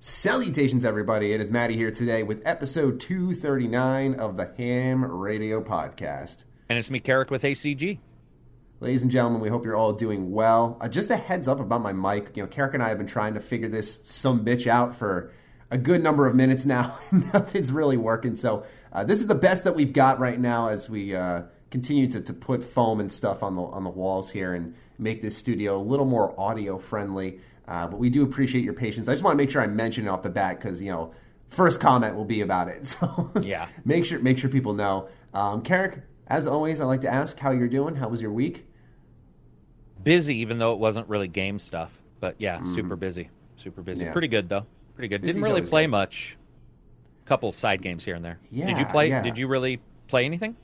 Salutations, 0.00 0.84
everybody. 0.84 1.32
It 1.32 1.40
is 1.40 1.50
Maddie 1.50 1.74
here 1.74 1.90
today 1.90 2.22
with 2.22 2.40
episode 2.44 3.00
239 3.00 4.14
of 4.14 4.36
the 4.36 4.52
Ham 4.56 5.04
Radio 5.04 5.60
Podcast. 5.60 6.44
And 6.68 6.78
it's 6.78 6.88
me, 6.88 7.00
Carrick, 7.00 7.32
with 7.32 7.42
ACG. 7.42 7.98
Ladies 8.78 9.02
and 9.02 9.10
gentlemen, 9.10 9.40
we 9.40 9.48
hope 9.48 9.64
you're 9.64 9.74
all 9.74 9.92
doing 9.92 10.30
well. 10.30 10.78
Uh, 10.80 10.88
just 10.88 11.10
a 11.10 11.16
heads 11.16 11.48
up 11.48 11.58
about 11.58 11.82
my 11.82 11.92
mic. 11.92 12.36
You 12.36 12.44
know, 12.44 12.46
Carrick 12.46 12.74
and 12.74 12.82
I 12.82 12.90
have 12.90 12.98
been 12.98 13.08
trying 13.08 13.34
to 13.34 13.40
figure 13.40 13.68
this 13.68 14.00
some 14.04 14.44
bitch 14.44 14.68
out 14.68 14.94
for 14.94 15.32
a 15.72 15.76
good 15.76 16.00
number 16.00 16.28
of 16.28 16.36
minutes 16.36 16.64
now. 16.64 16.96
Nothing's 17.10 17.72
really 17.72 17.96
working. 17.96 18.36
So 18.36 18.64
uh, 18.92 19.02
this 19.02 19.18
is 19.18 19.26
the 19.26 19.34
best 19.34 19.64
that 19.64 19.74
we've 19.74 19.92
got 19.92 20.20
right 20.20 20.38
now 20.38 20.68
as 20.68 20.88
we 20.88 21.16
uh, 21.16 21.42
continue 21.72 22.06
to, 22.10 22.20
to 22.20 22.32
put 22.32 22.62
foam 22.62 23.00
and 23.00 23.10
stuff 23.10 23.42
on 23.42 23.56
the 23.56 23.62
on 23.62 23.82
the 23.82 23.90
walls 23.90 24.30
here 24.30 24.54
and 24.54 24.76
make 24.96 25.22
this 25.22 25.36
studio 25.36 25.76
a 25.76 25.82
little 25.82 26.06
more 26.06 26.38
audio 26.38 26.78
friendly. 26.78 27.40
Uh, 27.68 27.86
but 27.86 27.98
we 27.98 28.08
do 28.08 28.22
appreciate 28.22 28.64
your 28.64 28.72
patience. 28.72 29.08
I 29.08 29.12
just 29.12 29.22
want 29.22 29.34
to 29.34 29.36
make 29.36 29.50
sure 29.50 29.60
I 29.60 29.66
mention 29.66 30.06
it 30.06 30.08
off 30.08 30.22
the 30.22 30.30
bat 30.30 30.58
because 30.58 30.80
you 30.80 30.90
know, 30.90 31.12
first 31.48 31.80
comment 31.80 32.16
will 32.16 32.24
be 32.24 32.40
about 32.40 32.68
it. 32.68 32.78
So 32.98 33.30
yeah, 33.42 33.68
make 33.84 34.06
sure 34.06 34.18
make 34.20 34.38
sure 34.38 34.48
people 34.48 34.72
know. 34.72 35.08
Um, 35.34 35.62
Carrick, 35.62 36.00
as 36.26 36.46
always, 36.46 36.80
I 36.80 36.86
like 36.86 37.02
to 37.02 37.12
ask 37.12 37.38
how 37.38 37.50
you're 37.50 37.68
doing. 37.68 37.94
How 37.94 38.08
was 38.08 38.22
your 38.22 38.32
week? 38.32 38.66
Busy, 40.02 40.36
even 40.36 40.58
though 40.58 40.72
it 40.72 40.78
wasn't 40.78 41.08
really 41.08 41.28
game 41.28 41.58
stuff. 41.58 41.92
But 42.20 42.36
yeah, 42.38 42.58
mm. 42.58 42.74
super 42.74 42.96
busy, 42.96 43.28
super 43.56 43.82
busy. 43.82 44.06
Yeah. 44.06 44.12
Pretty 44.12 44.28
good 44.28 44.48
though. 44.48 44.66
Pretty 44.94 45.08
good. 45.08 45.20
Busy's 45.20 45.36
Didn't 45.36 45.48
really 45.48 45.66
play 45.66 45.84
good. 45.84 45.90
much. 45.90 46.36
Couple 47.26 47.52
side 47.52 47.82
games 47.82 48.02
here 48.02 48.14
and 48.14 48.24
there. 48.24 48.38
Yeah. 48.50 48.66
Did 48.68 48.78
you 48.78 48.86
play? 48.86 49.10
Yeah. 49.10 49.20
Did 49.20 49.36
you 49.36 49.46
really 49.46 49.80
play 50.08 50.24
anything? 50.24 50.56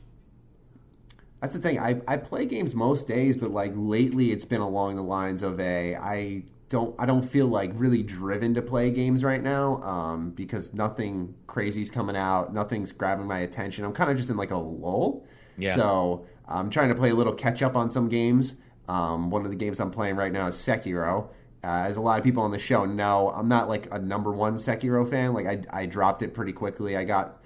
That's 1.39 1.53
the 1.53 1.59
thing. 1.59 1.77
I, 1.77 2.01
I 2.07 2.17
play 2.17 2.47
games 2.47 2.73
most 2.73 3.07
days, 3.07 3.37
but 3.37 3.51
like 3.51 3.73
lately, 3.75 4.31
it's 4.31 4.45
been 4.45 4.61
along 4.61 4.95
the 4.95 5.03
lines 5.03 5.43
of 5.43 5.59
a 5.59 5.95
I 5.95 6.43
don't 6.69 6.95
I 6.99 7.05
don't 7.05 7.23
feel 7.23 7.47
like 7.47 7.71
really 7.75 8.01
driven 8.03 8.53
to 8.55 8.61
play 8.61 8.89
games 8.89 9.23
right 9.23 9.41
now 9.41 9.81
um, 9.83 10.31
because 10.31 10.73
nothing 10.73 11.35
crazy's 11.47 11.91
coming 11.91 12.15
out, 12.15 12.53
nothing's 12.53 12.91
grabbing 12.91 13.27
my 13.27 13.39
attention. 13.39 13.85
I'm 13.85 13.93
kind 13.93 14.09
of 14.09 14.17
just 14.17 14.29
in 14.29 14.37
like 14.37 14.51
a 14.51 14.57
lull. 14.57 15.25
Yeah. 15.57 15.75
So 15.75 16.25
I'm 16.47 16.69
trying 16.69 16.89
to 16.89 16.95
play 16.95 17.09
a 17.09 17.15
little 17.15 17.33
catch 17.33 17.61
up 17.61 17.75
on 17.75 17.89
some 17.89 18.09
games. 18.09 18.55
Um, 18.87 19.29
one 19.29 19.45
of 19.45 19.51
the 19.51 19.57
games 19.57 19.79
I'm 19.79 19.91
playing 19.91 20.15
right 20.15 20.31
now 20.31 20.47
is 20.47 20.55
Sekiro. 20.55 21.29
Uh, 21.63 21.83
as 21.85 21.97
a 21.97 22.01
lot 22.01 22.19
of 22.19 22.23
people 22.23 22.43
on 22.43 22.51
the 22.51 22.59
show 22.59 22.85
know, 22.85 23.31
I'm 23.31 23.47
not 23.47 23.67
like 23.67 23.91
a 23.91 23.97
number 23.97 24.31
one 24.31 24.57
Sekiro 24.57 25.09
fan. 25.09 25.33
Like 25.33 25.47
I, 25.47 25.81
I 25.81 25.85
dropped 25.85 26.21
it 26.21 26.33
pretty 26.33 26.53
quickly. 26.53 26.95
I 26.95 27.03
got 27.03 27.41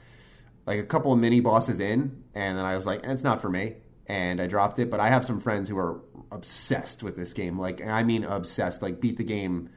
like 0.66 0.80
a 0.80 0.84
couple 0.84 1.14
of 1.14 1.20
mini 1.20 1.40
bosses 1.40 1.80
in, 1.80 2.24
and 2.36 2.58
then 2.58 2.66
I 2.66 2.76
was 2.76 2.86
like, 2.86 3.06
eh, 3.06 3.12
it's 3.12 3.24
not 3.24 3.42
for 3.42 3.50
me, 3.50 3.76
and 4.08 4.42
I 4.42 4.48
dropped 4.48 4.80
it. 4.80 4.90
But 4.90 5.00
I 5.00 5.10
have 5.10 5.26
some 5.26 5.40
friends 5.40 5.70
who 5.70 5.78
are 5.78 6.02
obsessed 6.32 7.04
with 7.04 7.16
this 7.16 7.34
game. 7.34 7.60
Like, 7.60 7.86
I 7.86 8.04
mean, 8.04 8.24
obsessed. 8.24 8.82
Like, 8.82 9.00
beat 9.02 9.18
the 9.18 9.24
game 9.24 9.70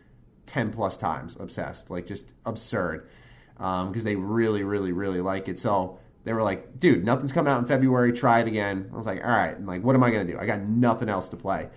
ten 0.47 0.71
plus 0.71 0.97
times. 0.97 1.37
Obsessed. 1.39 1.91
Like, 1.91 2.07
just 2.07 2.35
absurd. 2.45 3.09
Because 3.57 3.85
um, 3.85 3.93
they 3.93 4.17
really, 4.17 4.65
really, 4.65 4.93
really 4.93 5.21
like 5.21 5.49
it. 5.49 5.59
So 5.59 5.99
they 6.25 6.33
were 6.33 6.43
like, 6.43 6.79
"Dude, 6.79 7.05
nothing's 7.05 7.33
coming 7.33 7.53
out 7.53 7.61
in 7.61 7.67
February. 7.67 8.13
Try 8.13 8.41
it 8.41 8.49
again." 8.49 8.91
I 8.93 8.97
was 8.97 9.07
like, 9.07 9.23
"All 9.23 9.31
right." 9.31 9.55
I'm 9.55 9.67
like, 9.67 9.83
"What 9.83 9.95
am 9.95 10.03
I 10.03 10.11
gonna 10.11 10.25
do? 10.25 10.39
I 10.39 10.47
got 10.47 10.61
nothing 10.61 11.09
else 11.09 11.29
to 11.29 11.37
play." 11.37 11.69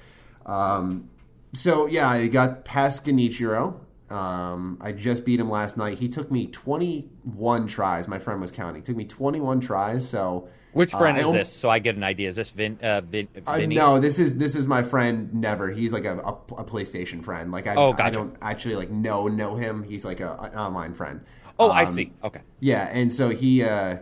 Um, 0.45 1.09
so 1.53 1.87
yeah, 1.87 2.09
I 2.09 2.27
got 2.27 2.65
past 2.65 3.05
Genichiro. 3.05 3.79
Um, 4.09 4.77
I 4.81 4.91
just 4.91 5.25
beat 5.25 5.39
him 5.39 5.49
last 5.49 5.77
night. 5.77 5.97
He 5.97 6.07
took 6.09 6.31
me 6.31 6.47
21 6.47 7.67
tries. 7.67 8.07
My 8.07 8.19
friend 8.19 8.39
was 8.39 8.51
counting. 8.51 8.81
It 8.81 8.85
took 8.85 8.95
me 8.95 9.05
21 9.05 9.59
tries. 9.61 10.07
So 10.07 10.47
which 10.75 10.93
uh, 10.93 10.97
friend 10.97 11.17
uh, 11.17 11.27
is 11.27 11.33
this? 11.33 11.53
So 11.53 11.69
I 11.69 11.79
get 11.79 11.95
an 11.95 12.03
idea. 12.03 12.27
Is 12.27 12.35
this 12.35 12.49
Vin? 12.49 12.77
Uh, 12.83 12.99
Vin 13.01 13.27
uh, 13.47 13.57
no, 13.59 13.97
this 13.97 14.19
is 14.19 14.37
this 14.37 14.55
is 14.55 14.67
my 14.67 14.83
friend 14.83 15.33
Never. 15.33 15.71
He's 15.71 15.93
like 15.93 16.03
a, 16.03 16.17
a, 16.19 16.33
a 16.33 16.65
PlayStation 16.65 17.23
friend. 17.23 17.51
Like 17.51 17.67
I, 17.67 17.75
oh, 17.75 17.93
gotcha. 17.93 18.03
I 18.03 18.09
don't 18.09 18.35
actually 18.41 18.75
like 18.75 18.89
know 18.89 19.27
know 19.27 19.55
him. 19.55 19.83
He's 19.83 20.03
like 20.03 20.19
a, 20.19 20.33
an 20.33 20.57
online 20.57 20.93
friend. 20.93 21.21
Oh, 21.57 21.71
um, 21.71 21.77
I 21.77 21.85
see. 21.85 22.11
Okay. 22.23 22.41
Yeah, 22.59 22.89
and 22.91 23.11
so 23.11 23.29
he 23.29 23.63
uh, 23.63 23.99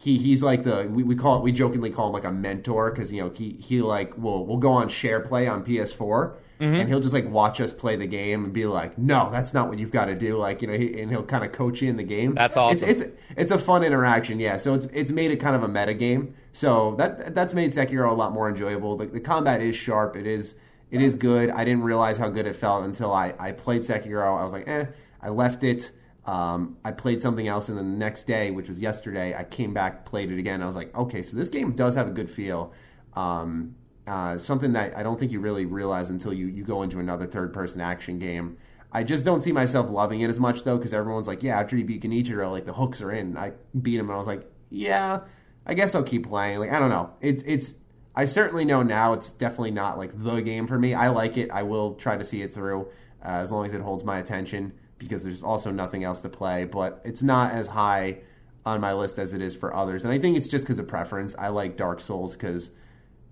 he 0.00 0.16
he's 0.16 0.42
like 0.42 0.64
the 0.64 0.88
we, 0.90 1.02
we 1.02 1.14
call 1.14 1.36
it 1.36 1.42
we 1.42 1.52
jokingly 1.52 1.90
call 1.90 2.06
him 2.06 2.14
like 2.14 2.24
a 2.24 2.32
mentor 2.32 2.90
because 2.90 3.12
you 3.12 3.22
know 3.22 3.30
he 3.30 3.50
he 3.60 3.82
like 3.82 4.16
will 4.16 4.46
we'll 4.46 4.56
go 4.56 4.70
on 4.70 4.88
share 4.88 5.20
play 5.20 5.46
on 5.46 5.64
PS4 5.64 6.36
Mm-hmm. 6.60 6.74
and 6.74 6.88
he'll 6.90 7.00
just 7.00 7.14
like 7.14 7.26
watch 7.26 7.58
us 7.62 7.72
play 7.72 7.96
the 7.96 8.06
game 8.06 8.44
and 8.44 8.52
be 8.52 8.66
like, 8.66 8.98
"No, 8.98 9.30
that's 9.32 9.54
not 9.54 9.70
what 9.70 9.78
you've 9.78 9.90
got 9.90 10.04
to 10.04 10.14
do." 10.14 10.36
Like 10.36 10.60
you 10.60 10.68
know, 10.68 10.74
he, 10.76 11.00
and 11.00 11.10
he'll 11.10 11.22
kind 11.22 11.42
of 11.42 11.52
coach 11.52 11.80
you 11.80 11.88
in 11.88 11.96
the 11.96 12.02
game. 12.02 12.34
That's 12.34 12.54
awesome. 12.54 12.86
It's, 12.86 13.00
it's, 13.00 13.12
it's 13.34 13.50
a 13.50 13.58
fun 13.58 13.82
interaction, 13.82 14.38
yeah. 14.38 14.58
So 14.58 14.74
it's 14.74 14.84
it's 14.92 15.10
made 15.10 15.30
it 15.30 15.36
kind 15.36 15.56
of 15.56 15.62
a 15.62 15.68
meta 15.68 15.94
game. 15.94 16.34
So 16.52 16.96
that 16.96 17.34
that's 17.34 17.54
made 17.54 17.70
Sekiro 17.70 18.10
a 18.10 18.12
lot 18.12 18.34
more 18.34 18.46
enjoyable. 18.46 18.94
The, 18.98 19.06
the 19.06 19.20
combat 19.20 19.62
is 19.62 19.74
sharp. 19.74 20.16
It 20.16 20.26
is 20.26 20.54
it 20.90 21.00
is 21.00 21.14
good. 21.14 21.48
I 21.48 21.64
didn't 21.64 21.82
realize 21.82 22.18
how 22.18 22.28
good 22.28 22.46
it 22.46 22.56
felt 22.56 22.84
until 22.84 23.10
I 23.10 23.32
I 23.38 23.52
played 23.52 23.80
Sekiro. 23.80 24.38
I 24.38 24.44
was 24.44 24.52
like, 24.52 24.68
eh. 24.68 24.84
I 25.22 25.30
left 25.30 25.64
it. 25.64 25.92
Um, 26.26 26.76
I 26.84 26.90
played 26.92 27.22
something 27.22 27.48
else, 27.48 27.68
and 27.68 27.78
then 27.78 27.92
the 27.92 27.98
next 27.98 28.24
day, 28.24 28.50
which 28.50 28.68
was 28.68 28.80
yesterday, 28.80 29.34
I 29.34 29.44
came 29.44 29.72
back, 29.72 30.04
played 30.04 30.30
it 30.30 30.38
again. 30.38 30.62
I 30.62 30.66
was 30.66 30.76
like, 30.76 30.94
okay, 30.94 31.22
so 31.22 31.36
this 31.36 31.48
game 31.48 31.72
does 31.72 31.94
have 31.94 32.06
a 32.06 32.10
good 32.10 32.30
feel. 32.30 32.72
Um, 33.14 33.74
uh, 34.06 34.36
something 34.38 34.72
that 34.72 34.96
I 34.96 35.02
don't 35.02 35.18
think 35.18 35.32
you 35.32 35.40
really 35.40 35.66
realize 35.66 36.10
until 36.10 36.32
you, 36.32 36.46
you 36.46 36.64
go 36.64 36.82
into 36.82 36.98
another 36.98 37.26
third 37.26 37.52
person 37.52 37.80
action 37.80 38.18
game. 38.18 38.58
I 38.92 39.04
just 39.04 39.24
don't 39.24 39.40
see 39.40 39.52
myself 39.52 39.88
loving 39.88 40.20
it 40.20 40.28
as 40.28 40.40
much 40.40 40.64
though, 40.64 40.76
because 40.76 40.92
everyone's 40.92 41.28
like, 41.28 41.42
yeah, 41.42 41.58
after 41.58 41.76
you 41.76 41.84
beat 41.84 42.02
Genichiro, 42.02 42.50
like 42.50 42.66
the 42.66 42.72
hooks 42.72 43.00
are 43.00 43.12
in. 43.12 43.36
I 43.36 43.52
beat 43.80 43.98
him, 43.98 44.06
and 44.06 44.14
I 44.14 44.18
was 44.18 44.26
like, 44.26 44.50
yeah, 44.68 45.20
I 45.64 45.74
guess 45.74 45.94
I'll 45.94 46.02
keep 46.02 46.28
playing. 46.28 46.58
Like 46.58 46.72
I 46.72 46.78
don't 46.78 46.90
know, 46.90 47.10
it's 47.20 47.42
it's. 47.46 47.76
I 48.14 48.24
certainly 48.24 48.64
know 48.64 48.82
now 48.82 49.12
it's 49.12 49.30
definitely 49.30 49.70
not 49.70 49.96
like 49.96 50.10
the 50.20 50.40
game 50.40 50.66
for 50.66 50.76
me. 50.78 50.94
I 50.94 51.08
like 51.08 51.36
it. 51.36 51.50
I 51.52 51.62
will 51.62 51.94
try 51.94 52.16
to 52.16 52.24
see 52.24 52.42
it 52.42 52.52
through 52.52 52.88
uh, 53.24 53.28
as 53.28 53.52
long 53.52 53.64
as 53.64 53.72
it 53.72 53.80
holds 53.80 54.02
my 54.02 54.18
attention 54.18 54.72
because 55.00 55.24
there's 55.24 55.42
also 55.42 55.72
nothing 55.72 56.04
else 56.04 56.20
to 56.20 56.28
play. 56.28 56.64
But 56.64 57.00
it's 57.04 57.22
not 57.22 57.52
as 57.52 57.66
high 57.66 58.18
on 58.64 58.80
my 58.80 58.92
list 58.92 59.18
as 59.18 59.32
it 59.32 59.42
is 59.42 59.56
for 59.56 59.74
others, 59.74 60.04
and 60.04 60.14
I 60.14 60.18
think 60.18 60.36
it's 60.36 60.46
just 60.46 60.64
because 60.64 60.78
of 60.78 60.86
preference. 60.86 61.34
I 61.36 61.48
like 61.48 61.76
Dark 61.76 62.00
Souls 62.00 62.36
because 62.36 62.70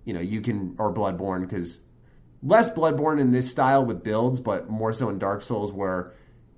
you 0.04 0.12
know 0.12 0.20
you 0.20 0.40
can 0.40 0.74
or 0.78 0.92
Bloodborne 0.92 1.42
because 1.42 1.78
less 2.42 2.68
Bloodborne 2.68 3.20
in 3.20 3.30
this 3.30 3.48
style 3.48 3.84
with 3.84 4.02
builds, 4.02 4.40
but 4.40 4.68
more 4.68 4.92
so 4.92 5.08
in 5.10 5.18
Dark 5.18 5.42
Souls 5.42 5.70
where 5.70 6.14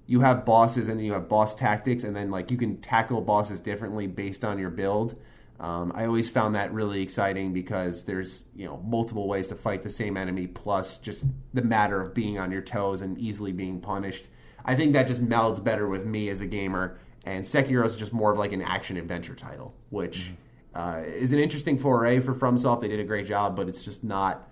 you 0.07 0.21
have 0.21 0.45
bosses 0.45 0.89
and 0.89 0.99
then 0.99 1.07
you 1.07 1.13
have 1.13 1.29
boss 1.29 1.55
tactics, 1.55 2.05
and 2.05 2.17
then 2.17 2.31
like 2.31 2.51
you 2.51 2.57
can 2.57 2.81
tackle 2.81 3.21
bosses 3.21 3.61
differently 3.61 4.07
based 4.07 4.45
on 4.45 4.59
your 4.59 4.71
build. 4.71 5.21
Um, 5.61 5.93
I 5.95 6.07
always 6.07 6.31
found 6.31 6.55
that 6.55 6.73
really 6.73 7.03
exciting 7.03 7.53
because 7.53 8.05
there's 8.05 8.45
you 8.57 8.67
know 8.67 8.79
multiple 8.79 9.29
ways 9.29 9.47
to 9.49 9.55
fight 9.55 9.83
the 9.83 9.91
same 9.91 10.17
enemy, 10.17 10.47
plus 10.47 10.97
just 10.99 11.27
the 11.53 11.63
matter 11.63 12.01
of 12.01 12.15
being 12.15 12.39
on 12.39 12.51
your 12.51 12.63
toes 12.63 13.03
and 13.03 13.19
easily 13.19 13.53
being 13.53 13.81
punished. 13.81 14.29
I 14.65 14.75
think 14.75 14.93
that 14.93 15.09
just 15.09 15.25
melds 15.25 15.63
better 15.63 15.89
with 15.89 16.05
me 16.05 16.29
as 16.29 16.41
a 16.41 16.47
gamer. 16.47 16.99
And 17.25 17.45
Sekiro 17.45 17.85
is 17.85 17.97
just 17.97 18.13
more 18.13 18.33
of 18.33 18.39
like 18.39 18.53
an 18.53 18.63
action 18.63 18.97
adventure 18.97 19.35
title, 19.35 19.75
which 19.91 20.19
mm-hmm 20.19 20.35
uh, 20.75 21.03
is 21.05 21.33
an 21.33 21.39
interesting 21.39 21.79
foray 21.79 22.21
for 22.21 22.35
FromSoft. 22.35 22.81
They 22.81 22.89
did 22.89 23.01
a 23.01 23.05
great 23.05 23.27
job, 23.27 23.57
but 23.57 23.69
it's 23.69 23.85
just 23.85 24.05
not 24.05 24.49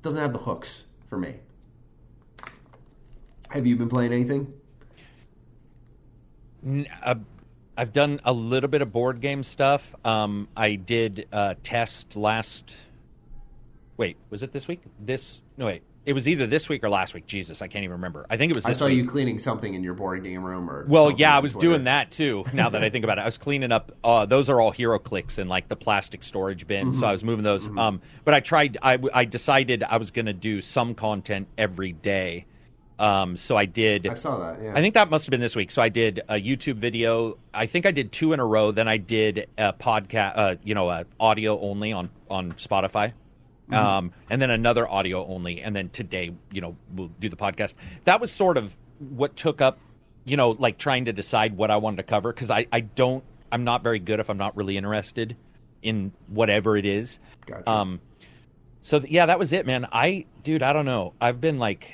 doesn't 0.00 0.20
have 0.20 0.32
the 0.32 0.38
hooks 0.38 0.84
for 1.08 1.16
me. 1.16 1.34
Have 3.50 3.66
you 3.66 3.76
been 3.76 3.88
playing 3.88 4.12
anything? 4.12 4.52
Uh, 7.04 7.14
I've 7.76 7.92
done 7.92 8.20
a 8.24 8.32
little 8.32 8.68
bit 8.68 8.82
of 8.82 8.92
board 8.92 9.20
game 9.20 9.42
stuff. 9.42 9.94
Um, 10.04 10.48
I 10.56 10.74
did 10.74 11.28
uh, 11.32 11.54
test 11.62 12.16
last. 12.16 12.74
Wait, 13.96 14.16
was 14.30 14.42
it 14.42 14.52
this 14.52 14.66
week? 14.66 14.80
This 14.98 15.40
no 15.56 15.66
wait. 15.66 15.82
It 16.04 16.14
was 16.14 16.26
either 16.26 16.48
this 16.48 16.68
week 16.68 16.82
or 16.82 16.90
last 16.90 17.14
week. 17.14 17.26
Jesus, 17.26 17.62
I 17.62 17.68
can't 17.68 17.84
even 17.84 17.92
remember. 17.92 18.26
I 18.28 18.36
think 18.36 18.50
it 18.50 18.56
was. 18.56 18.64
I 18.64 18.72
saw 18.72 18.86
week. 18.86 18.96
you 18.96 19.08
cleaning 19.08 19.38
something 19.38 19.74
in 19.74 19.84
your 19.84 19.94
board 19.94 20.24
game 20.24 20.42
room, 20.42 20.68
or 20.68 20.84
well, 20.86 21.12
yeah, 21.12 21.36
I 21.36 21.38
was 21.38 21.54
doing 21.54 21.84
that 21.84 22.10
too. 22.10 22.44
Now 22.52 22.68
that 22.68 22.84
I 22.84 22.90
think 22.90 23.04
about 23.04 23.18
it, 23.18 23.22
I 23.22 23.24
was 23.24 23.38
cleaning 23.38 23.72
up. 23.72 23.92
Uh, 24.04 24.26
those 24.26 24.48
are 24.48 24.60
all 24.60 24.72
HeroClix 24.72 25.38
in 25.38 25.48
like 25.48 25.68
the 25.68 25.76
plastic 25.76 26.22
storage 26.22 26.66
bin, 26.66 26.88
mm-hmm. 26.88 27.00
so 27.00 27.06
I 27.06 27.12
was 27.12 27.24
moving 27.24 27.44
those. 27.44 27.66
Mm-hmm. 27.66 27.78
Um, 27.78 28.00
but 28.24 28.34
I 28.34 28.40
tried. 28.40 28.78
I, 28.82 28.98
I 29.14 29.24
decided 29.24 29.82
I 29.82 29.96
was 29.96 30.10
going 30.10 30.26
to 30.26 30.32
do 30.32 30.60
some 30.60 30.94
content 30.94 31.48
every 31.56 31.92
day. 31.92 32.46
Um, 32.98 33.36
so 33.36 33.56
I 33.56 33.64
did. 33.64 34.06
I 34.06 34.14
saw 34.14 34.38
that. 34.38 34.62
Yeah. 34.62 34.72
I 34.76 34.80
think 34.80 34.94
that 34.94 35.10
must 35.10 35.26
have 35.26 35.30
been 35.30 35.40
this 35.40 35.56
week. 35.56 35.70
So 35.70 35.82
I 35.82 35.88
did 35.88 36.20
a 36.28 36.34
YouTube 36.34 36.76
video. 36.76 37.38
I 37.52 37.66
think 37.66 37.86
I 37.86 37.90
did 37.90 38.12
two 38.12 38.32
in 38.32 38.40
a 38.40 38.46
row. 38.46 38.70
Then 38.70 38.86
I 38.86 38.96
did 38.96 39.48
a 39.58 39.72
podcast. 39.72 40.32
Uh, 40.36 40.56
you 40.62 40.74
know, 40.74 40.88
uh, 40.88 41.04
audio 41.18 41.60
only 41.60 41.92
on 41.92 42.10
on 42.30 42.52
Spotify. 42.52 43.12
Mm-hmm. 43.70 43.74
Um, 43.74 44.12
and 44.28 44.42
then 44.42 44.50
another 44.50 44.88
audio 44.88 45.26
only, 45.26 45.60
and 45.60 45.74
then 45.74 45.88
today, 45.90 46.32
you 46.50 46.60
know, 46.60 46.76
we'll 46.94 47.10
do 47.20 47.28
the 47.28 47.36
podcast. 47.36 47.74
That 48.04 48.20
was 48.20 48.32
sort 48.32 48.56
of 48.56 48.76
what 48.98 49.36
took 49.36 49.60
up 49.60 49.78
you 50.24 50.36
know, 50.36 50.50
like 50.50 50.78
trying 50.78 51.06
to 51.06 51.12
decide 51.12 51.56
what 51.56 51.70
I 51.70 51.76
wanted 51.76 51.96
to 51.98 52.02
cover 52.04 52.32
because 52.32 52.50
I, 52.50 52.66
I 52.72 52.80
don't, 52.80 53.24
I'm 53.50 53.64
not 53.64 53.82
very 53.82 53.98
good 53.98 54.20
if 54.20 54.30
I'm 54.30 54.38
not 54.38 54.56
really 54.56 54.76
interested 54.76 55.36
in 55.82 56.12
whatever 56.28 56.76
it 56.76 56.86
is. 56.86 57.18
Gotcha. 57.46 57.68
Um, 57.68 58.00
so 58.82 59.00
th- 59.00 59.12
yeah, 59.12 59.26
that 59.26 59.38
was 59.38 59.52
it, 59.52 59.66
man. 59.66 59.86
I, 59.92 60.26
dude, 60.42 60.62
I 60.62 60.72
don't 60.72 60.84
know. 60.84 61.14
I've 61.20 61.40
been 61.40 61.58
like, 61.58 61.92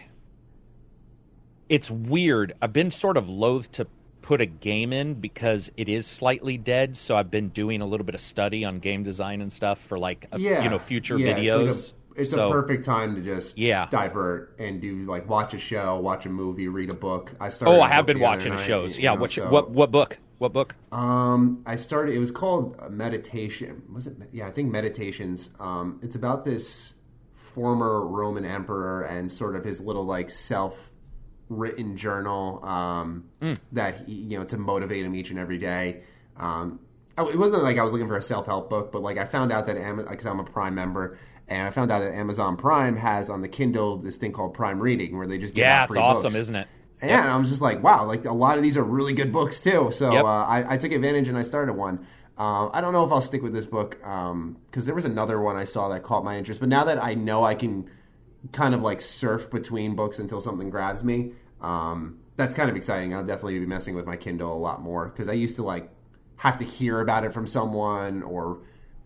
it's 1.69 1.91
weird. 1.91 2.55
I've 2.61 2.73
been 2.73 2.91
sort 2.91 3.17
of 3.17 3.29
loath 3.29 3.71
to 3.73 3.87
put 4.29 4.43
a 4.43 4.47
game 4.47 4.93
in 4.93 5.15
because 5.15 5.71
it 5.79 5.89
is 5.89 6.07
slightly 6.07 6.59
dead. 6.59 6.95
So 6.95 7.17
I've 7.17 7.31
been 7.31 7.49
doing 7.49 7.81
a 7.81 7.87
little 7.87 8.05
bit 8.05 8.15
of 8.15 8.21
study 8.21 8.63
on 8.63 8.79
game 8.79 9.03
design 9.03 9.41
and 9.41 9.51
stuff 9.51 9.79
for 9.81 9.99
like, 9.99 10.29
a, 10.33 10.39
yeah, 10.39 10.63
you 10.63 10.69
know, 10.69 10.79
future 10.79 11.19
yeah, 11.19 11.33
videos. 11.33 11.69
It's, 11.69 11.87
like 11.89 12.19
a, 12.19 12.21
it's 12.21 12.31
So- 12.33 12.49
a 12.51 12.53
perfect 12.53 12.85
time 12.85 13.15
to 13.15 13.23
just 13.23 13.57
Yeah. 13.57 13.87
divert 13.89 14.55
and 14.59 14.83
do 14.83 15.07
like 15.07 15.27
watch 15.31 15.55
a 15.55 15.59
show, 15.59 15.99
watch 15.99 16.27
a 16.27 16.29
movie, 16.29 16.69
read 16.69 16.93
a 16.93 16.95
book. 16.95 17.33
I 17.41 17.49
started. 17.49 17.75
Oh, 17.75 17.81
I 17.81 17.89
have 17.89 18.05
been 18.05 18.21
watching 18.21 18.55
night, 18.55 18.67
shows. 18.67 18.99
Yeah, 18.99 19.15
know, 19.15 19.21
what, 19.23 19.31
so- 19.31 19.49
what 19.49 19.71
what 19.71 19.91
book? 19.91 20.19
What 20.37 20.53
book? 20.53 20.75
Um, 20.93 21.63
I 21.65 21.77
started. 21.77 22.15
It 22.15 22.19
was 22.19 22.31
called 22.31 22.77
uh, 22.81 22.91
Meditation. 22.91 23.83
Was 23.91 24.07
it? 24.07 24.19
Yeah, 24.31 24.47
I 24.47 24.51
think 24.51 24.71
Meditations. 24.71 25.51
Um, 25.59 25.99
it's 26.03 26.17
about 26.17 26.45
this 26.45 26.93
former 27.35 28.07
Roman 28.07 28.45
emperor 28.45 29.05
and 29.05 29.33
sort 29.33 29.57
of 29.57 29.65
his 29.65 29.81
little 29.81 30.05
like 30.05 30.29
self-written 31.49 31.97
journal 31.97 32.65
um, 32.65 33.25
that 33.73 34.07
he, 34.07 34.13
you 34.15 34.39
know 34.39 34.45
to 34.45 34.57
motivate 34.59 35.05
him 35.05 35.15
each 35.15 35.31
and 35.31 35.39
every 35.39 35.59
day. 35.59 36.03
Um, 36.37 36.81
it 37.19 37.39
wasn't 37.39 37.65
like 37.65 37.79
I 37.79 37.83
was 37.83 37.93
looking 37.93 38.07
for 38.07 38.17
a 38.17 38.23
self-help 38.23 38.71
book, 38.71 38.93
but 38.93 39.03
like 39.03 39.19
I 39.19 39.25
found 39.25 39.51
out 39.51 39.67
that 39.67 39.77
Amazon, 39.77 40.11
because 40.11 40.27
I'm 40.27 40.39
a 40.39 40.45
Prime 40.45 40.75
member. 40.75 41.19
And 41.51 41.67
I 41.67 41.71
found 41.71 41.91
out 41.91 42.01
that 42.01 42.13
Amazon 42.13 42.59
Prime 42.59 42.95
has 42.97 43.31
on 43.31 43.41
the 43.41 43.49
Kindle 43.49 43.97
this 43.97 44.19
thing 44.19 44.33
called 44.33 44.53
Prime 44.53 44.79
Reading, 44.79 45.17
where 45.17 45.27
they 45.27 45.39
just 45.39 45.55
give 45.55 45.63
Yeah, 45.63 45.79
out 45.81 45.85
it's 45.85 45.93
free 45.95 45.99
awesome, 46.03 46.25
books. 46.25 46.35
isn't 46.35 46.55
it? 46.55 46.69
Yeah, 47.03 47.23
and 47.23 47.31
I 47.31 47.37
was 47.39 47.49
just 47.49 47.63
like, 47.63 47.83
wow, 47.83 48.05
like 48.05 48.27
a 48.27 48.33
lot 48.35 48.59
of 48.59 48.63
these 48.63 48.77
are 48.77 48.85
really 48.85 49.15
good 49.15 49.33
books 49.33 49.59
too. 49.59 49.89
So 49.91 50.13
Yep. 50.13 50.25
uh, 50.25 50.29
I, 50.29 50.75
I 50.75 50.77
took 50.77 50.93
advantage 50.93 51.27
and 51.29 51.39
I 51.39 51.43
started 51.43 51.73
one. 51.73 52.07
Uh, 52.37 52.69
I 52.69 52.83
don't 52.83 52.93
know 52.93 53.05
if 53.05 53.11
I'll 53.11 53.23
stick 53.23 53.43
with 53.43 53.55
this 53.55 53.65
book 53.67 53.97
because 53.99 54.85
there 54.85 54.95
was 54.95 55.07
another 55.07 55.41
one 55.41 55.57
I 55.57 55.65
saw 55.65 55.89
that 55.89 56.03
caught 56.03 56.23
my 56.23 56.37
interest. 56.37 56.61
But 56.61 56.69
now 56.69 56.85
that 56.85 57.03
I 57.03 57.15
know 57.15 57.43
I 57.45 57.55
can 57.55 57.89
kind 58.53 58.75
of 58.75 58.83
like 58.83 59.01
surf 59.01 59.51
between 59.51 59.97
books 59.97 60.19
until 60.19 60.41
something 60.41 60.71
grabs 60.71 61.03
me, 61.05 61.33
um, 61.61 62.19
that's 62.37 62.55
kind 62.55 62.71
of 62.71 62.77
exciting. 62.77 63.15
I'll 63.15 63.25
definitely 63.25 63.59
be 63.59 63.67
messing 63.67 63.95
with 63.95 64.07
my 64.07 64.17
Kindle 64.17 64.53
a 64.55 64.59
lot 64.59 64.81
more 64.81 65.09
because 65.09 65.29
I 65.29 65.33
used 65.33 65.57
to 65.57 65.63
like 65.65 65.91
have 66.37 66.57
to 66.59 66.65
hear 66.65 67.01
about 67.01 67.25
it 67.25 67.33
from 67.35 67.47
someone 67.47 68.23
or 68.23 68.61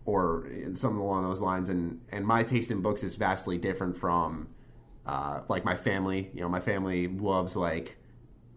or 0.05 0.47
something 0.73 0.99
along 0.99 1.23
those 1.23 1.41
lines. 1.41 1.69
And 1.69 2.01
and 2.11 2.25
my 2.25 2.43
taste 2.43 2.71
in 2.71 2.81
books 2.81 3.03
is 3.03 3.15
vastly 3.15 3.57
different 3.57 3.97
from 3.97 4.47
uh, 5.05 5.41
like 5.49 5.65
my 5.65 5.75
family. 5.75 6.29
You 6.33 6.41
know, 6.41 6.49
my 6.49 6.59
family 6.59 7.07
loves 7.07 7.55
like 7.55 7.97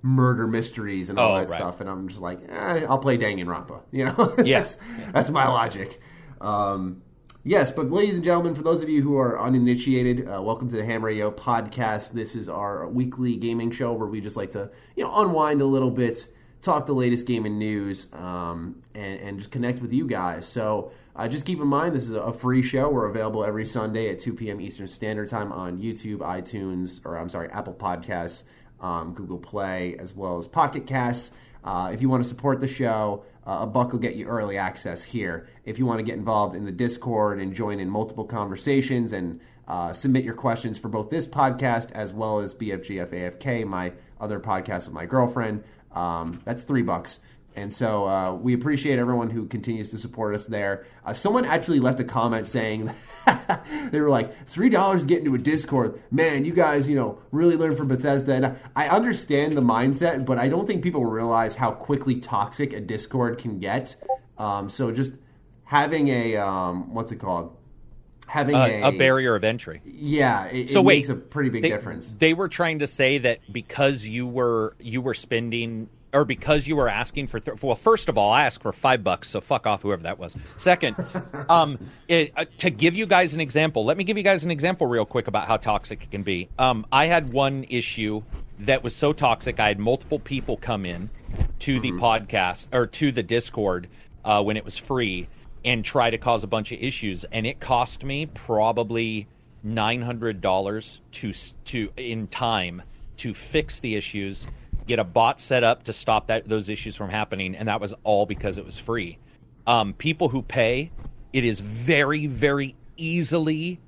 murder 0.02 0.46
mysteries 0.46 1.08
and 1.10 1.18
all 1.18 1.30
Oh, 1.30 1.34
that 1.34 1.48
right. 1.48 1.56
stuff, 1.56 1.80
and 1.80 1.88
I'm 1.90 2.08
just 2.08 2.20
like, 2.20 2.40
eh, 2.48 2.86
I'll 2.88 2.98
play 2.98 3.18
Danganronpa. 3.18 3.82
You 3.90 4.06
know, 4.06 4.34
Yeah. 4.44 4.60
that's, 4.60 4.78
that's 5.12 5.30
my 5.30 5.48
logic. 5.48 6.00
Um, 6.40 7.02
yes, 7.46 7.70
but 7.70 7.90
ladies 7.92 8.16
and 8.16 8.24
gentlemen, 8.24 8.54
for 8.54 8.62
those 8.62 8.82
of 8.82 8.88
you 8.88 9.02
who 9.02 9.16
are 9.16 9.40
uninitiated, 9.40 10.28
uh, 10.28 10.42
welcome 10.42 10.68
to 10.68 10.76
the 10.76 10.84
Ham 10.84 11.04
Radio 11.04 11.30
podcast. 11.30 12.10
This 12.10 12.34
is 12.34 12.48
our 12.48 12.88
weekly 12.88 13.36
gaming 13.36 13.70
show 13.70 13.92
where 13.92 14.08
we 14.08 14.20
just 14.20 14.36
like 14.36 14.50
to 14.50 14.68
you 14.96 15.04
know 15.04 15.22
unwind 15.22 15.62
a 15.62 15.64
little 15.64 15.90
bit. 15.90 16.26
Talk 16.60 16.86
the 16.86 16.94
latest 16.94 17.26
gaming 17.28 17.58
news 17.58 18.08
um, 18.12 18.82
and, 18.96 19.20
and 19.20 19.38
just 19.38 19.52
connect 19.52 19.80
with 19.80 19.92
you 19.92 20.08
guys. 20.08 20.44
So 20.44 20.90
uh, 21.14 21.28
just 21.28 21.46
keep 21.46 21.60
in 21.60 21.68
mind, 21.68 21.94
this 21.94 22.06
is 22.06 22.12
a 22.12 22.32
free 22.32 22.62
show. 22.62 22.88
We're 22.88 23.06
available 23.06 23.44
every 23.44 23.66
Sunday 23.66 24.10
at 24.10 24.18
2 24.18 24.34
p.m. 24.34 24.60
Eastern 24.60 24.88
Standard 24.88 25.28
Time 25.28 25.52
on 25.52 25.78
YouTube, 25.78 26.18
iTunes, 26.18 27.00
or 27.04 27.16
I'm 27.16 27.28
sorry, 27.28 27.48
Apple 27.50 27.74
Podcasts, 27.74 28.42
um, 28.80 29.14
Google 29.14 29.38
Play, 29.38 29.96
as 30.00 30.16
well 30.16 30.38
as 30.38 30.48
Pocket 30.48 30.86
Casts. 30.86 31.30
Uh, 31.62 31.90
if 31.92 32.02
you 32.02 32.08
want 32.08 32.22
to 32.22 32.28
support 32.28 32.58
the 32.60 32.66
show, 32.66 33.24
uh, 33.46 33.58
a 33.60 33.66
buck 33.66 33.92
will 33.92 33.98
get 33.98 34.16
you 34.16 34.26
early 34.26 34.58
access 34.58 35.04
here. 35.04 35.48
If 35.64 35.78
you 35.78 35.86
want 35.86 36.00
to 36.00 36.02
get 36.02 36.16
involved 36.16 36.56
in 36.56 36.64
the 36.64 36.72
Discord 36.72 37.40
and 37.40 37.54
join 37.54 37.78
in 37.78 37.88
multiple 37.88 38.24
conversations 38.24 39.12
and 39.12 39.40
uh, 39.68 39.92
submit 39.92 40.24
your 40.24 40.34
questions 40.34 40.78
for 40.78 40.88
both 40.88 41.10
this 41.10 41.26
podcast 41.26 41.92
as 41.92 42.12
well 42.12 42.40
as 42.40 42.54
BFGF 42.54 43.08
AFK, 43.08 43.66
my 43.66 43.92
other 44.20 44.40
podcast 44.40 44.86
with 44.86 44.94
my 44.94 45.06
girlfriend, 45.06 45.62
um, 45.92 46.40
that's 46.44 46.64
three 46.64 46.82
bucks. 46.82 47.20
And 47.56 47.72
so 47.72 48.06
uh, 48.06 48.34
we 48.34 48.52
appreciate 48.52 48.98
everyone 48.98 49.30
who 49.30 49.46
continues 49.46 49.90
to 49.90 49.98
support 49.98 50.34
us 50.34 50.44
there. 50.44 50.86
Uh, 51.04 51.14
someone 51.14 51.46
actually 51.46 51.80
left 51.80 51.98
a 52.00 52.04
comment 52.04 52.48
saying 52.48 52.90
they 53.90 54.00
were 54.00 54.10
like 54.10 54.46
three 54.46 54.68
dollars 54.68 55.02
to 55.02 55.06
get 55.08 55.20
into 55.20 55.34
a 55.34 55.38
Discord. 55.38 56.00
Man, 56.10 56.44
you 56.44 56.52
guys, 56.52 56.88
you 56.88 56.94
know, 56.94 57.18
really 57.32 57.56
learn 57.56 57.74
from 57.74 57.88
Bethesda. 57.88 58.34
And 58.34 58.58
I 58.76 58.88
understand 58.88 59.56
the 59.56 59.62
mindset, 59.62 60.26
but 60.26 60.38
I 60.38 60.48
don't 60.48 60.66
think 60.66 60.82
people 60.82 61.04
realize 61.06 61.56
how 61.56 61.72
quickly 61.72 62.20
toxic 62.20 62.74
a 62.74 62.80
Discord 62.80 63.38
can 63.38 63.58
get. 63.58 63.96
Um, 64.36 64.68
so 64.68 64.92
just 64.92 65.14
having 65.64 66.08
a 66.08 66.36
um, 66.36 66.92
what's 66.92 67.10
it 67.10 67.16
called? 67.16 67.56
Having 68.26 68.56
Uh, 68.56 68.66
a, 68.66 68.82
a 68.88 68.98
barrier 68.98 69.34
of 69.34 69.44
entry. 69.44 69.80
Yeah, 69.84 70.46
it, 70.46 70.70
So 70.70 70.80
it 70.80 70.84
wait, 70.84 70.96
makes 70.98 71.08
a 71.08 71.14
pretty 71.14 71.50
big 71.50 71.62
they, 71.62 71.68
difference. 71.68 72.12
They 72.18 72.34
were 72.34 72.48
trying 72.48 72.80
to 72.80 72.86
say 72.86 73.18
that 73.18 73.40
because 73.50 74.06
you 74.06 74.26
were 74.26 74.74
you 74.80 75.00
were 75.00 75.14
spending 75.14 75.88
or 76.12 76.24
because 76.24 76.66
you 76.66 76.76
were 76.76 76.88
asking 76.88 77.26
for 77.26 77.40
th- 77.40 77.62
well, 77.62 77.76
first 77.76 78.08
of 78.08 78.16
all, 78.16 78.32
I 78.32 78.44
asked 78.44 78.62
for 78.62 78.72
five 78.72 79.04
bucks, 79.04 79.28
so 79.28 79.40
fuck 79.40 79.66
off 79.66 79.82
whoever 79.82 80.04
that 80.04 80.18
was. 80.18 80.34
Second, 80.56 80.96
um, 81.48 81.78
it, 82.08 82.32
uh, 82.36 82.46
to 82.58 82.70
give 82.70 82.94
you 82.94 83.06
guys 83.06 83.34
an 83.34 83.40
example, 83.40 83.84
let 83.84 83.96
me 83.96 84.04
give 84.04 84.16
you 84.16 84.22
guys 84.22 84.44
an 84.44 84.50
example 84.50 84.86
real 84.86 85.04
quick 85.04 85.28
about 85.28 85.46
how 85.46 85.56
toxic 85.56 86.02
it 86.02 86.10
can 86.10 86.22
be. 86.22 86.48
Um, 86.58 86.86
I 86.90 87.06
had 87.06 87.32
one 87.32 87.64
issue 87.68 88.22
that 88.60 88.82
was 88.82 88.96
so 88.96 89.12
toxic, 89.12 89.60
I 89.60 89.68
had 89.68 89.78
multiple 89.78 90.18
people 90.18 90.56
come 90.56 90.86
in 90.86 91.10
to 91.60 91.80
the 91.80 91.92
podcast 91.92 92.68
or 92.72 92.86
to 92.86 93.12
the 93.12 93.22
Discord 93.22 93.88
uh, 94.24 94.42
when 94.42 94.56
it 94.56 94.64
was 94.64 94.78
free 94.78 95.28
and 95.66 95.84
try 95.84 96.08
to 96.08 96.16
cause 96.16 96.44
a 96.44 96.46
bunch 96.46 96.70
of 96.70 96.80
issues, 96.80 97.24
and 97.24 97.44
it 97.44 97.60
cost 97.60 98.04
me 98.04 98.26
probably 98.26 99.26
nine 99.62 100.00
hundred 100.00 100.40
dollars 100.40 101.00
to 101.10 101.32
to 101.64 101.90
in 101.96 102.28
time 102.28 102.82
to 103.16 103.34
fix 103.34 103.80
the 103.80 103.96
issues, 103.96 104.46
get 104.86 104.98
a 104.98 105.04
bot 105.04 105.40
set 105.40 105.64
up 105.64 105.82
to 105.82 105.92
stop 105.92 106.28
that 106.28 106.48
those 106.48 106.68
issues 106.68 106.94
from 106.96 107.10
happening, 107.10 107.56
and 107.56 107.68
that 107.68 107.80
was 107.80 107.92
all 108.04 108.24
because 108.24 108.56
it 108.56 108.64
was 108.64 108.78
free. 108.78 109.18
Um, 109.66 109.92
people 109.92 110.28
who 110.28 110.40
pay, 110.40 110.92
it 111.32 111.44
is 111.44 111.60
very 111.60 112.26
very 112.26 112.76
easily 112.96 113.80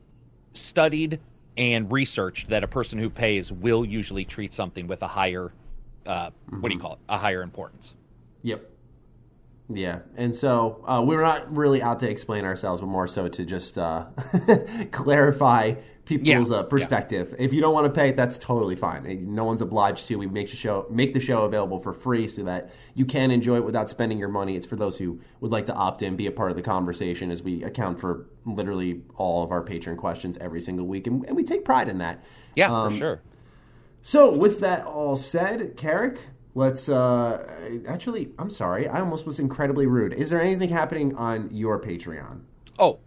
studied 0.54 1.20
and 1.56 1.90
researched 1.90 2.48
that 2.48 2.64
a 2.64 2.68
person 2.68 2.98
who 2.98 3.08
pays 3.08 3.50
will 3.52 3.84
usually 3.84 4.24
treat 4.24 4.52
something 4.52 4.88
with 4.88 5.02
a 5.02 5.08
higher 5.08 5.52
uh, 6.06 6.30
what 6.60 6.70
do 6.70 6.74
you 6.74 6.80
call 6.80 6.94
it 6.94 6.98
a 7.08 7.18
higher 7.18 7.42
importance. 7.42 7.94
Yep. 8.42 8.68
Yeah, 9.70 10.00
and 10.16 10.34
so 10.34 10.82
uh, 10.86 11.02
we 11.06 11.14
were 11.14 11.22
not 11.22 11.54
really 11.54 11.82
out 11.82 12.00
to 12.00 12.08
explain 12.08 12.44
ourselves, 12.44 12.80
but 12.80 12.86
more 12.86 13.06
so 13.06 13.28
to 13.28 13.44
just 13.44 13.76
uh, 13.78 14.06
clarify 14.92 15.74
people's 16.04 16.50
Yeah, 16.50 16.56
uh, 16.56 16.62
perspective. 16.62 17.34
If 17.38 17.52
you 17.52 17.60
don't 17.60 17.74
want 17.74 17.84
to 17.86 17.92
pay, 18.00 18.12
that's 18.12 18.38
totally 18.38 18.76
fine. 18.76 19.34
No 19.34 19.44
one's 19.44 19.60
obliged 19.60 20.06
to. 20.08 20.16
We 20.16 20.26
make 20.26 20.50
the 20.50 20.56
show 20.56 20.86
make 20.90 21.12
the 21.12 21.20
show 21.20 21.42
available 21.42 21.78
for 21.80 21.92
free 21.92 22.26
so 22.28 22.44
that 22.44 22.70
you 22.94 23.04
can 23.04 23.30
enjoy 23.30 23.56
it 23.56 23.64
without 23.64 23.90
spending 23.90 24.18
your 24.18 24.28
money. 24.30 24.56
It's 24.56 24.66
for 24.66 24.76
those 24.76 24.96
who 24.96 25.20
would 25.40 25.50
like 25.52 25.66
to 25.66 25.74
opt 25.74 26.02
in, 26.02 26.16
be 26.16 26.26
a 26.26 26.32
part 26.32 26.50
of 26.50 26.56
the 26.56 26.62
conversation, 26.62 27.30
as 27.30 27.42
we 27.42 27.62
account 27.62 28.00
for 28.00 28.26
literally 28.46 29.02
all 29.16 29.42
of 29.44 29.52
our 29.52 29.62
patron 29.62 29.96
questions 29.98 30.38
every 30.40 30.62
single 30.62 30.86
week, 30.86 31.06
and, 31.06 31.26
and 31.26 31.36
we 31.36 31.44
take 31.44 31.64
pride 31.64 31.88
in 31.90 31.98
that. 31.98 32.24
Yeah, 32.54 32.72
Um, 32.72 32.92
for 32.92 32.98
sure. 32.98 33.22
So, 34.00 34.34
with 34.34 34.60
that 34.60 34.86
all 34.86 35.16
said, 35.16 35.76
Carrick, 35.76 36.20
let's. 36.54 36.88
Uh, 36.88 37.80
actually, 37.86 38.30
I'm 38.38 38.50
sorry. 38.50 38.88
I 38.88 39.00
almost 39.00 39.26
was 39.26 39.38
incredibly 39.38 39.86
rude. 39.86 40.12
Is 40.12 40.30
there 40.30 40.40
anything 40.40 40.68
happening 40.70 41.14
on 41.16 41.50
your 41.52 41.80
Patreon? 41.80 42.40
Oh, 42.78 42.98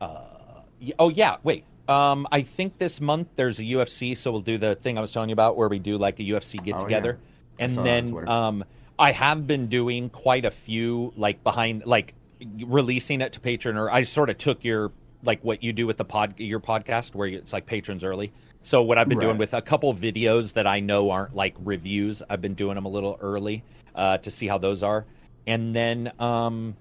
uh, 0.00 0.62
y- 0.80 0.92
oh 0.98 1.08
yeah. 1.08 1.36
Wait. 1.42 1.64
Um, 1.88 2.28
I 2.30 2.42
think 2.42 2.78
this 2.78 3.00
month 3.00 3.28
there's 3.34 3.58
a 3.58 3.62
UFC, 3.64 4.16
so 4.16 4.30
we'll 4.30 4.42
do 4.42 4.58
the 4.58 4.76
thing 4.76 4.96
I 4.96 5.00
was 5.00 5.10
telling 5.10 5.28
you 5.28 5.32
about, 5.32 5.56
where 5.56 5.68
we 5.68 5.80
do 5.80 5.98
like 5.98 6.20
a 6.20 6.22
UFC 6.22 6.62
get 6.62 6.78
together, 6.78 7.18
Oh, 7.20 7.24
I 7.58 7.62
and 7.64 7.72
saw 7.72 7.82
that 7.82 7.90
on 8.04 8.12
then 8.14 8.28
um, 8.28 8.64
I 8.96 9.10
have 9.12 9.46
been 9.48 9.66
doing 9.66 10.08
quite 10.08 10.44
a 10.44 10.52
few 10.52 11.12
like 11.16 11.42
behind 11.42 11.84
like 11.86 12.14
releasing 12.60 13.20
it 13.22 13.32
to 13.32 13.40
patron, 13.40 13.76
or 13.76 13.90
I 13.90 14.04
sort 14.04 14.30
of 14.30 14.38
took 14.38 14.62
your 14.64 14.92
like 15.24 15.42
what 15.42 15.62
you 15.64 15.72
do 15.72 15.86
with 15.86 15.96
the 15.96 16.04
pod 16.04 16.34
your 16.38 16.60
podcast 16.60 17.14
where 17.14 17.26
it's 17.28 17.52
like 17.52 17.66
patrons 17.66 18.04
early. 18.04 18.32
So 18.62 18.82
what 18.82 18.98
I've 18.98 19.08
been 19.08 19.18
doing 19.18 19.38
with 19.38 19.54
a 19.54 19.62
couple 19.62 19.94
videos 19.94 20.52
that 20.52 20.66
I 20.66 20.80
know 20.80 21.10
aren't 21.10 21.34
like 21.34 21.54
reviews, 21.60 22.22
I've 22.28 22.42
been 22.42 22.54
doing 22.54 22.74
them 22.74 22.84
a 22.84 22.90
little 22.90 23.18
early 23.20 23.64
uh, 23.94 24.18
to 24.18 24.30
see 24.30 24.46
how 24.46 24.58
those 24.58 24.82
are, 24.82 25.06
and 25.46 25.74
then 25.74 26.12
um, 26.18 26.76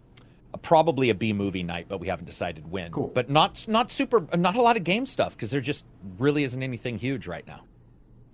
probably 0.61 1.09
a 1.09 1.15
B 1.15 1.31
movie 1.31 1.63
night, 1.63 1.85
but 1.87 1.99
we 1.99 2.07
haven't 2.07 2.25
decided 2.25 2.69
when. 2.69 2.91
Cool. 2.91 3.11
But 3.13 3.29
not 3.29 3.65
not 3.67 3.91
super, 3.91 4.25
not 4.35 4.55
a 4.55 4.61
lot 4.61 4.75
of 4.75 4.83
game 4.83 5.05
stuff 5.05 5.35
because 5.35 5.51
there 5.51 5.61
just 5.61 5.85
really 6.17 6.43
isn't 6.43 6.61
anything 6.61 6.97
huge 6.97 7.27
right 7.27 7.47
now. 7.47 7.63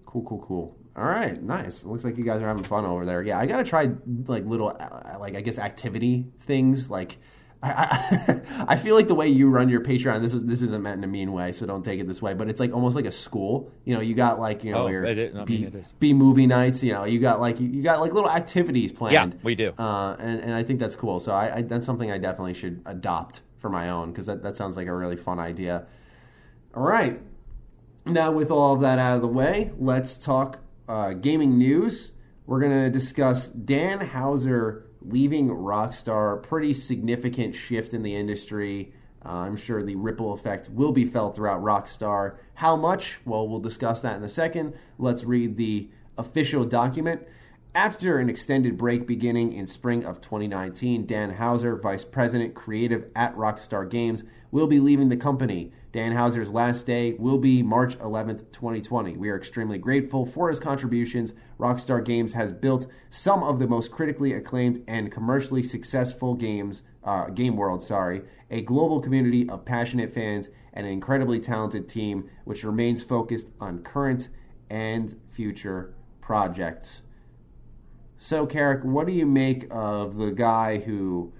Cool, 0.05 0.23
cool, 0.23 0.45
cool. 0.47 0.77
All 0.95 1.03
right, 1.03 1.41
nice. 1.41 1.83
It 1.83 1.87
looks 1.87 2.05
like 2.05 2.17
you 2.17 2.23
guys 2.23 2.41
are 2.41 2.47
having 2.47 2.63
fun 2.63 2.85
over 2.85 3.05
there. 3.05 3.21
Yeah, 3.21 3.37
I 3.37 3.45
gotta 3.45 3.65
try 3.65 3.91
like 4.27 4.45
little, 4.45 4.69
uh, 4.79 5.17
like 5.19 5.35
I 5.35 5.41
guess 5.41 5.59
activity 5.59 6.25
things. 6.39 6.89
Like 6.89 7.17
I, 7.71 8.65
I, 8.73 8.75
feel 8.77 8.95
like 8.95 9.07
the 9.07 9.15
way 9.15 9.27
you 9.27 9.49
run 9.49 9.69
your 9.69 9.81
Patreon. 9.81 10.21
This 10.21 10.33
is 10.33 10.43
this 10.45 10.61
isn't 10.61 10.81
meant 10.83 10.97
in 10.99 11.03
a 11.03 11.07
mean 11.07 11.31
way, 11.31 11.51
so 11.51 11.65
don't 11.65 11.83
take 11.83 11.99
it 11.99 12.07
this 12.07 12.21
way. 12.21 12.33
But 12.33 12.49
it's 12.49 12.59
like 12.59 12.73
almost 12.73 12.95
like 12.95 13.05
a 13.05 13.11
school. 13.11 13.71
You 13.85 13.95
know, 13.95 14.01
you 14.01 14.13
got 14.15 14.39
like 14.39 14.63
you 14.63 14.71
know 14.71 14.85
Oh, 14.85 14.87
your 14.87 15.03
it 15.05 15.17
is- 15.17 15.35
I 15.35 15.45
mean, 15.45 15.69
B. 15.69 15.83
B 15.99 16.13
movie 16.13 16.47
nights. 16.47 16.83
You 16.83 16.93
know, 16.93 17.05
you 17.05 17.19
got 17.19 17.39
like 17.41 17.59
you, 17.59 17.67
you 17.67 17.81
got 17.83 17.99
like 17.99 18.13
little 18.13 18.29
activities 18.29 18.91
planned. 18.91 19.33
Yeah, 19.33 19.39
we 19.43 19.55
do. 19.55 19.73
uh, 19.77 20.15
and 20.19 20.41
and 20.41 20.53
I 20.53 20.63
think 20.63 20.79
that's 20.79 20.95
cool. 20.95 21.19
So 21.19 21.33
I, 21.33 21.57
I 21.57 21.61
that's 21.61 21.85
something 21.85 22.11
I 22.11 22.17
definitely 22.17 22.53
should 22.53 22.81
adopt 22.85 23.41
for 23.59 23.69
my 23.69 23.89
own 23.89 24.11
because 24.11 24.25
that 24.27 24.43
that 24.43 24.55
sounds 24.55 24.77
like 24.77 24.87
a 24.87 24.93
really 24.93 25.17
fun 25.17 25.39
idea. 25.39 25.85
All 26.75 26.83
right, 26.83 27.21
now 28.05 28.31
with 28.31 28.51
all 28.51 28.73
of 28.73 28.81
that 28.81 28.99
out 28.99 29.15
of 29.15 29.21
the 29.21 29.27
way, 29.27 29.71
let's 29.79 30.17
talk 30.17 30.59
uh, 30.87 31.13
gaming 31.13 31.57
news. 31.57 32.11
We're 32.45 32.59
gonna 32.59 32.89
discuss 32.91 33.47
Dan 33.47 34.01
Houser 34.01 34.84
leaving 35.09 35.49
Rockstar. 35.49 36.41
Pretty 36.41 36.73
significant 36.73 37.55
shift 37.55 37.93
in 37.93 38.03
the 38.03 38.15
industry. 38.15 38.93
Uh, 39.25 39.29
I'm 39.29 39.57
sure 39.57 39.81
the 39.81 39.95
ripple 39.95 40.33
effect 40.33 40.69
will 40.69 40.91
be 40.91 41.05
felt 41.05 41.35
throughout 41.35 41.63
Rockstar. 41.63 42.37
How 42.55 42.75
much? 42.75 43.19
Well, 43.25 43.47
we'll 43.47 43.59
discuss 43.59 44.01
that 44.03 44.15
in 44.17 44.23
a 44.23 44.29
second. 44.29 44.75
Let's 44.99 45.23
read 45.23 45.57
the 45.57 45.89
official 46.17 46.63
document. 46.63 47.21
After 47.75 48.19
an 48.19 48.29
extended 48.29 48.77
break 48.77 49.05
beginning 49.05 49.51
in 49.51 49.67
spring 49.67 50.05
of 50.05 50.21
2019, 50.21 51.05
Dan 51.05 51.31
Houser, 51.31 51.75
Vice 51.75 52.05
President 52.05 52.55
Creative 52.55 53.07
at 53.17 53.35
Rockstar 53.35 53.89
Games, 53.89 54.23
will 54.49 54.65
be 54.65 54.79
leaving 54.79 55.09
the 55.09 55.17
company. 55.17 55.73
Dan 55.91 56.13
Houser's 56.13 56.53
last 56.53 56.85
day 56.85 57.15
will 57.19 57.37
be 57.37 57.61
March 57.61 57.99
11th, 57.99 58.49
2020. 58.53 59.17
We 59.17 59.27
are 59.27 59.35
extremely 59.35 59.77
grateful 59.77 60.25
for 60.25 60.47
his 60.47 60.57
contributions. 60.57 61.33
Rockstar 61.59 62.01
Games 62.01 62.31
has 62.31 62.53
built 62.53 62.87
some 63.09 63.43
of 63.43 63.59
the 63.59 63.67
most 63.67 63.91
critically 63.91 64.31
acclaimed 64.31 64.81
and 64.87 65.11
commercially 65.11 65.61
successful 65.61 66.33
games, 66.33 66.81
uh, 67.03 67.25
game 67.25 67.57
world, 67.57 67.83
sorry, 67.83 68.21
a 68.49 68.61
global 68.61 69.01
community 69.01 69.49
of 69.49 69.65
passionate 69.65 70.13
fans 70.13 70.49
and 70.71 70.87
an 70.87 70.93
incredibly 70.93 71.41
talented 71.41 71.89
team 71.89 72.29
which 72.45 72.63
remains 72.63 73.03
focused 73.03 73.49
on 73.59 73.79
current 73.79 74.29
and 74.69 75.19
future 75.29 75.93
projects. 76.21 77.01
So, 78.25 78.47
Carrick, 78.47 78.83
what 78.83 79.05
do 79.05 79.13
you 79.13 79.27
make 79.27 79.67
of 79.69 80.15
the 80.15 80.31
guy 80.31 80.79
who 80.79 81.31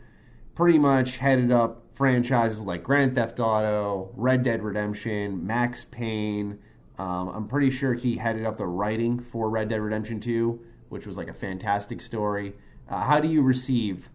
pretty 0.54 0.77
much 0.77 1.18
headed 1.18 1.51
up 1.51 1.82
franchises 1.94 2.63
like 2.63 2.84
Grand 2.84 3.15
Theft 3.15 3.39
Auto, 3.39 4.12
Red 4.13 4.44
Dead 4.44 4.62
Redemption, 4.62 5.48
Max 5.48 5.86
Payne? 5.86 6.60
Um, 7.00 7.30
I'm 7.30 7.48
pretty 7.48 7.72
sure 7.72 7.96
he 7.96 8.18
headed 8.18 8.46
up 8.46 8.60
the 8.60 8.68
writing 8.68 9.20
for 9.20 9.50
Red 9.50 9.70
Dead 9.70 9.82
Redemption 9.82 10.20
2, 10.20 10.60
which 10.89 11.08
was 11.08 11.18
like 11.18 11.27
a 11.27 11.34
fantastic 11.34 12.01
story. 12.01 12.54
Uh, 12.88 13.01
how 13.01 13.20
do 13.20 13.30
you 13.30 13.42
receive 13.42 14.08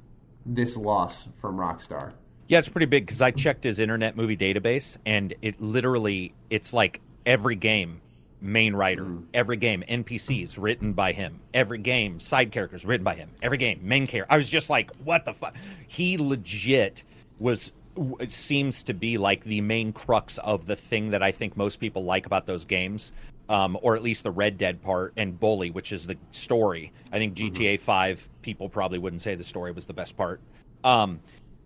this 0.47 0.77
loss 0.77 1.27
from 1.41 1.57
Rockstar? 1.57 2.13
Yeah, 2.47 2.61
it's 2.61 2.69
pretty 2.69 2.87
big 2.87 3.05
because 3.05 3.21
I 3.21 3.33
checked 3.33 3.65
his 3.65 3.81
Internet 3.81 4.17
Movie 4.17 4.37
Database, 4.37 4.97
and 5.05 5.35
it 5.43 5.61
literally 5.61 6.35
it's 6.51 6.73
like 6.73 7.01
every 7.27 7.57
game 7.57 8.01
main 8.41 8.75
writer, 8.75 9.07
every 9.35 9.57
game 9.57 9.85
NPCs 9.89 10.55
written 10.59 10.93
by 10.93 11.13
him, 11.13 11.41
every 11.55 11.79
game 11.79 12.21
side 12.21 12.53
characters 12.53 12.85
written 12.85 13.05
by 13.05 13.15
him, 13.15 13.31
every 13.43 13.59
game 13.59 13.81
main 13.83 14.07
character. 14.07 14.33
I 14.33 14.37
was 14.37 14.49
just 14.49 14.71
like, 14.71 14.91
what 15.05 15.25
the 15.25 15.35
fuck? 15.35 15.55
He 15.87 16.17
legit 16.17 17.05
was 17.39 17.73
w- 17.95 18.17
seems 18.27 18.83
to 18.85 18.95
be 18.95 19.19
like 19.19 19.45
the 19.45 19.61
main 19.61 19.93
crux 19.93 20.39
of 20.39 20.67
the 20.67 20.77
thing 20.77 21.11
that 21.11 21.23
I 21.23 21.33
think 21.33 21.57
most 21.57 21.81
people 21.81 22.05
like 22.05 22.27
about 22.27 22.47
those 22.47 22.65
games. 22.65 23.13
Um, 23.49 23.77
or 23.83 23.97
at 23.97 24.03
least 24.05 24.23
the 24.23 24.31
Red 24.31 24.59
Dead 24.59 24.81
part 24.81 25.13
and 25.17 25.37
Bully, 25.41 25.73
which 25.73 25.91
is 25.91 26.07
the 26.07 26.17
story. 26.31 26.93
I 27.11 27.19
think 27.19 27.35
GTA 27.35 27.81
5 27.81 28.29
people 28.43 28.69
probably 28.69 29.01
wouldn't 29.01 29.23
say 29.23 29.35
the 29.35 29.43
story 29.43 29.73
was 29.73 29.87
the 29.87 29.93
best 29.93 30.17
part. 30.17 30.41
Um, 30.85 31.19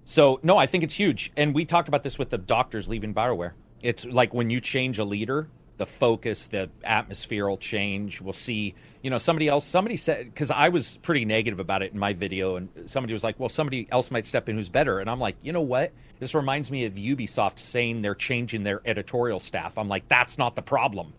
so 0.07 0.41
no, 0.43 0.57
I 0.57 0.67
think 0.67 0.83
it's 0.83 0.95
huge, 0.95 1.31
and 1.37 1.55
we 1.55 1.65
talked 1.65 1.89
about 1.89 2.03
this 2.03 2.19
with 2.19 2.31
the 2.31 2.39
doctors 2.39 2.89
leaving 2.89 3.13
Bioware. 3.13 3.53
It's 3.83 4.05
like 4.07 4.33
when 4.33 4.49
you 4.49 4.61
change 4.61 4.99
a 4.99 5.05
leader, 5.05 5.49
the 5.77 5.87
focus, 5.87 6.47
the 6.47 6.71
atmosphere 6.85 7.49
will 7.49 7.57
change. 7.57 8.21
We'll 8.21 8.33
see, 8.33 8.75
you 9.03 9.11
know, 9.11 9.19
somebody 9.19 9.49
else. 9.49 9.65
Somebody 9.65 9.97
said 9.97 10.27
because 10.27 10.51
I 10.51 10.69
was 10.69 10.99
pretty 10.99 11.25
negative 11.25 11.59
about 11.59 11.83
it 11.83 11.93
in 11.93 11.99
my 11.99 12.13
video, 12.13 12.57
and 12.57 12.69
somebody 12.87 13.13
was 13.13 13.25
like, 13.25 13.39
"Well, 13.41 13.49
somebody 13.49 13.89
else 13.91 14.11
might 14.11 14.27
step 14.27 14.49
in 14.49 14.57
who's 14.57 14.69
better," 14.69 15.01
and 15.01 15.11
I'm 15.11 15.19
like, 15.21 15.37
you 15.43 15.53
know 15.53 15.61
what? 15.63 15.93
This 16.21 16.35
reminds 16.35 16.71
me 16.71 16.85
of 16.85 16.95
Ubisoft 16.95 17.59
saying 17.59 18.03
they're 18.03 18.15
changing 18.15 18.63
their 18.63 18.81
editorial 18.85 19.41
staff. 19.41 19.77
I'm 19.77 19.89
like, 19.89 20.07
that's 20.09 20.39
not 20.39 20.55
the 20.55 20.63
problem. 20.63 21.13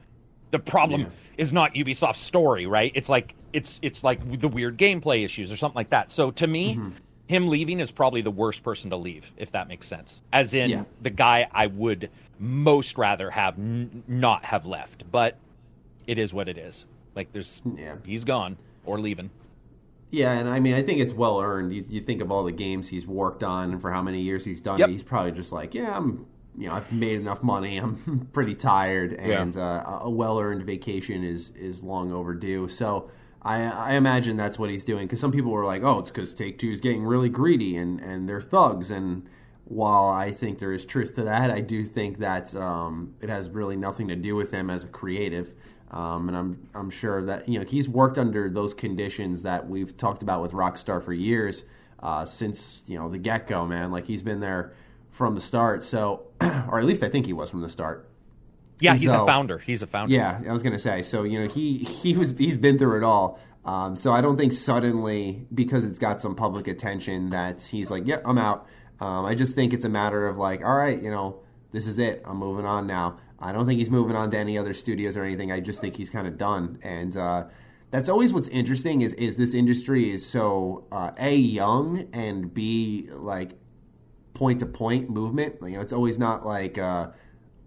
The 0.52 0.60
problem 0.60 1.02
Yeah. 1.02 1.08
is 1.38 1.52
not 1.52 1.74
Ubisoft's 1.74 2.20
story, 2.20 2.66
right? 2.66 2.92
It's 2.96 3.10
like 3.10 3.36
it's 3.52 3.80
it's 3.82 4.04
like 4.04 4.40
the 4.40 4.48
weird 4.48 4.78
gameplay 4.78 5.26
issues 5.26 5.52
or 5.52 5.58
something 5.58 5.76
like 5.76 5.90
that. 5.90 6.12
So 6.12 6.32
to 6.32 6.48
me, 6.48 6.76
Mm-hmm. 6.76 6.90
Him 7.28 7.48
leaving 7.48 7.80
is 7.80 7.92
probably 7.92 8.22
the 8.22 8.32
worst 8.32 8.62
person 8.64 8.90
to 8.92 8.98
leave, 8.98 9.32
if 9.38 9.52
that 9.52 9.68
makes 9.68 9.88
sense. 9.88 10.22
As 10.32 10.54
in 10.54 10.70
Yeah. 10.70 10.84
the 11.02 11.10
guy 11.10 11.48
I 11.52 11.68
would 11.68 12.10
most 12.40 12.98
rather 12.98 13.30
have 13.32 13.58
n- 13.58 14.04
not 14.08 14.46
have 14.46 14.66
left, 14.66 15.10
but 15.12 15.38
it 16.06 16.18
is 16.20 16.34
what 16.34 16.48
it 16.48 16.58
is. 16.58 16.86
Like 17.16 17.32
there's 17.34 17.62
Yeah. 17.78 17.96
he's 18.06 18.24
gone 18.24 18.58
or 18.86 19.00
leaving. 19.00 19.30
Yeah, 20.12 20.34
and 20.34 20.48
I 20.48 20.60
mean, 20.60 20.76
I 20.76 20.84
think 20.84 21.00
it's 21.00 21.14
well 21.14 21.40
earned. 21.42 21.74
You, 21.74 21.84
you 21.90 22.00
think 22.00 22.22
of 22.22 22.32
all 22.32 22.44
the 22.44 22.52
games 22.52 22.88
he's 22.90 23.08
worked 23.08 23.44
on 23.44 23.72
and 23.72 23.82
for 23.82 23.92
how 23.92 24.02
many 24.04 24.22
years 24.22 24.46
he's 24.46 24.62
done 24.62 24.78
Yep. 24.80 24.90
it. 24.90 24.92
He's 24.92 25.04
probably 25.04 25.32
just 25.32 25.52
like, 25.52 25.74
yeah, 25.74 25.98
I'm, 25.98 26.26
you 26.58 26.68
know, 26.68 26.74
I've 26.76 26.90
made 26.92 27.20
enough 27.20 27.42
money. 27.42 27.78
I'm 27.78 28.30
pretty 28.34 28.54
tired, 28.56 29.14
and 29.14 29.58
uh, 29.58 30.00
a 30.04 30.10
well 30.10 30.40
earned 30.40 30.64
vacation 30.64 31.24
is 31.24 31.50
is 31.52 31.82
long 31.84 32.12
overdue. 32.12 32.68
So. 32.68 33.10
I, 33.46 33.62
I 33.62 33.94
imagine 33.94 34.38
that's 34.38 34.58
what 34.58 34.72
he's 34.72 34.84
doing 34.84 35.06
because 35.06 35.20
some 35.20 35.32
people 35.32 35.52
were 35.52 35.66
like, 35.66 35.84
"Oh, 35.84 36.00
it's 36.00 36.10
because 36.10 36.34
Take 36.34 36.58
Two 36.58 36.72
is 36.72 36.82
getting 36.82 37.04
really 37.04 37.30
greedy 37.30 37.78
and, 37.78 38.00
and 38.02 38.28
they're 38.28 38.42
thugs." 38.42 38.90
And 38.90 39.30
while 39.66 40.08
I 40.08 40.32
think 40.32 40.58
there 40.58 40.74
is 40.74 40.84
truth 40.84 41.16
to 41.16 41.24
that, 41.24 41.52
I 41.52 41.62
do 41.62 41.84
think 41.84 42.18
that 42.18 42.56
um, 42.56 43.14
it 43.22 43.30
has 43.30 43.50
really 43.50 43.76
nothing 43.76 44.08
to 44.08 44.16
do 44.16 44.36
with 44.36 44.52
him 44.52 44.72
as 44.72 44.84
a 44.84 44.88
creative. 44.88 45.54
Um, 45.92 46.28
and 46.28 46.36
I'm 46.36 46.68
I'm 46.74 46.90
sure 46.90 47.22
that 47.24 47.48
you 47.48 47.60
know 47.60 47.66
he's 47.66 47.88
worked 47.88 48.18
under 48.18 48.50
those 48.50 48.74
conditions 48.74 49.44
that 49.44 49.70
we've 49.70 49.96
talked 49.96 50.24
about 50.24 50.42
with 50.42 50.52
Rockstar 50.52 51.04
for 51.04 51.14
years 51.14 51.64
uh, 52.00 52.26
since 52.26 52.82
you 52.88 52.98
know 52.98 53.10
the 53.10 53.20
get 53.20 53.48
go, 53.48 53.68
man. 53.68 53.92
Like 53.92 54.08
he's 54.08 54.24
been 54.24 54.40
there 54.40 54.74
from 55.12 55.36
the 55.36 55.42
start. 55.42 55.84
So, 55.84 56.24
or 56.42 56.80
at 56.80 56.86
least 56.86 57.04
I 57.04 57.10
think 57.10 57.28
he 57.28 57.34
was 57.34 57.52
from 57.52 57.62
the 57.62 57.70
start. 57.70 58.10
Yeah, 58.80 58.92
And 58.92 59.00
he's 59.02 59.10
so- 59.10 59.24
a 59.24 59.26
founder. 59.26 59.58
He's 59.60 59.82
a 59.82 59.88
founder. 59.88 60.14
Yeah, 60.14 60.42
I 60.48 60.52
was 60.52 60.64
gonna 60.64 60.80
say. 60.80 61.02
So 61.02 61.24
you 61.24 61.40
know, 61.40 61.48
he 61.48 61.78
he 61.80 62.16
was 62.16 62.34
he's 62.38 62.58
been 62.58 62.78
through 62.78 62.98
it 62.98 63.04
all. 63.04 63.40
Um, 63.64 63.96
so 63.96 64.12
I 64.12 64.22
don't 64.22 64.38
think 64.38 64.54
suddenly 64.54 65.48
because 65.54 65.86
it's 65.86 65.98
got 65.98 66.22
some 66.22 66.36
public 66.36 66.68
attention 66.68 67.32
that 67.32 67.64
he's 67.64 67.90
like, 67.90 68.04
yeah, 68.06 68.20
I'm 68.24 68.38
out. 68.38 68.68
Um, 69.00 69.26
I 69.26 69.34
just 69.34 69.56
think 69.56 69.74
it's 69.74 69.86
a 69.86 69.90
matter 69.90 70.28
of 70.28 70.38
like, 70.38 70.64
all 70.64 70.76
right, 70.76 71.02
you 71.02 71.10
know, 71.10 71.40
this 71.72 71.88
is 71.88 71.98
it. 71.98 72.22
I'm 72.26 72.38
moving 72.38 72.66
on 72.66 72.86
now. 72.86 73.18
I 73.40 73.52
don't 73.52 73.66
think 73.66 73.80
he's 73.80 73.90
moving 73.90 74.16
on 74.16 74.30
to 74.32 74.38
any 74.38 74.58
other 74.58 74.74
studios 74.74 75.18
or 75.18 75.24
anything. 75.24 75.52
I 75.52 75.60
just 75.62 75.82
think 75.82 75.96
he's 75.96 76.10
kind 76.12 76.28
of 76.28 76.38
done. 76.38 76.78
And 76.84 77.18
uh, 77.18 77.46
that's 77.92 78.08
always 78.08 78.32
what's 78.34 78.48
interesting 78.50 79.02
is 79.02 79.14
is 79.16 79.36
this 79.38 79.54
industry 79.56 80.12
is 80.12 80.24
so 80.26 80.86
uh, 80.92 81.12
a 81.18 81.36
young 81.36 82.08
and 82.14 82.54
b 82.54 83.10
like 83.12 83.58
point 84.36 84.60
to 84.60 84.66
point 84.68 85.10
movement. 85.10 85.56
You 85.62 85.72
know, 85.72 85.82
it's 85.82 85.94
always 85.94 86.20
not 86.20 86.46
like 86.46 86.78
uh, 86.78 87.08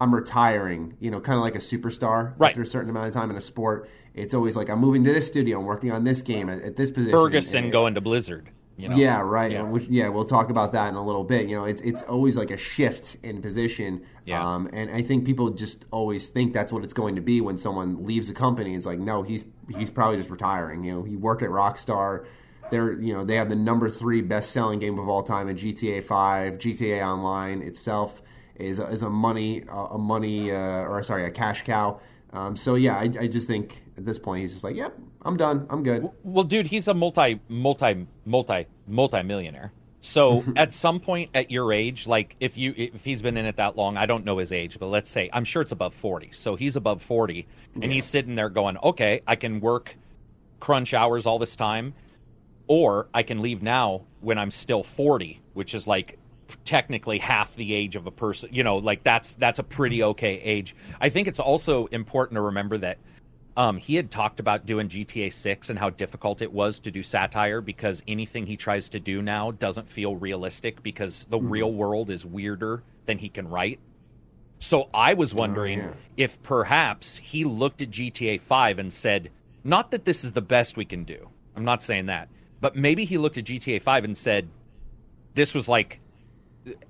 I'm 0.00 0.14
retiring. 0.14 0.96
You 1.00 1.10
know, 1.10 1.20
kind 1.20 1.36
of 1.38 1.42
like 1.42 1.54
a 1.54 1.58
superstar 1.58 2.34
Right. 2.38 2.50
after 2.50 2.62
a 2.62 2.66
certain 2.66 2.90
amount 2.90 3.08
of 3.08 3.14
time 3.14 3.30
in 3.30 3.36
a 3.36 3.40
sport. 3.40 3.88
It's 4.14 4.34
always 4.34 4.56
like 4.56 4.68
I'm 4.68 4.80
moving 4.80 5.04
to 5.04 5.12
this 5.12 5.26
studio. 5.28 5.58
I'm 5.60 5.66
working 5.66 5.92
on 5.92 6.04
this 6.04 6.22
game 6.22 6.48
at, 6.48 6.62
at 6.62 6.76
this 6.76 6.90
position. 6.90 7.16
Fergusson 7.18 7.64
And- 7.64 7.72
going 7.72 7.94
to 7.94 8.00
Blizzard. 8.00 8.50
You 8.80 8.88
know? 8.88 8.94
yeah, 8.94 9.20
right. 9.20 9.50
Yeah. 9.50 9.62
Which, 9.62 9.86
yeah, 9.88 10.08
we'll 10.08 10.24
talk 10.24 10.50
about 10.50 10.72
that 10.72 10.88
in 10.90 10.94
a 10.94 11.04
little 11.04 11.24
bit. 11.24 11.48
You 11.48 11.56
know, 11.56 11.64
it's 11.64 11.80
it's 11.82 12.02
always 12.02 12.36
like 12.36 12.52
a 12.52 12.56
shift 12.56 13.16
in 13.24 13.42
position. 13.42 14.02
Yeah. 14.24 14.40
Um, 14.54 14.70
and 14.72 14.88
I 14.92 15.02
think 15.02 15.24
people 15.24 15.50
just 15.50 15.84
always 15.90 16.28
think 16.28 16.52
that's 16.52 16.70
what 16.70 16.84
it's 16.84 16.92
going 16.92 17.16
to 17.16 17.20
be 17.20 17.40
when 17.40 17.56
someone 17.56 18.04
leaves 18.04 18.30
a 18.30 18.34
company. 18.34 18.76
It's 18.76 18.86
like, 18.86 19.00
no, 19.00 19.22
he's 19.24 19.42
he's 19.76 19.90
probably 19.90 20.16
just 20.16 20.30
retiring. 20.30 20.84
You 20.84 20.94
know, 20.94 21.02
he 21.02 21.16
worked 21.16 21.42
at 21.42 21.50
Rockstar. 21.50 22.24
They're 22.70 22.92
you 23.00 23.14
know 23.14 23.24
they 23.24 23.34
have 23.34 23.48
the 23.48 23.56
number 23.56 23.90
three 23.90 24.20
best 24.20 24.52
selling 24.52 24.78
game 24.78 24.96
of 25.00 25.08
all 25.08 25.24
time 25.24 25.48
in 25.48 25.56
GTA 25.56 26.04
Five. 26.04 26.58
GTA 26.58 27.04
Online 27.04 27.62
itself 27.62 28.22
is 28.58 28.78
a, 28.78 28.84
is 28.86 29.02
a 29.02 29.10
money 29.10 29.64
a 29.68 29.98
money 29.98 30.50
uh, 30.50 30.84
or 30.84 31.02
sorry 31.02 31.24
a 31.24 31.30
cash 31.30 31.62
cow. 31.62 32.00
Um, 32.32 32.56
so 32.56 32.74
yeah, 32.74 32.96
I, 32.96 33.10
I 33.20 33.26
just 33.26 33.48
think 33.48 33.82
at 33.96 34.04
this 34.04 34.18
point 34.18 34.42
he's 34.42 34.52
just 34.52 34.64
like, 34.64 34.76
yep, 34.76 34.94
I'm 35.22 35.36
done. 35.36 35.66
I'm 35.70 35.82
good. 35.82 36.08
Well, 36.22 36.44
dude, 36.44 36.66
he's 36.66 36.88
a 36.88 36.94
multi, 36.94 37.40
multi, 37.48 38.06
multi, 38.26 38.66
multi 38.86 39.22
millionaire. 39.22 39.72
So 40.00 40.44
at 40.56 40.72
some 40.72 41.00
point 41.00 41.30
at 41.34 41.50
your 41.50 41.72
age, 41.72 42.06
like 42.06 42.36
if 42.40 42.56
you 42.56 42.74
if 42.76 43.04
he's 43.04 43.22
been 43.22 43.36
in 43.36 43.46
it 43.46 43.56
that 43.56 43.76
long, 43.76 43.96
I 43.96 44.06
don't 44.06 44.24
know 44.24 44.38
his 44.38 44.52
age, 44.52 44.78
but 44.78 44.86
let's 44.86 45.10
say 45.10 45.30
I'm 45.32 45.44
sure 45.44 45.62
it's 45.62 45.72
above 45.72 45.94
forty. 45.94 46.30
So 46.32 46.54
he's 46.54 46.76
above 46.76 47.02
forty, 47.02 47.46
and 47.80 47.90
he's 47.90 48.04
sitting 48.04 48.34
there 48.34 48.48
going, 48.48 48.76
"Okay, 48.78 49.22
I 49.26 49.36
can 49.36 49.60
work 49.60 49.96
crunch 50.60 50.94
hours 50.94 51.26
all 51.26 51.38
this 51.38 51.56
time, 51.56 51.94
or 52.66 53.08
I 53.14 53.22
can 53.22 53.40
leave 53.42 53.62
now 53.62 54.02
when 54.20 54.38
I'm 54.38 54.50
still 54.50 54.82
forty, 54.82 55.40
which 55.54 55.74
is 55.74 55.86
like 55.86 56.18
technically 56.64 57.18
half 57.18 57.54
the 57.56 57.74
age 57.74 57.96
of 57.96 58.06
a 58.06 58.10
person. 58.10 58.48
You 58.52 58.62
know, 58.62 58.76
like 58.76 59.02
that's 59.02 59.34
that's 59.34 59.58
a 59.58 59.62
pretty 59.62 60.02
okay 60.02 60.40
age. 60.40 60.74
I 61.00 61.08
think 61.08 61.28
it's 61.28 61.40
also 61.40 61.86
important 61.86 62.36
to 62.36 62.42
remember 62.42 62.78
that 62.78 62.98
um, 63.58 63.76
he 63.76 63.96
had 63.96 64.10
talked 64.10 64.38
about 64.38 64.66
doing 64.66 64.88
GTA 64.88 65.32
6 65.32 65.68
and 65.68 65.78
how 65.78 65.90
difficult 65.90 66.42
it 66.42 66.52
was 66.52 66.78
to 66.78 66.92
do 66.92 67.02
satire 67.02 67.60
because 67.60 68.00
anything 68.06 68.46
he 68.46 68.56
tries 68.56 68.88
to 68.90 69.00
do 69.00 69.20
now 69.20 69.50
doesn't 69.50 69.88
feel 69.88 70.14
realistic 70.14 70.80
because 70.84 71.26
the 71.28 71.38
mm. 71.38 71.50
real 71.50 71.72
world 71.72 72.08
is 72.08 72.24
weirder 72.24 72.84
than 73.06 73.18
he 73.18 73.28
can 73.28 73.48
write. 73.48 73.80
So 74.60 74.88
I 74.94 75.14
was 75.14 75.34
wondering 75.34 75.80
oh, 75.80 75.84
yeah. 75.84 76.24
if 76.24 76.40
perhaps 76.44 77.16
he 77.16 77.44
looked 77.44 77.82
at 77.82 77.90
GTA 77.90 78.40
5 78.40 78.78
and 78.78 78.92
said, 78.92 79.30
not 79.64 79.90
that 79.90 80.04
this 80.04 80.22
is 80.22 80.32
the 80.32 80.40
best 80.40 80.76
we 80.76 80.84
can 80.84 81.02
do. 81.02 81.28
I'm 81.56 81.64
not 81.64 81.82
saying 81.82 82.06
that. 82.06 82.28
But 82.60 82.76
maybe 82.76 83.04
he 83.04 83.18
looked 83.18 83.38
at 83.38 83.44
GTA 83.44 83.82
5 83.82 84.04
and 84.04 84.16
said, 84.16 84.48
this 85.34 85.52
was 85.52 85.66
like 85.66 86.00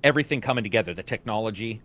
everything 0.05 0.41
coming 0.41 0.65
together 0.65 0.95
the 0.95 1.03
technology, 1.03 1.81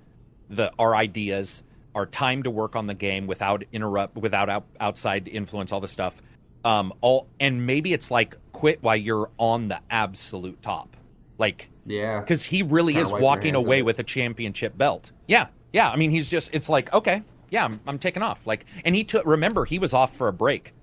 the 0.49 0.71
our 0.79 0.95
ideas, 0.95 1.63
our 1.95 2.05
time 2.05 2.43
to 2.43 2.51
work 2.51 2.75
on 2.75 2.87
the 2.87 2.93
game 2.93 3.27
without 3.27 3.63
interrupt, 3.71 4.15
without 4.15 4.49
out, 4.49 4.65
outside 4.79 5.27
influence, 5.27 5.71
all 5.71 5.81
the 5.81 5.87
stuff. 5.87 6.21
Um, 6.65 6.93
all 7.01 7.27
and 7.39 7.65
maybe 7.65 7.93
it's 7.93 8.09
like 8.09 8.37
quit 8.53 8.81
while 8.81 8.95
you're 8.95 9.29
on 9.37 9.67
the 9.67 9.79
absolute 9.89 10.61
top. 10.61 10.95
Like, 11.37 11.69
yeah, 11.85 12.19
because 12.19 12.43
he 12.43 12.63
really 12.63 12.95
is 12.95 13.11
walking 13.11 13.55
away 13.55 13.81
with 13.81 13.99
a 13.99 14.03
championship 14.03 14.77
belt. 14.77 15.11
Yeah, 15.27 15.47
yeah. 15.73 15.89
I 15.89 15.95
mean, 15.95 16.11
he's 16.11 16.29
just, 16.29 16.49
it's 16.53 16.69
like, 16.69 16.93
okay, 16.93 17.23
yeah, 17.49 17.65
I'm, 17.65 17.79
I'm 17.85 17.99
taking 17.99 18.23
off. 18.23 18.45
Like, 18.45 18.65
and 18.85 18.95
he 18.95 19.03
took, 19.03 19.25
remember, 19.25 19.65
he 19.65 19.79
was 19.79 19.93
off 19.93 20.15
for 20.15 20.27
a 20.27 20.33
break 20.33 20.73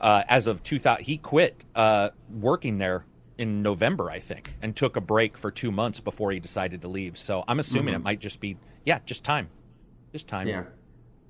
uh, 0.00 0.22
as 0.28 0.46
of 0.46 0.62
2000. 0.62 1.04
He 1.04 1.18
quit 1.18 1.64
uh, 1.74 2.10
working 2.40 2.78
there 2.78 3.04
in 3.40 3.62
November, 3.62 4.10
I 4.10 4.20
think, 4.20 4.52
and 4.60 4.76
took 4.76 4.96
a 4.96 5.00
break 5.00 5.38
for 5.38 5.50
two 5.50 5.72
months 5.72 5.98
before 5.98 6.30
he 6.30 6.38
decided 6.40 6.82
to 6.82 6.88
leave. 6.88 7.16
So 7.16 7.42
I'm 7.48 7.58
assuming 7.58 7.94
mm-hmm. 7.94 8.02
it 8.02 8.04
might 8.04 8.20
just 8.20 8.38
be, 8.38 8.58
yeah, 8.84 8.98
just 9.06 9.24
time. 9.24 9.48
Just 10.12 10.28
time. 10.28 10.46
Yeah. 10.46 10.64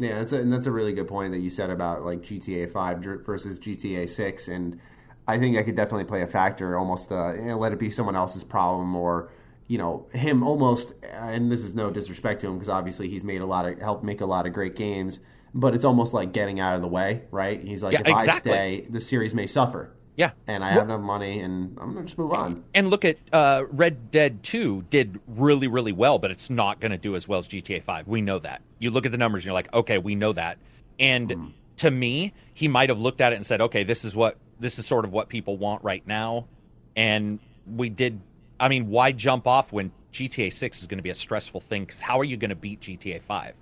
Yeah, 0.01 0.19
that's 0.19 0.33
a, 0.33 0.41
and 0.41 0.53
that's 0.53 0.67
a 0.67 0.73
really 0.73 0.93
good 0.93 1.07
point 1.07 1.33
that 1.33 1.39
you 1.39 1.51
said 1.51 1.71
about 1.71 2.05
like 2.05 2.23
GTA 2.23 2.73
5 2.73 2.99
versus 3.25 3.61
GTA 3.61 4.11
6. 4.11 4.49
And 4.49 4.81
I 5.29 5.39
think 5.39 5.57
I 5.57 5.63
could 5.63 5.77
definitely 5.77 6.07
play 6.07 6.23
a 6.23 6.27
factor, 6.27 6.77
almost 6.77 7.13
uh, 7.13 7.35
you 7.35 7.43
know, 7.43 7.59
let 7.59 7.73
it 7.73 7.79
be 7.79 7.91
someone 7.91 8.17
else's 8.17 8.43
problem 8.43 8.97
or 8.97 9.31
you 9.69 9.79
know 9.79 10.09
him 10.13 10.43
almost 10.43 10.95
and 11.05 11.53
this 11.53 11.63
is 11.63 11.77
no 11.77 11.93
disrespect 11.93 12.41
to 12.41 12.49
him 12.49 12.55
because 12.55 12.69
obviously 12.69 13.09
he's 13.09 13.23
made 13.23 13.41
a 13.41 13.47
lot 13.47 13.65
of 13.65 13.79
helped 13.79 14.03
make 14.03 14.21
a 14.21 14.27
lot 14.27 14.45
of 14.45 14.53
great 14.53 14.75
games 14.75 15.21
but 15.55 15.77
it's 15.77 15.85
almost 15.85 16.13
like 16.13 16.33
getting 16.33 16.59
out 16.59 16.75
of 16.75 16.83
the 16.83 16.89
way 16.89 17.23
right 17.31 17.63
he's 17.63 17.81
like 17.81 17.93
yeah, 17.93 18.01
if 18.01 18.09
exactly. 18.09 18.51
i 18.51 18.57
stay 18.57 18.87
the 18.91 18.99
series 18.99 19.33
may 19.33 19.47
suffer 19.47 19.95
yeah 20.21 20.31
and 20.47 20.63
i 20.65 20.71
have 20.71 20.85
enough 20.85 21.01
money 21.01 21.41
and 21.41 21.77
i'm 21.81 21.95
gonna 21.95 22.07
just 22.07 22.19
move 22.19 22.33
on 22.33 22.63
and 22.75 22.89
look 22.89 23.05
at 23.05 23.17
uh, 23.33 23.65
red 23.71 24.11
dead 24.11 24.43
2 24.43 24.85
did 24.91 25.19
really 25.27 25.67
really 25.67 25.93
well 25.93 26.19
but 26.19 26.31
it's 26.31 26.51
not 26.51 26.81
gonna 26.81 26.99
do 26.99 27.17
as 27.17 27.27
well 27.27 27.41
as 27.41 27.49
gta 27.49 27.83
5 27.83 28.07
we 28.07 28.21
know 28.21 28.39
that 28.39 28.63
you 28.79 28.91
look 28.91 29.07
at 29.07 29.13
the 29.13 29.19
numbers 29.19 29.41
and 29.43 29.47
you're 29.47 29.55
like 29.55 29.73
okay 29.73 29.99
we 29.99 30.15
know 30.15 30.33
that 30.33 30.59
and 30.99 31.31
mm. 31.31 31.53
to 31.77 31.91
me 31.91 32.33
he 32.55 32.69
might 32.69 32.89
have 32.89 32.99
looked 32.99 33.21
at 33.21 33.33
it 33.33 33.37
and 33.37 33.47
said 33.47 33.61
okay 33.61 33.83
this 33.83 34.05
is 34.05 34.15
what 34.15 34.37
this 34.61 34.79
is 34.79 34.87
sort 34.87 35.05
of 35.05 35.13
what 35.13 35.29
people 35.29 35.57
want 35.57 35.83
right 35.83 36.07
now. 36.07 36.47
And 36.95 37.41
we 37.67 37.89
did. 37.89 38.21
I 38.61 38.69
mean, 38.69 38.89
why 38.89 39.11
jump 39.13 39.47
off 39.47 39.73
when 39.73 39.91
GTA 40.13 40.53
Six 40.53 40.81
is 40.83 40.87
going 40.87 40.99
to 40.99 41.03
be 41.03 41.11
a 41.11 41.15
stressful 41.15 41.63
thing? 41.63 41.87
Because 41.87 42.01
how 42.01 42.21
are 42.21 42.25
you 42.25 42.37
going 42.37 42.51
to 42.51 42.55
beat 42.55 42.81
GTA 42.81 43.23
Five? 43.23 43.55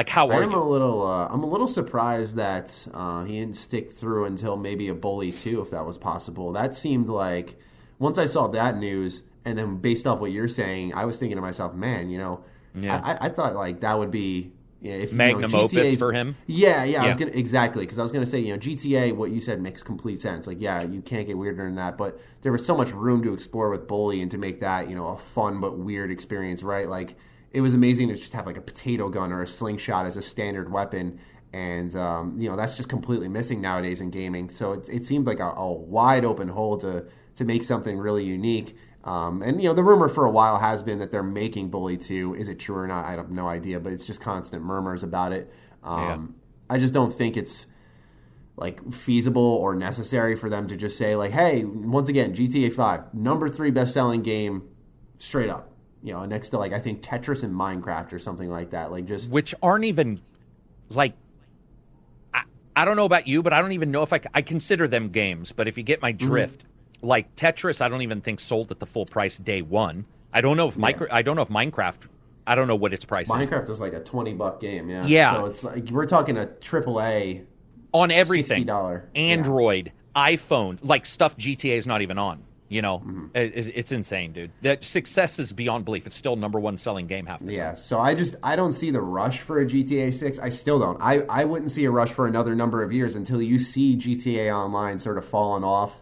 Like 0.00 0.08
how 0.08 0.30
are 0.30 0.42
I'm 0.42 0.54
a 0.54 0.66
little. 0.66 1.06
Uh, 1.06 1.28
I'm 1.28 1.42
a 1.42 1.46
little 1.46 1.68
surprised 1.68 2.36
that 2.36 2.86
uh, 2.94 3.24
he 3.24 3.38
didn't 3.38 3.56
stick 3.56 3.92
through 3.92 4.24
until 4.24 4.56
maybe 4.56 4.88
a 4.88 4.94
bully 4.94 5.30
two, 5.30 5.60
if 5.60 5.72
that 5.72 5.84
was 5.84 5.98
possible. 5.98 6.52
That 6.52 6.74
seemed 6.74 7.10
like 7.10 7.60
once 7.98 8.18
I 8.18 8.24
saw 8.24 8.46
that 8.46 8.78
news, 8.78 9.24
and 9.44 9.58
then 9.58 9.76
based 9.76 10.06
off 10.06 10.18
what 10.18 10.32
you're 10.32 10.48
saying, 10.48 10.94
I 10.94 11.04
was 11.04 11.18
thinking 11.18 11.36
to 11.36 11.42
myself, 11.42 11.74
man, 11.74 12.08
you 12.08 12.16
know, 12.16 12.42
yeah. 12.74 12.98
I, 13.04 13.26
I 13.26 13.28
thought 13.28 13.54
like 13.54 13.80
that 13.80 13.98
would 13.98 14.10
be 14.10 14.52
yeah, 14.80 14.94
if, 14.94 15.12
magnum 15.12 15.50
you 15.50 15.56
know, 15.58 15.64
opus 15.64 15.98
for 15.98 16.14
him. 16.14 16.34
Yeah, 16.46 16.82
yeah, 16.82 16.92
yeah. 16.92 17.04
I 17.04 17.06
was 17.06 17.18
gonna 17.18 17.32
exactly 17.32 17.84
because 17.84 17.98
I 17.98 18.02
was 18.02 18.10
gonna 18.10 18.24
say 18.24 18.38
you 18.38 18.54
know 18.54 18.58
GTA 18.58 19.14
what 19.14 19.30
you 19.30 19.40
said 19.40 19.60
makes 19.60 19.82
complete 19.82 20.18
sense. 20.18 20.46
Like 20.46 20.62
yeah, 20.62 20.82
you 20.82 21.02
can't 21.02 21.26
get 21.26 21.36
weirder 21.36 21.66
than 21.66 21.74
that, 21.74 21.98
but 21.98 22.18
there 22.40 22.52
was 22.52 22.64
so 22.64 22.74
much 22.74 22.90
room 22.92 23.22
to 23.24 23.34
explore 23.34 23.68
with 23.68 23.86
Bully 23.86 24.22
and 24.22 24.30
to 24.30 24.38
make 24.38 24.60
that 24.60 24.88
you 24.88 24.94
know 24.94 25.08
a 25.08 25.18
fun 25.18 25.60
but 25.60 25.76
weird 25.76 26.10
experience, 26.10 26.62
right? 26.62 26.88
Like 26.88 27.16
it 27.52 27.60
was 27.60 27.74
amazing 27.74 28.08
to 28.08 28.14
just 28.14 28.32
have 28.32 28.46
like 28.46 28.56
a 28.56 28.62
potato 28.62 29.08
gun 29.08 29.32
or 29.32 29.42
a 29.42 29.46
slingshot 29.46 30.06
as 30.06 30.16
a 30.16 30.22
standard 30.22 30.70
weapon. 30.70 31.20
And 31.52 31.94
um, 31.96 32.40
you 32.40 32.48
know 32.48 32.56
that's 32.56 32.76
just 32.76 32.88
completely 32.88 33.28
missing 33.28 33.60
nowadays 33.60 34.00
in 34.00 34.10
gaming. 34.10 34.50
So 34.50 34.72
it, 34.72 34.88
it 34.88 35.06
seemed 35.06 35.26
like 35.26 35.40
a, 35.40 35.50
a 35.50 35.72
wide 35.72 36.24
open 36.24 36.48
hole 36.48 36.76
to 36.78 37.06
to 37.36 37.44
make 37.44 37.64
something 37.64 37.98
really 37.98 38.24
unique. 38.24 38.76
Um, 39.02 39.42
and 39.42 39.60
you 39.62 39.68
know, 39.68 39.74
the 39.74 39.82
rumor 39.82 40.08
for 40.08 40.26
a 40.26 40.30
while 40.30 40.58
has 40.58 40.82
been 40.82 40.98
that 40.98 41.10
they're 41.10 41.22
making 41.22 41.70
Bully 41.70 41.96
2. 41.96 42.34
Is 42.34 42.48
it 42.48 42.58
true 42.58 42.76
or 42.76 42.86
not? 42.86 43.06
I 43.06 43.12
have 43.12 43.30
no 43.30 43.48
idea, 43.48 43.80
but 43.80 43.92
it's 43.92 44.06
just 44.06 44.20
constant 44.20 44.62
murmurs 44.62 45.02
about 45.02 45.32
it. 45.32 45.52
Um, 45.82 46.00
yeah. 46.68 46.74
I 46.76 46.78
just 46.78 46.92
don't 46.92 47.12
think 47.12 47.36
it's 47.36 47.66
like 48.56 48.92
feasible 48.92 49.42
or 49.42 49.74
necessary 49.74 50.36
for 50.36 50.50
them 50.50 50.68
to 50.68 50.76
just 50.76 50.96
say 50.98 51.16
like, 51.16 51.32
"Hey, 51.32 51.64
once 51.64 52.08
again, 52.08 52.34
GTA 52.34 52.72
5, 52.72 53.14
number 53.14 53.48
3 53.48 53.70
best-selling 53.70 54.22
game 54.22 54.68
straight 55.18 55.48
up." 55.48 55.72
You 56.02 56.14
know, 56.14 56.24
next 56.24 56.50
to 56.50 56.58
like 56.58 56.72
I 56.72 56.78
think 56.78 57.02
Tetris 57.02 57.42
and 57.42 57.54
Minecraft 57.54 58.12
or 58.12 58.18
something 58.18 58.48
like 58.48 58.70
that. 58.70 58.90
Like 58.90 59.06
just 59.06 59.30
which 59.30 59.54
aren't 59.62 59.84
even 59.84 60.20
like 60.88 61.14
I, 62.32 62.42
I 62.74 62.84
don't 62.84 62.96
know 62.96 63.04
about 63.04 63.26
you, 63.26 63.42
but 63.42 63.52
I 63.52 63.60
don't 63.60 63.72
even 63.72 63.90
know 63.90 64.02
if 64.02 64.12
I, 64.12 64.20
I 64.34 64.42
consider 64.42 64.88
them 64.88 65.10
games. 65.10 65.52
But 65.52 65.68
if 65.68 65.76
you 65.76 65.84
get 65.84 66.00
my 66.00 66.12
mm-hmm. 66.12 66.26
drift, 66.26 66.64
like 67.02 67.34
Tetris, 67.36 67.80
I 67.80 67.88
don't 67.88 68.02
even 68.02 68.20
think 68.20 68.40
sold 68.40 68.70
at 68.70 68.78
the 68.78 68.86
full 68.86 69.06
price 69.06 69.38
day 69.38 69.62
one. 69.62 70.04
I 70.32 70.40
don't 70.40 70.56
know 70.56 70.68
if 70.68 70.76
micro. 70.76 71.06
Yeah. 71.06 71.16
I 71.16 71.22
don't 71.22 71.36
know 71.36 71.42
if 71.42 71.48
Minecraft. 71.48 72.08
I 72.46 72.54
don't 72.54 72.66
know 72.66 72.76
what 72.76 72.92
its 72.92 73.04
price 73.04 73.28
Minecraft 73.28 73.64
is. 73.64 73.70
was 73.70 73.80
like 73.80 73.92
a 73.92 74.00
twenty 74.00 74.32
buck 74.32 74.60
game. 74.60 74.88
Yeah. 74.88 75.04
Yeah. 75.06 75.32
So 75.32 75.46
it's 75.46 75.64
like 75.64 75.90
we're 75.90 76.06
talking 76.06 76.36
a 76.38 76.46
triple 76.46 77.00
A 77.00 77.44
on 77.92 78.10
everything. 78.10 78.66
$60. 78.66 79.02
Android, 79.14 79.92
yeah. 80.16 80.36
iPhone, 80.36 80.78
like 80.82 81.06
stuff 81.06 81.36
GTA 81.36 81.76
is 81.76 81.86
not 81.86 82.02
even 82.02 82.18
on. 82.18 82.42
You 82.70 82.80
know, 82.80 83.00
mm-hmm. 83.00 83.26
it, 83.34 83.72
it's 83.74 83.92
insane, 83.92 84.32
dude. 84.32 84.52
That 84.62 84.82
success 84.84 85.38
is 85.38 85.52
beyond 85.52 85.84
belief. 85.84 86.06
It's 86.06 86.16
still 86.16 86.36
number 86.36 86.58
one 86.58 86.78
selling 86.78 87.06
game 87.06 87.26
half 87.26 87.40
the 87.40 87.52
yeah, 87.52 87.58
time. 87.58 87.74
Yeah. 87.74 87.74
So 87.74 87.98
I 87.98 88.14
just 88.14 88.36
I 88.42 88.56
don't 88.56 88.72
see 88.72 88.90
the 88.90 89.02
rush 89.02 89.40
for 89.40 89.60
a 89.60 89.66
GTA 89.66 90.14
Six. 90.14 90.38
I 90.38 90.48
still 90.48 90.78
don't. 90.78 90.96
I 91.02 91.24
I 91.28 91.44
wouldn't 91.44 91.72
see 91.72 91.84
a 91.84 91.90
rush 91.90 92.12
for 92.12 92.26
another 92.26 92.54
number 92.54 92.82
of 92.82 92.92
years 92.92 93.16
until 93.16 93.42
you 93.42 93.58
see 93.58 93.96
GTA 93.96 94.54
Online 94.54 94.98
sort 94.98 95.18
of 95.18 95.26
falling 95.26 95.64
off 95.64 96.00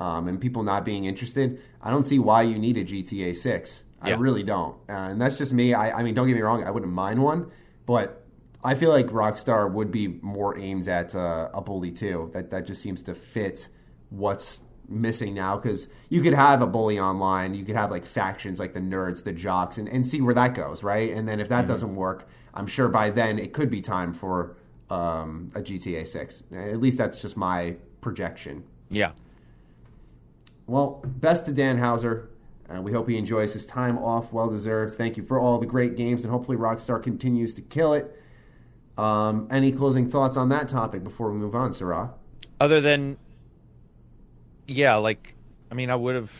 um, 0.00 0.28
and 0.28 0.40
people 0.40 0.62
not 0.62 0.84
being 0.84 1.04
interested, 1.04 1.60
I 1.82 1.90
don't 1.90 2.04
see 2.04 2.18
why 2.18 2.42
you 2.42 2.58
need 2.58 2.78
a 2.78 2.84
GTA 2.84 3.36
6. 3.36 3.82
I 4.02 4.10
really 4.12 4.42
don't. 4.42 4.76
Uh, 4.88 4.92
and 4.92 5.20
that's 5.20 5.36
just 5.36 5.52
me. 5.52 5.74
I, 5.74 5.98
I, 5.98 6.02
mean, 6.02 6.14
don't 6.14 6.26
get 6.26 6.34
me 6.34 6.40
wrong, 6.40 6.64
I 6.64 6.70
wouldn't 6.70 6.90
mind 6.90 7.22
one, 7.22 7.50
but 7.84 8.24
I 8.64 8.74
feel 8.74 8.88
like 8.88 9.08
Rockstar 9.08 9.70
would 9.70 9.90
be 9.90 10.08
more 10.08 10.58
aimed 10.58 10.88
at 10.88 11.14
uh, 11.14 11.50
a 11.52 11.60
Bully 11.60 11.90
2. 11.90 12.30
That, 12.32 12.50
that 12.50 12.66
just 12.66 12.80
seems 12.80 13.02
to 13.02 13.14
fit 13.14 13.68
what's 14.08 14.60
missing 14.90 15.32
now 15.32 15.56
because 15.56 15.88
you 16.08 16.20
could 16.20 16.34
have 16.34 16.60
a 16.60 16.66
bully 16.66 16.98
online 16.98 17.54
you 17.54 17.64
could 17.64 17.76
have 17.76 17.90
like 17.90 18.04
factions 18.04 18.58
like 18.58 18.74
the 18.74 18.80
nerds 18.80 19.22
the 19.22 19.32
jocks 19.32 19.78
and, 19.78 19.88
and 19.88 20.06
see 20.06 20.20
where 20.20 20.34
that 20.34 20.52
goes 20.52 20.82
right 20.82 21.12
and 21.12 21.28
then 21.28 21.38
if 21.38 21.48
that 21.48 21.60
mm-hmm. 21.60 21.68
doesn't 21.68 21.94
work 21.94 22.28
i'm 22.54 22.66
sure 22.66 22.88
by 22.88 23.08
then 23.08 23.38
it 23.38 23.52
could 23.52 23.70
be 23.70 23.80
time 23.80 24.12
for 24.12 24.56
um, 24.90 25.52
a 25.54 25.60
gta 25.60 26.06
6 26.06 26.42
at 26.52 26.80
least 26.80 26.98
that's 26.98 27.22
just 27.22 27.36
my 27.36 27.76
projection 28.00 28.64
yeah 28.88 29.12
well, 30.70 31.02
best 31.04 31.46
to 31.46 31.52
Dan 31.52 31.78
Houser. 31.78 32.30
Uh, 32.72 32.80
we 32.80 32.92
hope 32.92 33.08
he 33.08 33.18
enjoys 33.18 33.52
his 33.52 33.66
time 33.66 33.98
off, 33.98 34.32
well 34.32 34.48
deserved. 34.48 34.94
Thank 34.94 35.16
you 35.16 35.24
for 35.24 35.40
all 35.40 35.58
the 35.58 35.66
great 35.66 35.96
games, 35.96 36.24
and 36.24 36.32
hopefully 36.32 36.56
Rockstar 36.56 37.02
continues 37.02 37.54
to 37.54 37.62
kill 37.62 37.92
it. 37.92 38.16
Um, 38.96 39.48
any 39.50 39.72
closing 39.72 40.08
thoughts 40.08 40.36
on 40.36 40.48
that 40.50 40.68
topic 40.68 41.02
before 41.02 41.32
we 41.32 41.38
move 41.38 41.56
on, 41.56 41.72
Sarah? 41.72 42.12
Other 42.60 42.80
than, 42.80 43.16
yeah, 44.70 44.96
like, 44.96 45.34
I 45.70 45.74
mean, 45.74 45.90
I 45.90 45.96
would 45.96 46.14
have, 46.14 46.32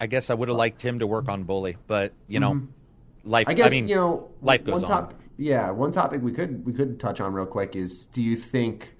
I 0.00 0.06
guess 0.06 0.30
I 0.30 0.34
would 0.34 0.48
have 0.48 0.56
liked 0.56 0.82
him 0.82 0.98
to 0.98 1.06
work 1.06 1.28
on 1.28 1.44
Bully, 1.44 1.76
but 1.86 2.12
you 2.26 2.40
know, 2.40 2.54
mm-hmm. 2.54 3.30
life. 3.30 3.48
I 3.48 3.54
guess 3.54 3.70
I 3.70 3.70
mean, 3.70 3.88
you 3.88 3.96
know, 3.96 4.30
life 4.40 4.64
goes 4.64 4.82
top, 4.82 5.10
on. 5.10 5.14
Yeah, 5.38 5.70
one 5.70 5.92
topic 5.92 6.22
we 6.22 6.32
could 6.32 6.64
we 6.66 6.72
could 6.72 7.00
touch 7.00 7.20
on 7.20 7.32
real 7.32 7.46
quick 7.46 7.76
is: 7.76 8.06
Do 8.06 8.22
you 8.22 8.36
think? 8.36 8.96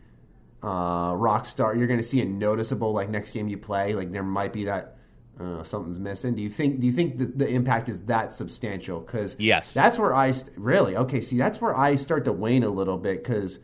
uh, 0.62 1.12
Rockstar, 1.12 1.76
you're 1.76 1.86
going 1.86 2.00
to 2.00 2.06
see 2.06 2.20
a 2.20 2.24
noticeable 2.24 2.92
like 2.92 3.08
next 3.08 3.32
game 3.32 3.48
you 3.48 3.58
play, 3.58 3.94
like 3.94 4.12
there 4.12 4.22
might 4.22 4.52
be 4.52 4.64
that 4.64 4.96
uh, 5.40 5.62
something's 5.64 5.98
missing. 5.98 6.36
Do 6.36 6.42
you 6.42 6.50
think? 6.50 6.80
Do 6.80 6.86
you 6.86 6.92
think 6.92 7.18
the, 7.18 7.26
the 7.26 7.48
impact 7.48 7.88
is 7.88 8.00
that 8.02 8.32
substantial? 8.32 9.00
Because 9.00 9.34
yes, 9.38 9.74
that's 9.74 9.98
where 9.98 10.14
I 10.14 10.32
really 10.56 10.96
okay. 10.96 11.20
See, 11.20 11.36
that's 11.36 11.60
where 11.60 11.76
I 11.76 11.96
start 11.96 12.24
to 12.26 12.32
wane 12.32 12.62
a 12.62 12.68
little 12.68 12.98
bit 12.98 13.24
because 13.24 13.58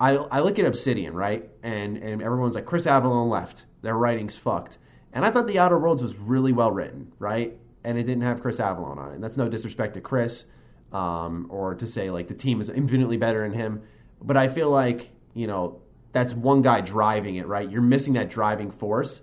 I 0.00 0.12
I 0.16 0.40
look 0.40 0.58
at 0.58 0.66
Obsidian 0.66 1.14
right, 1.14 1.48
and 1.62 1.96
and 1.96 2.22
everyone's 2.22 2.54
like 2.54 2.66
Chris 2.66 2.86
Avellone 2.86 3.30
left, 3.30 3.64
their 3.82 3.96
writing's 3.96 4.36
fucked, 4.36 4.78
and 5.12 5.24
I 5.24 5.30
thought 5.30 5.46
the 5.46 5.58
Outer 5.58 5.78
Worlds 5.78 6.02
was 6.02 6.16
really 6.16 6.52
well 6.52 6.70
written, 6.70 7.12
right, 7.18 7.56
and 7.84 7.98
it 7.98 8.04
didn't 8.04 8.22
have 8.22 8.40
Chris 8.40 8.58
Avellone 8.58 8.98
on 8.98 9.12
it. 9.12 9.14
And 9.14 9.24
that's 9.24 9.36
no 9.36 9.48
disrespect 9.48 9.94
to 9.94 10.00
Chris, 10.00 10.44
um, 10.92 11.46
or 11.48 11.74
to 11.74 11.86
say 11.86 12.10
like 12.10 12.28
the 12.28 12.34
team 12.34 12.60
is 12.60 12.68
infinitely 12.68 13.16
better 13.16 13.42
than 13.42 13.52
him, 13.52 13.82
but 14.22 14.36
I 14.36 14.48
feel 14.48 14.70
like 14.70 15.10
you 15.34 15.46
know 15.46 15.80
that's 16.12 16.34
one 16.34 16.62
guy 16.62 16.80
driving 16.80 17.36
it, 17.36 17.46
right? 17.46 17.70
You're 17.70 17.82
missing 17.82 18.14
that 18.14 18.30
driving 18.30 18.70
force. 18.70 19.20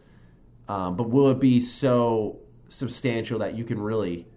Um, 0.67 0.95
but 0.95 1.09
will 1.09 1.29
it 1.29 1.39
be 1.39 1.59
so 1.59 2.39
substantial 2.69 3.39
that 3.39 3.55
you 3.55 3.65
can 3.65 3.81
really 3.81 4.27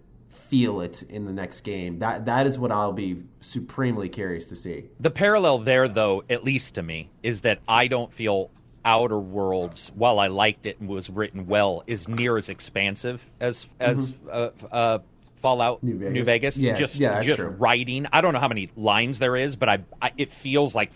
feel 0.49 0.81
it 0.81 1.03
in 1.03 1.25
the 1.25 1.33
next 1.33 1.61
game. 1.61 1.99
That 1.99 2.25
that 2.25 2.47
is 2.47 2.57
what 2.57 2.71
I'll 2.71 2.93
be 2.93 3.23
supremely 3.41 4.09
curious 4.09 4.47
to 4.47 4.55
see. 4.55 4.85
The 4.99 5.11
parallel 5.11 5.59
there, 5.59 5.87
though, 5.87 6.23
at 6.29 6.43
least 6.43 6.75
to 6.75 6.83
me, 6.83 7.09
is 7.23 7.41
that 7.41 7.59
I 7.67 7.87
don't 7.87 8.13
feel 8.13 8.49
Outer 8.85 9.19
Worlds, 9.19 9.91
while 9.95 10.19
I 10.19 10.27
liked 10.27 10.65
it 10.65 10.79
and 10.79 10.87
was 10.87 11.09
written 11.09 11.45
well, 11.47 11.83
is 11.87 12.07
near 12.07 12.37
as 12.37 12.49
expansive 12.49 13.29
as 13.39 13.67
as 13.79 14.13
mm-hmm. 14.13 14.29
uh, 14.71 14.75
uh, 14.75 14.99
Fallout 15.41 15.83
New 15.83 15.97
Vegas. 15.97 16.13
New 16.13 16.23
Vegas. 16.23 16.57
Yeah, 16.57 16.75
just 16.75 16.95
yeah, 16.95 17.21
just 17.21 17.37
true. 17.37 17.49
writing. 17.49 18.07
I 18.11 18.21
don't 18.21 18.33
know 18.33 18.39
how 18.39 18.47
many 18.47 18.69
lines 18.75 19.19
there 19.19 19.35
is, 19.35 19.55
but 19.55 19.69
I, 19.69 19.79
I 20.01 20.11
it 20.17 20.31
feels 20.31 20.73
like 20.73 20.91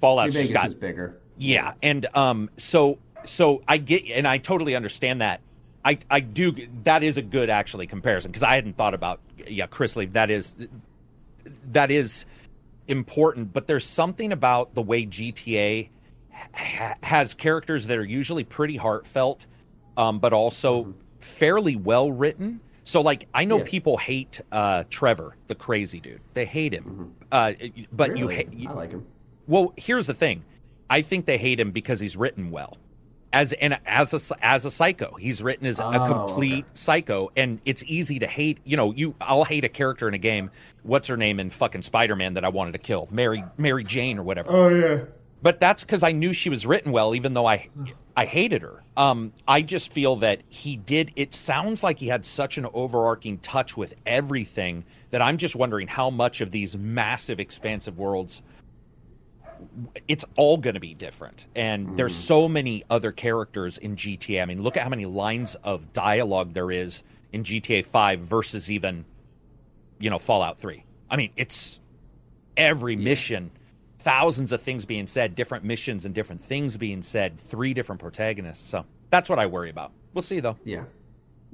Fallout. 0.00 0.26
New 0.26 0.32
Vegas 0.32 0.52
got, 0.52 0.66
is 0.66 0.74
bigger. 0.74 1.20
Yeah, 1.38 1.72
and 1.82 2.06
um, 2.14 2.50
so 2.58 2.98
so 3.24 3.62
I 3.66 3.78
get 3.78 4.04
and 4.06 4.26
I 4.26 4.38
totally 4.38 4.76
understand 4.76 5.20
that. 5.22 5.40
I 5.84 5.98
I 6.10 6.20
do 6.20 6.54
that 6.84 7.02
is 7.02 7.16
a 7.16 7.22
good 7.22 7.50
actually 7.50 7.86
comparison 7.86 8.30
because 8.30 8.42
I 8.42 8.54
hadn't 8.54 8.76
thought 8.76 8.94
about 8.94 9.20
yeah 9.46 9.66
Chris 9.66 9.96
Lee 9.96 10.06
that 10.06 10.30
is 10.30 10.54
that 11.72 11.90
is 11.90 12.26
important, 12.88 13.52
but 13.52 13.66
there's 13.66 13.86
something 13.86 14.32
about 14.32 14.74
the 14.74 14.82
way 14.82 15.06
GTA 15.06 15.88
ha- 16.52 16.94
has 17.02 17.34
characters 17.34 17.86
that 17.86 17.96
are 17.96 18.04
usually 18.04 18.44
pretty 18.44 18.76
heartfelt, 18.76 19.46
um, 19.96 20.18
but 20.18 20.32
also 20.32 20.84
mm-hmm. 20.84 20.92
fairly 21.20 21.76
well 21.76 22.10
written. 22.12 22.60
So, 22.84 23.00
like, 23.00 23.28
I 23.34 23.44
know 23.44 23.58
yeah. 23.58 23.64
people 23.66 23.96
hate 23.96 24.40
uh, 24.50 24.84
Trevor, 24.90 25.36
the 25.46 25.54
crazy 25.54 26.00
dude. 26.00 26.20
They 26.34 26.44
hate 26.44 26.74
him, 26.74 26.84
mm-hmm. 26.84 27.04
uh, 27.30 27.52
but 27.92 28.10
really? 28.10 28.20
you 28.20 28.28
hate. 28.28 28.48
I 28.68 28.72
like 28.72 28.90
him. 28.90 29.06
Well, 29.46 29.72
here's 29.76 30.06
the 30.06 30.14
thing. 30.14 30.44
I 30.88 31.02
think 31.02 31.26
they 31.26 31.38
hate 31.38 31.60
him 31.60 31.70
because 31.70 32.00
he's 32.00 32.16
written 32.16 32.50
well. 32.50 32.76
As 33.32 33.52
and 33.52 33.78
as 33.86 34.12
a 34.12 34.44
as 34.44 34.64
a 34.64 34.70
psycho, 34.70 35.14
he's 35.14 35.42
written 35.42 35.66
as 35.66 35.78
oh, 35.78 35.90
a 35.90 36.08
complete 36.08 36.64
okay. 36.64 36.74
psycho, 36.74 37.30
and 37.36 37.60
it's 37.64 37.84
easy 37.86 38.18
to 38.18 38.26
hate. 38.26 38.58
You 38.64 38.76
know, 38.76 38.92
you 38.92 39.14
I'll 39.20 39.44
hate 39.44 39.64
a 39.64 39.68
character 39.68 40.08
in 40.08 40.14
a 40.14 40.18
game. 40.18 40.50
What's 40.82 41.06
her 41.08 41.16
name 41.16 41.38
in 41.38 41.50
fucking 41.50 41.82
Spider 41.82 42.16
Man 42.16 42.34
that 42.34 42.44
I 42.44 42.48
wanted 42.48 42.72
to 42.72 42.78
kill? 42.78 43.08
Mary 43.10 43.44
Mary 43.56 43.84
Jane 43.84 44.18
or 44.18 44.24
whatever. 44.24 44.50
Oh 44.50 44.68
yeah 44.68 45.04
but 45.42 45.60
that's 45.60 45.82
because 45.82 46.02
I 46.02 46.12
knew 46.12 46.32
she 46.32 46.50
was 46.50 46.66
written 46.66 46.92
well, 46.92 47.14
even 47.14 47.32
though 47.32 47.46
I 47.46 47.68
I 48.16 48.26
hated 48.26 48.62
her. 48.62 48.82
Um, 48.96 49.32
I 49.48 49.62
just 49.62 49.92
feel 49.92 50.16
that 50.16 50.42
he 50.48 50.76
did. 50.76 51.12
It 51.16 51.34
sounds 51.34 51.82
like 51.82 51.98
he 51.98 52.08
had 52.08 52.26
such 52.26 52.58
an 52.58 52.66
overarching 52.74 53.38
touch 53.38 53.76
with 53.76 53.94
everything 54.04 54.84
that 55.10 55.22
I'm 55.22 55.38
just 55.38 55.56
wondering 55.56 55.88
how 55.88 56.10
much 56.10 56.40
of 56.40 56.50
these 56.50 56.76
massive, 56.76 57.40
expansive 57.40 57.98
worlds. 57.98 58.42
It's 60.08 60.24
all 60.36 60.56
going 60.56 60.74
to 60.74 60.80
be 60.80 60.94
different, 60.94 61.46
and 61.54 61.88
mm. 61.88 61.96
there's 61.96 62.14
so 62.14 62.48
many 62.48 62.84
other 62.90 63.12
characters 63.12 63.78
in 63.78 63.96
GTA. 63.96 64.42
I 64.42 64.44
mean, 64.44 64.62
look 64.62 64.76
at 64.76 64.82
how 64.82 64.88
many 64.88 65.06
lines 65.06 65.56
of 65.62 65.92
dialogue 65.92 66.54
there 66.54 66.70
is 66.70 67.02
in 67.32 67.44
GTA 67.44 67.86
5 67.86 68.20
versus 68.20 68.70
even, 68.70 69.04
you 69.98 70.10
know, 70.10 70.18
Fallout 70.18 70.58
3. 70.58 70.84
I 71.10 71.16
mean, 71.16 71.30
it's 71.36 71.80
every 72.56 72.94
yeah. 72.94 73.04
mission 73.04 73.50
thousands 74.00 74.52
of 74.52 74.62
things 74.62 74.84
being 74.84 75.06
said, 75.06 75.34
different 75.34 75.64
missions 75.64 76.04
and 76.04 76.14
different 76.14 76.42
things 76.42 76.76
being 76.76 77.02
said, 77.02 77.38
three 77.48 77.74
different 77.74 78.00
protagonists. 78.00 78.68
So 78.68 78.84
that's 79.10 79.28
what 79.28 79.38
I 79.38 79.46
worry 79.46 79.70
about. 79.70 79.92
We'll 80.14 80.22
see 80.22 80.40
though. 80.40 80.56
Yeah. 80.64 80.84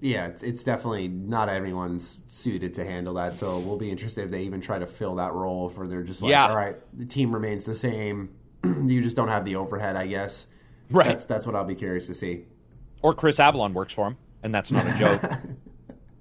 Yeah, 0.01 0.27
it's, 0.27 0.43
it's 0.43 0.63
definitely 0.63 1.09
not 1.09 1.49
everyone's 1.49 2.19
suited 2.29 2.75
to 2.75 2.85
handle 2.85 3.15
that. 3.15 3.37
So 3.37 3.59
we'll 3.59 3.79
be 3.79 3.91
interested 3.91 4.25
if 4.25 4.31
they 4.31 4.43
even 4.43 4.61
try 4.61 4.79
to 4.79 4.87
fill 4.87 5.15
that 5.17 5.33
role, 5.33 5.71
for 5.71 5.87
they're 5.87 6.03
just 6.03 6.23
like, 6.23 6.31
yeah. 6.31 6.49
all 6.49 6.57
right, 6.57 6.77
the 6.99 7.07
team 7.07 7.33
remains 7.33 7.65
the 7.65 7.75
same. 7.75 8.35
you 8.65 9.03
just 9.03 9.17
don't 9.17 9.29
have 9.29 9.45
the 9.45 9.57
overhead, 9.57 9.97
I 9.97 10.07
guess. 10.07 10.47
Right. 10.91 11.07
That's, 11.07 11.25
that's 11.25 11.47
what 11.47 11.57
I'll 11.57 11.65
be 11.65 11.75
curious 11.75 12.07
to 12.09 12.15
see. 12.15 12.45
Or 13.03 13.15
Chris 13.15 13.37
Avellone 13.37 13.73
works 13.73 13.93
for 13.93 14.09
him, 14.09 14.17
and 14.43 14.55
that's 14.55 14.71
not 14.71 14.87
a 14.87 14.99
joke. 14.99 15.23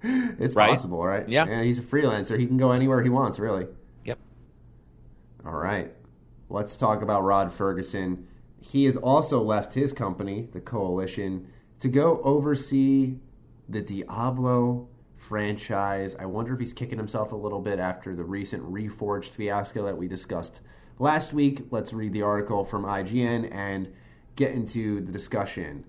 it's 0.40 0.56
right? 0.56 0.70
possible, 0.70 1.04
right? 1.04 1.28
Yeah. 1.28 1.46
yeah. 1.48 1.64
He's 1.64 1.80
a 1.80 1.84
freelancer. 1.84 2.40
He 2.40 2.48
can 2.48 2.58
go 2.58 2.72
anywhere 2.72 3.02
he 3.04 3.10
wants, 3.10 3.40
really. 3.40 3.68
Yep. 4.06 4.20
All 5.46 5.54
right. 5.54 5.92
Let's 6.50 6.76
talk 6.76 7.02
about 7.02 7.24
Rod 7.24 7.52
Fergusson. 7.52 8.26
He 8.62 8.86
has 8.86 8.96
also 8.96 9.42
left 9.42 9.74
his 9.74 9.94
company, 9.94 10.48
the 10.54 10.62
Coalition, 10.62 11.48
to 11.80 11.88
go 11.88 12.22
oversee 12.24 13.16
the 13.67 13.82
Diablo 13.82 14.88
franchise. 15.17 16.15
I 16.15 16.25
wonder 16.25 16.54
if 16.54 16.60
he's 16.60 16.73
kicking 16.73 16.97
himself 16.97 17.32
a 17.32 17.36
little 17.36 17.62
bit 17.62 17.80
after 17.80 18.15
the 18.15 18.23
recent 18.23 18.63
Reforged 18.63 19.32
fiasco 19.32 19.86
that 19.86 19.97
we 19.97 20.08
discussed 20.08 20.62
last 20.99 21.34
week. 21.34 21.67
Let's 21.71 21.93
read 21.93 22.13
the 22.13 22.21
article 22.21 22.63
from 22.63 22.84
IGN 22.84 23.54
and 23.54 23.91
get 24.36 24.51
into 24.51 25.01
the 25.01 25.12
discussion. 25.12 25.86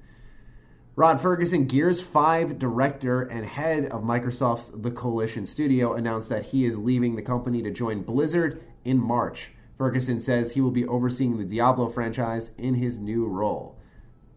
Rod 0.94 1.20
Fergusson, 1.20 1.68
Gears 1.68 2.00
5 2.00 2.58
director 2.58 3.22
and 3.22 3.44
head 3.44 3.84
of 3.86 4.02
Microsoft's 4.02 4.70
The 4.70 4.90
Coalition 4.90 5.44
Studio, 5.44 5.92
announced 5.92 6.30
that 6.30 6.46
he 6.46 6.64
is 6.64 6.78
leaving 6.78 7.16
the 7.16 7.22
company 7.22 7.62
to 7.62 7.70
join 7.70 8.02
Blizzard 8.02 8.62
in 8.82 8.98
March. 8.98 9.52
Fergusson 9.78 10.18
says 10.22 10.52
he 10.52 10.62
will 10.62 10.70
be 10.70 10.86
overseeing 10.86 11.36
the 11.36 11.44
Diablo 11.44 11.90
franchise 11.90 12.50
in 12.56 12.76
his 12.76 12.98
new 12.98 13.26
role. 13.26 13.75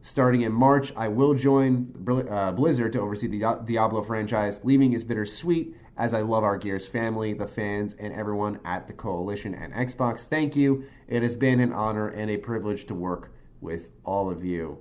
Starting 0.01 0.41
in 0.41 0.53
March, 0.53 0.93
I 0.95 1.09
will 1.09 1.33
join 1.33 1.93
uh, 2.29 2.51
Blizzard 2.53 2.93
to 2.93 3.01
oversee 3.01 3.27
the 3.27 3.59
Diablo 3.65 4.01
franchise. 4.01 4.61
Leaving 4.63 4.93
is 4.93 5.03
bittersweet 5.03 5.75
as 5.97 6.13
I 6.13 6.21
love 6.21 6.45
our 6.45 6.57
Gears 6.57 6.87
family, 6.87 7.33
the 7.33 7.47
fans, 7.47 7.95
and 7.95 8.13
everyone 8.13 8.59
at 8.63 8.87
the 8.87 8.93
Coalition 8.93 9.53
and 9.53 9.73
Xbox. 9.73 10.27
Thank 10.27 10.55
you. 10.55 10.85
It 11.09 11.21
has 11.21 11.35
been 11.35 11.59
an 11.59 11.73
honor 11.73 12.07
and 12.07 12.31
a 12.31 12.37
privilege 12.37 12.85
to 12.85 12.95
work 12.95 13.33
with 13.59 13.91
all 14.05 14.29
of 14.31 14.45
you. 14.45 14.79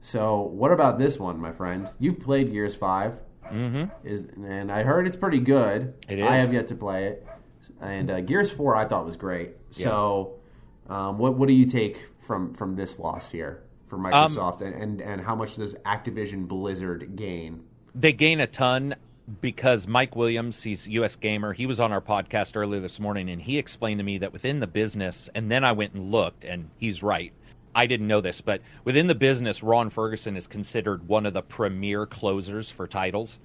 So, 0.00 0.40
what 0.40 0.72
about 0.72 0.98
this 0.98 1.18
one, 1.18 1.38
my 1.38 1.52
friend? 1.52 1.88
You've 2.00 2.18
played 2.18 2.50
Gears 2.50 2.74
5. 2.74 3.16
Mm-hmm. 3.52 4.06
Is 4.06 4.24
and 4.44 4.70
I 4.70 4.82
heard 4.82 5.06
it's 5.06 5.16
pretty 5.16 5.40
good. 5.40 5.94
It 6.08 6.18
is. 6.18 6.28
I 6.28 6.36
have 6.36 6.52
yet 6.52 6.68
to 6.68 6.74
play 6.74 7.06
it. 7.06 7.26
And 7.80 8.10
uh, 8.10 8.20
Gears 8.20 8.50
Four, 8.50 8.76
I 8.76 8.84
thought 8.84 9.04
was 9.04 9.16
great. 9.16 9.56
So, 9.70 10.34
um, 10.88 11.18
what 11.18 11.34
what 11.36 11.48
do 11.48 11.54
you 11.54 11.64
take 11.64 12.06
from 12.20 12.54
from 12.54 12.76
this 12.76 13.00
loss 13.00 13.30
here 13.30 13.64
for 13.90 13.96
um, 13.96 14.34
Microsoft, 14.34 14.62
um, 14.62 14.68
and, 14.68 14.82
and 14.82 15.02
and 15.02 15.20
how 15.20 15.34
much 15.34 15.56
does 15.56 15.74
Activision 15.84 16.48
Blizzard 16.48 17.16
gain? 17.16 17.64
They 17.94 18.12
gain 18.12 18.40
a 18.40 18.46
ton 18.46 18.94
because 19.40 19.86
Mike 19.86 20.16
Williams, 20.16 20.62
he's 20.62 20.86
USgamer, 20.86 21.54
he 21.54 21.66
was 21.66 21.80
on 21.80 21.92
our 21.92 22.00
podcast 22.00 22.56
earlier 22.56 22.80
this 22.80 22.98
morning 22.98 23.30
and 23.30 23.40
he 23.40 23.58
explained 23.58 23.98
to 23.98 24.04
me 24.04 24.18
that 24.18 24.32
within 24.32 24.60
the 24.60 24.66
business, 24.66 25.28
and 25.34 25.50
then 25.50 25.64
I 25.64 25.72
went 25.72 25.94
and 25.94 26.10
looked, 26.10 26.44
and 26.44 26.68
he's 26.78 27.02
right. 27.02 27.32
I 27.74 27.86
didn't 27.86 28.08
know 28.08 28.20
this, 28.20 28.40
but 28.40 28.62
within 28.84 29.06
the 29.06 29.14
business, 29.14 29.62
Ron 29.62 29.90
Fergusson 29.90 30.36
is 30.36 30.46
considered 30.46 31.06
one 31.06 31.26
of 31.26 31.34
the 31.34 31.42
premier 31.42 32.06
closers 32.06 32.70
for 32.70 32.88
titles. 32.88 33.38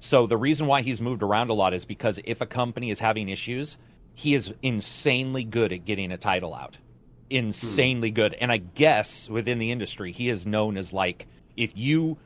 So 0.00 0.26
the 0.26 0.36
reason 0.36 0.66
why 0.66 0.82
he's 0.82 1.00
moved 1.00 1.22
around 1.22 1.50
a 1.50 1.54
lot 1.54 1.74
is 1.74 1.84
because 1.84 2.18
if 2.24 2.40
a 2.40 2.46
company 2.46 2.90
is 2.90 2.98
having 2.98 3.28
issues, 3.28 3.78
he 4.14 4.34
is 4.34 4.52
insanely 4.62 5.44
good 5.44 5.72
at 5.72 5.84
getting 5.84 6.10
a 6.10 6.18
title 6.18 6.54
out. 6.54 6.78
Insanely 7.30 8.08
hmm. 8.10 8.14
good. 8.14 8.34
And 8.34 8.50
I 8.50 8.58
guess 8.58 9.28
within 9.28 9.58
the 9.58 9.70
industry, 9.70 10.12
he 10.12 10.28
is 10.28 10.46
known 10.46 10.76
as 10.76 10.92
like 10.92 11.26
if 11.56 11.76
you 11.76 12.16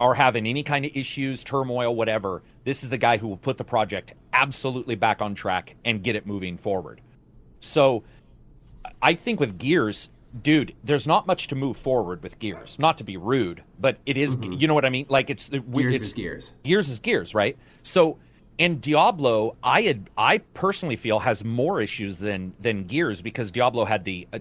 are 0.00 0.14
having 0.14 0.46
any 0.46 0.62
kind 0.62 0.84
of 0.84 0.92
issues, 0.94 1.42
turmoil, 1.42 1.94
whatever, 1.94 2.42
this 2.64 2.84
is 2.84 2.90
the 2.90 2.98
guy 2.98 3.16
who 3.16 3.26
will 3.28 3.36
put 3.36 3.58
the 3.58 3.64
project 3.64 4.12
absolutely 4.32 4.94
back 4.94 5.20
on 5.20 5.34
track 5.34 5.74
and 5.84 6.02
get 6.02 6.14
it 6.14 6.26
moving 6.26 6.56
forward. 6.56 7.00
So 7.60 8.04
I 9.02 9.14
think 9.14 9.40
with 9.40 9.58
Gears, 9.58 10.10
dude, 10.42 10.74
there's 10.84 11.06
not 11.06 11.26
much 11.26 11.48
to 11.48 11.56
move 11.56 11.76
forward 11.76 12.22
with 12.22 12.38
Gears. 12.38 12.78
Not 12.78 12.98
to 12.98 13.04
be 13.04 13.16
rude, 13.16 13.62
but 13.80 13.98
it 14.06 14.16
is, 14.16 14.36
mm-hmm. 14.36 14.52
You 14.52 14.68
know 14.68 14.74
what 14.74 14.84
I 14.84 14.90
mean? 14.90 15.06
Like 15.08 15.30
it's 15.30 15.48
Gears 15.48 15.96
it's, 15.96 16.04
is 16.04 16.14
Gears. 16.14 16.52
Gears 16.62 16.88
is 16.88 16.98
Gears, 16.98 17.34
right? 17.34 17.56
So, 17.82 18.18
and 18.58 18.80
Diablo, 18.80 19.56
I 19.62 19.82
had, 19.82 20.10
I 20.16 20.38
personally 20.38 20.96
feel 20.96 21.20
has 21.20 21.44
more 21.44 21.80
issues 21.80 22.18
than 22.18 22.54
than 22.60 22.84
Gears 22.84 23.22
because 23.22 23.50
Diablo 23.50 23.84
had 23.84 24.04
the, 24.04 24.26
uh, 24.32 24.38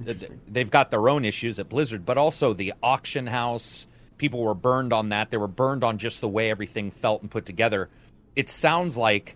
they've 0.47 0.69
got 0.69 0.89
their 0.89 1.07
own 1.07 1.23
issues 1.23 1.59
at 1.59 1.69
Blizzard, 1.69 2.05
but 2.05 2.17
also 2.17 2.53
the 2.53 2.73
auction 2.81 3.27
house. 3.27 3.85
People 4.17 4.43
were 4.43 4.55
burned 4.55 4.93
on 4.93 5.09
that. 5.09 5.29
They 5.29 5.37
were 5.37 5.47
burned 5.47 5.83
on 5.83 5.99
just 5.99 6.21
the 6.21 6.27
way 6.27 6.49
everything 6.49 6.89
felt 6.89 7.21
and 7.21 7.29
put 7.29 7.45
together. 7.45 7.89
It 8.35 8.49
sounds 8.49 8.97
like 8.97 9.35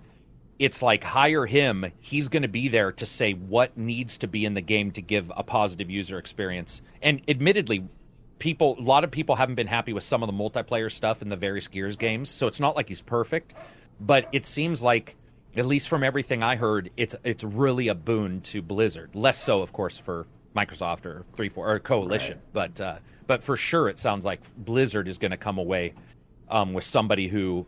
it's 0.58 0.82
like 0.82 1.04
hire 1.04 1.46
him. 1.46 1.86
He's 2.00 2.28
going 2.28 2.42
to 2.44 2.48
be 2.48 2.68
there 2.68 2.92
to 2.94 3.06
say 3.06 3.34
what 3.34 3.78
needs 3.78 4.18
to 4.20 4.28
be 4.28 4.46
in 4.46 4.56
the 4.56 4.62
game 4.62 4.92
to 4.92 5.02
give 5.02 5.32
a 5.36 5.44
positive 5.44 5.90
user 5.90 6.18
experience. 6.18 6.82
And 7.02 7.22
admittedly, 7.28 7.84
people 8.40 8.76
a 8.80 8.82
lot 8.82 9.04
of 9.04 9.12
people 9.12 9.36
haven't 9.36 9.56
been 9.56 9.68
happy 9.68 9.94
with 9.94 10.04
some 10.04 10.24
of 10.24 10.28
the 10.28 10.34
multiplayer 10.34 10.92
stuff 10.92 11.22
in 11.22 11.30
the 11.30 11.36
various 11.36 11.68
Gears 11.68 11.96
games. 11.96 12.30
So 12.30 12.48
it's 12.48 12.60
not 12.60 12.76
like 12.76 12.90
he's 12.90 13.02
perfect, 13.02 13.54
but 14.02 14.28
it 14.32 14.46
seems 14.46 14.82
like 14.82 15.16
at 15.56 15.66
least 15.66 15.90
from 15.90 16.04
everything 16.04 16.44
I 16.44 16.56
heard, 16.56 16.90
it's 16.98 17.16
it's 17.24 17.44
really 17.44 17.90
a 17.90 17.96
boon 17.96 18.42
to 18.42 18.62
Blizzard. 18.62 19.16
Less 19.16 19.42
so, 19.42 19.62
of 19.62 19.74
course, 19.74 19.98
for 19.98 20.28
Microsoft 20.56 21.06
or 21.06 21.26
three 21.36 21.50
four 21.50 21.70
or 21.70 21.80
Coalition, 21.80 22.38
right. 22.38 22.54
but 22.76 22.82
uh, 22.82 22.96
but 23.28 23.44
for 23.44 23.58
sure, 23.58 23.90
it 23.90 24.00
sounds 24.00 24.26
like 24.26 24.42
Blizzard 24.58 25.08
is 25.08 25.18
going 25.18 25.32
to 25.32 25.38
come 25.38 25.58
away 25.58 25.94
um, 26.50 26.74
with 26.74 26.84
somebody 26.84 27.28
who 27.28 27.66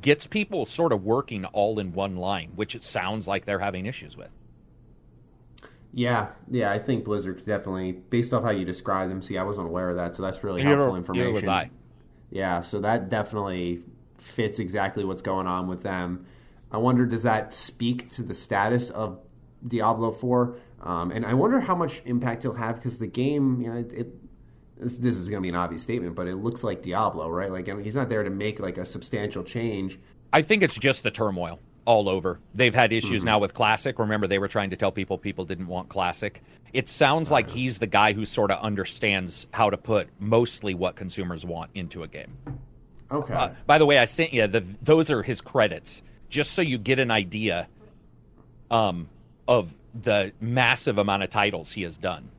gets 0.00 0.26
people 0.26 0.66
sort 0.66 0.92
of 0.92 1.04
working 1.04 1.44
all 1.46 1.78
in 1.78 1.92
one 1.92 2.16
line, 2.16 2.50
which 2.54 2.74
it 2.74 2.82
sounds 2.82 3.26
like 3.26 3.44
they're 3.44 3.58
having 3.58 3.86
issues 3.86 4.16
with. 4.16 4.30
Yeah, 5.92 6.28
yeah, 6.48 6.70
I 6.70 6.78
think 6.78 7.04
Blizzard 7.04 7.44
definitely, 7.44 7.92
based 7.92 8.32
off 8.32 8.44
how 8.44 8.50
you 8.50 8.64
describe 8.64 9.08
them. 9.08 9.22
See, 9.22 9.36
I 9.36 9.42
wasn't 9.42 9.66
aware 9.66 9.90
of 9.90 9.96
that, 9.96 10.14
so 10.14 10.22
that's 10.22 10.44
really 10.44 10.62
helpful 10.62 10.94
information. 10.96 11.34
Yeah, 12.30 12.60
so 12.60 12.80
that 12.80 13.10
definitely 13.10 13.82
fits 14.20 14.58
exactly 14.58 15.04
what's 15.04 15.22
going 15.22 15.46
on 15.46 15.66
with 15.66 15.82
them. 15.82 16.26
I 16.70 16.78
wonder, 16.78 17.06
does 17.06 17.24
that 17.24 17.52
speak 17.52 18.10
to 18.12 18.22
the 18.22 18.34
status 18.34 18.90
of 18.90 19.18
Diablo 19.66 20.12
4? 20.12 20.56
Um, 20.82 21.10
and 21.10 21.26
I 21.26 21.34
wonder 21.34 21.60
how 21.60 21.74
much 21.74 22.00
impact 22.04 22.42
he'll 22.42 22.54
have 22.54 22.76
because 22.76 22.98
the 22.98 23.06
game, 23.06 23.60
you 23.60 23.70
know, 23.70 23.78
it, 23.78 23.92
it 23.92 24.14
this, 24.78 24.98
this, 24.98 25.16
is 25.16 25.28
going 25.28 25.42
to 25.42 25.42
be 25.42 25.50
an 25.50 25.56
obvious 25.56 25.82
statement, 25.82 26.14
but 26.14 26.26
it 26.26 26.36
looks 26.36 26.64
like 26.64 26.82
Diablo, 26.82 27.28
right? 27.28 27.50
Like, 27.50 27.68
I 27.68 27.74
mean, 27.74 27.84
he's 27.84 27.94
not 27.94 28.08
there 28.08 28.22
to 28.22 28.30
make 28.30 28.60
like 28.60 28.78
a 28.78 28.86
substantial 28.86 29.44
change. 29.44 29.98
I 30.32 30.42
think 30.42 30.62
it's 30.62 30.76
just 30.76 31.02
the 31.02 31.10
turmoil 31.10 31.58
all 31.84 32.08
over. 32.08 32.38
They've 32.54 32.74
had 32.74 32.92
issues 32.92 33.20
mm-hmm. 33.20 33.26
now 33.26 33.38
with 33.40 33.52
Classic. 33.52 33.98
Remember, 33.98 34.26
they 34.26 34.38
were 34.38 34.48
trying 34.48 34.70
to 34.70 34.76
tell 34.76 34.92
people 34.92 35.18
people 35.18 35.44
didn't 35.44 35.66
want 35.66 35.88
Classic. 35.88 36.42
It 36.72 36.88
sounds 36.88 37.30
like 37.30 37.50
he's 37.50 37.78
the 37.78 37.86
guy 37.86 38.12
who 38.12 38.24
sort 38.24 38.50
of 38.50 38.62
understands 38.62 39.46
how 39.52 39.70
to 39.70 39.76
put 39.76 40.08
mostly 40.18 40.72
what 40.72 40.96
consumers 40.96 41.44
want 41.44 41.70
into 41.74 42.02
a 42.02 42.08
game. 42.08 42.32
Okay. 43.10 43.34
Uh, 43.34 43.50
by 43.66 43.78
the 43.78 43.86
way, 43.86 43.98
I 43.98 44.04
sent 44.04 44.32
you 44.32 44.46
the 44.46 44.64
those 44.82 45.10
are 45.10 45.22
his 45.22 45.40
credits, 45.40 46.02
just 46.28 46.52
so 46.52 46.62
you 46.62 46.78
get 46.78 46.98
an 46.98 47.10
idea 47.10 47.68
um, 48.70 49.08
of 49.48 49.74
the 49.94 50.32
massive 50.40 50.98
amount 50.98 51.22
of 51.22 51.30
titles 51.30 51.72
he 51.72 51.82
has 51.82 51.96
done. 51.96 52.30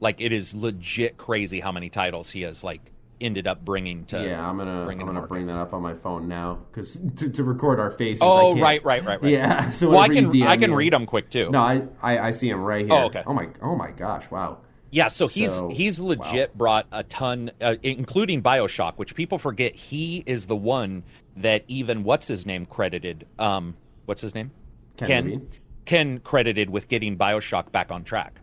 Like 0.00 0.20
it 0.20 0.32
is 0.32 0.54
legit 0.54 1.16
crazy 1.16 1.60
how 1.60 1.72
many 1.72 1.88
titles 1.88 2.30
he 2.30 2.42
has 2.42 2.64
like 2.64 2.80
ended 3.20 3.46
up 3.46 3.64
bringing 3.64 4.04
to. 4.06 4.22
Yeah, 4.22 4.46
I'm 4.46 4.58
gonna 4.58 4.86
I'm 4.86 4.98
gonna 4.98 5.26
bring 5.26 5.46
that 5.46 5.56
up 5.56 5.72
on 5.72 5.82
my 5.82 5.94
phone 5.94 6.28
now 6.28 6.58
because 6.70 6.98
to, 7.16 7.30
to, 7.30 7.44
record 7.44 7.78
our 7.78 7.92
faces. 7.92 8.20
Oh, 8.22 8.58
right, 8.58 8.84
right, 8.84 9.04
right, 9.04 9.22
right. 9.22 9.32
Yeah, 9.32 9.70
so 9.70 9.90
well, 9.90 10.00
I 10.00 10.08
can 10.08 10.42
I 10.42 10.56
can 10.56 10.74
read 10.74 10.92
them 10.92 11.06
quick 11.06 11.30
too. 11.30 11.50
No, 11.50 11.60
I, 11.60 11.82
I, 12.02 12.18
I 12.18 12.30
see 12.32 12.50
them 12.50 12.60
right 12.60 12.84
here. 12.84 12.94
Oh, 12.94 13.04
okay. 13.06 13.22
Oh 13.26 13.32
my 13.32 13.48
oh 13.62 13.76
my 13.76 13.90
gosh! 13.92 14.30
Wow. 14.30 14.58
Yeah, 14.92 15.08
so 15.08 15.26
he's 15.26 15.50
so, 15.50 15.70
he's 15.70 15.98
legit 15.98 16.50
wow. 16.50 16.54
brought 16.54 16.86
a 16.92 17.02
ton, 17.02 17.50
uh, 17.62 17.76
including 17.82 18.42
Bioshock, 18.42 18.94
which 18.96 19.14
people 19.14 19.38
forget. 19.38 19.74
He 19.74 20.22
is 20.26 20.46
the 20.46 20.54
one 20.54 21.02
that 21.38 21.64
even 21.66 22.04
what's 22.04 22.28
his 22.28 22.44
name 22.44 22.66
credited. 22.66 23.26
Um, 23.38 23.74
what's 24.04 24.20
his 24.20 24.34
name? 24.34 24.50
Ken. 24.98 25.08
Ken, 25.08 25.48
Ken 25.86 26.18
credited 26.20 26.68
with 26.68 26.88
getting 26.88 27.16
Bioshock 27.16 27.72
back 27.72 27.90
on 27.90 28.04
track. 28.04 28.38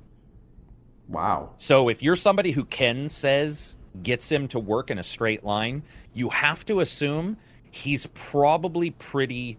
Wow. 1.08 1.52
So 1.60 1.88
if 1.88 2.02
you're 2.02 2.16
somebody 2.16 2.52
who 2.52 2.66
Ken 2.66 3.10
says 3.10 3.76
gets 4.02 4.28
him 4.28 4.48
to 4.48 4.60
work 4.60 4.90
in 4.90 4.98
a 4.98 5.04
straight 5.04 5.44
line, 5.44 5.84
you 6.14 6.30
have 6.30 6.66
to 6.66 6.80
assume 6.80 7.38
he's 7.70 8.08
probably 8.08 8.90
pretty 8.90 9.58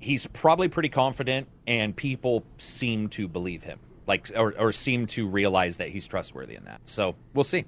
he's 0.00 0.26
probably 0.28 0.68
pretty 0.68 0.88
confident 0.88 1.46
and 1.68 1.94
people 1.94 2.44
seem 2.58 3.08
to 3.08 3.28
believe 3.28 3.62
him. 3.62 3.78
Like 4.06 4.30
or, 4.36 4.54
or 4.58 4.72
seem 4.72 5.06
to 5.08 5.26
realize 5.26 5.78
that 5.78 5.88
he's 5.88 6.06
trustworthy 6.06 6.54
in 6.54 6.64
that. 6.64 6.80
So 6.84 7.14
we'll 7.32 7.44
see. 7.44 7.64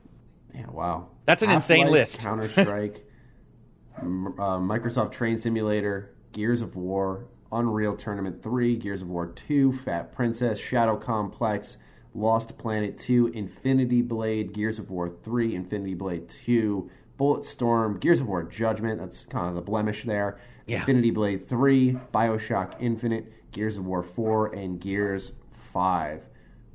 Yeah, 0.54 0.70
wow. 0.70 1.08
That's 1.24 1.42
an 1.42 1.48
Half-Life, 1.48 1.70
insane 1.70 1.92
list. 1.92 2.18
Counter 2.18 2.48
Strike, 2.48 3.04
uh, 3.98 4.02
Microsoft 4.02 5.12
Train 5.12 5.36
Simulator, 5.36 6.14
Gears 6.32 6.62
of 6.62 6.76
War, 6.76 7.26
Unreal 7.52 7.96
Tournament 7.96 8.42
3, 8.42 8.76
Gears 8.76 9.02
of 9.02 9.08
War 9.08 9.26
2, 9.26 9.72
Fat 9.72 10.12
Princess, 10.12 10.58
Shadow 10.58 10.96
Complex, 10.96 11.78
Lost 12.14 12.56
Planet 12.58 12.98
2, 12.98 13.28
Infinity 13.28 14.02
Blade, 14.02 14.52
Gears 14.52 14.78
of 14.78 14.90
War 14.90 15.08
3, 15.08 15.54
Infinity 15.54 15.94
Blade 15.94 16.28
2, 16.28 16.90
Bulletstorm, 17.18 18.00
Gears 18.00 18.20
of 18.20 18.28
War 18.28 18.42
Judgment, 18.42 18.98
that's 18.98 19.24
kind 19.24 19.48
of 19.48 19.54
the 19.54 19.62
blemish 19.62 20.04
there. 20.04 20.38
Yeah. 20.66 20.80
Infinity 20.80 21.10
Blade 21.10 21.46
3, 21.46 21.98
Bioshock 22.12 22.74
Infinite, 22.80 23.32
Gears 23.52 23.76
of 23.76 23.86
War 23.86 24.02
4, 24.02 24.54
and 24.54 24.80
Gears 24.80 25.32
5. 25.76 26.22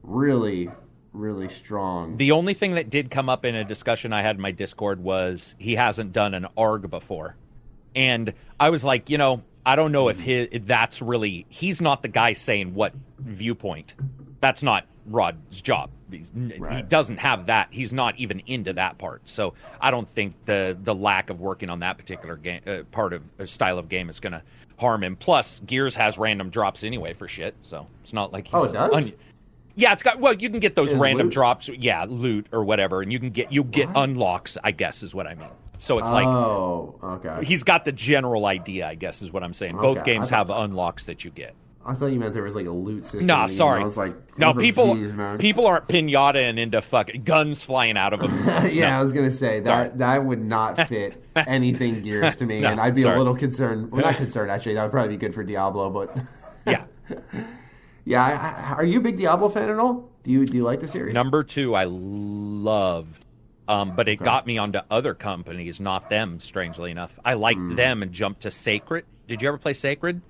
Really, 0.04 0.70
really 1.12 1.50
strong. 1.50 2.18
The 2.18 2.34
only 2.34 2.54
thing 2.54 2.76
that 2.76 2.92
did 2.92 3.10
come 3.10 3.30
up 3.30 3.46
in 3.46 3.56
a 3.56 3.64
discussion 3.64 4.14
I 4.14 4.22
had 4.22 4.36
in 4.36 4.42
my 4.44 4.52
Discord 4.52 5.02
was 5.02 5.56
he 5.58 5.74
hasn't 5.74 6.14
done 6.14 6.36
an 6.36 6.46
ARG 6.56 6.88
before. 6.88 7.36
And 7.96 8.32
I 8.60 8.70
was 8.70 8.84
like, 8.84 9.10
you 9.10 9.18
know, 9.18 9.42
I 9.66 9.76
don't 9.76 9.92
know 9.92 10.10
if 10.10 10.20
his, 10.20 10.50
that's 10.68 11.02
really 11.02 11.48
he's 11.50 11.82
not 11.82 12.04
the 12.04 12.10
guy 12.10 12.34
saying 12.34 12.76
what 12.76 12.94
viewpoint. 13.18 13.96
That's 14.40 14.62
not 14.62 14.86
Rod's 15.06 15.62
job. 15.62 15.90
Right. 16.34 16.78
He 16.78 16.82
doesn't 16.82 17.18
have 17.18 17.46
that. 17.46 17.70
He's 17.72 17.94
not 17.94 18.18
even 18.18 18.42
into 18.48 18.74
that 18.74 18.98
part. 18.98 19.22
So 19.26 19.54
I 19.80 19.92
don't 19.92 20.10
think 20.10 20.36
the 20.46 20.78
the 20.84 20.94
lack 20.94 21.30
of 21.30 21.40
working 21.40 21.70
on 21.70 21.80
that 21.80 21.98
particular 21.98 22.36
game 22.36 22.62
uh, 22.68 22.84
part 22.92 23.14
of 23.14 23.24
uh, 23.40 23.46
style 23.46 23.78
of 23.78 23.88
game 23.88 24.10
is 24.10 24.20
going 24.20 24.34
to 24.34 24.42
harm 24.78 25.04
him. 25.04 25.16
Plus, 25.16 25.62
Gears 25.66 25.96
has 25.96 26.18
random 26.18 26.50
drops 26.50 26.84
anyway 26.84 27.14
for 27.14 27.28
shit. 27.28 27.56
So 27.62 27.88
it's 28.04 28.14
not 28.14 28.34
like 28.34 28.48
he's 28.48 28.56
oh, 28.56 28.64
it 28.66 28.74
does. 28.74 29.08
Un- 29.08 29.14
yeah, 29.76 29.94
it's 29.94 30.04
got 30.04 30.20
well, 30.20 30.34
you 30.34 30.50
can 30.50 30.60
get 30.60 30.76
those 30.76 30.94
random 30.94 31.28
loot? 31.28 31.34
drops, 31.34 31.70
yeah, 31.70 32.06
loot 32.08 32.48
or 32.52 32.64
whatever, 32.64 33.02
and 33.02 33.12
you 33.12 33.20
can 33.20 33.30
get 33.30 33.52
you 33.52 33.64
get 33.64 33.88
what? 33.88 34.04
unlocks. 34.04 34.58
I 34.64 34.72
guess 34.72 35.02
is 35.04 35.16
what 35.16 35.28
I 35.28 35.36
mean. 35.36 35.48
So 35.80 35.98
it's 35.98 36.10
like, 36.10 36.28
oh, 36.28 36.96
okay. 37.04 37.44
He's 37.44 37.64
got 37.64 37.86
the 37.86 37.92
general 37.92 38.46
idea, 38.46 38.88
I 38.88 38.94
guess, 38.94 39.24
is 39.24 39.32
what 39.32 39.44
I'm 39.44 39.54
saying. 39.54 39.76
Okay. 39.76 39.82
Both 39.82 40.06
games 40.06 40.30
have 40.30 40.52
unlocks 40.52 41.06
that 41.06 41.24
you 41.26 41.32
get. 41.32 41.56
I 41.86 41.94
thought 41.94 42.08
you 42.08 42.20
meant 42.20 42.34
there 42.34 42.44
was 42.44 42.56
like 42.56 42.68
a 42.68 42.72
loot 42.72 43.06
system. 43.06 43.26
Nah, 43.26 43.48
sorry. 43.48 43.82
I 43.82 43.84
was 43.84 43.98
like, 43.98 44.38
no, 44.38 44.54
people, 44.54 44.96
like, 44.96 45.40
people 45.40 45.66
aren't 45.66 45.88
pinata 45.88 46.48
and 46.48 46.60
into 46.60 46.82
fucking 46.82 47.24
guns 47.24 47.64
flying 47.64 47.98
out 47.98 48.14
of 48.14 48.20
them. 48.20 48.32
yeah, 48.72 48.92
no. 48.92 48.98
I 48.98 49.02
was 49.02 49.12
gonna 49.12 49.32
say 49.32 49.60
that 49.62 49.66
sorry. 49.66 49.98
that 49.98 50.26
would 50.26 50.42
not 50.42 50.88
fit 50.88 51.24
anything 51.36 52.02
Gears 52.02 52.36
to 52.38 52.46
me, 52.46 52.60
no, 52.60 52.70
and 52.70 52.80
I'd 52.80 52.96
be 52.96 53.02
sorry. 53.02 53.16
a 53.16 53.18
little 53.18 53.36
concerned. 53.36 53.92
Well, 53.92 54.02
not 54.02 54.16
concerned 54.18 54.52
actually. 54.52 54.76
That 54.76 54.84
would 54.84 54.92
probably 54.92 55.16
be 55.16 55.20
good 55.20 55.34
for 55.34 55.44
Diablo, 55.44 55.90
but 55.90 56.18
yeah, 56.68 56.86
yeah. 58.06 58.24
I, 58.24 58.74
I, 58.74 58.74
are 58.76 58.86
you 58.86 59.00
a 59.00 59.02
big 59.02 59.18
Diablo 59.18 59.50
fan 59.50 59.70
at 59.70 59.80
all? 59.80 60.10
Do 60.24 60.32
you 60.32 60.46
do 60.46 60.58
you 60.58 60.64
like 60.64 60.80
the 60.80 60.88
series? 60.88 61.14
Number 61.14 61.44
two, 61.44 61.76
I 61.76 61.86
loved 61.86 63.26
um, 63.72 63.96
but 63.96 64.10
it 64.10 64.18
okay. 64.20 64.26
got 64.26 64.46
me 64.46 64.58
onto 64.58 64.80
other 64.90 65.14
companies, 65.14 65.80
not 65.80 66.10
them. 66.10 66.40
Strangely 66.42 66.92
enough, 66.92 67.18
I 67.24 67.36
liked 67.36 67.60
mm. 67.60 67.76
them 67.78 68.04
and 68.04 68.12
jumped 68.12 68.42
to 68.42 68.52
Sacred. 68.52 69.06
Did 69.28 69.42
you 69.42 69.48
ever 69.48 69.58
play 69.58 69.74
Sacred? 69.74 70.22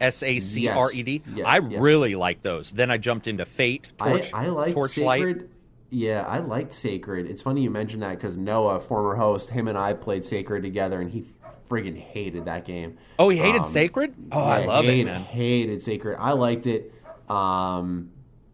S 0.00 0.22
A 0.22 0.40
C 0.40 0.68
R 0.68 0.92
E 0.92 1.02
D. 1.02 1.22
I 1.44 1.58
yes. 1.58 1.80
really 1.80 2.14
like 2.14 2.42
those. 2.42 2.70
Then 2.70 2.90
I 2.90 2.98
jumped 2.98 3.26
into 3.26 3.44
Fate. 3.44 3.90
Torch, 3.98 4.32
I, 4.32 4.46
I 4.46 4.48
like 4.48 4.74
Torchlight. 4.74 5.20
Sacred. 5.20 5.50
Yeah, 5.90 6.24
I 6.26 6.38
liked 6.38 6.72
Sacred. 6.72 7.26
It's 7.26 7.42
funny 7.42 7.62
you 7.62 7.70
mentioned 7.70 8.02
that 8.02 8.10
because 8.10 8.36
Noah, 8.36 8.80
former 8.80 9.14
host, 9.14 9.50
him 9.50 9.68
and 9.68 9.78
I 9.78 9.94
played 9.94 10.24
Sacred 10.24 10.62
together, 10.62 11.00
and 11.00 11.10
he 11.10 11.26
friggin' 11.70 11.96
hated 11.96 12.46
that 12.46 12.64
game. 12.64 12.98
Oh, 13.18 13.28
he 13.28 13.38
hated 13.38 13.62
um, 13.62 13.72
Sacred. 13.72 14.14
Oh, 14.32 14.40
I 14.40 14.64
love 14.64 14.84
hated, 14.84 15.00
it, 15.00 15.04
man. 15.06 15.22
Hated 15.22 15.82
Sacred. 15.82 16.16
I 16.18 16.32
liked 16.32 16.66
it. 16.66 16.92
Um, 17.28 18.10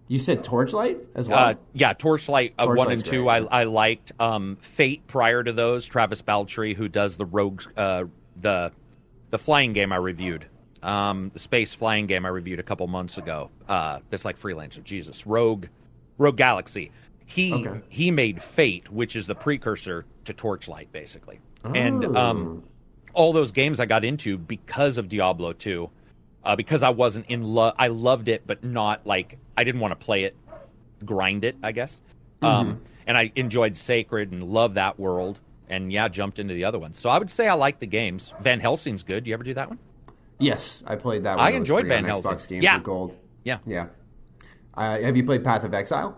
you 0.09 0.19
said 0.19 0.45
Torchlight 0.45 0.99
as 1.15 1.29
well. 1.29 1.39
Uh, 1.39 1.55
yeah, 1.73 1.95
Torchlight 1.95 2.55
uh, 2.59 2.67
one 2.67 2.93
and 2.93 3.05
two. 3.05 3.29
I, 3.29 3.39
I 3.39 3.65
liked 3.65 4.13
um, 4.21 4.59
Fate 4.61 5.07
prior 5.07 5.43
to 5.43 5.53
those. 5.53 5.87
Travis 5.87 6.21
Baldree, 6.23 6.77
who 6.77 6.89
does 6.89 7.17
the 7.17 7.25
Rogue, 7.25 7.63
uh, 7.77 8.05
the 8.41 8.73
the 9.31 9.39
flying 9.39 9.73
game 9.73 9.93
I 9.93 9.97
reviewed, 9.97 10.47
um, 10.83 11.31
the 11.33 11.39
space 11.39 11.75
flying 11.75 12.07
game 12.07 12.27
I 12.27 12.29
reviewed 12.29 12.59
a 12.59 12.63
couple 12.63 12.87
months 12.87 13.19
ago. 13.19 13.51
Uh, 13.69 14.01
that's 14.11 14.25
like 14.25 14.39
freelancer. 14.39 14.83
Jesus, 14.83 15.27
Rogue, 15.27 15.67
Rogue 16.19 16.37
Galaxy. 16.37 16.91
He 17.27 17.53
okay. 17.53 17.81
he 17.89 18.11
made 18.11 18.43
Fate, 18.43 18.91
which 18.91 19.17
is 19.17 19.27
the 19.27 19.35
precursor 19.35 20.05
to 20.25 20.33
Torchlight, 20.33 20.91
basically. 20.93 21.41
Oh. 21.65 21.73
And 21.73 22.17
um, 22.17 22.63
all 23.15 23.33
those 23.33 23.53
games 23.53 23.81
I 23.81 23.87
got 23.87 24.05
into 24.05 24.37
because 24.39 24.99
of 24.99 25.09
Diablo 25.09 25.53
two 25.53 25.91
uh, 26.45 26.57
because 26.57 26.83
I 26.83 26.91
wasn't 26.91 27.27
in 27.29 27.43
love. 27.43 27.75
I 27.79 27.89
loved 27.89 28.29
it, 28.29 28.43
but 28.47 28.65
not 28.65 29.07
like 29.07 29.39
I 29.57 29.65
didn't 29.65 29.81
want 29.81 29.93
to 29.93 30.05
play 30.05 30.25
it, 30.25 30.37
grind 31.05 31.45
it. 31.45 31.57
I 31.63 31.73
guess. 31.73 32.01
Mm-hmm. 32.43 32.47
Um, 32.47 32.83
and 33.07 33.17
I 33.17 33.33
enjoyed 33.37 33.77
Sacred 33.77 34.33
and 34.33 34.45
loved 34.45 34.75
that 34.75 34.99
world. 34.99 35.39
And 35.69 35.91
yeah, 35.91 36.07
jumped 36.09 36.39
into 36.39 36.53
the 36.53 36.65
other 36.65 36.79
ones. 36.79 36.99
So 36.99 37.09
I 37.09 37.19
would 37.19 37.31
say 37.31 37.49
I 37.49 37.55
like 37.55 37.79
the 37.79 37.87
games. 37.87 38.35
Van 38.41 38.61
Helsing's 38.61 39.03
good. 39.03 39.25
Do 39.25 39.31
you 39.31 39.35
ever 39.35 39.45
do 39.45 39.55
that 39.55 39.71
one? 39.71 39.79
Yes, 40.43 40.83
I 40.87 40.97
played 40.97 41.25
that. 41.25 41.37
one. 41.37 41.47
I 41.47 41.51
enjoyed 41.51 41.87
Van 41.87 42.05
Helsing. 42.05 42.31
Xbox 42.31 42.49
Games 42.49 42.65
yeah. 42.65 42.81
Gold. 42.81 43.17
Yeah, 43.45 43.59
yeah. 43.67 43.87
Uh, 44.75 45.01
have 45.01 45.17
you 45.17 45.25
played 45.25 45.45
Path 45.45 45.65
of 45.65 45.75
Exile? 45.75 46.17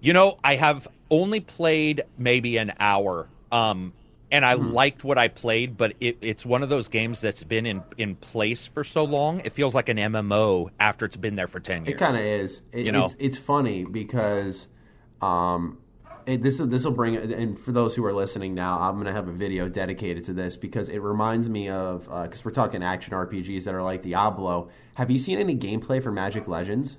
You 0.00 0.12
know, 0.12 0.38
I 0.42 0.56
have 0.56 0.88
only 1.10 1.40
played 1.40 2.02
maybe 2.18 2.56
an 2.56 2.72
hour. 2.78 3.28
Um, 3.52 3.92
and 4.30 4.46
I 4.46 4.54
mm. 4.54 4.72
liked 4.72 5.04
what 5.04 5.18
I 5.18 5.28
played, 5.28 5.76
but 5.76 5.94
it, 6.00 6.18
it's 6.20 6.46
one 6.46 6.62
of 6.62 6.68
those 6.68 6.88
games 6.88 7.20
that's 7.20 7.42
been 7.42 7.66
in, 7.66 7.82
in 7.98 8.14
place 8.16 8.66
for 8.66 8.84
so 8.84 9.04
long. 9.04 9.40
It 9.40 9.52
feels 9.52 9.74
like 9.74 9.88
an 9.88 9.96
MMO 9.96 10.70
after 10.78 11.04
it's 11.04 11.16
been 11.16 11.34
there 11.34 11.48
for 11.48 11.60
ten 11.60 11.84
years. 11.84 11.94
It 11.94 11.98
kind 11.98 12.16
of 12.16 12.22
is. 12.22 12.62
It, 12.72 12.86
you 12.86 12.92
know, 12.92 13.04
it's, 13.04 13.16
it's 13.18 13.38
funny 13.38 13.84
because 13.84 14.68
um, 15.20 15.78
this 16.26 16.58
this 16.58 16.84
will 16.84 16.92
bring 16.92 17.16
and 17.16 17.58
for 17.58 17.72
those 17.72 17.94
who 17.94 18.04
are 18.04 18.12
listening 18.12 18.54
now, 18.54 18.78
I'm 18.80 18.94
going 18.94 19.06
to 19.06 19.12
have 19.12 19.28
a 19.28 19.32
video 19.32 19.68
dedicated 19.68 20.24
to 20.24 20.32
this 20.32 20.56
because 20.56 20.88
it 20.88 20.98
reminds 20.98 21.48
me 21.48 21.68
of 21.68 22.02
because 22.04 22.40
uh, 22.40 22.42
we're 22.44 22.50
talking 22.52 22.82
action 22.82 23.12
RPGs 23.12 23.64
that 23.64 23.74
are 23.74 23.82
like 23.82 24.02
Diablo. 24.02 24.70
Have 24.94 25.10
you 25.10 25.18
seen 25.18 25.38
any 25.38 25.56
gameplay 25.56 26.02
for 26.02 26.10
Magic 26.10 26.48
Legends? 26.48 26.98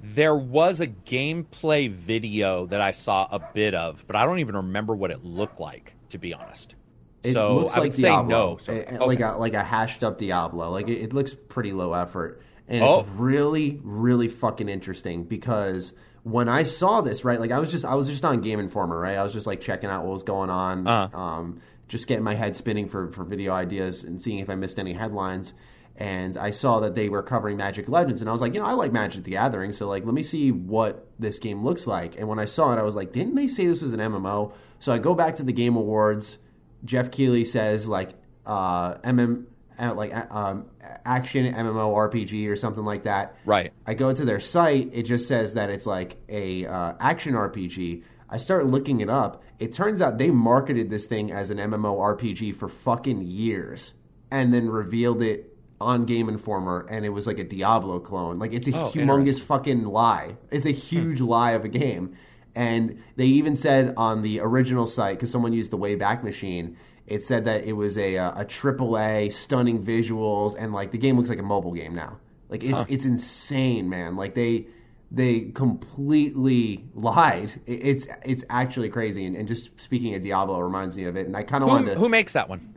There 0.00 0.36
was 0.36 0.80
a 0.80 0.86
gameplay 0.86 1.90
video 1.90 2.66
that 2.66 2.80
I 2.80 2.92
saw 2.92 3.26
a 3.30 3.40
bit 3.52 3.74
of, 3.74 4.04
but 4.06 4.14
I 4.14 4.24
don't 4.24 4.38
even 4.38 4.54
remember 4.54 4.94
what 4.94 5.10
it 5.10 5.24
looked 5.24 5.58
like, 5.58 5.94
to 6.10 6.18
be 6.18 6.32
honest. 6.32 6.76
It 7.24 7.32
so 7.32 7.56
looks 7.56 7.76
I 7.76 7.80
like 7.80 7.92
would 7.92 8.00
Diablo, 8.00 8.58
say 8.58 8.72
no. 8.72 8.84
So, 8.84 8.94
okay. 8.94 8.98
like 8.98 9.20
a 9.20 9.38
like 9.38 9.54
a 9.54 9.62
hashed 9.62 10.04
up 10.04 10.18
Diablo. 10.18 10.70
Like 10.70 10.88
it, 10.88 11.02
it 11.02 11.12
looks 11.12 11.34
pretty 11.34 11.72
low 11.72 11.92
effort, 11.92 12.40
and 12.68 12.84
oh. 12.84 13.00
it's 13.00 13.08
really 13.10 13.80
really 13.82 14.28
fucking 14.28 14.68
interesting 14.68 15.24
because 15.24 15.94
when 16.24 16.48
I 16.48 16.62
saw 16.62 17.00
this, 17.00 17.24
right, 17.24 17.40
like 17.40 17.50
I 17.50 17.58
was 17.58 17.70
just 17.70 17.84
I 17.84 17.94
was 17.94 18.08
just 18.08 18.24
on 18.24 18.40
Game 18.40 18.58
Informer, 18.60 18.98
right? 18.98 19.16
I 19.16 19.22
was 19.22 19.32
just 19.32 19.46
like 19.46 19.60
checking 19.60 19.90
out 19.90 20.04
what 20.04 20.12
was 20.12 20.22
going 20.22 20.50
on, 20.50 20.86
Uh-huh. 20.86 21.18
um, 21.18 21.60
just 21.88 22.06
getting 22.06 22.24
my 22.24 22.34
head 22.34 22.56
spinning 22.56 22.88
for 22.88 23.10
for 23.12 23.24
video 23.24 23.52
ideas 23.52 24.04
and 24.04 24.20
seeing 24.22 24.38
if 24.40 24.50
I 24.50 24.54
missed 24.54 24.78
any 24.78 24.92
headlines. 24.94 25.54
And 26.00 26.36
I 26.36 26.52
saw 26.52 26.78
that 26.80 26.94
they 26.94 27.08
were 27.08 27.24
covering 27.24 27.56
Magic 27.56 27.88
Legends, 27.88 28.20
and 28.20 28.28
I 28.28 28.32
was 28.32 28.40
like, 28.40 28.54
you 28.54 28.60
know, 28.60 28.66
I 28.66 28.72
like 28.74 28.92
Magic 28.92 29.24
the 29.24 29.32
Gathering, 29.32 29.72
so 29.72 29.88
like, 29.88 30.04
let 30.04 30.14
me 30.14 30.22
see 30.22 30.52
what 30.52 31.08
this 31.18 31.40
game 31.40 31.64
looks 31.64 31.88
like. 31.88 32.16
And 32.16 32.28
when 32.28 32.38
I 32.38 32.44
saw 32.44 32.72
it, 32.72 32.78
I 32.78 32.82
was 32.82 32.94
like, 32.94 33.10
didn't 33.10 33.34
they 33.34 33.48
say 33.48 33.66
this 33.66 33.82
was 33.82 33.92
an 33.94 33.98
MMO? 34.00 34.52
So 34.78 34.92
I 34.92 34.98
go 34.98 35.12
back 35.16 35.34
to 35.36 35.42
the 35.42 35.52
Game 35.52 35.74
Awards. 35.76 36.38
Geoff 36.84 37.10
Keighley 37.10 37.44
says 37.44 37.88
like 37.88 38.10
uh, 38.46 38.94
MM, 38.98 39.46
like 39.78 40.14
uh, 40.14 40.26
um, 40.30 40.66
action 41.04 41.52
MMO 41.52 41.94
RPG 41.94 42.48
or 42.48 42.56
something 42.56 42.84
like 42.84 43.04
that. 43.04 43.36
Right. 43.44 43.72
I 43.86 43.94
go 43.94 44.12
to 44.12 44.24
their 44.24 44.40
site. 44.40 44.90
It 44.92 45.04
just 45.04 45.28
says 45.28 45.54
that 45.54 45.70
it's 45.70 45.86
like 45.86 46.16
a 46.28 46.66
uh, 46.66 46.94
action 47.00 47.34
RPG. 47.34 48.02
I 48.30 48.36
start 48.36 48.66
looking 48.66 49.00
it 49.00 49.08
up. 49.08 49.42
It 49.58 49.72
turns 49.72 50.02
out 50.02 50.18
they 50.18 50.30
marketed 50.30 50.90
this 50.90 51.06
thing 51.06 51.32
as 51.32 51.50
an 51.50 51.58
MMO 51.58 51.96
RPG 52.16 52.54
for 52.56 52.68
fucking 52.68 53.22
years, 53.22 53.94
and 54.30 54.52
then 54.52 54.68
revealed 54.68 55.22
it 55.22 55.56
on 55.80 56.04
Game 56.04 56.28
Informer, 56.28 56.86
and 56.90 57.04
it 57.06 57.10
was 57.10 57.26
like 57.26 57.38
a 57.38 57.44
Diablo 57.44 58.00
clone. 58.00 58.38
Like 58.38 58.52
it's 58.52 58.68
a 58.68 58.72
Oh, 58.76 58.90
humongous 58.90 59.40
fucking 59.40 59.84
lie. 59.84 60.36
It's 60.50 60.66
a 60.66 60.72
huge 60.72 61.20
lie 61.20 61.52
of 61.52 61.64
a 61.64 61.68
game. 61.68 62.16
And 62.54 63.00
they 63.14 63.26
even 63.26 63.54
said 63.54 63.94
on 63.96 64.22
the 64.22 64.40
original 64.40 64.84
site, 64.86 65.16
because 65.16 65.30
someone 65.30 65.52
used 65.52 65.70
the 65.70 65.78
Wayback 65.78 66.24
Machine, 66.24 66.76
it 67.08 67.24
said 67.24 67.44
that 67.46 67.64
it 67.64 67.72
was 67.72 67.96
a 67.98 68.16
uh, 68.18 68.40
a 68.40 68.44
triple 68.44 68.98
A, 68.98 69.30
stunning 69.30 69.82
visuals, 69.82 70.54
and 70.58 70.72
like 70.72 70.92
the 70.92 70.98
game 70.98 71.16
looks 71.16 71.30
like 71.30 71.38
a 71.38 71.42
mobile 71.42 71.72
game 71.72 71.94
now. 71.94 72.18
Like 72.48 72.62
it's 72.64 72.84
it's 72.88 73.04
insane, 73.04 73.88
man. 73.88 74.16
Like 74.16 74.34
they 74.34 74.66
they 75.10 75.40
completely 75.52 76.84
lied. 76.94 77.60
It's 77.66 78.06
it's 78.24 78.44
actually 78.50 78.88
crazy. 78.90 79.24
And, 79.26 79.36
and 79.36 79.48
just 79.48 79.78
speaking 79.80 80.14
of 80.14 80.22
Diablo 80.22 80.58
reminds 80.60 80.96
me 80.96 81.04
of 81.04 81.16
it. 81.16 81.26
And 81.26 81.36
I 81.36 81.42
kind 81.42 81.62
of 81.64 81.68
wanted 81.68 81.92
to 81.94 81.98
who 81.98 82.08
makes 82.08 82.32
that 82.34 82.48
one? 82.48 82.74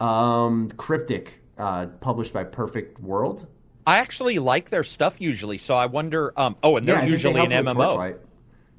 um, 0.00 0.68
Cryptic, 0.70 1.40
uh, 1.58 1.86
published 2.00 2.32
by 2.32 2.44
Perfect 2.44 3.00
World. 3.00 3.46
I 3.86 3.98
actually 3.98 4.38
like 4.38 4.70
their 4.70 4.84
stuff 4.84 5.20
usually, 5.20 5.58
so 5.58 5.74
I 5.76 5.86
wonder. 5.86 6.32
Um, 6.38 6.56
oh, 6.62 6.76
and 6.76 6.86
they're 6.86 6.96
I 6.96 7.00
think 7.00 7.10
they 7.10 7.12
usually 7.14 7.40
an 7.40 7.66
with 7.66 7.76
MMO. 7.76 7.94
Torchlight. 7.94 8.16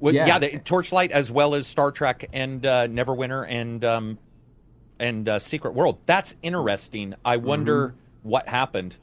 Yeah, 0.00 0.26
Yeah. 0.26 0.38
the, 0.38 0.58
Torchlight 0.58 1.12
as 1.12 1.30
well 1.30 1.54
as 1.54 1.66
Star 1.66 1.90
Trek 1.90 2.28
and 2.32 2.64
uh, 2.66 2.86
Neverwinter 2.88 3.46
and 3.48 3.84
um, 3.84 4.18
and 5.04 5.28
uh, 5.28 5.38
Secret 5.38 5.74
World. 5.74 5.98
That's 6.06 6.34
interesting. 6.42 7.14
I 7.24 7.36
wonder 7.36 7.88
Mm-hmm. 7.88 8.28
what 8.28 8.48
happened. 8.48 8.96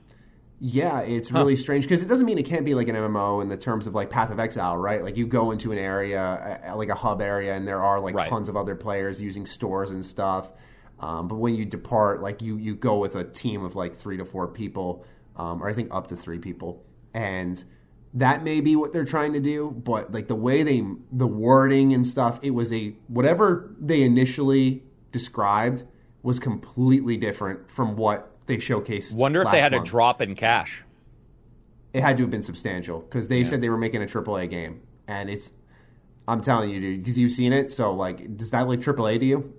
Yeah, 0.63 0.99
it's 1.01 1.31
really 1.31 1.55
strange 1.55 1.85
because 1.85 2.03
it 2.03 2.07
doesn't 2.07 2.25
mean 2.25 2.37
it 2.37 2.45
can't 2.45 2.63
be 2.65 2.75
like 2.75 2.87
an 2.87 2.95
MMO 2.95 3.41
in 3.41 3.49
the 3.49 3.57
terms 3.57 3.87
of 3.87 3.95
like 3.95 4.09
Path 4.11 4.29
of 4.31 4.39
Exile, 4.39 4.77
right? 4.77 5.03
Like 5.03 5.17
you 5.17 5.25
go 5.25 5.49
into 5.51 5.71
an 5.71 5.79
area, 5.79 6.73
like 6.75 6.89
a 6.89 6.95
hub 6.95 7.19
area, 7.21 7.55
and 7.55 7.67
there 7.67 7.81
are 7.81 7.99
like 7.99 8.13
Right. 8.15 8.27
tons 8.29 8.47
of 8.47 8.55
other 8.55 8.75
players 8.75 9.19
using 9.19 9.45
stores 9.47 9.89
and 9.89 10.05
stuff. 10.05 10.51
Um, 10.99 11.27
but 11.27 11.37
when 11.37 11.55
you 11.55 11.65
depart, 11.65 12.21
like 12.21 12.43
you 12.43 12.57
you 12.57 12.75
go 12.75 12.99
with 12.99 13.15
a 13.15 13.23
team 13.23 13.63
of 13.63 13.75
like 13.75 13.95
three 13.95 14.17
to 14.17 14.25
four 14.25 14.47
people, 14.47 15.03
um, 15.35 15.63
or 15.63 15.67
I 15.67 15.73
think 15.73 15.91
up 15.93 16.07
to 16.07 16.15
three 16.15 16.37
people, 16.37 16.83
and 17.13 17.63
that 18.13 18.43
may 18.43 18.61
be 18.61 18.75
what 18.75 18.93
they're 18.93 19.03
trying 19.05 19.33
to 19.33 19.39
do. 19.39 19.71
But 19.71 20.11
like 20.11 20.27
the 20.27 20.35
way 20.35 20.61
they 20.61 20.83
the 21.11 21.25
wording 21.27 21.91
and 21.91 22.05
stuff, 22.05 22.37
it 22.43 22.51
was 22.51 22.71
a 22.71 22.89
whatever 23.07 23.73
they 23.79 24.03
initially 24.03 24.83
described 25.11 25.83
was 26.23 26.39
completely 26.39 27.17
different 27.17 27.69
from 27.69 27.95
what 27.95 28.31
they 28.45 28.57
showcased. 28.57 29.15
Wonder 29.15 29.41
if 29.41 29.51
they 29.51 29.61
had 29.61 29.71
month 29.71 29.87
a 29.87 29.89
drop 29.89 30.21
in 30.21 30.35
cash. 30.35 30.83
it 31.93 32.01
had 32.01 32.17
to 32.17 32.23
have 32.23 32.29
been 32.31 32.43
substantial 32.43 32.99
because 32.99 33.27
they 33.27 33.43
said 33.43 33.61
they 33.61 33.69
were 33.69 33.77
making 33.77 34.01
a 34.03 34.05
AAA 34.05 34.49
game, 34.49 34.81
and 35.07 35.29
it's. 35.29 35.51
I'm 36.27 36.41
telling 36.41 36.69
you, 36.69 36.79
dude, 36.79 37.01
because 37.03 37.17
you've 37.17 37.31
seen 37.31 37.51
it. 37.51 37.71
So, 37.71 37.91
like, 37.91 38.37
does 38.37 38.51
that 38.51 38.67
look 38.67 38.79
AAA 38.79 39.19
to 39.19 39.25
you? 39.25 39.53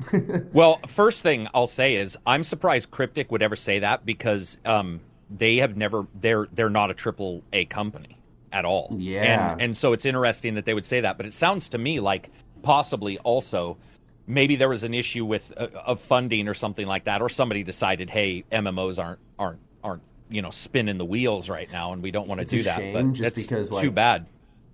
Well, 0.53 0.81
first 0.87 1.21
thing 1.23 1.49
I'll 1.53 1.67
say 1.67 1.97
is 1.97 2.17
I'm 2.25 2.45
surprised 2.45 2.91
Cryptic 2.91 3.33
would 3.33 3.43
ever 3.43 3.57
say 3.57 3.81
that 3.81 4.07
because 4.07 4.57
um, 4.65 5.01
they 5.29 5.57
have 5.57 5.77
never 5.77 6.07
they're 6.21 6.47
they're 6.53 6.71
not 6.71 6.91
a 6.91 6.95
triple 6.95 7.43
A 7.53 7.65
company 7.65 8.17
at 8.53 8.65
all. 8.65 8.95
Yeah. 8.97 9.53
and, 9.53 9.61
and 9.61 9.77
so 9.77 9.93
it's 9.93 10.05
interesting 10.05 10.55
that 10.55 10.65
they 10.65 10.73
would 10.73 10.85
say 10.85 11.01
that. 11.01 11.17
But 11.17 11.27
it 11.27 11.33
sounds 11.35 11.69
to 11.71 11.79
me 11.79 12.01
like 12.01 12.31
possibly 12.63 13.19
also 13.19 13.77
maybe 14.27 14.57
there 14.57 14.69
was 14.69 14.83
an 14.85 14.95
issue 14.95 15.25
with 15.25 15.53
uh, 15.57 15.69
of 15.85 16.01
funding 16.01 16.49
or 16.49 16.55
something 16.55 16.87
like 16.87 17.05
that, 17.05 17.23
or 17.23 17.29
somebody 17.29 17.63
decided, 17.63 18.11
hey, 18.11 18.45
MMOs 18.53 18.99
aren't 19.03 19.19
aren't 19.39 19.61
aren't 19.83 20.03
you 20.31 20.43
know 20.43 20.51
spinning 20.51 20.99
the 20.99 21.05
wheels 21.05 21.49
right 21.49 21.71
now, 21.73 21.93
and 21.93 22.03
we 22.03 22.11
don't 22.11 22.29
want 22.29 22.41
to 22.41 22.47
do 22.47 22.63
that. 22.63 22.77
shame 22.77 22.93
but 22.95 23.13
just 23.13 23.39
it's 23.39 23.43
because, 23.49 23.69
too 23.69 23.75
like, 23.77 23.95
bad. 23.95 24.27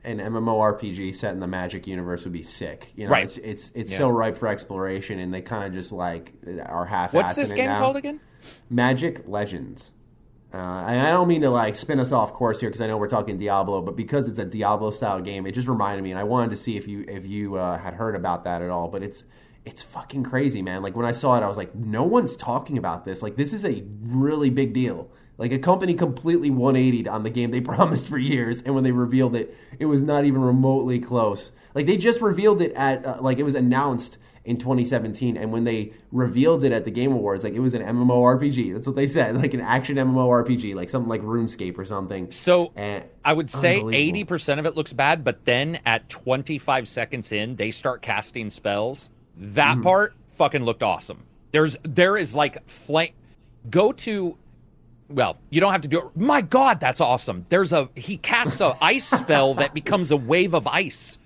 An 0.04 0.18
MMORPG 0.18 1.14
set 1.14 1.32
in 1.34 1.40
the 1.40 1.46
Magic 1.48 1.87
universe 1.87 2.22
would 2.24 2.32
be 2.32 2.42
sick. 2.42 2.92
You 2.94 3.06
know, 3.06 3.11
Right. 3.11 3.24
it's 3.24 3.37
it's 3.38 3.72
it's 3.74 3.92
Yeah. 3.92 3.98
so 3.98 4.08
ripe 4.11 4.38
for 4.38 4.46
exploration, 4.48 5.18
and 5.18 5.34
they 5.34 5.42
kind 5.42 5.64
of 5.64 5.72
just 5.72 5.92
like 5.92 6.32
are 6.64 6.87
half. 6.87 7.11
Assed. 7.11 7.14
What's 7.14 7.34
this 7.34 7.52
game 7.52 7.66
now. 7.66 7.80
called 7.80 7.96
again? 7.96 8.20
Magic 8.70 9.24
Legends. 9.26 9.92
Uh, 10.52 10.56
and 10.56 11.00
I 11.00 11.11
don't 11.11 11.28
mean 11.28 11.42
to 11.42 11.50
like 11.50 11.76
spin 11.76 12.00
us 12.00 12.11
off 12.11 12.32
course 12.32 12.61
here 12.61 12.70
because 12.70 12.80
I 12.80 12.87
know 12.87 12.96
we're 12.96 13.08
talking 13.08 13.37
Diablo, 13.37 13.82
but 13.82 13.96
because 13.96 14.30
it's 14.30 14.38
a 14.38 14.46
Diablo 14.46 14.90
style 14.90 15.20
game, 15.20 15.46
it 15.46 15.52
just 15.52 15.68
reminded 15.68 16.02
me, 16.02 16.11
and 16.11 16.18
I 16.18 16.24
wanted 16.24 16.50
to 16.50 16.56
see 16.56 16.76
if 16.78 16.88
you 16.88 17.04
if 17.06 17.26
you 17.26 17.56
uh, 17.56 17.76
had 17.76 17.94
heard 17.94 18.16
about 18.16 18.44
that 18.44 18.62
at 18.62 18.70
all. 18.70 18.88
But 18.88 19.02
it's 19.02 19.24
it's 19.66 19.82
fucking 19.82 20.24
crazy, 20.24 20.62
man. 20.62 20.82
Like 20.82 20.96
when 20.96 21.04
I 21.04 21.12
saw 21.12 21.37
it, 21.37 21.42
I 21.42 21.48
was 21.48 21.58
like, 21.58 21.74
no 21.74 22.02
one's 22.04 22.34
talking 22.34 22.78
about 22.78 23.04
this. 23.04 23.22
Like 23.22 23.37
this 23.37 23.52
is 23.52 23.64
a 23.66 23.84
really 24.00 24.48
big 24.48 24.72
deal. 24.72 25.11
Like 25.37 25.52
a 25.52 25.58
company 25.58 25.94
completely 25.94 26.50
180'd 26.50 27.06
on 27.06 27.22
the 27.22 27.30
game 27.30 27.50
they 27.50 27.61
promised 27.76 28.06
for 28.08 28.16
years, 28.16 28.62
and 28.62 28.74
when 28.74 28.84
they 28.84 28.92
revealed 28.92 29.37
it, 29.37 29.54
it 29.78 29.84
was 29.84 30.02
not 30.02 30.24
even 30.24 30.40
remotely 30.40 30.98
close. 30.98 31.52
Like 31.74 31.84
they 31.84 31.98
just 31.98 32.22
revealed 32.22 32.62
it 32.62 32.72
at 32.72 33.04
uh, 33.04 33.18
like 33.20 33.38
it 33.38 33.44
was 33.44 33.54
announced 33.54 34.16
in 34.48 34.56
2017 34.56 35.37
and 35.37 35.52
when 35.52 35.64
they 35.64 35.92
revealed 36.11 36.64
it 36.64 36.72
at 36.72 36.84
the 36.84 36.90
game 36.90 37.12
awards 37.12 37.44
like 37.44 37.52
it 37.52 37.61
was 37.61 37.74
an 37.74 37.82
mmorpg 37.82 38.72
that's 38.72 38.87
what 38.87 38.96
they 38.96 39.06
said 39.06 39.37
like 39.37 39.52
an 39.54 39.61
action 39.61 39.96
mmorpg 39.96 40.74
like 40.74 40.88
something 40.88 41.08
like 41.08 41.22
runescape 41.22 41.76
or 41.78 41.84
something 41.84 42.30
So 42.32 42.72
And- 42.74 43.04
I 43.24 43.32
would 43.34 43.50
say 43.50 43.82
eighty 43.92 44.24
percent 44.24 44.58
of 44.58 44.64
it 44.66 44.74
looks 44.74 44.92
bad, 44.94 45.22
but 45.22 45.44
then 45.44 45.80
at 45.84 46.08
twenty 46.08 46.56
five 46.58 46.88
seconds 46.88 47.30
in, 47.30 47.56
they 47.56 47.70
start 47.70 48.00
casting 48.00 48.48
spells. 48.48 49.11
That 49.37 49.74
Mm-hmm. 49.74 49.82
part 49.82 50.14
fucking 50.32 50.64
looked 50.64 50.82
awesome. 50.82 51.22
There's 51.52 51.76
there 51.82 52.16
is 52.16 52.34
like 52.34 52.66
flame. 52.68 53.12
Go 53.68 53.92
to. 53.92 54.37
Well, 55.11 55.37
you 55.50 55.61
don't 55.61 55.72
have 55.72 55.82
to 55.82 55.88
do 55.88 55.98
it. 55.98 56.16
My 56.16 56.40
God, 56.40 56.80
that's 56.80 57.00
awesome. 57.02 57.44
There's 57.50 57.72
a 57.74 57.88
he 57.96 58.16
casts 58.16 58.61
a 58.62 58.74
ice 58.80 59.06
spell 59.11 59.54
that 59.54 59.74
becomes 59.74 60.11
a 60.11 60.16
wave 60.16 60.54
of 60.54 60.66
ice, 60.66 61.17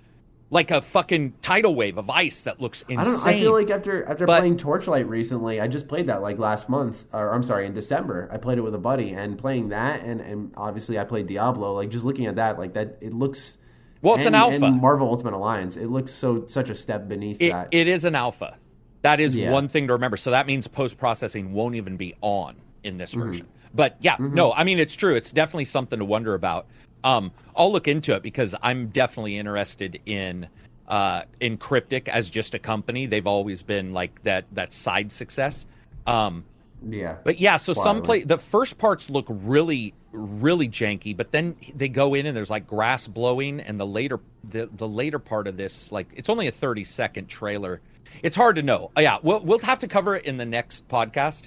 like 0.53 0.71
a 0.71 0.81
fucking 0.81 1.33
tidal 1.41 1.73
wave 1.75 1.97
of 1.97 2.09
ice 2.09 2.43
that 2.43 2.61
looks 2.61 2.83
insane. 2.83 2.99
I 2.99 3.03
don't. 3.03 3.27
I 3.27 3.39
feel 3.39 3.51
like 3.51 3.69
after 3.71 4.05
after 4.05 4.25
But- 4.25 4.39
playing 4.39 4.57
Torchlight 4.57 5.07
recently, 5.09 5.59
I 5.59 5.67
just 5.67 5.87
played 5.87 6.07
that 6.07 6.21
like 6.21 6.37
last 6.37 6.69
month, 6.69 7.05
or 7.11 7.33
I'm 7.33 7.43
sorry, 7.43 7.65
in 7.65 7.73
December. 7.73 8.29
I 8.31 8.37
played 8.37 8.57
it 8.59 8.61
with 8.61 8.75
a 8.75 8.79
buddy, 8.79 9.11
and 9.11 9.37
playing 9.37 9.69
that, 9.69 10.01
and, 10.01 10.21
and 10.21 10.53
obviously 10.55 10.97
I 10.99 11.03
played 11.03 11.27
Diablo. 11.27 11.73
Like 11.73 11.89
just 11.89 12.05
looking 12.05 12.27
at 12.27 12.35
that, 12.37 12.57
like 12.59 12.73
that, 12.73 12.97
it 13.01 13.13
looks. 13.13 13.57
Well, 14.01 14.15
it's 14.15 14.25
and, 14.25 14.35
an 14.35 14.41
alpha. 14.41 14.63
And 14.65 14.79
Marvel 14.81 15.07
Ultimate 15.09 15.33
Alliance, 15.33 15.75
it 15.75 15.87
looks 15.87 16.11
so 16.11 16.45
such 16.47 16.69
a 16.69 16.75
step 16.75 17.07
beneath 17.07 17.41
It, 17.41 17.51
that. 17.51 17.69
it 17.71 17.87
is 17.87 18.05
an 18.05 18.15
alpha. 18.15 18.57
That 19.01 19.19
is 19.19 19.35
Yeah. 19.35 19.51
one 19.51 19.67
thing 19.67 19.87
to 19.87 19.93
remember. 19.93 20.17
So 20.17 20.31
that 20.31 20.45
means 20.45 20.67
post 20.67 20.97
processing 20.97 21.51
won't 21.53 21.75
even 21.75 21.97
be 21.97 22.15
on 22.21 22.55
in 22.83 22.97
this 22.97 23.11
Mm-hmm. 23.11 23.21
version. 23.21 23.47
But 23.73 23.97
yeah, 24.01 24.17
no, 24.19 24.53
I 24.53 24.65
mean 24.65 24.77
it's 24.77 24.95
true. 24.95 25.15
It's 25.15 25.31
definitely 25.31 25.65
something 25.65 25.97
to 25.97 26.05
wonder 26.05 26.35
about. 26.35 26.67
Um, 27.03 27.31
I'll 27.55 27.71
look 27.71 27.87
into 27.87 28.13
it 28.13 28.23
because 28.23 28.55
I'm 28.61 28.87
definitely 28.87 29.37
interested 29.37 29.99
in 30.05 30.47
uh, 30.87 31.23
in 31.39 31.57
Cryptic 31.57 32.09
as 32.09 32.29
just 32.29 32.53
a 32.53 32.59
company. 32.59 33.05
They've 33.05 33.27
always 33.27 33.63
been 33.63 33.93
like 33.93 34.23
that 34.23 34.45
that 34.53 34.73
side 34.73 35.11
success. 35.11 35.65
Um, 36.05 36.43
yeah, 36.89 37.17
but 37.23 37.39
yeah, 37.39 37.57
so 37.57 37.73
some 37.73 38.01
play 38.01 38.23
the 38.23 38.37
first 38.37 38.77
parts 38.77 39.09
look 39.09 39.25
really 39.29 39.93
really 40.11 40.69
janky, 40.69 41.15
but 41.15 41.31
then 41.31 41.55
they 41.75 41.89
go 41.89 42.13
in 42.13 42.25
and 42.25 42.35
there's 42.35 42.49
like 42.49 42.67
grass 42.67 43.07
blowing, 43.07 43.59
and 43.59 43.79
the 43.79 43.85
later 43.85 44.19
the 44.49 44.69
the 44.75 44.87
later 44.87 45.19
part 45.19 45.47
of 45.47 45.57
this 45.57 45.91
like 45.91 46.07
it's 46.15 46.29
only 46.29 46.47
a 46.47 46.51
30 46.51 46.83
second 46.83 47.27
trailer. 47.27 47.81
It's 48.21 48.35
hard 48.35 48.57
to 48.57 48.61
know. 48.61 48.91
Uh, 48.97 49.01
yeah, 49.01 49.17
we'll 49.23 49.39
we'll 49.39 49.59
have 49.59 49.79
to 49.79 49.87
cover 49.87 50.15
it 50.15 50.25
in 50.25 50.37
the 50.37 50.45
next 50.45 50.87
podcast 50.87 51.43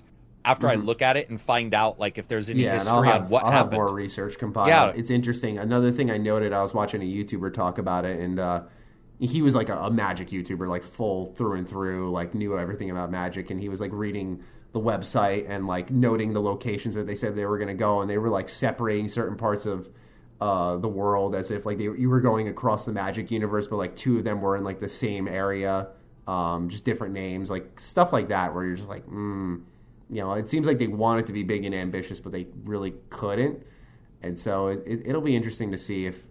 after 0.47 0.69
I 0.69 0.77
look 0.77 1.03
at 1.03 1.17
it 1.17 1.29
and 1.29 1.41
find 1.41 1.75
out 1.75 1.99
like 1.99 2.17
if 2.19 2.29
there's 2.29 2.49
any 2.49 2.61
Mm-hmm. 2.61 2.65
yeah, 2.65 2.75
history 2.79 3.09
have, 3.09 3.23
on 3.25 3.29
what 3.29 3.45
I'll 3.45 3.51
have 3.51 3.59
happened. 3.67 3.75
more 3.83 3.93
research 3.93 4.39
compiled. 4.39 4.69
Yeah. 4.69 4.93
It's 4.95 5.11
interesting. 5.11 5.59
Another 5.59 5.91
thing 5.93 6.11
I 6.11 6.17
noted, 6.17 6.53
I 6.53 6.63
was 6.63 6.73
watching 6.73 7.03
a 7.03 7.05
YouTuber 7.05 7.53
talk 7.53 7.79
about 7.79 8.05
it, 8.05 8.21
and 8.21 8.39
uh, 8.39 8.63
he 9.19 9.43
was 9.43 9.55
like 9.55 9.69
a, 9.69 9.77
a 9.77 9.91
magic 9.91 10.29
YouTuber, 10.31 10.69
like 10.69 10.85
full 10.85 11.27
through 11.35 11.55
and 11.59 11.69
through, 11.69 12.11
like 12.13 12.35
knew 12.35 12.59
everything 12.59 12.91
about 12.91 13.11
magic, 13.11 13.51
and 13.51 13.61
he 13.61 13.69
was 13.69 13.81
like 13.81 13.91
reading 13.93 14.43
the 14.73 14.81
website 14.81 15.47
and 15.49 15.67
like 15.67 15.91
noting 15.91 16.33
the 16.35 16.41
locations 16.43 16.95
that 16.95 17.07
they 17.07 17.15
said 17.15 17.35
they 17.35 17.47
were 17.47 17.59
going 17.59 17.69
to 17.69 17.75
go, 17.75 18.01
and 18.01 18.11
they 18.11 18.19
were 18.19 18.29
like 18.29 18.49
separating 18.49 19.09
certain 19.09 19.37
parts 19.37 19.67
of 19.67 19.89
uh, 20.41 20.77
the 20.77 20.89
world 20.89 21.35
as 21.35 21.51
if 21.51 21.65
like 21.65 21.79
they, 21.79 21.85
you 21.85 22.11
were 22.11 22.21
going 22.21 22.47
across 22.49 22.85
the 22.85 22.93
magic 22.93 23.31
universe, 23.31 23.67
but 23.67 23.77
like 23.77 23.97
two 23.97 24.19
of 24.19 24.25
them 24.25 24.41
were 24.43 24.55
in 24.57 24.65
like 24.65 24.81
the 24.81 24.89
same 24.89 25.27
area, 25.29 25.89
um, 26.27 26.69
just 26.69 26.85
different 26.85 27.15
names, 27.15 27.49
like 27.49 27.81
stuff 27.81 28.13
like 28.13 28.29
that, 28.29 28.55
where 28.55 28.65
you're 28.65 28.77
just 28.77 28.89
like, 28.91 29.07
mm, 29.07 29.63
you 30.11 30.21
know, 30.21 30.33
it 30.35 30.49
seems 30.49 30.67
like 30.67 30.79
they 30.79 30.87
wanted 30.87 31.27
to 31.27 31.33
be 31.33 31.43
big 31.43 31.65
and 31.65 31.75
ambitious, 31.75 32.21
but 32.21 32.33
they 32.33 32.47
really 32.65 32.95
couldn't. 33.11 33.63
And 34.23 34.39
so 34.39 34.69
it, 34.69 35.03
it'll 35.05 35.21
be 35.21 35.37
interesting 35.37 35.73
to 35.73 35.79
see 35.79 36.07
if 36.07 36.23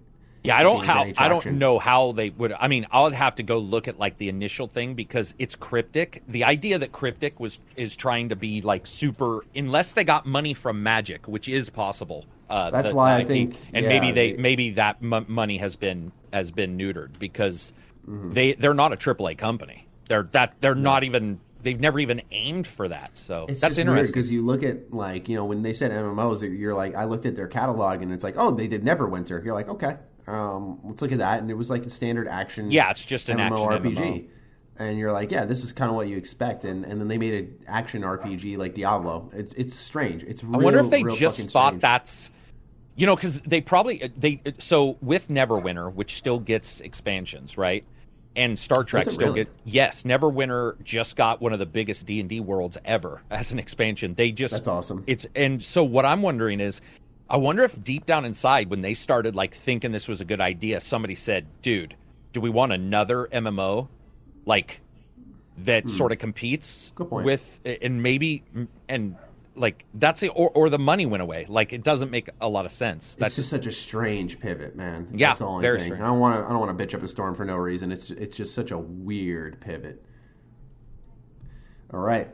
Yeah, 0.44 0.58
I 0.58 0.64
don't 0.64 0.84
how 0.84 1.06
I 1.18 1.28
don't 1.28 1.46
know 1.58 1.80
how 1.80 2.14
they 2.14 2.30
would. 2.30 2.54
I 2.54 2.68
mean, 2.68 2.88
I'll 2.92 3.10
have 3.12 3.36
to 3.36 3.44
go 3.44 3.60
look 3.60 3.88
at 3.88 4.00
like 4.00 4.18
the 4.18 4.30
initial 4.30 4.68
thing 4.68 4.94
because 4.94 5.36
it's 5.40 5.56
cryptic. 5.56 6.24
The 6.28 6.44
idea 6.44 6.80
that 6.80 6.92
cryptic 6.92 7.40
was 7.40 7.60
is 7.76 7.96
trying 7.96 8.30
to 8.30 8.36
be 8.36 8.62
like 8.62 8.88
super, 8.88 9.46
unless 9.56 9.94
they 9.94 10.04
got 10.04 10.26
money 10.26 10.54
from 10.54 10.82
Magic, 10.82 11.28
which 11.28 11.48
is 11.48 11.70
possible. 11.70 12.26
Uh, 12.50 12.70
That's 12.70 12.90
the, 12.90 12.96
why 12.96 13.16
I 13.16 13.24
think, 13.24 13.56
and 13.74 13.84
yeah, 13.84 13.90
maybe 13.90 14.12
they, 14.12 14.32
they 14.34 14.38
maybe 14.38 14.70
that 14.72 14.98
m- 15.02 15.26
money 15.28 15.58
has 15.58 15.76
been 15.76 16.12
has 16.32 16.52
been 16.52 16.78
neutered 16.78 17.18
because 17.20 17.74
mm-hmm. 18.08 18.34
they 18.34 18.54
they're 18.54 18.74
not 18.74 18.94
a 18.94 18.98
AAA 18.98 19.38
company. 19.38 19.88
They're 20.08 20.30
that 20.32 20.54
they're 20.60 20.76
not 20.76 21.04
even 21.04 21.40
they've 21.66 21.80
never 21.80 22.00
even 22.00 22.22
aimed 22.32 22.68
for 22.68 22.88
that. 22.88 23.18
So 23.18 23.48
it's 23.50 23.60
that's 23.60 23.78
interesting 23.78 24.08
because 24.08 24.32
you 24.32 24.46
look 24.46 24.64
at 24.64 24.94
like 24.94 25.28
you 25.28 25.36
know 25.36 25.44
when 25.44 25.64
they 25.64 25.74
said 25.74 25.92
MMOs, 25.92 26.58
you're 26.58 26.76
like 26.76 26.96
I 26.96 27.04
looked 27.04 27.26
at 27.26 27.36
their 27.36 27.48
catalog 27.48 28.02
and 28.02 28.14
it's 28.14 28.24
like 28.24 28.36
oh 28.38 28.52
they 28.52 28.68
did 28.68 28.86
Neverwinter. 28.86 29.44
You're 29.44 29.54
like 29.54 29.68
okay, 29.68 29.98
um, 30.28 30.80
let's 30.86 31.02
look 31.02 31.12
at 31.12 31.18
that, 31.18 31.42
and 31.42 31.52
it 31.52 31.56
was 31.56 31.70
like 31.70 31.86
a 31.86 31.90
standard 31.90 32.30
action. 32.30 32.72
Yeah, 32.72 32.92
it's 32.92 33.04
just 33.04 33.28
an 33.28 33.40
MMO 33.40 33.82
RPG. 33.82 33.98
MMO. 33.98 34.28
And 34.78 35.00
you're 35.00 35.14
like, 35.14 35.32
yeah, 35.32 35.46
this 35.46 35.64
is 35.64 35.72
kind 35.72 35.90
of 35.90 35.96
what 35.96 36.10
you 36.10 36.18
expect, 36.18 36.66
and, 36.66 36.84
and 36.84 37.00
then 37.00 37.08
they 37.08 37.18
made 37.18 37.34
an 37.34 37.60
action 37.66 38.02
RPG 38.02 38.58
like 38.58 38.74
Diablo. 38.74 39.32
It, 39.34 39.54
it's 39.56 39.74
strange. 39.74 40.24
It's 40.24 40.44
real, 40.44 40.60
I 40.60 40.64
wonder 40.64 40.80
if 40.82 40.90
they 40.90 41.04
just 41.04 41.50
thought 41.50 41.70
strange. 41.70 41.82
that's 41.82 42.30
you 42.98 43.06
know, 43.06 43.16
because 43.16 43.40
they 43.42 43.62
probably 43.62 44.12
they 44.18 44.42
so 44.60 44.98
with 45.02 45.30
Neverwinter, 45.30 45.94
which 45.94 46.18
still 46.18 46.40
gets 46.40 46.82
expansions, 46.82 47.58
right? 47.58 47.86
And 48.36 48.60
Star 48.60 48.84
Trek 48.84 49.04
still 49.04 49.18
really? 49.18 49.46
get 49.46 49.50
yes. 49.64 50.04
Neverwinter 50.04 50.82
just 50.84 51.16
got 51.16 51.42
one 51.42 51.54
of 51.54 51.60
the 51.60 51.66
biggest 51.66 52.06
D 52.06 52.20
and 52.20 52.28
D 52.28 52.40
worlds 52.40 52.78
ever 52.84 53.22
as 53.32 53.52
an 53.52 53.60
expansion. 53.60 54.14
They 54.16 54.32
just 54.32 54.52
that's 54.52 54.68
awesome. 54.68 55.04
It's 55.08 55.26
and 55.36 55.64
so 55.64 55.84
what 55.84 56.06
I'm 56.06 56.22
wondering 56.22 56.60
is, 56.60 56.82
I 57.30 57.38
wonder 57.38 57.64
if 57.64 57.82
deep 57.84 58.06
down 58.06 58.26
inside, 58.26 58.70
when 58.70 58.82
they 58.82 58.94
started 58.94 59.36
like 59.36 59.56
thinking 59.56 59.92
this 59.92 60.08
was 60.08 60.22
a 60.22 60.26
good 60.26 60.42
idea, 60.42 60.82
somebody 60.82 61.16
said, 61.16 61.46
"Dude, 61.62 61.96
do 62.34 62.42
we 62.42 62.50
want 62.50 62.74
another 62.74 63.30
MMO, 63.32 63.88
like 64.46 64.82
that 65.60 65.84
hmm. 65.84 65.90
sort 65.90 66.12
of 66.12 66.20
competes 66.20 66.92
with 66.98 67.60
and 67.66 68.04
maybe 68.04 68.44
and 68.90 69.16
like 69.56 69.86
that's 69.94 70.20
the 70.20 70.30
or, 70.30 70.50
or 70.50 70.70
the 70.70 70.80
money 70.80 71.06
went 71.06 71.24
away. 71.24 71.46
Like 71.48 71.74
it 71.74 71.84
doesn't 71.84 72.12
make 72.12 72.30
a 72.42 72.50
lot 72.50 72.66
of 72.66 72.72
sense. 72.72 73.16
That's 73.20 73.36
just 73.36 73.50
such 73.50 73.66
a 73.66 73.72
strange 73.72 74.40
pivot, 74.40 74.76
man. 74.76 75.08
Yeah, 75.14 75.30
that's 75.30 75.42
all 75.42 75.60
very 75.60 75.80
think. 75.80 75.94
strange. 75.94 76.04
I 76.04 76.08
don't 76.08 76.20
want 76.20 76.40
to. 76.40 76.46
I 76.46 76.50
don't 76.50 76.60
want 76.60 76.78
to 76.78 76.86
bitch 76.86 76.94
up 76.94 77.04
a 77.04 77.08
storm 77.08 77.36
for 77.36 77.46
no 77.46 77.56
reason. 77.56 77.92
It's 77.92 78.10
it's 78.12 78.36
just 78.36 78.54
such 78.54 78.72
a 78.72 78.78
weird 78.78 79.60
pivot. 79.62 80.04
All 81.94 82.00
right, 82.00 82.30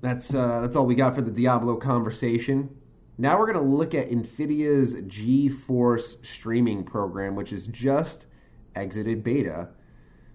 that's 0.00 0.34
uh, 0.34 0.60
that's 0.60 0.76
all 0.76 0.86
we 0.86 0.94
got 0.94 1.14
for 1.14 1.22
the 1.22 1.30
Diablo 1.30 1.76
conversation. 1.76 2.76
Now 3.18 3.38
we're 3.38 3.52
going 3.52 3.64
to 3.64 3.70
look 3.70 3.94
at 3.94 4.10
NVIDIA's 4.10 4.94
GeForce 4.94 6.24
streaming 6.24 6.82
program, 6.82 7.36
which 7.36 7.50
has 7.50 7.66
just 7.66 8.26
exited 8.74 9.22
beta. 9.22 9.68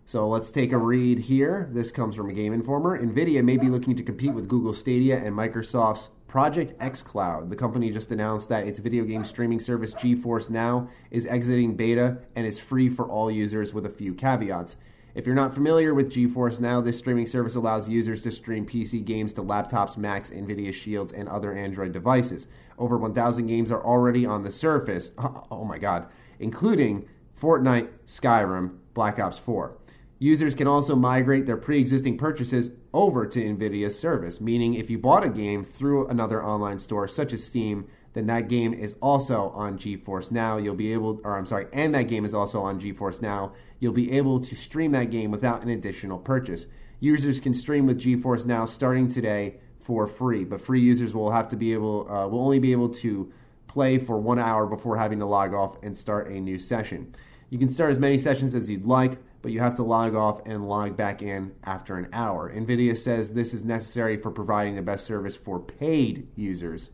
So 0.07 0.25
let's 0.25 0.51
take 0.51 0.71
a 0.71 0.77
read 0.77 1.19
here. 1.19 1.67
This 1.73 1.91
comes 1.91 2.15
from 2.15 2.29
a 2.29 2.33
Game 2.33 2.53
Informer. 2.53 2.97
NVIDIA 2.97 3.43
may 3.43 3.57
be 3.57 3.67
looking 3.67 3.93
to 3.97 4.03
compete 4.03 4.33
with 4.33 4.47
Google 4.47 4.73
Stadia 4.73 5.17
and 5.17 5.35
Microsoft's 5.35 6.11
Project 6.29 6.79
xCloud. 6.79 7.49
The 7.49 7.57
company 7.57 7.91
just 7.91 8.09
announced 8.13 8.47
that 8.47 8.65
its 8.65 8.79
video 8.79 9.03
game 9.03 9.25
streaming 9.25 9.59
service 9.59 9.93
GeForce 9.93 10.49
Now 10.49 10.87
is 11.11 11.25
exiting 11.25 11.75
beta 11.75 12.19
and 12.37 12.47
is 12.47 12.57
free 12.57 12.87
for 12.87 13.05
all 13.09 13.29
users 13.29 13.73
with 13.73 13.85
a 13.85 13.89
few 13.89 14.13
caveats. 14.13 14.77
If 15.13 15.25
you're 15.25 15.35
not 15.35 15.53
familiar 15.53 15.93
with 15.93 16.09
GeForce 16.09 16.61
Now, 16.61 16.79
this 16.79 16.97
streaming 16.97 17.25
service 17.25 17.57
allows 17.57 17.89
users 17.89 18.23
to 18.23 18.31
stream 18.31 18.65
PC 18.65 19.03
games 19.03 19.33
to 19.33 19.43
laptops, 19.43 19.97
Macs, 19.97 20.31
NVIDIA 20.31 20.73
Shields, 20.73 21.11
and 21.11 21.27
other 21.27 21.53
Android 21.53 21.91
devices. 21.91 22.47
Over 22.77 22.97
1,000 22.97 23.45
games 23.47 23.73
are 23.73 23.83
already 23.83 24.25
on 24.25 24.43
the 24.43 24.51
surface. 24.51 25.11
Oh 25.51 25.65
my 25.65 25.77
God, 25.77 26.07
including 26.39 27.09
Fortnite, 27.37 27.89
Skyrim, 28.05 28.77
Black 28.93 29.19
Ops 29.19 29.37
4. 29.37 29.75
Users 30.19 30.55
can 30.55 30.67
also 30.67 30.95
migrate 30.95 31.45
their 31.45 31.57
pre 31.57 31.79
existing 31.79 32.17
purchases 32.17 32.71
over 32.93 33.27
to 33.27 33.39
NVIDIA's 33.39 33.97
service, 33.97 34.41
meaning 34.41 34.73
if 34.73 34.89
you 34.89 34.97
bought 34.97 35.23
a 35.23 35.29
game 35.29 35.63
through 35.63 36.07
another 36.07 36.43
online 36.43 36.79
store 36.79 37.07
such 37.07 37.33
as 37.33 37.43
Steam, 37.43 37.87
then 38.13 38.25
that 38.25 38.47
game 38.47 38.73
is 38.73 38.95
also 38.99 39.49
on 39.49 39.77
GeForce 39.77 40.31
Now. 40.31 40.57
You'll 40.57 40.73
be 40.73 40.91
able, 40.91 41.21
or 41.23 41.37
I'm 41.37 41.45
sorry, 41.45 41.67
and 41.71 41.93
that 41.93 42.03
game 42.03 42.25
is 42.25 42.33
also 42.33 42.61
on 42.61 42.79
GeForce 42.79 43.21
Now. 43.21 43.53
You'll 43.79 43.93
be 43.93 44.11
able 44.11 44.39
to 44.39 44.55
stream 44.55 44.91
that 44.93 45.11
game 45.11 45.29
without 45.29 45.61
an 45.61 45.69
additional 45.69 46.17
purchase. 46.17 46.65
Users 46.99 47.39
can 47.39 47.53
stream 47.53 47.85
with 47.85 47.99
GeForce 47.99 48.45
Now 48.45 48.65
starting 48.65 49.07
today 49.07 49.57
for 49.79 50.07
free, 50.07 50.43
but 50.43 50.59
free 50.59 50.81
users 50.81 51.13
will 51.13 51.29
have 51.29 51.47
to 51.49 51.55
be 51.55 51.73
able, 51.73 52.11
uh, 52.11 52.27
will 52.27 52.41
only 52.41 52.57
be 52.57 52.71
able 52.71 52.89
to 52.89 53.31
play 53.67 53.99
for 53.99 54.17
one 54.17 54.39
hour 54.39 54.65
before 54.65 54.97
having 54.97 55.19
to 55.19 55.25
log 55.25 55.53
off 55.53 55.77
and 55.83 55.95
start 55.95 56.27
a 56.27 56.39
new 56.39 56.57
session. 56.57 57.13
You 57.51 57.59
can 57.59 57.69
start 57.69 57.91
as 57.91 57.99
many 57.99 58.17
sessions 58.17 58.55
as 58.55 58.67
you'd 58.67 58.85
like, 58.87 59.19
but 59.41 59.51
you 59.51 59.59
have 59.59 59.75
to 59.75 59.83
log 59.83 60.15
off 60.15 60.41
and 60.45 60.67
log 60.67 60.97
back 60.97 61.21
in 61.21 61.53
after 61.63 61.97
an 61.97 62.07
hour. 62.13 62.51
NVIDIA 62.51 62.95
says 62.95 63.33
this 63.33 63.53
is 63.53 63.65
necessary 63.65 64.17
for 64.17 64.31
providing 64.31 64.75
the 64.75 64.81
best 64.81 65.05
service 65.05 65.35
for 65.35 65.59
paid 65.59 66.27
users. 66.35 66.91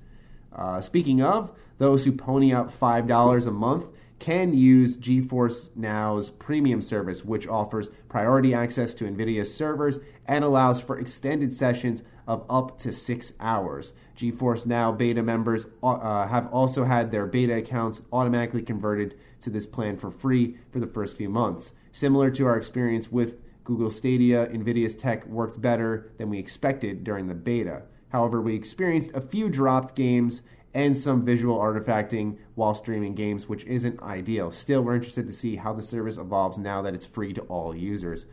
Uh, 0.53 0.81
speaking 0.81 1.21
of, 1.21 1.51
those 1.77 2.05
who 2.05 2.11
pony 2.11 2.53
up 2.53 2.71
$5 2.71 3.47
a 3.47 3.51
month 3.51 3.87
can 4.19 4.53
use 4.53 4.95
GeForce 4.95 5.69
Now's 5.75 6.29
premium 6.29 6.81
service, 6.81 7.25
which 7.25 7.47
offers 7.47 7.89
priority 8.07 8.53
access 8.53 8.93
to 8.93 9.03
NVIDIA's 9.03 9.53
servers 9.53 9.99
and 10.25 10.45
allows 10.45 10.79
for 10.79 10.97
extended 10.97 11.53
sessions 11.53 12.03
of 12.25 12.45
up 12.49 12.77
to 12.77 12.93
six 12.93 13.33
hours. 13.39 13.93
GeForce 14.15 14.65
Now 14.65 14.91
beta 14.91 15.21
members 15.21 15.67
uh, 15.81 16.27
have 16.27 16.47
also 16.53 16.85
had 16.85 17.11
their 17.11 17.25
beta 17.25 17.57
accounts 17.57 18.01
automatically 18.13 18.61
converted 18.61 19.15
to 19.43 19.49
this 19.49 19.65
plan 19.65 19.97
for 19.97 20.11
free 20.11 20.57
for 20.71 20.79
the 20.79 20.87
first 20.87 21.15
few 21.15 21.29
months. 21.29 21.71
Similar 21.91 22.31
to 22.31 22.45
our 22.45 22.57
experience 22.57 23.11
with 23.11 23.37
Google 23.63 23.89
Stadia, 23.89 24.47
NVIDIA's 24.47 24.95
tech 24.95 25.25
worked 25.25 25.61
better 25.61 26.11
than 26.17 26.29
we 26.29 26.39
expected 26.39 27.03
during 27.03 27.27
the 27.27 27.33
beta. 27.33 27.83
However, 28.09 28.41
we 28.41 28.55
experienced 28.55 29.11
a 29.15 29.21
few 29.21 29.49
dropped 29.49 29.95
games 29.95 30.41
and 30.73 30.97
some 30.97 31.23
visual 31.23 31.57
artifacting 31.57 32.37
while 32.55 32.75
streaming 32.75 33.15
games, 33.15 33.47
which 33.47 33.63
isn't 33.65 34.01
ideal. 34.01 34.51
Still, 34.51 34.81
we're 34.81 34.95
interested 34.95 35.27
to 35.27 35.33
see 35.33 35.55
how 35.55 35.73
the 35.73 35.83
service 35.83 36.17
evolves 36.17 36.57
now 36.57 36.81
that 36.81 36.95
it's 36.95 37.05
free 37.05 37.33
to 37.33 37.41
all 37.41 37.75
users. 37.75 38.25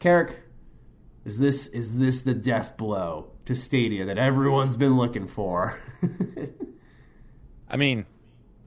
Carrick, 0.00 0.40
is 1.24 1.38
this 1.38 1.68
is 1.68 1.96
this 1.96 2.22
the 2.22 2.34
death 2.34 2.76
blow 2.76 3.30
to 3.46 3.54
Stadia 3.54 4.04
that 4.04 4.18
everyone's 4.18 4.76
been 4.76 4.96
looking 4.96 5.26
for? 5.26 5.80
I 7.68 7.76
mean, 7.76 8.04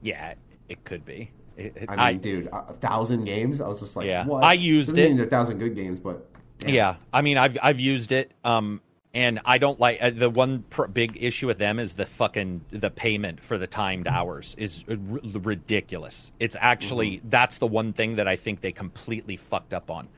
yeah, 0.02 0.34
it 0.68 0.84
could 0.84 1.04
be. 1.04 1.30
It, 1.58 1.76
it, 1.76 1.84
I 1.88 1.92
mean, 1.92 2.00
I, 2.00 2.12
dude, 2.14 2.48
a 2.52 2.72
thousand 2.74 3.24
games. 3.24 3.60
I 3.60 3.66
was 3.66 3.80
just 3.80 3.96
like, 3.96 4.06
yeah, 4.06 4.24
what? 4.24 4.44
I 4.44 4.52
used 4.52 4.90
Doesn't 4.90 5.02
it. 5.02 5.10
Mean 5.10 5.20
a 5.20 5.26
thousand 5.26 5.58
good 5.58 5.74
games, 5.74 5.98
but 5.98 6.24
yeah. 6.60 6.68
yeah. 6.68 6.96
I 7.12 7.20
mean, 7.20 7.36
I've 7.36 7.58
I've 7.60 7.80
used 7.80 8.12
it. 8.12 8.30
Um, 8.44 8.80
and 9.12 9.40
I 9.44 9.58
don't 9.58 9.80
like 9.80 9.98
uh, 10.00 10.10
the 10.10 10.30
one 10.30 10.62
pr- 10.70 10.86
big 10.86 11.18
issue 11.20 11.48
with 11.48 11.58
them 11.58 11.80
is 11.80 11.94
the 11.94 12.06
fucking 12.06 12.60
the 12.70 12.90
payment 12.90 13.42
for 13.42 13.58
the 13.58 13.66
timed 13.66 14.06
hours 14.06 14.54
is 14.56 14.84
r- 14.88 14.96
ridiculous. 15.40 16.30
It's 16.38 16.56
actually 16.60 17.16
mm-hmm. 17.16 17.30
that's 17.30 17.58
the 17.58 17.66
one 17.66 17.92
thing 17.92 18.16
that 18.16 18.28
I 18.28 18.36
think 18.36 18.60
they 18.60 18.70
completely 18.70 19.36
fucked 19.36 19.74
up 19.74 19.90
on. 19.90 20.08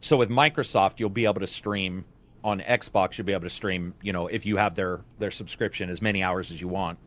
So 0.00 0.18
with 0.18 0.28
Microsoft, 0.28 0.98
you'll 0.98 1.08
be 1.08 1.24
able 1.24 1.40
to 1.40 1.46
stream 1.46 2.04
on 2.44 2.60
Xbox. 2.60 3.16
You'll 3.16 3.26
be 3.26 3.32
able 3.32 3.44
to 3.44 3.50
stream, 3.50 3.94
you 4.02 4.12
know, 4.12 4.26
if 4.26 4.44
you 4.44 4.58
have 4.58 4.74
their 4.74 5.00
their 5.18 5.30
subscription, 5.30 5.88
as 5.88 6.02
many 6.02 6.22
hours 6.22 6.50
as 6.50 6.60
you 6.60 6.68
want 6.68 6.98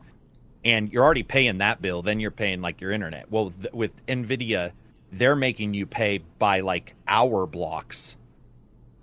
and 0.66 0.92
you're 0.92 1.04
already 1.04 1.22
paying 1.22 1.58
that 1.58 1.80
bill, 1.80 2.02
then 2.02 2.18
you're 2.18 2.32
paying 2.32 2.60
like 2.60 2.80
your 2.80 2.90
internet. 2.90 3.30
Well, 3.30 3.52
th- 3.62 3.72
with 3.72 3.92
Nvidia, 4.06 4.72
they're 5.12 5.36
making 5.36 5.74
you 5.74 5.86
pay 5.86 6.18
by 6.40 6.60
like 6.60 6.94
hour 7.06 7.46
blocks. 7.46 8.16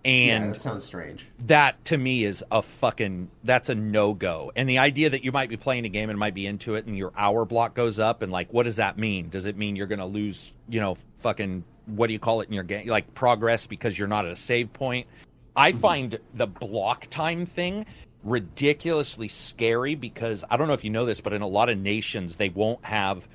And 0.04 0.48
yeah, 0.48 0.52
that 0.52 0.62
sounds 0.62 0.84
strange. 0.84 1.26
That 1.48 1.84
to 1.86 1.98
me 1.98 2.26
is 2.26 2.44
a 2.52 2.62
fucking 2.62 3.30
that's 3.46 3.70
a 3.70 3.76
no 3.76 4.14
go. 4.14 4.52
And 4.58 4.68
the 4.68 4.80
idea 4.80 5.10
that 5.10 5.24
you 5.24 5.32
might 5.32 5.48
be 5.48 5.56
playing 5.56 5.86
a 5.86 5.90
game 5.90 6.10
and 6.10 6.20
might 6.20 6.34
be 6.34 6.46
into 6.46 6.76
it 6.76 6.86
and 6.86 6.98
your 6.98 7.14
hour 7.16 7.46
block 7.46 7.74
goes 7.76 7.98
up 7.98 8.22
and 8.22 8.30
like 8.30 8.52
what 8.52 8.64
does 8.64 8.76
that 8.76 8.98
mean? 8.98 9.30
Does 9.30 9.46
it 9.46 9.56
mean 9.56 9.78
you're 9.78 9.88
going 9.88 10.00
to 10.00 10.06
lose, 10.06 10.52
you 10.68 10.82
know, 10.82 10.98
fucking 11.20 11.64
what 11.86 12.08
do 12.08 12.14
you 12.14 12.20
call 12.20 12.42
it 12.42 12.50
in 12.50 12.54
your 12.54 12.66
game 12.66 12.88
like 12.88 13.14
progress 13.14 13.66
because 13.66 13.98
you're 13.98 14.10
not 14.10 14.26
at 14.26 14.34
a 14.34 14.36
save 14.36 14.74
point? 14.74 15.08
I 15.56 15.72
mm-hmm. 15.72 15.80
find 15.80 16.20
the 16.34 16.48
block 16.48 17.08
time 17.10 17.46
thing 17.46 17.86
ridiculously 18.24 19.28
scary 19.28 19.96
because 19.96 20.44
I 20.50 20.58
don't 20.58 20.68
know 20.68 20.74
if 20.74 20.84
you 20.84 20.90
know 20.90 21.06
this, 21.06 21.22
but 21.22 21.34
in 21.34 21.42
a 21.42 21.48
lot 21.48 21.70
of 21.70 21.78
nations, 21.78 22.36
they 22.36 22.50
won't 22.50 22.84
have 22.86 23.28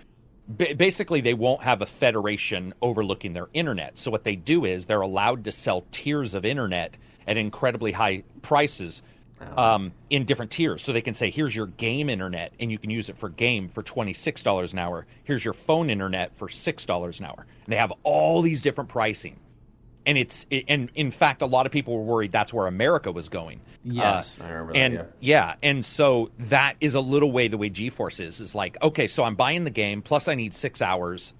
basically 0.56 1.20
they 1.20 1.34
won't 1.34 1.62
have 1.62 1.82
a 1.82 1.86
federation 1.86 2.72
overlooking 2.80 3.34
their 3.34 3.48
internet. 3.52 3.98
So 3.98 4.10
what 4.10 4.24
they 4.24 4.36
do 4.36 4.64
is 4.64 4.86
they're 4.86 5.02
allowed 5.02 5.44
to 5.44 5.52
sell 5.52 5.84
tiers 5.92 6.34
of 6.34 6.44
internet 6.44 6.96
at 7.26 7.36
incredibly 7.36 7.92
high 7.92 8.22
prices 8.40 9.02
oh. 9.42 9.62
um, 9.62 9.92
in 10.08 10.24
different 10.24 10.50
tiers. 10.50 10.82
So 10.82 10.92
they 10.92 11.02
can 11.02 11.12
say, 11.12 11.30
here's 11.30 11.54
your 11.54 11.66
game 11.66 12.08
internet, 12.08 12.54
and 12.58 12.72
you 12.72 12.78
can 12.78 12.88
use 12.88 13.10
it 13.10 13.18
for 13.18 13.28
game 13.28 13.68
for 13.68 13.82
twenty 13.82 14.14
six 14.14 14.42
dollars 14.42 14.72
an 14.72 14.78
hour. 14.78 15.06
Here's 15.24 15.44
your 15.44 15.54
phone 15.54 15.90
internet 15.90 16.34
for 16.38 16.48
six 16.48 16.86
dollars 16.86 17.20
an 17.20 17.26
hour. 17.26 17.46
And 17.64 17.72
they 17.72 17.76
have 17.76 17.92
all 18.02 18.40
these 18.40 18.62
different 18.62 18.88
pricing 18.88 19.36
and 20.08 20.18
it's 20.18 20.44
and 20.68 20.90
in 20.96 21.10
fact 21.12 21.42
a 21.42 21.46
lot 21.46 21.66
of 21.66 21.70
people 21.72 21.94
were 21.96 22.02
worried 22.02 22.32
that's 22.32 22.52
where 22.52 22.66
america 22.66 23.12
was 23.12 23.28
going 23.28 23.60
yes 23.84 24.36
uh, 24.40 24.44
i 24.44 24.48
remember 24.50 24.72
and 24.76 24.96
that, 24.96 25.12
yeah. 25.20 25.54
yeah 25.60 25.68
and 25.70 25.84
so 25.84 26.30
that 26.38 26.74
is 26.80 26.94
a 26.94 27.00
little 27.00 27.30
way 27.30 27.46
the 27.48 27.56
way 27.58 27.70
geforce 27.70 28.18
is 28.18 28.40
is 28.40 28.54
like 28.54 28.76
okay 28.82 29.06
so 29.06 29.22
i'm 29.22 29.34
buying 29.36 29.64
the 29.64 29.70
game 29.70 30.02
plus 30.02 30.26
i 30.28 30.34
need 30.34 30.52
six 30.54 30.80
hours 30.82 31.32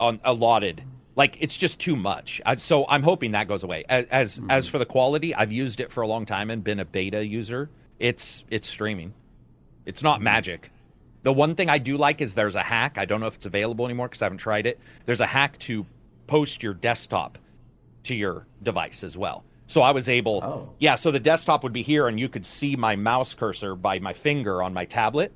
on 0.00 0.20
allotted. 0.24 0.82
Like 1.14 1.36
it's 1.40 1.56
just 1.56 1.78
too 1.78 1.94
much. 1.94 2.40
I, 2.46 2.56
so 2.56 2.86
I'm 2.88 3.02
hoping 3.02 3.32
that 3.32 3.46
goes 3.46 3.62
away. 3.62 3.84
As 3.88 4.06
as, 4.10 4.38
Mm-hmm. 4.38 4.50
as 4.50 4.66
for 4.66 4.78
the 4.78 4.86
quality, 4.86 5.34
I've 5.34 5.52
used 5.52 5.78
it 5.80 5.92
for 5.92 6.00
a 6.02 6.08
long 6.08 6.24
time 6.26 6.50
and 6.50 6.64
been 6.64 6.80
a 6.80 6.84
beta 6.84 7.24
user. 7.24 7.68
It's 7.98 8.44
it's 8.50 8.66
streaming. 8.68 9.12
It's 9.86 10.02
not 10.02 10.16
Mm-hmm. 10.16 10.24
magic. 10.24 10.70
The 11.22 11.32
one 11.32 11.54
thing 11.54 11.68
I 11.68 11.78
do 11.78 11.96
like 11.98 12.20
is 12.20 12.34
there's 12.34 12.54
a 12.56 12.62
hack. 12.62 12.96
I 12.98 13.04
don't 13.04 13.20
know 13.20 13.26
if 13.26 13.36
it's 13.36 13.46
available 13.46 13.84
anymore 13.84 14.08
because 14.08 14.22
I 14.22 14.24
haven't 14.24 14.38
tried 14.38 14.66
it. 14.66 14.80
There's 15.06 15.20
a 15.20 15.26
hack 15.26 15.58
to 15.60 15.86
post 16.26 16.62
your 16.62 16.74
desktop 16.74 17.38
to 18.04 18.14
your 18.14 18.46
device 18.62 19.04
as 19.04 19.16
well. 19.16 19.44
So 19.66 19.80
I 19.80 19.92
was 19.92 20.08
able, 20.08 20.40
Oh. 20.42 20.68
yeah. 20.78 20.96
So 20.96 21.10
the 21.10 21.20
desktop 21.20 21.62
would 21.62 21.72
be 21.72 21.82
here, 21.82 22.06
and 22.08 22.18
you 22.20 22.28
could 22.28 22.44
see 22.44 22.76
my 22.76 22.96
mouse 22.96 23.34
cursor 23.34 23.74
by 23.74 23.98
my 24.00 24.12
finger 24.12 24.62
on 24.62 24.74
my 24.74 24.84
tablet. 24.84 25.32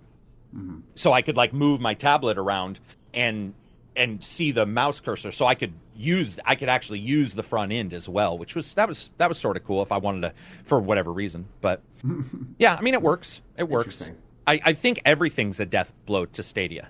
Mm-hmm. 0.54 0.80
So 0.94 1.12
I 1.12 1.22
could 1.22 1.36
like 1.36 1.52
move 1.52 1.80
my 1.80 1.94
tablet 1.94 2.38
around 2.38 2.78
and 3.14 3.54
and 3.94 4.22
see 4.22 4.50
the 4.52 4.66
mouse 4.66 5.00
cursor. 5.00 5.32
So 5.32 5.46
I 5.46 5.54
could 5.54 5.72
use, 5.96 6.38
I 6.44 6.54
could 6.54 6.68
actually 6.68 6.98
use 6.98 7.32
the 7.32 7.42
front 7.42 7.72
end 7.72 7.94
as 7.94 8.06
well, 8.06 8.36
which 8.36 8.54
was 8.54 8.74
that 8.74 8.88
was 8.88 9.08
that 9.16 9.28
was 9.28 9.38
sort 9.38 9.56
of 9.56 9.64
cool 9.64 9.80
if 9.82 9.90
I 9.90 9.96
wanted 9.96 10.20
to 10.22 10.32
for 10.64 10.78
whatever 10.80 11.10
reason. 11.12 11.46
But 11.62 11.80
yeah, 12.58 12.74
I 12.74 12.82
mean 12.82 12.92
it 12.94 13.00
works. 13.02 13.40
It 13.56 13.68
works. 13.70 14.10
I, 14.46 14.60
I 14.64 14.72
think 14.74 15.00
everything's 15.06 15.60
a 15.60 15.66
death 15.66 15.92
blow 16.04 16.26
to 16.26 16.42
Stadia, 16.42 16.88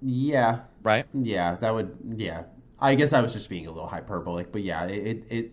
Yeah, 0.00 0.60
right? 0.82 1.06
Yeah, 1.12 1.56
that 1.56 1.74
would. 1.74 1.94
Yeah, 2.16 2.44
I 2.80 2.94
guess 2.94 3.12
I 3.12 3.20
was 3.20 3.32
just 3.32 3.48
being 3.48 3.66
a 3.66 3.70
little 3.70 3.88
hyperbolic, 3.88 4.52
but 4.52 4.62
yeah, 4.62 4.84
it 4.84 5.24
it 5.28 5.52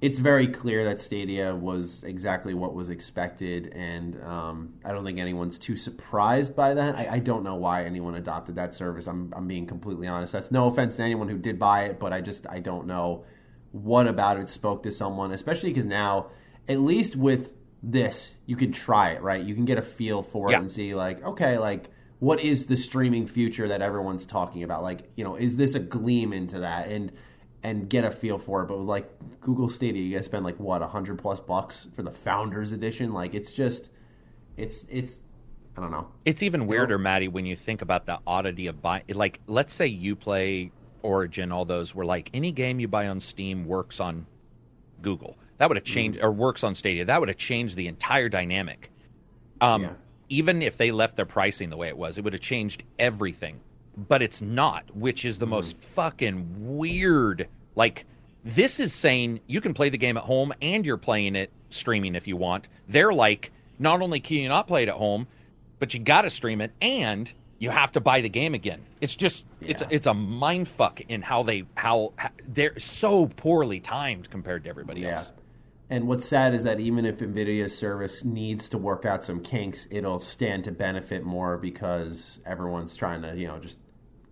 it's 0.00 0.18
very 0.18 0.46
clear 0.46 0.84
that 0.84 1.00
Stadia 1.00 1.54
was 1.54 2.04
exactly 2.04 2.54
what 2.54 2.74
was 2.74 2.88
expected, 2.88 3.70
and 3.74 4.22
um, 4.22 4.74
I 4.84 4.92
don't 4.92 5.04
think 5.04 5.18
anyone's 5.18 5.58
too 5.58 5.76
surprised 5.76 6.56
by 6.56 6.72
that. 6.74 6.96
I, 6.96 7.08
I 7.12 7.18
don't 7.18 7.44
know 7.44 7.56
why 7.56 7.84
anyone 7.84 8.14
adopted 8.14 8.56
that 8.56 8.74
service. 8.74 9.06
I'm 9.06 9.32
I'm 9.36 9.46
being 9.46 9.66
completely 9.66 10.06
honest. 10.06 10.32
That's 10.32 10.50
no 10.50 10.66
offense 10.66 10.96
to 10.96 11.02
anyone 11.02 11.28
who 11.28 11.38
did 11.38 11.58
buy 11.58 11.84
it, 11.84 11.98
but 11.98 12.12
I 12.12 12.20
just 12.20 12.46
I 12.48 12.60
don't 12.60 12.86
know 12.86 13.24
what 13.72 14.06
about 14.06 14.38
it 14.38 14.48
spoke 14.48 14.82
to 14.84 14.90
someone, 14.90 15.32
especially 15.32 15.70
because 15.70 15.86
now, 15.86 16.26
at 16.68 16.80
least 16.80 17.16
with 17.16 17.52
this, 17.82 18.34
you 18.46 18.56
can 18.56 18.72
try 18.72 19.10
it, 19.10 19.22
right? 19.22 19.42
You 19.42 19.54
can 19.54 19.64
get 19.64 19.78
a 19.78 19.82
feel 19.82 20.22
for 20.22 20.50
it 20.50 20.56
and 20.56 20.70
see, 20.70 20.94
like, 20.94 21.22
okay, 21.22 21.56
like, 21.58 21.88
what 22.20 22.40
is 22.40 22.66
the 22.66 22.76
streaming 22.76 23.26
future 23.26 23.66
that 23.68 23.82
everyone's 23.82 24.24
talking 24.24 24.62
about? 24.62 24.82
Like, 24.82 25.10
you 25.16 25.24
know, 25.24 25.34
is 25.36 25.56
this 25.56 25.74
a 25.74 25.80
gleam 25.80 26.32
into 26.32 26.60
that? 26.60 26.88
And 26.88 27.12
and 27.62 27.90
get 27.90 28.04
a 28.04 28.10
feel 28.10 28.38
for 28.38 28.62
it. 28.62 28.66
But 28.66 28.78
with 28.78 28.88
like 28.88 29.10
Google 29.40 29.68
Stadia, 29.68 30.02
you 30.02 30.14
guys 30.16 30.24
spend 30.26 30.44
like 30.44 30.58
what 30.58 30.80
a 30.82 30.86
hundred 30.86 31.18
plus 31.18 31.40
bucks 31.40 31.88
for 31.94 32.02
the 32.02 32.10
Founders 32.10 32.72
Edition. 32.72 33.12
Like, 33.12 33.34
it's 33.34 33.52
just, 33.52 33.90
it's 34.56 34.84
it's, 34.90 35.20
I 35.76 35.80
don't 35.80 35.90
know. 35.90 36.08
It's 36.24 36.42
even 36.42 36.66
weirder, 36.66 36.98
Maddie, 36.98 37.28
when 37.28 37.44
you 37.44 37.56
think 37.56 37.82
about 37.82 38.06
the 38.06 38.18
oddity 38.26 38.66
of 38.66 38.80
buying. 38.80 39.02
Like, 39.08 39.40
let's 39.46 39.74
say 39.74 39.86
you 39.86 40.16
play 40.16 40.72
Origin, 41.02 41.52
all 41.52 41.64
those 41.64 41.94
were 41.94 42.04
like 42.04 42.30
any 42.34 42.52
game 42.52 42.80
you 42.80 42.88
buy 42.88 43.08
on 43.08 43.20
Steam 43.20 43.66
works 43.66 44.00
on 44.00 44.26
Google. 45.02 45.36
That 45.58 45.68
would 45.68 45.76
have 45.76 45.84
changed, 45.84 46.18
or 46.22 46.32
works 46.32 46.64
on 46.64 46.74
Stadia. 46.74 47.04
That 47.04 47.20
would 47.20 47.28
have 47.28 47.38
changed 47.38 47.76
the 47.76 47.88
entire 47.88 48.28
dynamic. 48.30 48.90
Um, 49.60 49.82
Yeah. 49.82 49.92
Even 50.30 50.62
if 50.62 50.78
they 50.78 50.90
left 50.90 51.16
their 51.16 51.26
pricing 51.26 51.68
the 51.68 51.76
way 51.76 51.88
it 51.88 51.96
was, 51.98 52.16
it 52.16 52.24
would 52.24 52.32
have 52.32 52.40
changed 52.42 52.82
everything. 52.98 53.60
But 54.08 54.22
it's 54.22 54.40
not, 54.40 54.84
which 54.96 55.24
is 55.24 55.38
the 55.38 55.44
hmm. 55.46 55.50
most 55.50 55.76
fucking 55.76 56.46
weird. 56.76 57.48
Like, 57.74 58.06
this 58.44 58.80
is 58.80 58.94
saying 58.94 59.40
you 59.46 59.60
can 59.60 59.74
play 59.74 59.90
the 59.90 59.98
game 59.98 60.16
at 60.16 60.22
home 60.24 60.52
and 60.62 60.86
you're 60.86 60.96
playing 60.96 61.36
it 61.36 61.50
streaming 61.68 62.14
if 62.14 62.26
you 62.26 62.36
want. 62.36 62.68
They're 62.88 63.12
like, 63.12 63.52
not 63.78 64.00
only 64.00 64.20
can 64.20 64.38
you 64.38 64.48
not 64.48 64.66
play 64.66 64.84
it 64.84 64.88
at 64.88 64.94
home, 64.94 65.26
but 65.78 65.92
you 65.94 66.00
got 66.00 66.22
to 66.22 66.30
stream 66.30 66.60
it 66.60 66.72
and 66.80 67.30
you 67.58 67.70
have 67.70 67.92
to 67.92 68.00
buy 68.00 68.20
the 68.20 68.28
game 68.28 68.54
again. 68.54 68.80
It's 69.00 69.14
just 69.14 69.44
it's 69.60 69.82
Yeah. 69.82 69.88
it's 69.90 70.06
a 70.06 70.14
mind 70.14 70.68
fuck 70.68 71.00
in 71.02 71.22
how 71.22 71.42
they 71.42 71.64
how, 71.74 72.12
how 72.16 72.30
they're 72.48 72.78
so 72.78 73.26
poorly 73.26 73.80
timed 73.80 74.30
compared 74.30 74.64
to 74.64 74.70
everybody 74.70 75.02
Yeah. 75.02 75.16
else. 75.18 75.32
And 75.90 76.06
what's 76.06 76.24
sad 76.24 76.54
is 76.54 76.62
that 76.62 76.78
even 76.78 77.04
if 77.04 77.18
NVIDIA's 77.18 77.76
service 77.76 78.24
needs 78.24 78.68
to 78.68 78.78
work 78.78 79.04
out 79.04 79.24
some 79.24 79.40
kinks, 79.40 79.88
it'll 79.90 80.20
stand 80.20 80.62
to 80.64 80.72
benefit 80.72 81.24
more 81.24 81.58
because 81.58 82.38
everyone's 82.46 82.96
trying 82.96 83.22
to, 83.22 83.36
you 83.36 83.48
know, 83.48 83.58
just 83.58 83.80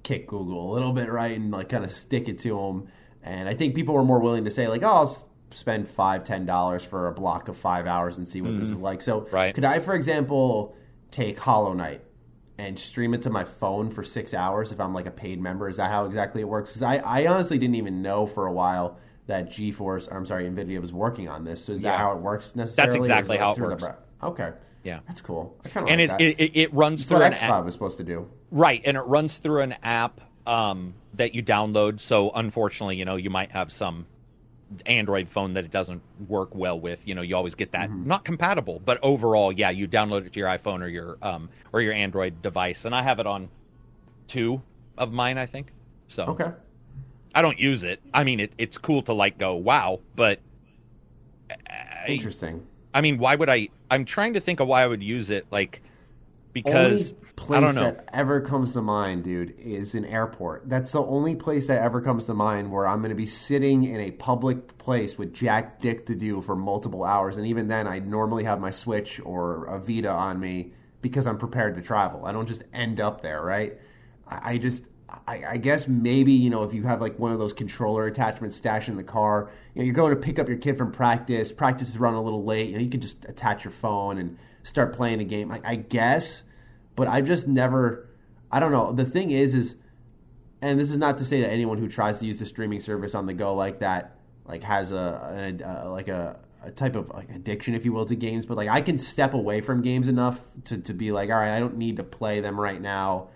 kick 0.05 0.29
Google 0.29 0.71
a 0.71 0.73
little 0.73 0.93
bit, 0.93 1.11
right? 1.11 1.37
And 1.37 1.51
like 1.51 1.69
kind 1.69 1.85
of 1.85 1.91
stick 1.91 2.29
it 2.29 2.39
to 2.41 2.51
them. 2.51 2.89
And 3.25 3.49
I 3.49 3.55
think 3.55 3.75
people 3.75 3.93
were 3.93 4.05
more 4.05 4.21
willing 4.21 4.45
to 4.45 4.53
say, 4.53 4.69
like, 4.69 4.85
oh, 4.85 4.87
I'll 4.87 5.29
spend 5.51 5.89
five, 5.89 6.23
ten 6.23 6.47
dollars 6.47 6.85
for 6.85 7.09
a 7.09 7.13
block 7.13 7.49
of 7.49 7.57
five 7.57 7.89
hours 7.89 8.19
and 8.19 8.29
see 8.29 8.41
what 8.41 8.57
this 8.57 8.69
hmm. 8.69 8.75
is 8.75 8.81
like. 8.81 9.03
So, 9.03 9.27
Right. 9.33 9.53
could 9.53 9.65
I, 9.65 9.81
for 9.81 9.95
example, 9.95 10.77
take 11.11 11.41
Hollow 11.41 11.73
Knight 11.73 12.05
and 12.57 12.79
stream 12.79 13.15
it 13.15 13.23
to 13.23 13.31
my 13.31 13.43
phone 13.43 13.91
for 13.91 14.05
six 14.05 14.33
hours 14.33 14.71
if 14.71 14.79
I'm 14.79 14.95
like 14.95 15.07
a 15.07 15.11
paid 15.11 15.41
member? 15.43 15.69
Is 15.69 15.79
that 15.79 15.91
how 15.91 16.05
exactly 16.05 16.41
it 16.41 16.49
works? 16.49 16.71
Because 16.71 16.85
I, 16.85 16.99
I 16.99 17.27
honestly 17.27 17.59
didn't 17.59 17.75
even 17.75 18.01
know 18.01 18.27
for 18.29 18.47
a 18.47 18.53
while 18.53 19.01
that 19.29 19.49
GeForce, 19.51 20.11
or 20.11 20.16
I'm 20.16 20.26
sorry, 20.26 20.49
NVIDIA 20.49 20.81
was 20.81 20.93
working 20.93 21.29
on 21.29 21.45
this. 21.45 21.64
So 21.64 21.72
is 21.74 21.83
that 21.83 21.99
how 21.99 22.12
it 22.12 22.18
works 22.18 22.57
necessarily? 22.57 22.99
That's 22.99 23.07
exactly 23.07 23.37
like 23.37 23.41
how 23.41 23.53
it 23.53 23.55
through 23.55 23.68
the 23.68 23.76
works. 23.87 23.99
okay. 24.22 24.53
Yeah. 24.85 25.01
That's 25.07 25.20
cool. 25.20 25.57
I 25.64 25.68
kind 25.68 25.87
of 25.87 25.91
And 25.93 26.01
like 26.11 26.20
it, 26.20 26.39
that. 26.39 26.43
it, 26.43 26.51
it, 26.57 26.61
it 26.62 26.74
runs 26.74 27.01
That's 27.01 27.09
through 27.09 27.18
what 27.18 27.26
an 27.26 27.35
app. 27.35 27.51
XCloud 27.51 27.64
was 27.66 27.74
supposed 27.74 27.99
to 27.99 28.05
do. 28.05 28.29
Right, 28.51 28.81
and 28.85 28.97
it 28.97 29.03
runs 29.03 29.37
through 29.37 29.61
an 29.62 29.74
app 29.83 30.20
um, 30.47 30.95
that 31.14 31.35
you 31.35 31.43
download. 31.43 32.01
So 32.01 32.31
unfortunately, 32.31 32.97
you 32.97 33.05
know, 33.05 33.16
you 33.16 33.29
might 33.29 33.51
have 33.53 33.70
some 33.70 34.07
Android 34.87 35.29
phone 35.29 35.53
that 35.55 35.64
it 35.64 35.70
doesn't 35.70 36.01
work 36.26 36.55
well 36.55 36.81
with. 36.81 37.07
You 37.07 37.14
know, 37.14 37.22
you 37.22 37.37
always 37.37 37.55
get 37.55 37.72
that 37.72 37.91
Mm-hmm. 37.91 38.07
not 38.09 38.24
compatible, 38.24 38.81
but 38.83 38.99
overall, 39.03 39.53
yeah, 39.53 39.68
you 39.70 39.87
download 39.87 40.24
it 40.26 40.33
to 40.33 40.39
your 40.39 40.49
iPhone 40.49 40.81
or 40.81 40.89
your 40.89 41.18
um, 41.20 41.51
or 41.72 41.83
your 41.83 41.93
Android 41.93 42.41
device, 42.41 42.87
and 42.87 42.95
I 42.95 43.03
have 43.03 43.18
it 43.18 43.26
on 43.26 43.51
two 44.26 44.62
of 44.97 45.12
mine, 45.12 45.37
I 45.37 45.45
think. 45.45 45.68
So 46.07 46.24
Okay. 46.24 46.51
I 47.35 47.43
don't 47.43 47.59
use 47.59 47.83
it. 47.83 48.01
I 48.12 48.24
mean, 48.24 48.41
it, 48.41 48.53
it's 48.59 48.79
cool 48.79 49.03
to 49.03 49.12
like 49.12 49.39
go 49.39 49.55
wow, 49.55 50.01
but 50.16 50.41
I, 51.51 52.07
Interesting. 52.09 52.66
I 52.95 53.01
mean, 53.01 53.18
why 53.18 53.35
would 53.35 53.49
I? 53.49 53.68
I'm 53.91 54.05
trying 54.05 54.35
to 54.35 54.41
think 54.41 54.61
of 54.61 54.68
why 54.68 54.83
I 54.83 54.87
would 54.87 55.03
use 55.03 55.31
it, 55.31 55.47
like 55.51 55.83
because 56.53 57.12
only 57.12 57.24
place 57.37 57.59
I 57.59 57.61
don't 57.61 57.74
know. 57.74 57.83
that 57.83 58.09
ever 58.12 58.41
comes 58.41 58.72
to 58.72 58.83
mind, 58.83 59.24
dude, 59.24 59.55
is 59.59 59.95
an 59.95 60.05
airport. 60.05 60.68
That's 60.68 60.93
the 60.93 61.03
only 61.03 61.37
place 61.37 61.68
that 61.68 61.83
ever 61.83 62.01
comes 62.01 62.24
to 62.26 62.35
mind 62.35 62.70
where 62.72 62.87
I'm 62.87 63.01
going 63.01 63.11
to 63.11 63.16
be 63.16 63.26
sitting 63.26 63.85
in 63.85 64.01
a 64.01 64.11
public 64.12 64.79
place 64.79 65.18
with 65.18 65.33
Jack 65.33 65.79
Dick 65.79 66.07
to 66.07 66.14
do 66.14 66.41
for 66.41 66.57
multiple 66.57 67.05
hours, 67.05 67.37
and 67.37 67.47
even 67.47 67.68
then, 67.68 67.87
I 67.87 67.99
normally 67.99 68.45
have 68.45 68.61
my 68.61 68.70
Switch 68.70 69.20
or 69.24 69.66
a 69.66 69.79
Vita 69.79 70.11
on 70.11 70.41
me 70.41 70.72
because 71.01 71.26
I'm 71.26 71.39
prepared 71.39 71.76
to 71.76 71.83
travel. 71.83 72.26
I 72.26 72.33
don't 72.33 72.47
just 72.47 72.64
end 72.72 73.01
up 73.01 73.22
there, 73.22 73.43
right? 73.43 73.79
I, 74.26 74.53
I 74.53 74.59
just. 74.59 74.85
I, 75.09 75.45
I 75.51 75.57
guess 75.57 75.89
maybe 75.89 76.33
you 76.33 76.51
know 76.51 76.65
if 76.65 76.75
you 76.75 76.83
have 76.83 77.01
like 77.01 77.19
one 77.19 77.33
of 77.33 77.39
those 77.39 77.53
controller 77.53 78.07
attachments 78.07 78.57
stashed 78.57 78.89
in 78.89 78.97
the 78.97 79.05
car, 79.05 79.51
you 79.75 79.81
know 79.81 79.87
you're 79.87 79.95
going 79.95 80.15
to 80.15 80.21
pick 80.21 80.39
up 80.39 80.49
your 80.49 80.59
kid 80.59 80.77
from 80.77 80.93
practice. 80.93 81.51
Practice 81.51 81.89
is 81.89 81.99
running 81.99 82.19
a 82.19 82.23
little 82.23 82.45
late. 82.45 82.69
You 82.69 82.75
know 82.75 82.81
you 82.81 82.91
can 82.91 83.01
just 83.01 83.25
attach 83.25 83.65
your 83.65 83.71
phone 83.71 84.19
and 84.19 84.39
start 84.63 84.95
playing 84.95 85.21
a 85.21 85.25
game. 85.25 85.51
I, 85.51 85.61
I 85.65 85.75
guess, 85.77 86.43
but 86.95 87.09
I've 87.09 87.27
just 87.27 87.49
never. 87.49 88.09
I 88.51 88.61
don't 88.61 88.73
know. 88.73 88.93
The 88.93 89.05
thing 89.05 89.31
is, 89.31 89.55
is, 89.55 89.77
and 90.61 90.79
this 90.79 90.91
is 90.91 90.97
not 90.97 91.19
to 91.19 91.25
say 91.25 91.41
that 91.41 91.51
anyone 91.51 91.79
who 91.79 91.89
tries 91.89 92.19
to 92.21 92.27
use 92.27 92.39
the 92.39 92.47
streaming 92.47 92.81
service 92.81 93.15
on 93.15 93.27
the 93.27 93.35
go 93.35 93.55
like 93.55 93.81
that, 93.81 94.19
like 94.47 94.63
has 94.63 94.93
a, 94.93 94.97
a, 94.97 95.65
a 95.65 95.87
uh, 95.87 95.91
like 95.91 96.09
a, 96.09 96.39
a 96.63 96.71
type 96.71 96.97
of 96.97 97.09
like 97.11 97.31
addiction, 97.31 97.75
if 97.75 97.85
you 97.85 97.93
will, 97.93 98.05
to 98.05 98.15
games. 98.15 98.45
But 98.45 98.59
like 98.59 98.69
I 98.69 98.83
can 98.83 98.99
step 98.99 99.33
away 99.33 99.63
from 99.63 99.81
games 99.81 100.09
enough 100.09 100.43
to 100.65 100.79
to 100.79 100.93
be 100.93 101.13
like, 101.13 101.31
all 101.31 101.37
right, 101.37 101.57
I 101.57 101.61
don't 101.61 101.79
need 101.79 101.97
to 101.97 102.05
play 102.05 102.41
them 102.41 102.61
right 102.61 102.81
now. 102.81 103.29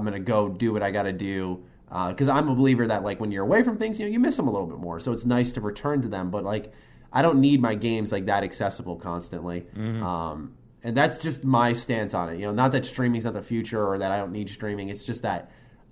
I'm 0.00 0.04
gonna 0.04 0.18
go 0.18 0.48
do 0.48 0.72
what 0.72 0.82
I 0.82 0.90
got 0.90 1.02
to 1.02 1.12
do 1.12 1.62
because 2.08 2.28
I'm 2.28 2.48
a 2.48 2.54
believer 2.54 2.86
that 2.86 3.02
like 3.02 3.20
when 3.20 3.30
you're 3.32 3.44
away 3.44 3.62
from 3.62 3.76
things, 3.76 3.98
you 3.98 4.06
know, 4.06 4.12
you 4.12 4.18
miss 4.20 4.36
them 4.36 4.48
a 4.48 4.50
little 4.50 4.66
bit 4.66 4.78
more. 4.78 5.00
So 5.00 5.12
it's 5.12 5.26
nice 5.26 5.52
to 5.52 5.60
return 5.60 6.00
to 6.02 6.08
them, 6.08 6.30
but 6.30 6.44
like 6.44 6.72
I 7.12 7.22
don't 7.22 7.40
need 7.40 7.60
my 7.60 7.74
games 7.74 8.12
like 8.12 8.26
that 8.26 8.44
accessible 8.44 8.96
constantly. 8.96 9.66
Um, 10.02 10.54
and 10.82 10.96
that's 10.96 11.18
just 11.18 11.44
my 11.44 11.72
stance 11.72 12.14
on 12.14 12.30
it. 12.30 12.36
You 12.38 12.46
know, 12.46 12.52
not 12.52 12.72
that 12.72 12.86
streaming's 12.86 13.24
not 13.24 13.34
the 13.34 13.42
future 13.42 13.84
or 13.86 13.98
that 13.98 14.10
I 14.12 14.16
don't 14.16 14.32
need 14.32 14.48
streaming. 14.48 14.88
It's 14.88 15.04
just 15.04 15.22
that 15.22 15.50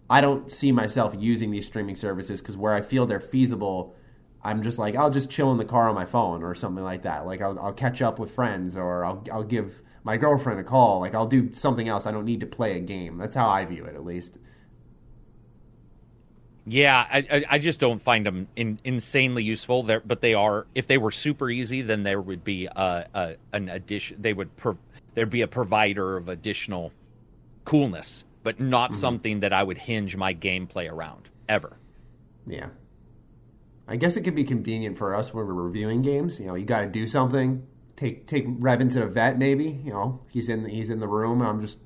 I 0.08 0.20
don't 0.20 0.50
see 0.50 0.72
myself 0.72 1.14
using 1.18 1.50
these 1.50 1.66
streaming 1.66 1.96
services 1.96 2.40
because 2.40 2.56
where 2.56 2.74
I 2.74 2.80
feel 2.80 3.04
they're 3.04 3.20
feasible, 3.20 3.94
I'm 4.42 4.62
just 4.62 4.78
like 4.78 4.94
I'll 4.94 5.10
just 5.10 5.28
chill 5.28 5.50
in 5.50 5.58
the 5.58 5.64
car 5.64 5.88
on 5.88 5.94
my 5.96 6.06
phone 6.06 6.42
or 6.44 6.54
something 6.54 6.84
like 6.84 7.02
that. 7.02 7.26
Like 7.26 7.42
I'll, 7.42 7.58
I'll 7.58 7.72
catch 7.72 8.00
up 8.00 8.18
with 8.20 8.30
friends 8.30 8.76
or 8.76 9.04
I'll 9.04 9.24
I'll 9.32 9.42
give 9.42 9.82
my 10.04 10.16
girlfriend 10.16 10.60
a 10.60 10.64
call. 10.64 11.00
Like 11.00 11.14
I'll 11.14 11.26
do 11.26 11.52
something 11.52 11.88
else. 11.88 12.06
I 12.06 12.12
don't 12.12 12.24
need 12.24 12.40
to 12.40 12.46
play 12.46 12.76
a 12.76 12.80
game. 12.80 13.18
That's 13.18 13.34
how 13.34 13.48
I 13.48 13.64
view 13.64 13.84
it, 13.84 13.94
at 13.94 14.04
least. 14.04 14.38
Yeah, 16.70 17.06
I, 17.10 17.44
I, 17.48 17.58
just 17.58 17.80
don't 17.80 18.00
find 18.00 18.26
them 18.26 18.46
in, 18.54 18.78
insanely 18.84 19.42
useful. 19.42 19.84
There, 19.84 20.00
but 20.00 20.20
they 20.20 20.34
are. 20.34 20.66
If 20.74 20.86
they 20.86 20.98
were 20.98 21.10
super 21.10 21.48
easy, 21.48 21.80
then 21.80 22.02
there 22.02 22.20
would 22.20 22.44
be 22.44 22.66
a, 22.66 23.06
a 23.14 23.36
an 23.54 23.70
addition. 23.70 24.20
They 24.20 24.34
would 24.34 24.54
pro, 24.56 24.76
there'd 25.14 25.30
be 25.30 25.40
a 25.40 25.48
provider 25.48 26.18
of 26.18 26.28
additional 26.28 26.92
coolness, 27.64 28.24
but 28.42 28.60
not 28.60 28.90
mm-hmm. 28.90 29.00
something 29.00 29.40
that 29.40 29.54
I 29.54 29.62
would 29.62 29.78
hinge 29.78 30.14
my 30.14 30.34
gameplay 30.34 30.90
around 30.90 31.30
ever. 31.48 31.78
Yeah. 32.46 32.68
I 33.86 33.96
guess 33.96 34.16
it 34.16 34.20
could 34.20 34.34
be 34.34 34.44
convenient 34.44 34.98
for 34.98 35.14
us 35.14 35.32
when 35.32 35.46
we're 35.46 35.54
reviewing 35.54 36.02
games. 36.02 36.38
You 36.38 36.48
know, 36.48 36.54
you 36.54 36.66
got 36.66 36.80
to 36.80 36.86
do 36.86 37.06
something. 37.06 37.66
Take 37.98 38.26
take 38.28 38.46
Revin 38.46 38.88
to 38.92 39.00
the 39.00 39.06
vet, 39.06 39.38
maybe. 39.38 39.64
You 39.84 39.90
know, 39.90 40.20
he's 40.30 40.48
in 40.48 40.62
the, 40.62 40.68
he's 40.68 40.88
in 40.88 41.00
the 41.00 41.08
room. 41.08 41.42
I'm 41.42 41.60
just 41.60 41.80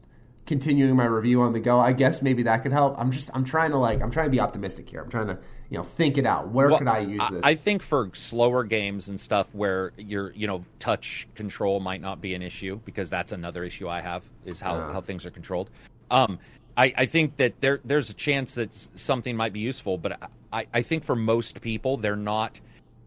continuing 0.44 0.94
my 0.94 1.06
review 1.06 1.40
on 1.40 1.54
the 1.54 1.60
go. 1.60 1.80
I 1.80 1.92
guess 1.92 2.20
maybe 2.20 2.42
that 2.42 2.58
could 2.58 2.72
help. 2.72 2.94
I'm 2.98 3.10
just 3.10 3.30
I'm 3.32 3.44
trying 3.44 3.70
to 3.70 3.78
like 3.78 4.02
I'm 4.02 4.10
trying 4.10 4.26
to 4.26 4.30
be 4.30 4.38
optimistic 4.38 4.90
here. 4.90 5.00
I'm 5.00 5.08
trying 5.08 5.28
to 5.28 5.38
you 5.70 5.78
know 5.78 5.84
think 5.84 6.18
it 6.18 6.26
out. 6.26 6.48
Where 6.48 6.68
Well, 6.68 6.78
could 6.78 6.88
I 6.88 6.98
use 6.98 7.22
this? 7.30 7.40
I, 7.42 7.54
think 7.54 7.80
for 7.80 8.10
slower 8.12 8.62
games 8.62 9.08
and 9.08 9.18
stuff 9.18 9.46
where 9.52 9.92
your 9.96 10.32
you 10.32 10.46
know 10.46 10.66
touch 10.78 11.26
control 11.34 11.80
might 11.80 12.02
not 12.02 12.20
be 12.20 12.34
an 12.34 12.42
issue 12.42 12.78
because 12.84 13.08
that's 13.08 13.32
another 13.32 13.64
issue 13.64 13.88
I 13.88 14.02
have 14.02 14.22
is 14.44 14.60
how, 14.60 14.92
how 14.92 15.00
things 15.00 15.24
are 15.24 15.30
controlled. 15.30 15.70
Um, 16.10 16.38
I, 16.76 16.92
I 16.94 17.06
think 17.06 17.38
that 17.38 17.60
there 17.60 17.80
there's 17.86 18.10
a 18.10 18.14
chance 18.14 18.54
that 18.56 18.70
something 18.96 19.34
might 19.34 19.54
be 19.54 19.60
useful, 19.60 19.96
but 19.96 20.30
I, 20.52 20.66
I 20.74 20.82
think 20.82 21.04
for 21.04 21.16
most 21.16 21.60
people 21.62 21.96
they're 21.96 22.16
not. 22.16 22.60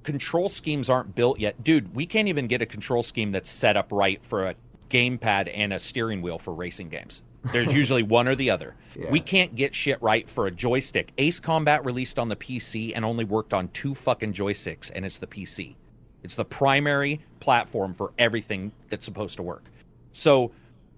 Control 0.05 0.49
schemes 0.49 0.89
aren't 0.89 1.15
built 1.15 1.39
yet, 1.39 1.63
dude. 1.63 1.93
We 1.95 2.05
can't 2.05 2.27
even 2.27 2.47
get 2.47 2.61
a 2.61 2.65
control 2.65 3.03
scheme 3.03 3.31
that's 3.31 3.49
set 3.49 3.75
up 3.75 3.91
right 3.91 4.23
for 4.23 4.45
a 4.45 4.55
gamepad 4.89 5.51
and 5.53 5.73
a 5.73 5.79
steering 5.79 6.21
wheel 6.21 6.37
for 6.37 6.53
racing 6.53 6.89
games. 6.89 7.21
There's 7.51 7.73
usually 7.73 8.03
one 8.03 8.27
or 8.27 8.35
the 8.35 8.51
other. 8.51 8.75
Yeah. 8.95 9.09
We 9.09 9.19
can't 9.19 9.55
get 9.55 9.73
shit 9.73 10.01
right 10.01 10.29
for 10.29 10.47
a 10.47 10.51
joystick. 10.51 11.11
Ace 11.17 11.39
Combat 11.39 11.83
released 11.83 12.19
on 12.19 12.29
the 12.29 12.35
PC 12.35 12.93
and 12.95 13.03
only 13.03 13.25
worked 13.25 13.53
on 13.53 13.67
two 13.69 13.95
fucking 13.95 14.33
joysticks, 14.33 14.91
and 14.93 15.05
it's 15.05 15.17
the 15.17 15.27
PC. 15.27 15.75
It's 16.23 16.35
the 16.35 16.45
primary 16.45 17.21
platform 17.39 17.93
for 17.93 18.13
everything 18.17 18.71
that's 18.89 19.05
supposed 19.05 19.37
to 19.37 19.43
work. 19.43 19.63
So 20.11 20.51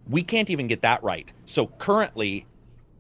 we 0.09 0.21
can't 0.21 0.49
even 0.49 0.67
get 0.67 0.81
that 0.81 1.03
right. 1.03 1.31
So 1.45 1.67
currently, 1.67 2.45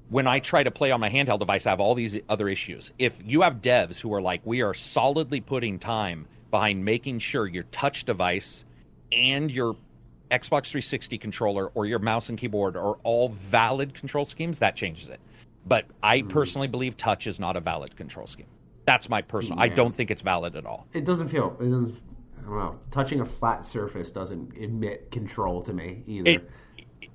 when 0.09 0.27
I 0.27 0.39
try 0.39 0.63
to 0.63 0.71
play 0.71 0.91
on 0.91 0.99
my 0.99 1.09
handheld 1.09 1.39
device, 1.39 1.65
I 1.65 1.71
have 1.71 1.79
all 1.79 1.95
these 1.95 2.15
other 2.29 2.47
issues. 2.47 2.91
If 2.97 3.13
you 3.25 3.41
have 3.41 3.61
devs 3.61 3.99
who 3.99 4.13
are 4.13 4.21
like, 4.21 4.41
we 4.45 4.61
are 4.61 4.73
solidly 4.73 5.41
putting 5.41 5.79
time 5.79 6.27
behind 6.51 6.83
making 6.83 7.19
sure 7.19 7.45
your 7.45 7.63
touch 7.63 8.05
device 8.05 8.63
and 9.11 9.51
your 9.51 9.75
Xbox 10.31 10.69
360 10.69 11.17
controller 11.17 11.67
or 11.67 11.85
your 11.85 11.99
mouse 11.99 12.29
and 12.29 12.37
keyboard 12.37 12.75
are 12.75 12.95
all 13.03 13.29
valid 13.29 13.93
control 13.93 14.25
schemes, 14.25 14.59
that 14.59 14.75
changes 14.75 15.07
it. 15.07 15.19
But 15.65 15.85
I 16.03 16.21
mm. 16.21 16.29
personally 16.29 16.67
believe 16.67 16.95
touch 16.97 17.27
is 17.27 17.39
not 17.39 17.55
a 17.57 17.59
valid 17.59 17.95
control 17.95 18.27
scheme. 18.27 18.47
That's 18.85 19.09
my 19.09 19.21
personal. 19.21 19.59
I 19.59 19.67
don't 19.67 19.93
think 19.93 20.11
it's 20.11 20.21
valid 20.21 20.55
at 20.55 20.65
all. 20.65 20.87
it 20.93 21.03
doesn't 21.03 21.27
feel 21.27 21.57
it 21.59 21.65
doesn't. 21.65 21.99
I 22.39 22.41
don't 22.43 22.57
know. 22.57 22.79
Touching 22.89 23.19
a 23.19 23.25
flat 23.25 23.65
surface 23.65 24.11
doesn't 24.11 24.55
emit 24.55 25.11
control 25.11 25.61
to 25.63 25.73
me 25.73 26.03
either. 26.07 26.29
It, 26.29 26.49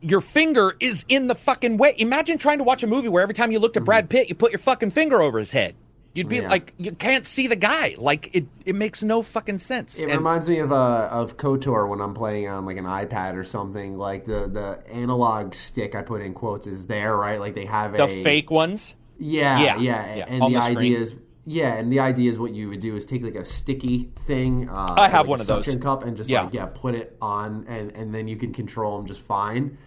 your 0.03 0.20
finger 0.20 0.74
is 0.80 1.05
in 1.09 1.26
the 1.28 1.34
fucking 1.34 1.76
way. 1.78 1.94
Imagine 1.98 2.36
trying 2.38 2.59
to 2.59 2.64
watch 2.64 2.82
a 2.82 2.86
movie 2.86 3.09
where 3.09 3.22
every 3.22 3.34
time 3.34 3.53
you 3.53 3.59
looked 3.59 3.76
at 3.76 3.84
Brad 3.84 4.11
Pitt, 4.11 4.28
you 4.28 4.34
put 4.34 4.50
your 4.53 4.59
fucking 4.59 4.90
finger 4.90 5.22
over 5.22 5.38
his 5.38 5.50
head. 5.50 5.74
You'd 6.14 6.28
be 6.28 6.36
Mm-hmm. 6.36 6.42
Yeah. 6.44 6.50
like, 6.50 6.74
you 6.76 6.92
can't 6.92 7.24
see 7.24 7.46
the 7.46 7.57
guy. 7.57 7.94
Like 7.96 8.28
it, 8.34 8.44
it 8.66 8.74
makes 8.74 9.03
no 9.03 9.22
fucking 9.22 9.61
sense. 9.61 9.98
It 9.98 10.05
And- 10.11 10.12
reminds 10.18 10.46
me 10.48 10.59
of 10.59 10.70
uh, 10.70 11.09
of 11.11 11.38
Kotor 11.38 11.88
when 11.88 12.00
I'm 12.03 12.12
playing 12.12 12.48
on 12.48 12.66
like 12.66 12.76
an 12.76 12.84
iPad 12.84 13.34
or 13.34 13.44
something. 13.44 13.96
Like 13.96 14.26
the 14.26 14.46
the 14.46 14.82
analog 14.92 15.55
stick 15.55 15.94
I 15.94 16.03
put 16.03 16.20
in 16.20 16.34
quotes 16.34 16.66
is 16.66 16.84
there, 16.86 17.16
right? 17.16 17.40
Like 17.40 17.55
they 17.55 17.64
have 17.64 17.92
the 17.92 18.05
a 18.05 18.22
fake 18.22 18.50
ones. 18.50 18.94
Yeah, 19.18 19.62
Yeah, 19.62 19.76
yeah, 19.78 20.14
yeah, 20.16 20.24
and 20.28 20.42
on 20.42 20.53
the, 20.53 20.59
the 20.59 20.64
idea 20.64 20.98
is 20.98 21.14
yeah, 21.46 21.74
and 21.74 21.90
the 21.92 22.00
idea 22.00 22.28
is 22.30 22.38
what 22.38 22.53
you 22.55 22.68
would 22.68 22.80
do 22.80 22.94
is 22.96 23.07
take 23.07 23.22
like 23.22 23.34
a 23.34 23.44
sticky 23.44 24.11
thing. 24.26 24.68
Uh, 24.68 24.94
I 24.98 25.09
have 25.09 25.20
like 25.26 25.28
one 25.30 25.40
of 25.40 25.46
those. 25.46 25.64
suction 25.64 25.80
cup 25.80 26.03
and 26.05 26.16
just 26.16 26.28
Yeah. 26.28 26.42
like 26.42 26.53
yeah, 26.55 26.66
put 26.66 26.94
it 26.94 27.16
on, 27.22 27.64
and 27.68 27.90
and 27.92 28.14
then 28.14 28.28
you 28.28 28.36
can 28.36 28.53
control 28.53 28.98
them 28.98 29.07
just 29.07 29.22
fine. 29.22 29.78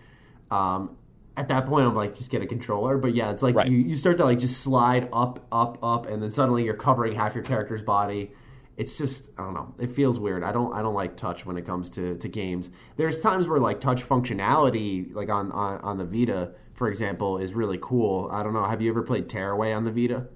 Um, 0.55 0.97
at 1.37 1.49
that 1.49 1.65
point, 1.65 1.85
I'm 1.85 1.95
like, 1.95 2.17
just 2.17 2.29
get 2.29 2.41
a 2.41 2.45
controller. 2.47 2.97
But 2.97 3.13
yeah, 3.13 3.31
it's 3.31 3.43
like 3.43 3.55
Right. 3.55 3.69
you, 3.69 3.77
you 3.77 3.95
start 3.95 4.17
to 4.17 4.23
like 4.25 4.39
just 4.39 4.61
slide 4.61 5.09
up, 5.11 5.45
up, 5.51 5.77
up, 5.83 6.05
and 6.07 6.21
then 6.23 6.31
suddenly 6.31 6.63
you're 6.63 6.75
covering 6.75 7.13
half 7.13 7.35
your 7.35 7.43
character's 7.43 7.81
body. 7.81 8.31
It's 8.77 8.97
just 8.97 9.29
I 9.37 9.43
don't 9.43 9.53
know. 9.53 9.73
It 9.79 9.91
feels 9.93 10.17
weird. 10.19 10.43
I 10.43 10.51
don't 10.51 10.73
I 10.73 10.81
don't 10.81 10.93
like 10.93 11.15
touch 11.17 11.45
when 11.45 11.57
it 11.57 11.65
comes 11.65 11.89
to, 11.91 12.17
to 12.17 12.27
games. 12.27 12.71
There's 12.97 13.19
times 13.19 13.47
where 13.47 13.59
like 13.59 13.79
touch 13.81 14.01
functionality, 14.07 15.13
like 15.13 15.29
on, 15.29 15.51
on 15.51 15.79
on 15.81 15.97
the 15.97 16.05
Vita, 16.05 16.51
for 16.73 16.87
example, 16.89 17.37
is 17.37 17.53
really 17.53 17.79
cool. 17.81 18.29
I 18.31 18.43
don't 18.43 18.53
know. 18.53 18.65
Have 18.65 18.81
you 18.81 18.89
ever 18.89 19.01
played 19.01 19.29
Tearaway 19.29 19.71
on 19.73 19.83
the 19.85 19.91
Vita? 19.91 20.27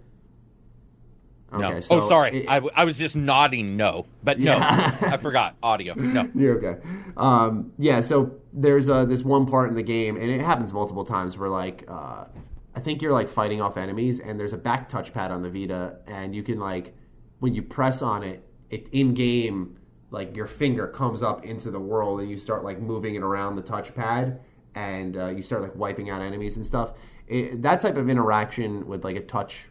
No. 1.51 1.79
so 1.79 2.01
oh, 2.01 2.09
sorry. 2.09 2.41
it- 2.43 2.49
I, 2.49 2.55
w- 2.55 2.71
I 2.75 2.85
was 2.85 2.97
just 2.97 3.15
nodding 3.15 3.75
no, 3.77 4.05
but 4.23 4.39
no, 4.39 4.55
Yeah. 4.57 4.97
I 5.01 5.17
forgot 5.17 5.55
audio. 5.63 5.93
No. 5.95 6.29
You're 6.35 6.57
okay. 6.63 6.81
Um, 7.17 7.71
yeah, 7.77 8.01
so 8.01 8.35
there's 8.53 8.89
uh, 8.89 9.05
this 9.05 9.23
one 9.23 9.45
part 9.45 9.69
in 9.69 9.75
the 9.75 9.83
game, 9.83 10.15
and 10.15 10.29
it 10.29 10.41
happens 10.41 10.73
multiple 10.73 11.03
times 11.05 11.37
where, 11.37 11.49
like, 11.49 11.85
uh, 11.87 12.25
I 12.75 12.79
think 12.81 13.01
you're 13.01 13.11
like 13.13 13.27
fighting 13.27 13.61
off 13.61 13.77
enemies, 13.77 14.19
and 14.19 14.39
there's 14.39 14.53
a 14.53 14.57
back 14.57 14.89
touchpad 14.89 15.31
on 15.31 15.41
the 15.41 15.49
Vita, 15.49 15.97
and 16.07 16.33
you 16.35 16.43
can 16.43 16.59
like 16.59 16.95
when 17.39 17.53
you 17.55 17.61
press 17.61 18.01
on 18.01 18.23
it, 18.23 18.43
it 18.69 18.87
in 18.91 19.13
game, 19.13 19.75
like 20.11 20.35
your 20.35 20.45
finger 20.45 20.87
comes 20.87 21.21
up 21.23 21.43
into 21.43 21.71
the 21.71 21.79
world, 21.79 22.21
and 22.21 22.29
you 22.29 22.37
start 22.37 22.63
like 22.63 22.79
moving 22.79 23.15
it 23.15 23.23
around 23.23 23.55
the 23.55 23.61
touchpad, 23.63 24.39
and 24.75 25.17
uh, 25.17 25.27
you 25.27 25.41
start 25.41 25.61
like 25.61 25.75
wiping 25.75 26.09
out 26.09 26.21
enemies 26.21 26.55
and 26.57 26.65
stuff. 26.65 26.93
It, 27.27 27.61
that 27.63 27.81
type 27.81 27.97
of 27.97 28.07
interaction 28.09 28.87
with 28.87 29.03
like 29.03 29.15
a 29.17 29.21
touch 29.21 29.65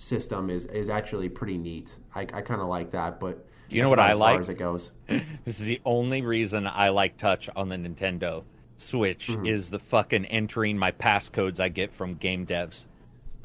system 0.00 0.50
is 0.50 0.66
is 0.66 0.88
actually 0.88 1.28
pretty 1.28 1.58
neat. 1.58 1.98
I, 2.14 2.22
I 2.22 2.40
kind 2.42 2.60
of 2.60 2.68
like 2.68 2.90
that, 2.92 3.20
but 3.20 3.44
you 3.68 3.82
know 3.82 3.88
what 3.88 4.00
I 4.00 4.08
as 4.10 4.18
far 4.18 4.32
like? 4.32 4.40
as 4.40 4.48
it 4.48 4.54
goes. 4.54 4.90
This 5.44 5.60
is 5.60 5.66
the 5.66 5.80
only 5.84 6.22
reason 6.22 6.66
I 6.66 6.88
like 6.88 7.16
touch 7.18 7.48
on 7.54 7.68
the 7.68 7.76
Nintendo 7.76 8.42
Switch 8.78 9.28
Mm-hmm. 9.28 9.46
is 9.46 9.68
the 9.70 9.78
fucking 9.78 10.24
entering 10.26 10.78
my 10.78 10.90
passcodes 10.92 11.60
I 11.60 11.68
get 11.68 11.92
from 11.92 12.14
game 12.14 12.46
devs. 12.46 12.84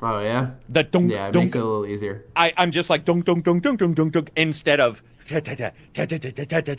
Oh 0.01 0.19
yeah, 0.21 0.51
The 0.69 0.83
dunk, 0.83 1.11
yeah, 1.11 1.27
it 1.27 1.31
dunk, 1.31 1.45
makes 1.45 1.55
it 1.55 1.61
a 1.61 1.65
little 1.65 1.85
easier. 1.85 2.25
I, 2.35 2.53
I'm 2.57 2.71
just 2.71 2.89
like 2.89 3.05
dunk 3.05 3.25
dunk 3.25 3.43
dunk 3.45 3.63
dunk 3.63 3.79
dunk 3.79 3.95
dunk 3.95 4.13
dunk 4.13 4.31
instead 4.35 4.79
of 4.79 5.01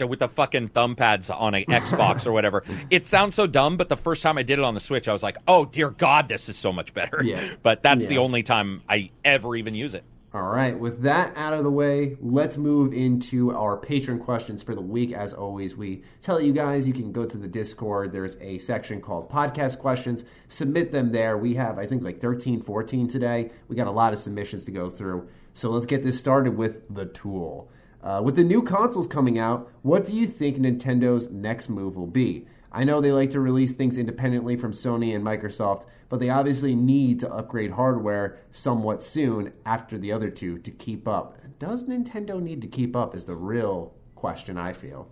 with 0.08 0.18
the 0.20 0.28
fucking 0.28 0.68
thumb 0.68 0.96
pads 0.96 1.30
on 1.30 1.54
an 1.54 1.64
Xbox 1.64 2.26
or 2.26 2.32
whatever. 2.32 2.64
It 2.90 3.06
sounds 3.06 3.34
so 3.34 3.46
dumb, 3.46 3.76
but 3.76 3.88
the 3.88 3.96
first 3.96 4.22
time 4.22 4.38
I 4.38 4.42
did 4.42 4.58
it 4.58 4.64
on 4.64 4.74
the 4.74 4.80
Switch, 4.80 5.08
I 5.08 5.12
was 5.12 5.22
like, 5.22 5.36
oh 5.48 5.64
dear 5.64 5.90
God, 5.90 6.28
this 6.28 6.48
is 6.48 6.56
so 6.56 6.72
much 6.72 6.94
better. 6.94 7.22
Yeah. 7.22 7.54
But 7.62 7.82
that's 7.82 8.04
yeah. 8.04 8.10
the 8.10 8.18
only 8.18 8.42
time 8.42 8.82
I 8.88 9.10
ever 9.24 9.56
even 9.56 9.74
use 9.74 9.94
it. 9.94 10.04
All 10.36 10.42
right, 10.42 10.78
with 10.78 11.00
that 11.02 11.34
out 11.34 11.54
of 11.54 11.64
the 11.64 11.70
way, 11.70 12.18
let's 12.20 12.58
move 12.58 12.92
into 12.92 13.56
our 13.56 13.76
patron 13.76 14.18
questions 14.18 14.62
for 14.62 14.74
the 14.74 14.82
week. 14.82 15.12
As 15.12 15.32
always, 15.32 15.74
we 15.74 16.02
tell 16.20 16.40
you 16.40 16.52
guys 16.52 16.86
you 16.86 16.92
can 16.92 17.10
go 17.10 17.24
to 17.24 17.38
the 17.38 17.48
Discord. 17.48 18.12
There's 18.12 18.36
a 18.40 18.58
section 18.58 19.00
called 19.00 19.30
podcast 19.30 19.78
questions. 19.78 20.24
Submit 20.48 20.92
them 20.92 21.10
there. 21.10 21.38
We 21.38 21.54
have, 21.54 21.78
I 21.78 21.86
think, 21.86 22.02
like 22.02 22.20
13, 22.20 22.60
14 22.60 23.08
today. 23.08 23.50
We 23.68 23.76
got 23.76 23.86
a 23.86 23.90
lot 23.92 24.12
of 24.12 24.18
submissions 24.18 24.66
to 24.66 24.72
go 24.72 24.90
through. 24.90 25.26
So 25.54 25.70
let's 25.70 25.86
get 25.86 26.02
this 26.02 26.18
started 26.18 26.54
with 26.54 26.82
the 26.94 27.06
tool. 27.06 27.70
Uh, 28.06 28.22
with 28.22 28.36
the 28.36 28.44
new 28.44 28.62
consoles 28.62 29.08
coming 29.08 29.36
out, 29.36 29.68
what 29.82 30.04
do 30.04 30.14
you 30.14 30.28
think 30.28 30.58
Nintendo's 30.58 31.28
next 31.28 31.68
move 31.68 31.96
will 31.96 32.06
be? 32.06 32.46
I 32.70 32.84
know 32.84 33.00
they 33.00 33.10
like 33.10 33.30
to 33.30 33.40
release 33.40 33.74
things 33.74 33.96
independently 33.96 34.54
from 34.54 34.70
Sony 34.70 35.12
and 35.12 35.24
Microsoft, 35.24 35.86
but 36.08 36.20
they 36.20 36.30
obviously 36.30 36.76
need 36.76 37.18
to 37.20 37.32
upgrade 37.32 37.72
hardware 37.72 38.38
somewhat 38.52 39.02
soon 39.02 39.52
after 39.64 39.98
the 39.98 40.12
other 40.12 40.30
two 40.30 40.56
to 40.58 40.70
keep 40.70 41.08
up. 41.08 41.36
Does 41.58 41.86
Nintendo 41.86 42.40
need 42.40 42.60
to 42.62 42.68
keep 42.68 42.94
up? 42.94 43.16
Is 43.16 43.24
the 43.24 43.34
real 43.34 43.92
question, 44.14 44.56
I 44.56 44.72
feel. 44.72 45.08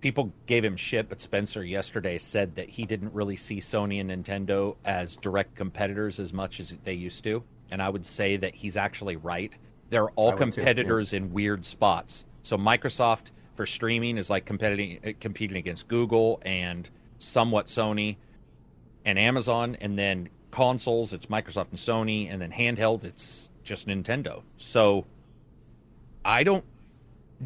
people 0.00 0.32
gave 0.46 0.64
him 0.64 0.76
shit, 0.76 1.08
but 1.08 1.20
Spencer 1.20 1.62
yesterday 1.64 2.18
said 2.18 2.56
that 2.56 2.68
he 2.68 2.84
didn't 2.84 3.14
really 3.14 3.36
see 3.36 3.60
Sony 3.60 4.00
and 4.00 4.10
Nintendo 4.10 4.74
as 4.84 5.14
direct 5.14 5.54
competitors 5.54 6.18
as 6.18 6.32
much 6.32 6.58
as 6.58 6.76
they 6.82 6.92
used 6.92 7.22
to. 7.22 7.44
And 7.70 7.80
I 7.80 7.88
would 7.88 8.04
say 8.04 8.36
that 8.38 8.52
he's 8.52 8.76
actually 8.76 9.14
right. 9.14 9.56
They're 9.92 10.08
all 10.12 10.32
would 10.32 10.38
too, 10.38 10.60
yeah. 10.60 10.64
competitors 10.64 11.12
in 11.12 11.34
weird 11.34 11.66
spots. 11.66 12.24
So 12.42 12.56
Microsoft 12.56 13.26
for 13.56 13.66
streaming 13.66 14.16
is 14.16 14.30
like 14.30 14.46
competing 14.46 14.98
uh, 15.06 15.12
competing 15.20 15.58
against 15.58 15.86
Google 15.86 16.40
and 16.46 16.88
somewhat 17.18 17.66
Sony 17.66 18.16
and 19.04 19.18
Amazon, 19.18 19.76
and 19.82 19.98
then 19.98 20.30
consoles 20.50 21.12
it's 21.12 21.26
Microsoft 21.26 21.66
and 21.70 21.78
Sony, 21.78 22.32
and 22.32 22.40
then 22.40 22.50
handheld 22.50 23.04
it's 23.04 23.50
just 23.64 23.86
Nintendo. 23.86 24.42
So 24.56 25.04
I 26.24 26.42
don't 26.42 26.64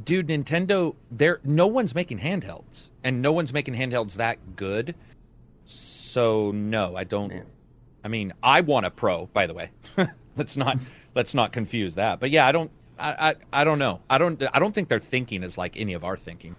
dude 0.05 0.29
nintendo 0.29 0.95
there 1.11 1.41
no 1.43 1.67
one's 1.67 1.95
making 1.95 2.19
handhelds 2.19 2.91
and 3.03 3.23
no 3.23 3.33
one's 3.33 3.51
making 3.51 3.73
handhelds 3.73 4.13
that 4.15 4.37
good 4.55 4.95
so 5.65 6.51
no 6.53 6.95
i 6.95 7.03
don't 7.03 7.29
Man. 7.29 7.47
i 8.05 8.09
mean 8.09 8.35
i 8.43 8.61
want 8.61 8.85
a 8.85 8.91
pro 8.91 9.25
by 9.33 9.47
the 9.47 9.55
way 9.55 9.71
let's 10.37 10.55
not 10.55 10.77
let's 11.17 11.35
not 11.35 11.51
confuse 11.53 11.97
that 11.97 12.21
but 12.21 12.31
yeah 12.31 12.47
i 12.47 12.53
don't 12.53 12.71
I, 12.99 13.31
I 13.31 13.35
i 13.61 13.65
don't 13.65 13.81
know 13.81 14.01
i 14.09 14.19
don't 14.19 14.41
i 14.55 14.61
don't 14.61 14.73
think 14.73 14.89
their 14.89 15.01
thinking 15.01 15.43
is 15.43 15.59
like 15.59 15.77
any 15.77 15.95
of 15.95 16.05
our 16.05 16.17
thinking 16.17 16.55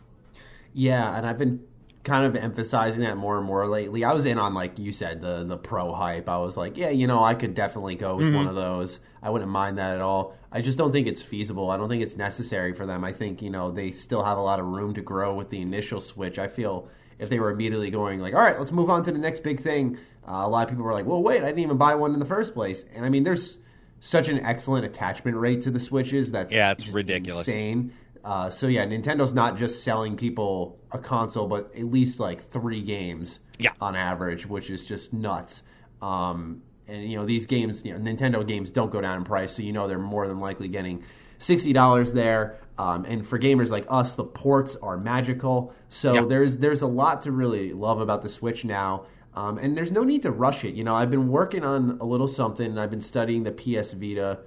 Yeah, 0.74 1.18
and 1.18 1.26
I've 1.26 1.40
been 1.40 1.64
kind 2.04 2.26
of 2.26 2.36
emphasizing 2.42 3.02
that 3.02 3.18
more 3.18 3.38
and 3.38 3.48
more 3.48 3.68
lately. 3.68 4.04
I 4.04 4.14
was 4.14 4.26
in 4.26 4.38
on 4.38 4.54
like 4.54 4.78
you 4.78 4.92
said 4.92 5.22
the 5.22 5.44
the 5.44 5.58
pro 5.58 5.92
hype. 5.94 6.30
I 6.30 6.38
was 6.38 6.56
like, 6.56 6.78
yeah, 6.78 6.90
you 6.90 7.08
know, 7.08 7.24
I 7.24 7.34
could 7.34 7.56
definitely 7.56 7.96
go 7.96 8.16
with 8.16 8.34
one 8.34 8.48
of 8.48 8.54
those. 8.56 9.00
I 9.24 9.30
wouldn't 9.32 9.50
mind 9.50 9.78
that 9.80 9.96
at 9.96 10.02
all. 10.02 10.38
I 10.52 10.62
just 10.62 10.78
don't 10.78 10.92
think 10.92 11.08
it's 11.08 11.24
feasible. 11.24 11.72
I 11.72 11.78
don't 11.78 11.90
think 11.90 12.04
it's 12.04 12.16
necessary 12.16 12.74
for 12.74 12.86
them. 12.86 13.04
I 13.04 13.12
think, 13.12 13.42
you 13.42 13.50
know, 13.50 13.72
they 13.72 13.92
still 13.92 14.24
have 14.24 14.38
a 14.38 14.42
lot 14.42 14.60
of 14.60 14.68
room 14.68 14.94
to 14.94 15.02
grow 15.02 15.34
with 15.34 15.50
the 15.50 15.62
initial 15.62 16.00
switch. 16.00 16.38
I 16.38 16.48
feel 16.48 16.88
if 17.18 17.30
they 17.30 17.40
were 17.40 17.50
immediately 17.50 17.90
going 17.90 18.20
like, 18.20 18.36
all 18.36 18.42
right, 18.42 18.60
let's 18.60 18.72
move 18.72 18.90
on 18.90 19.04
to 19.04 19.12
the 19.12 19.18
next 19.18 19.42
big 19.42 19.60
thing. 19.60 19.98
Uh, 20.28 20.44
a 20.46 20.50
lot 20.50 20.64
of 20.64 20.70
people 20.70 20.86
were 20.86 20.94
like, 20.94 21.08
well, 21.08 21.24
wait, 21.24 21.42
I 21.42 21.48
didn't 21.48 21.60
even 21.60 21.78
buy 21.78 21.96
one 21.96 22.14
in 22.14 22.20
the 22.20 22.26
first 22.26 22.54
place. 22.54 22.86
And 22.96 23.04
I 23.06 23.10
mean, 23.10 23.24
there's 23.24 23.58
such 24.00 24.28
an 24.30 24.40
excellent 24.46 24.86
attachment 24.86 25.38
rate 25.38 25.62
to 25.62 25.72
the 25.72 25.80
switches 25.80 26.32
that's 26.32 26.54
Yeah, 26.54 26.72
it's 26.72 26.88
ridiculous. 26.90 27.48
insane 27.48 27.92
Uh, 28.24 28.50
so 28.50 28.68
yeah, 28.68 28.86
Nintendo's 28.86 29.34
not 29.34 29.56
just 29.58 29.84
selling 29.86 30.18
people 30.18 30.78
a 30.92 30.98
console, 30.98 31.48
but 31.48 31.74
at 31.78 31.86
least 31.86 32.20
like 32.20 32.42
three 32.42 32.82
games 32.82 33.40
Yeah. 33.58 33.72
on 33.80 33.96
average, 33.96 34.46
which 34.46 34.70
is 34.70 34.86
just 34.86 35.14
nuts. 35.14 35.64
Um, 36.02 36.62
and 36.90 37.10
you 37.10 37.18
know 37.18 37.26
these 37.26 37.46
games, 37.46 37.86
you 37.86 37.98
know, 37.98 38.00
Nintendo 38.00 38.46
games 38.46 38.70
don't 38.72 38.92
go 38.92 39.00
down 39.02 39.18
in 39.20 39.24
price, 39.24 39.54
so 39.54 39.62
you 39.64 39.72
know 39.72 39.88
they're 39.88 39.98
more 40.00 40.28
than 40.28 40.40
likely 40.40 40.68
getting 40.68 41.04
sixty 41.38 41.72
dollars 41.74 42.14
there. 42.14 42.60
Um, 42.78 43.06
and 43.06 43.26
for 43.28 43.40
gamers 43.40 43.72
like 43.72 43.86
us, 43.90 44.16
the 44.16 44.24
ports 44.26 44.76
are 44.76 44.98
magical. 44.98 45.74
So 45.90 46.14
Yep. 46.14 46.30
there's 46.30 46.58
there's 46.58 46.82
a 46.82 46.88
lot 46.88 47.22
to 47.24 47.32
really 47.32 47.74
love 47.74 48.00
about 48.02 48.22
the 48.24 48.30
Switch 48.30 48.64
now. 48.66 49.06
Um, 49.38 49.60
and 49.60 49.78
there's 49.78 49.92
no 49.92 50.04
need 50.04 50.24
to 50.24 50.32
rush 50.32 50.66
it. 50.66 50.74
You 50.74 50.84
know, 50.84 50.96
I've 50.96 51.12
been 51.12 51.28
working 51.28 51.64
on 51.64 52.00
a 52.02 52.06
little 52.06 52.28
something, 52.28 52.66
and 52.66 52.80
I've 52.80 52.90
been 52.90 53.00
studying 53.02 53.44
the 53.44 53.52
PS 53.52 53.94
Vita, 53.94 54.40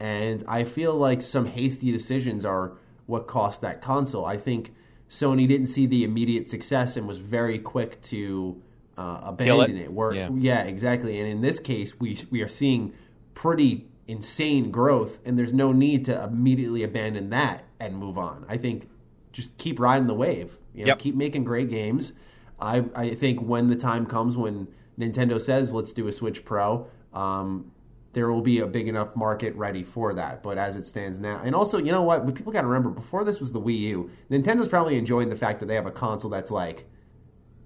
and 0.00 0.42
I 0.48 0.64
feel 0.64 0.94
like 0.94 1.20
some 1.20 1.44
hasty 1.44 1.92
decisions 1.92 2.46
are 2.46 2.72
what 3.04 3.26
cost 3.26 3.60
that 3.60 3.82
console. 3.82 4.24
I 4.24 4.38
think 4.38 4.72
Sony 5.10 5.46
didn't 5.46 5.66
see 5.66 5.84
the 5.84 6.02
immediate 6.02 6.48
success 6.48 6.96
and 6.96 7.06
was 7.06 7.18
very 7.18 7.58
quick 7.58 8.00
to 8.04 8.62
uh, 8.96 9.20
abandon 9.24 9.76
it. 9.76 9.82
it. 9.82 9.92
Where, 9.92 10.12
Yeah. 10.14 10.30
yeah, 10.34 10.62
exactly. 10.62 11.18
And 11.20 11.28
in 11.28 11.42
this 11.42 11.58
case, 11.60 12.00
we 12.00 12.18
we 12.30 12.40
are 12.40 12.48
seeing 12.48 12.94
pretty 13.34 13.86
insane 14.06 14.70
growth, 14.70 15.20
and 15.26 15.38
there's 15.38 15.52
no 15.52 15.72
need 15.72 16.06
to 16.06 16.24
immediately 16.24 16.82
abandon 16.82 17.28
that 17.30 17.64
and 17.78 17.94
move 17.98 18.16
on. 18.16 18.46
I 18.48 18.56
think 18.56 18.88
just 19.30 19.54
keep 19.58 19.78
riding 19.78 20.06
the 20.06 20.14
wave. 20.14 20.56
You 20.72 20.84
know, 20.84 20.88
Yep. 20.88 20.98
keep 21.00 21.14
making 21.16 21.44
great 21.44 21.68
games. 21.68 22.14
I 22.60 22.84
I 22.94 23.10
think 23.14 23.40
when 23.40 23.68
the 23.68 23.76
time 23.76 24.06
comes 24.06 24.36
when 24.36 24.68
Nintendo 24.98 25.40
says 25.40 25.72
let's 25.72 25.92
do 25.92 26.08
a 26.08 26.12
Switch 26.12 26.44
Pro, 26.44 26.88
um, 27.12 27.70
there 28.12 28.32
will 28.32 28.42
be 28.42 28.58
a 28.58 28.66
big 28.66 28.88
enough 28.88 29.14
market 29.14 29.54
ready 29.54 29.82
for 29.82 30.14
that. 30.14 30.42
But 30.42 30.58
as 30.58 30.76
it 30.76 30.86
stands 30.86 31.18
now, 31.18 31.40
and 31.44 31.54
also 31.54 31.78
you 31.78 31.92
know 31.92 32.02
what, 32.02 32.26
people 32.34 32.52
got 32.52 32.62
to 32.62 32.66
remember 32.66 32.90
before 32.90 33.24
this 33.24 33.40
was 33.40 33.52
the 33.52 33.60
Wii 33.60 33.78
U, 33.80 34.10
Nintendo's 34.30 34.68
probably 34.68 34.96
enjoying 34.96 35.28
the 35.28 35.36
fact 35.36 35.60
that 35.60 35.66
they 35.66 35.74
have 35.74 35.86
a 35.86 35.90
console 35.92 36.30
that's 36.30 36.50
like 36.50 36.86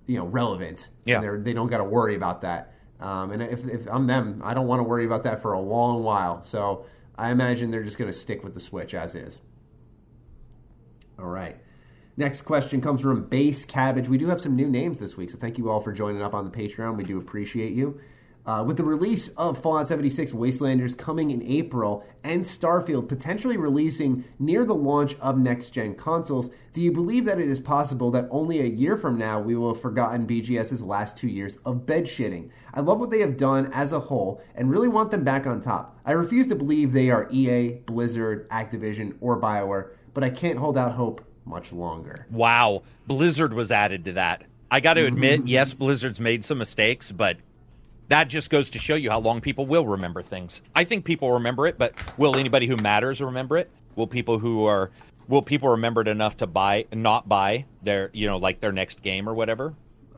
you 0.07 0.19
know 0.19 0.27
relevant. 0.27 0.89
Yeah. 1.05 1.21
they 1.39 1.53
don't 1.53 1.69
got 1.69 1.79
to 1.79 1.85
worry 1.85 2.15
about 2.15 2.43
that. 2.43 2.75
Um, 3.01 3.33
and 3.33 3.43
if, 3.43 3.67
if 3.67 3.89
I'm 3.91 4.07
them, 4.07 4.41
I 4.45 4.55
don't 4.55 4.69
want 4.69 4.79
to 4.79 4.85
worry 4.85 5.05
about 5.05 5.25
that 5.25 5.43
for 5.43 5.55
a 5.55 5.61
long 5.61 6.05
while. 6.05 6.45
So 6.45 6.87
I 7.19 7.31
imagine 7.31 7.71
they're 7.73 7.83
just 7.83 7.99
going 7.99 8.11
to 8.11 8.17
stick 8.17 8.45
with 8.45 8.55
the 8.55 8.61
Switch 8.61 8.95
as 8.95 9.15
is. 9.17 9.41
All 11.19 11.27
right. 11.27 11.57
Next 12.17 12.43
question 12.43 12.83
comes 12.83 13.01
from 13.01 13.25
Base 13.25 13.65
Cabbage. 13.65 14.07
We 14.07 14.19
do 14.19 14.27
have 14.27 14.41
some 14.41 14.55
new 14.55 14.69
names 14.69 14.99
this 14.99 15.17
week, 15.17 15.31
so 15.31 15.39
thank 15.39 15.57
you 15.57 15.71
all 15.71 15.81
for 15.81 15.93
joining 15.93 16.21
up 16.21 16.35
on 16.35 16.45
the 16.45 16.51
Patreon. 16.51 16.97
We 16.97 17.05
do 17.05 17.17
appreciate 17.17 17.73
you. 17.73 17.99
Uh, 18.45 18.63
with 18.67 18.77
the 18.77 18.85
release 18.85 19.29
of 19.29 19.57
Fallout 19.57 19.89
76 19.89 20.33
Wastelanders 20.33 20.99
coming 20.99 21.31
in 21.31 21.43
April 21.43 22.05
and 22.23 22.43
Starfield 22.43 23.09
potentially 23.09 23.57
releasing 23.57 24.25
near 24.39 24.67
the 24.67 24.75
launch 24.75 25.15
of 25.21 25.39
next 25.39 25.71
gen 25.71 25.95
consoles, 25.95 26.51
do 26.75 26.83
you 26.83 26.93
believe 26.93 27.25
that 27.25 27.39
it 27.39 27.49
is 27.49 27.61
possible 27.61 28.11
that 28.11 28.29
only 28.31 28.61
a 28.61 28.65
year 28.65 28.99
from 28.99 29.17
now 29.17 29.41
we 29.41 29.57
will 29.57 29.73
have 29.73 29.81
forgotten 29.81 30.27
BGS's 30.27 30.83
last 30.83 31.17
two 31.17 31.29
years 31.29 31.57
of 31.65 31.87
bed 31.87 32.05
shitting? 32.05 32.51
I 32.75 32.81
love 32.81 33.01
what 33.01 33.11
they 33.11 33.21
have 33.21 33.39
done 33.39 33.71
as 33.73 33.93
a 33.93 34.01
whole 34.01 34.43
and 34.55 34.71
really 34.71 34.89
want 34.89 35.13
them 35.13 35.25
back 35.25 35.47
on 35.47 35.61
top. 35.61 35.99
I 36.05 36.13
refuse 36.13 36.49
to 36.49 36.57
believe 36.57 36.93
they 36.93 37.11
are 37.11 37.29
EA, 37.31 37.79
Blizzard, 37.87 38.51
Activision, 38.51 39.15
or 39.21 39.41
BioWare, 39.41 39.93
but 40.13 40.25
I 40.25 40.29
can't 40.29 40.59
hold 40.59 40.77
out 40.77 40.93
hope 40.93 41.25
much 41.45 41.73
longer. 41.73 42.27
Wow, 42.31 42.83
Blizzard 43.07 43.53
was 43.53 43.71
added 43.71 44.05
to 44.07 44.13
that. 44.15 44.45
I 44.71 44.81
got 44.81 44.95
to 44.95 45.03
mm-hmm. 45.03 45.15
admit, 45.15 45.47
yes, 45.47 45.75
Blizzard's 45.75 46.21
made 46.21 46.45
some 46.45 46.59
mistakes, 46.59 47.13
but 47.13 47.37
that 48.09 48.29
just 48.29 48.51
goes 48.51 48.71
to 48.71 48.79
show 48.79 48.95
you 48.95 49.11
how 49.11 49.21
long 49.21 49.41
people 49.41 49.67
will 49.67 49.87
remember 49.87 50.23
things. 50.23 50.61
I 50.75 50.85
think 50.85 51.05
people 51.05 51.33
remember 51.33 51.67
it, 51.67 51.79
but 51.79 51.95
will 52.19 52.37
anybody 52.37 52.67
who 52.67 52.77
matters 52.77 53.21
remember 53.21 53.57
it? 53.59 53.71
Will 53.97 54.07
people 54.07 54.39
who 54.39 54.65
are 54.67 54.91
will 55.29 55.43
people 55.43 55.71
remember 55.71 56.01
it 56.03 56.09
enough 56.09 56.37
to 56.39 56.47
buy 56.47 56.87
not 56.93 57.29
buy 57.29 57.65
their 57.83 58.11
you 58.13 58.27
know 58.27 58.37
like 58.37 58.61
their 58.61 58.73
next 58.73 59.03
game 59.03 59.29
or 59.29 59.35
whatever? 59.35 59.75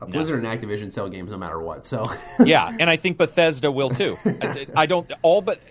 Blizzard 0.09 0.43
and 0.43 0.61
Activision 0.61 0.91
sell 0.91 1.09
games 1.09 1.31
no 1.31 1.37
matter 1.37 1.59
what, 1.59 1.85
so 1.85 2.05
yeah, 2.43 2.75
and 2.79 2.89
I 2.89 2.97
think 2.97 3.17
Bethesda 3.19 3.71
will 3.71 3.89
too. 3.89 4.17
I, 4.25 4.67
I 4.75 4.85
don't 4.85 5.09
all 5.21 5.41
but 5.41 5.61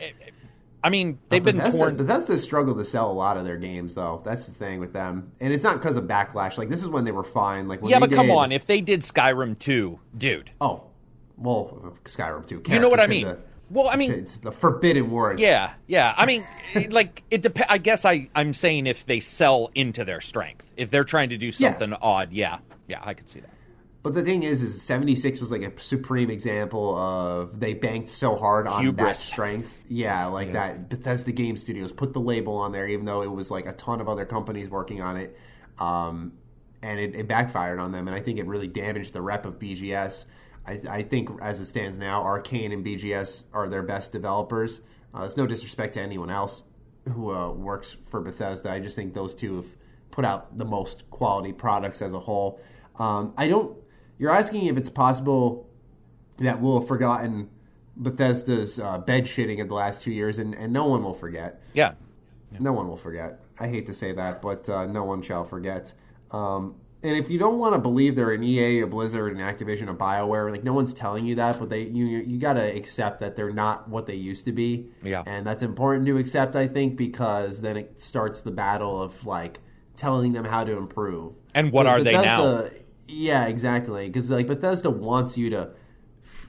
I 0.85 0.91
mean 0.91 1.19
they've 1.31 1.43
been 1.43 1.57
Bethesda, 1.57 1.79
torn. 1.79 1.97
Bethesda 1.97 2.37
struggled 2.39 2.77
to 2.79 2.85
sell 2.85 3.11
a 3.11 3.13
lot 3.13 3.39
of 3.39 3.45
their 3.47 3.57
games, 3.57 3.95
though. 3.95 4.21
That's 4.25 4.47
the 4.47 4.53
thing 4.53 4.79
with 4.81 4.93
them, 4.93 5.33
and 5.41 5.53
it's 5.53 5.65
not 5.65 5.79
because 5.81 5.97
of 5.97 6.05
backlash. 6.05 6.59
Like 6.59 6.69
this 6.69 6.83
is 6.83 6.89
when 6.89 7.05
they 7.05 7.11
were 7.11 7.25
fine. 7.25 7.67
Like 7.69 7.81
when 7.81 7.91
Yeah, 7.91 7.99
but 8.01 8.13
come 8.13 8.31
on, 8.31 8.53
if 8.53 8.67
they 8.67 8.83
did 8.83 9.01
Skyrim 9.01 9.59
2, 9.59 9.99
dude. 10.19 10.51
oh, 10.61 10.83
well, 11.39 11.97
Skyrim 12.05 12.47
two. 12.47 12.63
You 12.69 12.79
know 12.79 12.89
what 12.91 13.01
I 13.01 13.07
mean? 13.07 13.27
the- 13.29 13.39
Well, 13.71 13.89
I 13.89 13.97
mean- 13.97 14.13
it's, 14.13 14.35
it's 14.35 14.39
the 14.45 14.53
forbidden 14.53 15.11
words. 15.11 15.41
Yeah, 15.41 15.73
yeah. 15.87 16.13
I 16.17 16.27
mean, 16.27 16.45
like 16.91 17.23
it 17.31 17.41
depends. 17.41 17.67
I 17.71 17.79
guess 17.79 18.05
I 18.05 18.29
I'm 18.35 18.53
saying 18.53 18.87
if 18.87 19.07
they 19.07 19.21
sell 19.21 19.71
into 19.75 20.05
their 20.05 20.21
strength, 20.21 20.69
if 20.77 20.91
they're 20.91 21.03
trying 21.05 21.31
to 21.31 21.39
do 21.39 21.47
Yeah. 21.47 21.53
something 21.71 21.95
odd, 21.95 22.31
yeah, 22.31 22.59
yeah, 22.89 23.01
I 23.03 23.15
could 23.15 23.29
see 23.31 23.41
that. 23.41 23.49
But 24.05 24.13
the 24.13 24.23
thing 24.23 24.43
is, 24.43 24.63
is 24.63 24.83
seventy 24.83 25.17
six 25.17 25.41
was 25.41 25.51
like 25.51 25.63
a 25.63 25.73
supreme 25.81 26.29
example 26.29 26.95
of 26.95 27.59
they 27.59 27.73
banked 27.73 28.11
so 28.11 28.37
hard 28.37 28.67
on 28.67 28.95
that 28.97 29.17
strength. 29.17 29.81
Yeah, 29.89 30.27
like 30.27 30.53
that. 30.53 30.91
Bethesda 30.91 31.33
Game 31.33 31.57
Studios 31.57 31.91
put 31.91 32.13
the 32.13 32.21
label 32.21 32.55
on 32.59 32.71
there, 32.71 32.87
even 32.87 33.07
though 33.07 33.23
it 33.23 33.31
was 33.31 33.51
like 33.51 33.65
a 33.65 33.73
ton 33.73 34.03
of 34.03 34.09
other 34.11 34.27
companies 34.27 34.69
working 34.69 35.01
on 35.01 35.17
it, 35.17 35.39
um, 35.79 36.35
and 36.83 37.01
it, 37.01 37.15
it 37.15 37.27
backfired 37.27 37.79
on 37.79 37.93
them. 37.93 38.07
And 38.07 38.15
I 38.15 38.21
think 38.21 38.39
it 38.39 38.47
really 38.47 38.67
damaged 38.67 39.15
the 39.15 39.23
rep 39.23 39.47
of 39.47 39.59
BGS. 39.59 40.27
I, 40.67 40.81
I 40.87 41.03
think 41.03 41.31
as 41.41 41.61
it 41.61 41.65
stands 41.65 41.97
now, 41.97 42.23
Arcane 42.23 42.73
and 42.73 42.85
BGS 42.85 43.45
are 43.55 43.71
their 43.71 43.83
best 43.83 44.13
developers. 44.13 44.83
Uh, 45.15 45.23
it's 45.23 45.39
no 45.39 45.47
disrespect 45.47 45.95
to 45.95 46.03
anyone 46.03 46.29
else 46.29 46.65
who 47.11 47.35
uh, 47.35 47.51
works 47.51 47.97
for 48.11 48.21
Bethesda. 48.21 48.71
I 48.71 48.81
just 48.81 48.97
think 48.97 49.15
those 49.15 49.35
two 49.35 49.57
have 49.57 49.77
put 50.11 50.27
out 50.27 50.59
the 50.59 50.67
most 50.67 51.09
quality 51.09 51.55
products 51.55 52.03
as 52.03 52.13
a 52.13 52.21
whole. 52.21 52.61
Um, 52.99 53.33
I 53.39 53.49
don't. 53.49 53.77
You're 54.19 54.33
asking 54.33 54.67
if 54.67 54.77
it's 54.77 54.91
possible 54.91 55.69
that 56.39 56.61
we'll 56.61 56.81
have 56.81 56.89
forgotten 56.89 57.49
Bethesda's 57.97 58.79
uh, 58.81 58.99
bed 58.99 59.25
shitting 59.25 59.59
in 59.59 59.69
the 59.69 59.75
last 59.75 60.03
two 60.03 60.11
years, 60.11 60.39
and, 60.39 60.55
and 60.55 60.73
no 60.73 60.85
one 60.87 61.03
will 61.03 61.15
forget. 61.15 61.63
Yeah, 61.73 61.95
No 62.59 62.73
one 62.73 62.89
will 62.89 62.97
forget. 62.97 63.41
I 63.59 63.69
hate 63.69 63.87
to 63.87 63.93
say 63.95 64.13
that, 64.13 64.43
but 64.43 64.69
uh, 64.69 64.87
no 64.87 65.05
one 65.05 65.23
shall 65.23 65.45
forget. 65.45 65.93
Um, 66.31 66.75
and 67.05 67.17
if 67.17 67.29
you 67.29 67.39
don't 67.39 67.59
want 67.59 67.75
to 67.75 67.79
believe 67.79 68.17
they're 68.17 68.33
an 68.33 68.43
EA, 68.43 68.81
a 68.81 68.87
Blizzard, 68.87 69.37
an 69.37 69.39
Activision, 69.39 69.91
a 69.91 69.95
Bioware, 69.95 70.51
like 70.51 70.65
no 70.65 70.73
one's 70.73 70.95
telling 70.95 71.27
you 71.27 71.35
that, 71.35 71.59
but 71.61 71.69
they 71.69 71.83
you 71.83 72.07
you 72.07 72.39
got 72.39 72.55
to 72.55 72.63
accept 72.63 73.21
that 73.21 73.37
they're 73.37 73.53
not 73.53 73.89
what 73.89 74.07
they 74.07 74.15
used 74.15 74.47
to 74.47 74.53
be. 74.53 74.87
Yeah. 75.03 75.23
and 75.27 75.47
that's 75.47 75.63
important 75.63 76.07
to 76.07 76.17
accept, 76.17 76.57
I 76.57 76.67
think, 76.67 76.97
because 76.97 77.61
then 77.61 77.77
it 77.77 78.01
starts 78.01 78.41
the 78.41 78.51
battle 78.51 79.03
of 79.03 79.27
like 79.27 79.61
telling 79.97 80.33
them 80.33 80.47
how 80.47 80.65
to 80.65 80.73
improve. 80.79 81.35
And 81.55 81.71
what 81.73 81.87
are 81.87 82.03
they 82.03 82.13
now? 82.13 82.71
Yeah, 83.07 83.47
exactly. 83.47 84.07
Because 84.09 84.31
like 84.31 84.47
Bethesda 84.47 84.91
wants 84.91 85.37
you 85.37 85.51
to 85.51 85.71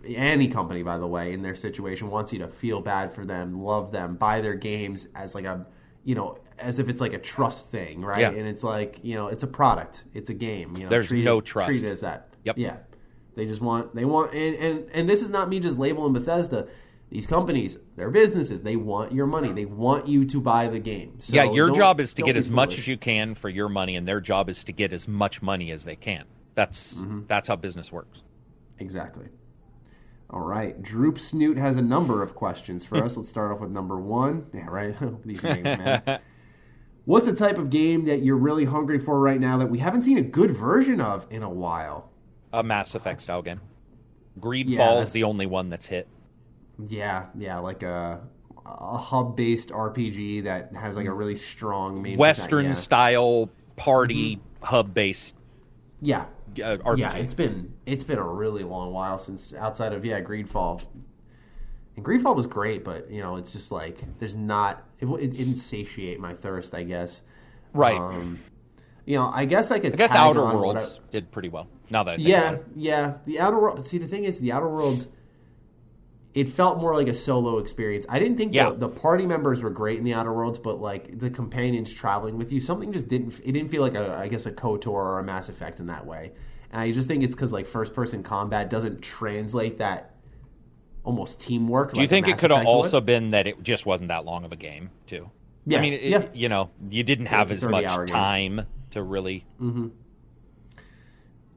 any 0.05 0.47
company 0.47 0.83
by 0.83 0.97
the 0.97 1.07
way 1.07 1.33
in 1.33 1.41
their 1.41 1.55
situation 1.55 2.09
wants 2.09 2.31
you 2.31 2.39
to 2.39 2.47
feel 2.47 2.79
bad 2.81 3.11
for 3.11 3.25
them 3.25 3.59
love 3.61 3.91
them 3.91 4.15
buy 4.15 4.39
their 4.39 4.53
games 4.53 5.07
as 5.15 5.33
like 5.33 5.45
a 5.45 5.65
you 6.03 6.13
know 6.13 6.37
as 6.59 6.77
if 6.77 6.87
it's 6.89 7.01
like 7.01 7.13
a 7.13 7.17
trust 7.17 7.71
thing 7.71 8.01
right 8.01 8.19
Yeah. 8.19 8.29
and 8.29 8.47
it's 8.47 8.63
like 8.63 8.99
you 9.01 9.15
know 9.15 9.27
it's 9.29 9.43
a 9.43 9.47
product 9.47 10.03
it's 10.13 10.29
a 10.29 10.33
game 10.33 10.77
you 10.77 10.83
know 10.83 10.89
There's 10.89 11.11
no 11.11 11.39
it, 11.39 11.45
trust. 11.45 11.67
treat 11.67 11.83
it 11.83 11.89
as 11.89 12.01
that 12.01 12.29
Yep. 12.43 12.57
yeah 12.59 12.77
they 13.35 13.45
just 13.47 13.61
want 13.61 13.95
they 13.95 14.05
want 14.05 14.33
and, 14.33 14.55
and 14.57 14.85
and 14.93 15.09
this 15.09 15.23
is 15.23 15.31
not 15.31 15.49
me 15.49 15.59
just 15.59 15.79
labeling 15.79 16.13
bethesda 16.13 16.67
these 17.09 17.25
companies 17.25 17.77
they're 17.95 18.11
businesses 18.11 18.61
they 18.61 18.75
want 18.75 19.11
your 19.11 19.25
money 19.25 19.51
they 19.53 19.65
want 19.65 20.07
you 20.07 20.25
to 20.25 20.39
buy 20.39 20.67
the 20.67 20.79
game 20.79 21.15
so 21.19 21.35
yeah. 21.35 21.51
Your 21.51 21.71
job 21.71 21.99
is 21.99 22.13
to 22.15 22.21
get 22.21 22.37
as 22.37 22.49
much 22.49 22.77
as 22.77 22.87
you 22.87 22.97
can 22.97 23.33
for 23.35 23.49
your 23.49 23.69
money, 23.69 23.95
and 23.95 24.07
their 24.07 24.21
job 24.21 24.49
is 24.49 24.63
to 24.65 24.71
get 24.71 24.93
as 24.93 25.07
much 25.07 25.41
money 25.41 25.71
as 25.71 25.83
they 25.83 25.95
can. 25.95 26.25
That's 26.55 26.95
Mm-hmm. 26.95 27.21
that's 27.27 27.47
how 27.47 27.55
business 27.55 27.91
works. 27.91 28.21
Exactly. 28.79 29.27
All 30.29 30.41
right. 30.41 30.81
Droop 30.81 31.19
Snoot 31.19 31.57
has 31.57 31.77
a 31.77 31.81
number 31.81 32.23
of 32.23 32.33
questions 32.35 32.83
for 32.83 33.03
us. 33.03 33.15
Let's 33.15 33.29
start 33.29 33.51
off 33.51 33.59
with 33.59 33.69
number 33.71 33.99
one. 33.99 34.47
Yeah, 34.53 34.65
right. 34.67 34.95
These 35.25 35.43
names, 35.43 35.63
man. 35.63 36.19
What's 37.05 37.27
a 37.27 37.33
type 37.33 37.59
of 37.59 37.69
game 37.69 38.05
that 38.05 38.23
you're 38.23 38.35
really 38.37 38.65
hungry 38.65 38.97
for 38.97 39.19
right 39.19 39.39
now 39.39 39.57
that 39.59 39.67
we 39.69 39.77
haven't 39.77 40.01
seen 40.01 40.17
a 40.17 40.23
good 40.23 40.51
version 40.51 40.99
of 40.99 41.27
in 41.29 41.43
a 41.43 41.49
while? 41.49 42.09
A 42.51 42.63
Mass 42.63 42.95
Effect 42.95 43.21
style 43.21 43.43
game. 43.43 43.61
Greedfall 44.39 44.67
Yeah, 44.69 44.99
is 45.01 45.11
the 45.11 45.23
only 45.23 45.45
one 45.45 45.69
that's 45.69 45.85
hit. 45.85 46.07
Yeah, 46.87 47.27
yeah, 47.37 47.59
like 47.59 47.83
a 47.83 48.21
a 48.65 48.97
hub-based 48.97 49.69
RPG 49.69 50.45
that 50.45 50.73
has 50.73 50.97
like 50.97 51.05
a 51.05 51.13
really 51.13 51.35
strong 51.35 52.01
main 52.01 52.17
Western 52.17 52.65
yeah. 52.65 52.73
style 52.73 53.49
party 53.75 54.39
hub 54.63 54.91
based 54.93 55.35
Yeah, 56.01 56.25
uh, 56.59 56.77
RPG. 56.77 56.97
yeah. 56.97 57.13
It's 57.15 57.33
been 57.33 57.73
it's 57.85 58.03
been 58.03 58.17
a 58.19 58.23
really 58.27 58.63
long 58.63 58.91
while 58.93 59.17
since 59.17 59.53
outside 59.53 59.93
of 59.93 60.03
yeah 60.05 60.21
Greedfall. 60.21 60.81
And 61.95 62.05
Greedfall 62.05 62.35
was 62.35 62.45
great, 62.45 62.83
but 62.83 63.09
you 63.09 63.21
know 63.21 63.37
it's 63.37 63.51
just 63.51 63.71
like 63.71 63.99
there's 64.19 64.35
not 64.35 64.83
it, 64.99 65.05
it 65.07 65.35
didn't 65.37 65.55
satiate 65.57 66.19
my 66.19 66.33
thirst, 66.33 66.73
I 66.75 66.83
guess. 66.83 67.21
right. 67.73 67.97
Um, 67.97 68.39
you 69.05 69.15
know, 69.17 69.29
I 69.31 69.45
guess 69.45 69.69
I 69.69 69.77
could. 69.77 69.93
I 69.93 69.97
guess 69.97 70.11
Outer 70.11 70.43
Worlds 70.43 70.99
I- 70.99 71.11
did 71.11 71.31
pretty 71.31 71.49
well. 71.49 71.67
Now 71.91 72.03
that 72.03 72.13
I 72.13 72.15
think 72.15 72.27
yeah, 72.27 72.49
about 72.49 72.53
it. 72.61 72.65
yeah. 72.75 73.13
The 73.25 73.39
Outer 73.39 73.59
World. 73.59 73.85
See, 73.85 73.99
the 73.99 74.07
thing 74.07 74.23
is, 74.25 74.39
the 74.39 74.51
Outer 74.51 74.67
Worlds. 74.67 75.07
It 76.35 76.49
felt 76.49 76.77
more 76.79 76.93
like 76.93 77.07
a 77.07 77.13
solo 77.15 77.57
experience. 77.59 78.05
I 78.09 78.19
didn't 78.19 78.37
think 78.37 78.53
Yeah. 78.53 78.69
the, 78.71 78.75
the 78.75 78.89
party 78.89 79.25
members 79.25 79.63
were 79.63 79.69
great 79.69 79.97
in 79.97 80.03
the 80.03 80.13
Outer 80.13 80.33
Worlds, 80.33 80.59
but 80.59 80.81
like 80.81 81.17
the 81.17 81.29
companions 81.29 81.91
traveling 81.91 82.37
with 82.37 82.51
you, 82.51 82.59
something 82.59 82.91
just 82.91 83.07
didn't. 83.07 83.39
It 83.39 83.53
didn't 83.53 83.69
feel 83.69 83.81
like 83.81 83.95
a, 83.95 84.13
I 84.13 84.27
guess, 84.27 84.45
a 84.45 84.51
Kotor 84.51 84.87
or 84.89 85.17
a 85.17 85.23
Mass 85.23 85.47
Effect 85.47 85.79
in 85.79 85.87
that 85.87 86.05
way. 86.05 86.33
And 86.71 86.81
I 86.81 86.91
just 86.91 87.07
think 87.07 87.23
it's 87.23 87.33
because 87.33 87.53
like 87.53 87.65
first 87.65 87.93
person 87.93 88.21
combat 88.21 88.69
doesn't 88.69 89.01
translate 89.01 89.77
that 89.77 90.13
almost 91.05 91.39
teamwork. 91.39 91.93
Do 91.93 92.01
you 92.01 92.07
think 92.07 92.27
it 92.27 92.37
could 92.37 92.51
have 92.51 92.65
also 92.65 92.99
been 92.99 93.31
that 93.31 93.47
it 93.47 93.63
just 93.63 93.85
wasn't 93.85 94.09
that 94.09 94.25
long 94.25 94.43
of 94.43 94.51
a 94.51 94.57
game, 94.57 94.89
too? 95.07 95.31
Yeah, 95.65 95.79
I 95.79 95.81
mean, 95.81 95.93
it, 95.93 96.03
yeah. 96.03 96.25
you 96.33 96.49
know, 96.49 96.69
you 96.89 97.03
didn't 97.03 97.27
have 97.27 97.49
as 97.51 97.63
much 97.63 97.85
30-hour 97.85 98.05
game. 98.07 98.13
time 98.13 98.61
to 98.91 99.01
really. 99.01 99.45
Mm-hmm. 99.61 99.87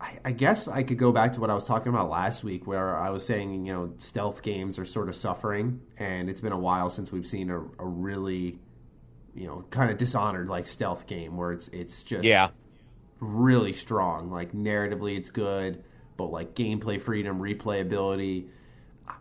I, 0.00 0.18
I 0.26 0.32
guess 0.32 0.68
I 0.68 0.82
could 0.84 0.98
go 0.98 1.10
back 1.12 1.32
to 1.32 1.40
what 1.40 1.50
I 1.50 1.54
was 1.54 1.64
talking 1.64 1.88
about 1.88 2.08
last 2.08 2.44
week, 2.44 2.66
where 2.66 2.96
I 2.96 3.10
was 3.10 3.26
saying, 3.26 3.66
you 3.66 3.72
know, 3.72 3.92
stealth 3.98 4.42
games 4.42 4.78
are 4.78 4.84
sort 4.84 5.08
of 5.08 5.16
suffering, 5.16 5.80
and 5.96 6.30
it's 6.30 6.40
been 6.40 6.52
a 6.52 6.58
while 6.58 6.88
since 6.90 7.10
we've 7.10 7.26
seen 7.26 7.50
a, 7.50 7.58
a 7.58 7.86
really, 7.86 8.58
you 9.34 9.46
know, 9.46 9.64
kind 9.70 9.90
of 9.90 9.98
dishonored 9.98 10.48
like 10.48 10.66
stealth 10.66 11.06
game 11.06 11.36
where 11.36 11.52
it's 11.52 11.68
it's 11.68 12.02
just 12.04 12.24
Yeah. 12.24 12.50
really 13.20 13.72
strong. 13.72 14.30
Like 14.30 14.52
narratively, 14.52 15.16
it's 15.16 15.30
good, 15.30 15.82
but 16.16 16.26
like 16.26 16.54
gameplay 16.54 17.00
freedom, 17.02 17.40
replayability. 17.40 18.46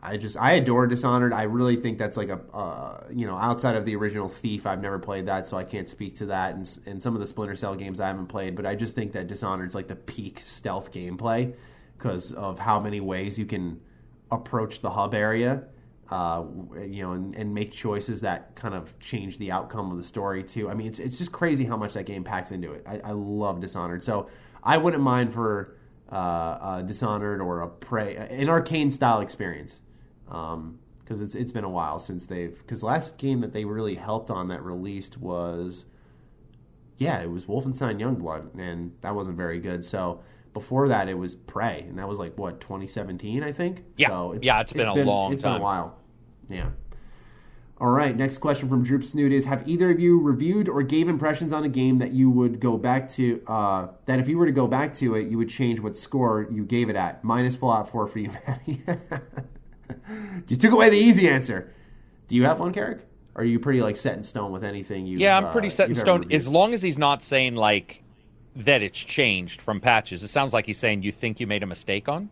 I 0.01 0.17
just 0.17 0.37
I 0.37 0.53
adore 0.53 0.87
Dishonored. 0.87 1.33
I 1.33 1.43
really 1.43 1.75
think 1.75 1.97
that's 1.97 2.17
like 2.17 2.29
a 2.29 2.39
uh, 2.53 3.03
you 3.11 3.25
know 3.25 3.37
outside 3.37 3.75
of 3.75 3.85
the 3.85 3.95
original 3.95 4.27
Thief, 4.27 4.65
I've 4.65 4.81
never 4.81 4.99
played 4.99 5.25
that, 5.27 5.47
so 5.47 5.57
I 5.57 5.63
can't 5.63 5.89
speak 5.89 6.15
to 6.17 6.27
that. 6.27 6.55
And, 6.55 6.79
and 6.85 7.03
some 7.03 7.13
of 7.13 7.21
the 7.21 7.27
Splinter 7.27 7.55
Cell 7.55 7.75
games 7.75 7.99
I 7.99 8.07
haven't 8.07 8.27
played, 8.27 8.55
but 8.55 8.65
I 8.65 8.75
just 8.75 8.95
think 8.95 9.13
that 9.13 9.27
Dishonored's 9.27 9.75
like 9.75 9.87
the 9.87 9.95
peak 9.95 10.39
stealth 10.41 10.91
gameplay 10.91 11.53
because 11.97 12.33
of 12.33 12.59
how 12.59 12.79
many 12.79 12.99
ways 12.99 13.37
you 13.39 13.45
can 13.45 13.79
approach 14.31 14.81
the 14.81 14.89
hub 14.89 15.13
area. 15.13 15.63
Uh, 16.09 16.45
you 16.87 17.03
know, 17.03 17.11
and, 17.11 17.35
and 17.35 17.53
make 17.53 17.69
choices 17.69 18.21
that 18.21 18.55
kind 18.55 18.73
of 18.73 18.97
change 18.97 19.37
the 19.39 19.51
outcome 19.51 19.91
of 19.91 19.97
the 19.97 20.03
story 20.03 20.41
too. 20.41 20.69
I 20.69 20.73
mean, 20.73 20.87
it's, 20.87 20.99
it's 20.99 21.17
just 21.17 21.33
crazy 21.33 21.65
how 21.65 21.75
much 21.75 21.95
that 21.95 22.05
game 22.05 22.23
packs 22.23 22.51
into 22.53 22.71
it. 22.71 22.85
I, 22.87 22.99
I 22.99 23.11
love 23.11 23.59
Dishonored, 23.59 24.05
so 24.05 24.29
I 24.63 24.77
wouldn't 24.77 25.03
mind 25.03 25.33
for 25.33 25.76
uh, 26.11 26.15
uh, 26.15 26.81
Dishonored 26.81 27.41
or 27.41 27.61
a 27.61 27.67
Prey, 27.67 28.15
an 28.15 28.49
arcane 28.49 28.91
style 28.91 29.21
experience, 29.21 29.81
because 30.25 31.21
it's 31.21 31.35
it's 31.35 31.51
been 31.51 31.63
a 31.63 31.69
while 31.69 31.99
since 31.99 32.25
they've. 32.25 32.57
Because 32.57 32.83
last 32.83 33.17
game 33.17 33.41
that 33.41 33.53
they 33.53 33.65
really 33.65 33.95
helped 33.95 34.29
on 34.29 34.47
that 34.49 34.63
released 34.63 35.17
was, 35.17 35.85
yeah, 36.97 37.19
it 37.21 37.29
was 37.29 37.45
Wolfenstein 37.45 37.99
Youngblood, 37.99 38.57
and 38.59 38.93
that 39.01 39.15
wasn't 39.15 39.37
very 39.37 39.59
good. 39.59 39.83
So. 39.83 40.21
Before 40.53 40.87
that, 40.87 41.07
it 41.07 41.13
was 41.13 41.35
Prey, 41.35 41.85
and 41.87 41.99
that 41.99 42.07
was 42.07 42.17
like 42.17 42.35
what 42.35 42.59
2017, 42.61 43.43
I 43.43 43.51
think. 43.51 43.83
Yeah. 43.95 44.07
so 44.07 44.39
Yeah, 44.41 44.61
it's 44.61 44.73
been 44.73 44.87
a 44.87 44.93
long 44.95 45.31
It's 45.31 45.43
been 45.43 45.51
a 45.51 45.59
while. 45.59 45.99
Yeah. 46.49 46.69
All 47.79 47.89
right. 47.89 48.15
Next 48.15 48.39
question 48.39 48.67
from 48.69 48.83
Droop 48.83 49.03
Snoot 49.03 49.31
is: 49.31 49.45
Have 49.45 49.67
either 49.67 49.91
of 49.91 49.99
you 49.99 50.19
reviewed 50.19 50.67
or 50.67 50.81
gave 50.81 51.07
impressions 51.07 51.53
on 51.53 51.63
a 51.63 51.69
game 51.69 51.99
that 51.99 52.11
you 52.11 52.29
would 52.31 52.59
go 52.59 52.75
back 52.77 53.07
to? 53.09 53.41
Uh, 53.45 53.87
that 54.05 54.19
if 54.19 54.27
you 54.27 54.37
were 54.37 54.47
to 54.47 54.51
go 54.51 54.67
back 54.67 54.93
to 54.95 55.15
it, 55.15 55.27
you 55.27 55.37
would 55.37 55.49
change 55.49 55.79
what 55.79 55.97
score 55.97 56.47
you 56.51 56.63
gave 56.63 56.89
it 56.89 56.95
at. 56.95 57.23
Minus 57.23 57.55
Fallout 57.55 57.89
4 57.89 58.07
for 58.07 58.19
you, 58.19 58.31
Matty. 58.47 58.81
you 60.47 60.55
took 60.55 60.71
away 60.71 60.89
the 60.89 60.97
easy 60.97 61.29
answer. 61.29 61.71
Do 62.27 62.35
you 62.35 62.45
have 62.45 62.59
one, 62.59 62.73
Carrick? 62.73 62.99
Or 63.35 63.41
are 63.41 63.45
you 63.45 63.59
pretty 63.59 63.81
like 63.81 63.95
set 63.95 64.17
in 64.17 64.23
stone 64.23 64.51
with 64.51 64.63
anything 64.63 65.05
you? 65.05 65.19
Yeah, 65.19 65.37
I'm 65.37 65.51
pretty 65.51 65.69
set 65.69 65.89
in 65.89 65.95
stone. 65.95 66.21
reviewed? 66.21 66.41
As 66.41 66.47
long 66.47 66.73
as 66.73 66.81
he's 66.81 66.97
not 66.97 67.21
saying, 67.21 67.55
like, 67.55 68.01
that 68.55 68.81
it's 68.81 68.97
changed 68.97 69.61
from 69.61 69.79
patches. 69.79 70.23
It 70.23 70.29
sounds 70.29 70.51
like 70.51 70.65
he's 70.65 70.79
saying 70.79 71.03
you 71.03 71.11
think 71.11 71.39
you 71.39 71.45
made 71.45 71.61
a 71.61 71.67
mistake 71.67 72.09
on. 72.09 72.29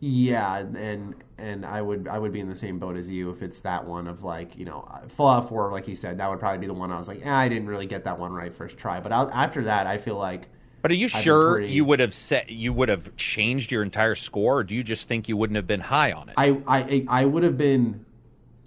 Yeah, 0.00 0.58
and 0.58 1.14
and 1.38 1.64
I 1.64 1.80
would 1.80 2.08
I 2.08 2.18
would 2.18 2.32
be 2.32 2.40
in 2.40 2.48
the 2.48 2.56
same 2.56 2.78
boat 2.78 2.96
as 2.96 3.10
you 3.10 3.30
if 3.30 3.42
it's 3.42 3.60
that 3.60 3.86
one 3.86 4.06
of 4.06 4.22
like 4.22 4.56
you 4.58 4.64
know 4.64 4.86
Fallout 5.08 5.48
Four, 5.48 5.70
like 5.72 5.88
you 5.88 5.96
said, 5.96 6.18
that 6.18 6.28
would 6.28 6.40
probably 6.40 6.58
be 6.58 6.66
the 6.66 6.74
one 6.74 6.92
I 6.92 6.98
was 6.98 7.08
like, 7.08 7.24
eh, 7.24 7.32
I 7.32 7.48
didn't 7.48 7.68
really 7.68 7.86
get 7.86 8.04
that 8.04 8.18
one 8.18 8.32
right 8.32 8.54
first 8.54 8.76
try. 8.76 9.00
But 9.00 9.12
i 9.12 9.22
after 9.30 9.64
that, 9.64 9.86
I 9.86 9.98
feel 9.98 10.16
like 10.16 10.48
But 10.82 10.90
are 10.90 10.94
you 10.94 11.08
been 11.08 11.22
sure 11.22 11.54
pretty- 11.54 11.72
you 11.72 11.84
would 11.84 12.00
have 12.00 12.12
set 12.14 12.50
you 12.50 12.72
would 12.72 12.88
have 12.88 13.16
changed 13.16 13.72
your 13.72 13.82
entire 13.82 14.14
score, 14.14 14.58
or 14.58 14.64
do 14.64 14.74
you 14.74 14.82
just 14.82 15.08
think 15.08 15.28
you 15.28 15.36
wouldn't 15.36 15.56
have 15.56 15.66
been 15.66 15.80
high 15.80 16.12
on 16.12 16.28
it? 16.28 16.34
I 16.36 16.58
I 16.66 17.04
I 17.08 17.24
would 17.24 17.42
have 17.42 17.56
been. 17.56 18.04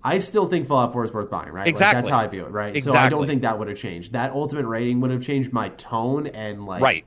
I 0.03 0.19
still 0.19 0.47
think 0.47 0.67
Fallout 0.67 0.93
4 0.93 1.05
is 1.05 1.11
worth 1.11 1.29
buying, 1.29 1.49
right? 1.49 1.65
Like, 1.65 1.69
Exactly. 1.69 2.01
that's 2.01 2.09
how 2.09 2.19
I 2.19 2.27
view 2.27 2.45
it, 2.45 2.51
right? 2.51 2.73
Exactly. 2.73 2.93
So 2.93 2.97
I 2.97 3.09
don't 3.09 3.27
think 3.27 3.41
that 3.41 3.59
would 3.59 3.67
have 3.67 3.77
changed. 3.77 4.13
That 4.13 4.31
ultimate 4.31 4.65
rating 4.65 5.01
would 5.01 5.11
have 5.11 5.21
changed 5.21 5.51
my 5.51 5.69
tone 5.69 6.27
and 6.27 6.65
like 6.65 6.81
right. 6.81 7.05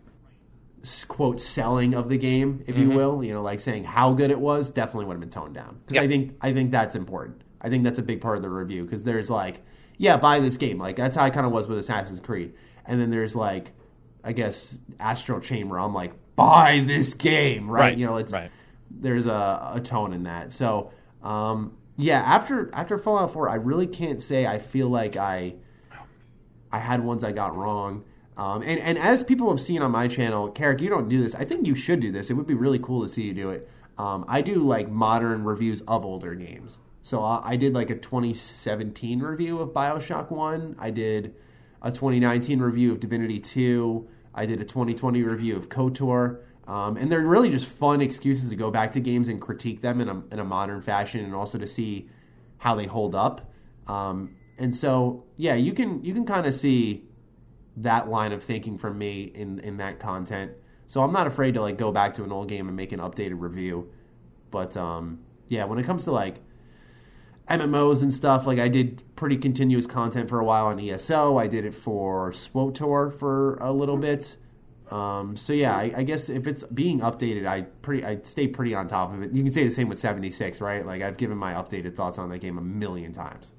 Quote 1.09 1.41
selling 1.41 1.95
of 1.95 2.09
the 2.09 2.16
game, 2.18 2.64
if 2.66 2.74
Mm-hmm. 2.74 2.91
you 2.91 2.97
will. 2.97 3.22
You 3.24 3.35
know, 3.35 3.43
like 3.43 3.61
saying 3.61 3.85
how 3.85 4.12
good 4.12 4.31
it 4.31 4.41
was, 4.41 4.70
definitely 4.70 5.05
would 5.07 5.14
have 5.14 5.20
been 5.20 5.31
toned 5.31 5.55
down 5.55 5.78
because 5.85 5.97
Yeah. 5.97 6.03
I 6.03 6.09
think 6.09 6.37
I 6.41 6.53
think 6.53 6.70
that's 6.70 6.95
important. 6.95 7.43
I 7.61 7.68
think 7.68 7.85
that's 7.85 7.99
a 7.99 8.03
big 8.03 8.20
part 8.20 8.37
of 8.37 8.43
the 8.43 8.49
review 8.51 8.85
because 8.85 9.05
there's 9.05 9.28
like, 9.28 9.62
yeah, 9.99 10.16
buy 10.16 10.41
this 10.41 10.57
game. 10.57 10.78
Like 10.78 10.97
that's 10.97 11.16
how 11.16 11.24
I 11.24 11.31
kind 11.31 11.45
of 11.47 11.53
was 11.53 11.68
with 11.68 11.78
Assassin's 11.78 12.20
Creed, 12.20 12.55
and 12.87 13.01
then 13.01 13.11
there's 13.11 13.37
like, 13.37 13.72
I 14.24 14.33
guess 14.33 14.78
Astral 14.99 15.41
Chain 15.41 15.68
where 15.68 15.78
I'm 15.78 15.93
like, 15.95 16.12
buy 16.37 16.83
this 16.87 17.12
game, 17.14 17.70
right? 17.70 17.81
Right, 17.81 17.99
You 17.99 18.07
know, 18.07 18.16
it's 18.16 18.33
right. 18.33 18.51
there's 18.91 19.26
a, 19.26 19.72
a 19.74 19.81
tone 19.85 20.14
in 20.14 20.22
that. 20.22 20.53
So, 20.55 20.91
um, 21.22 21.76
yeah, 21.99 22.20
after 22.20 22.70
after 22.72 22.97
Fallout 22.97 23.33
4, 23.35 23.51
I 23.51 23.57
really 23.57 23.87
can't 23.87 24.22
say 24.22 24.47
I 24.47 24.59
feel 24.59 24.89
like 24.89 25.18
I 25.18 25.57
I 26.72 26.78
had 26.78 27.05
ones 27.05 27.24
I 27.24 27.33
got 27.33 27.55
wrong. 27.57 28.05
Um, 28.41 28.62
and, 28.62 28.80
and 28.80 28.97
as 28.97 29.22
people 29.22 29.51
have 29.51 29.61
seen 29.61 29.82
on 29.82 29.91
my 29.91 30.09
channel, 30.09 30.49
Carrick, 30.51 30.80
you 30.80 30.88
don't 30.88 31.11
do 31.11 31.22
this. 31.22 31.34
I 31.34 31.45
think 31.45 31.66
you 31.66 31.74
should 31.74 32.01
do 32.01 32.11
this. 32.11 32.30
It 32.30 32.34
would 32.34 32.47
be 32.47 32.55
really 32.55 32.78
cool 32.78 33.03
to 33.03 33.09
see 33.09 33.24
you 33.24 33.34
do 33.34 33.51
it. 33.51 33.68
Um, 33.99 34.24
I 34.28 34.41
do 34.41 34.66
like 34.66 34.91
modern 34.91 35.45
reviews 35.45 35.82
of 35.82 36.07
older 36.07 36.34
games. 36.34 36.78
So 37.03 37.22
I, 37.22 37.51
I 37.51 37.57
did 37.57 37.74
like 37.74 37.91
a 37.91 37.97
2017 37.97 39.20
review 39.20 39.59
of 39.59 39.74
Bioshock 39.74 40.30
1. 40.30 40.76
I 40.78 40.88
did 40.88 41.34
a 41.82 41.91
2019 41.91 42.61
review 42.61 42.93
of 42.93 43.01
Divinity 43.01 43.38
2. 43.38 44.09
I 44.34 44.47
did 44.47 44.62
a 44.62 44.64
2020 44.64 45.22
review 45.22 45.55
of 45.55 45.68
KOTOR. 45.68 46.38
Um, 46.66 46.97
and 46.97 47.12
they're 47.12 47.20
really 47.20 47.51
just 47.51 47.66
fun 47.66 48.01
excuses 48.01 48.49
to 48.49 48.57
go 48.57 48.70
back 48.70 48.93
to 48.93 49.01
games 49.01 49.28
and 49.28 49.38
critique 49.38 49.82
them 49.82 50.01
in 50.01 50.09
a, 50.09 50.22
in 50.32 50.38
a 50.38 50.45
modern 50.45 50.80
fashion 50.80 51.22
and 51.22 51.34
also 51.34 51.59
to 51.59 51.66
see 51.66 52.09
how 52.57 52.74
they 52.74 52.86
hold 52.86 53.14
up. 53.14 53.53
Um, 53.86 54.36
and 54.57 54.74
so, 54.74 55.24
yeah, 55.36 55.57
you 55.57 55.74
can 55.74 56.03
you 56.03 56.14
can 56.14 56.24
kind 56.24 56.47
of 56.47 56.55
see 56.55 57.05
that 57.77 58.09
line 58.09 58.33
of 58.33 58.43
thinking 58.43 58.79
from 58.79 58.99
me 58.99 59.31
in 59.35 59.59
in 59.61 59.77
that 59.79 59.99
content. 59.99 60.53
So 60.87 61.03
I'm 61.03 61.12
not 61.12 61.27
afraid 61.27 61.55
to 61.55 61.61
like 61.61 61.79
go 61.79 61.93
back 61.93 62.14
to 62.14 62.25
an 62.25 62.33
old 62.33 62.49
game 62.49 62.66
and 62.66 62.77
make 62.77 62.93
an 62.93 63.01
updated 63.01 63.41
review. 63.41 63.91
But 64.51 64.77
um, 64.77 65.21
yeah, 65.49 65.64
when 65.64 65.79
it 65.79 65.85
comes 65.85 66.05
to 66.05 66.12
like 66.12 66.41
MMOs 67.49 68.03
and 68.03 68.12
stuff, 68.12 68.47
like 68.47 68.59
I 68.59 68.68
did 68.68 69.03
pretty 69.16 69.37
continuous 69.37 69.87
content 69.87 70.29
for 70.29 70.41
a 70.41 70.45
while 70.45 70.66
on 70.66 70.81
ESO. 70.81 71.37
I 71.39 71.47
did 71.47 71.64
it 71.64 71.75
for 71.75 72.33
SWOTOR 72.33 73.12
for 73.12 73.55
a 73.57 73.73
little 73.73 73.97
bit. 73.97 74.37
Um, 74.91 75.37
so 75.37 75.53
yeah, 75.53 75.77
I, 75.77 75.93
I 75.99 76.03
guess 76.03 76.29
if 76.29 76.47
it's 76.47 76.64
being 76.64 77.01
updated, 77.01 77.47
I 77.47 77.62
pretty 77.83 78.05
I 78.05 78.18
stay 78.23 78.49
pretty 78.49 78.75
on 78.75 78.89
top 78.89 79.12
of 79.12 79.23
it. 79.23 79.33
You 79.33 79.43
can 79.43 79.53
say 79.53 79.64
the 79.64 79.71
same 79.71 79.89
with 79.89 79.99
76, 79.99 80.61
right? 80.61 80.85
Like 80.85 81.03
I've 81.03 81.16
given 81.16 81.39
my 81.39 81.55
updated 81.55 81.95
thoughts 81.95 82.18
on 82.18 82.31
that 82.31 82.39
game 82.39 82.59
a 82.59 82.62
million 82.62 83.12
times. 83.12 83.53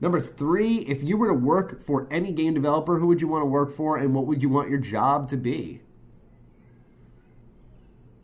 Number 0.00 0.18
three, 0.18 0.78
if 0.78 1.02
you 1.02 1.16
were 1.16 1.28
to 1.28 1.34
work 1.34 1.82
for 1.82 2.08
any 2.10 2.32
game 2.32 2.54
developer, 2.54 2.98
who 2.98 3.06
would 3.06 3.20
you 3.20 3.28
want 3.28 3.42
to 3.42 3.46
work 3.46 3.74
for, 3.76 3.98
and 3.98 4.14
what 4.14 4.26
would 4.26 4.42
you 4.42 4.48
want 4.48 4.70
your 4.70 4.78
job 4.78 5.28
to 5.28 5.36
be? 5.36 5.82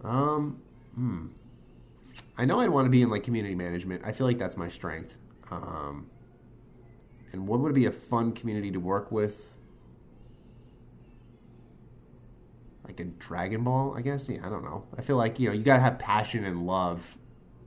Um, 0.03 0.63
hmm. 0.95 1.27
I 2.39 2.45
know 2.45 2.61
I'd 2.61 2.71
want 2.71 2.87
to 2.87 2.91
be 2.91 3.03
in 3.03 3.11
like 3.11 3.25
community 3.25 3.55
management. 3.55 4.03
I 4.05 4.13
feel 4.13 4.27
like 4.27 4.39
that's 4.39 4.57
my 4.57 4.69
strength. 4.69 5.17
Um, 5.51 6.07
and 7.33 7.47
what 7.47 7.61
would 7.61 7.75
be 7.75 7.87
a 7.87 7.93
fun 7.93 8.33
community 8.33 8.71
to 8.71 8.81
work 8.81 9.13
with? 9.13 9.55
Like 12.87 13.01
a 13.01 13.05
Dragon 13.05 13.65
Ball, 13.65 13.95
I 13.97 14.01
guess. 14.01 14.29
Yeah, 14.29 14.47
I 14.47 14.49
don't 14.49 14.65
know. 14.65 14.85
I 14.97 15.03
feel 15.03 15.17
like 15.17 15.41
you 15.41 15.49
know 15.49 15.55
you 15.55 15.63
gotta 15.63 15.83
have 15.83 15.99
passion 15.99 16.45
and 16.45 16.67
love 16.67 17.19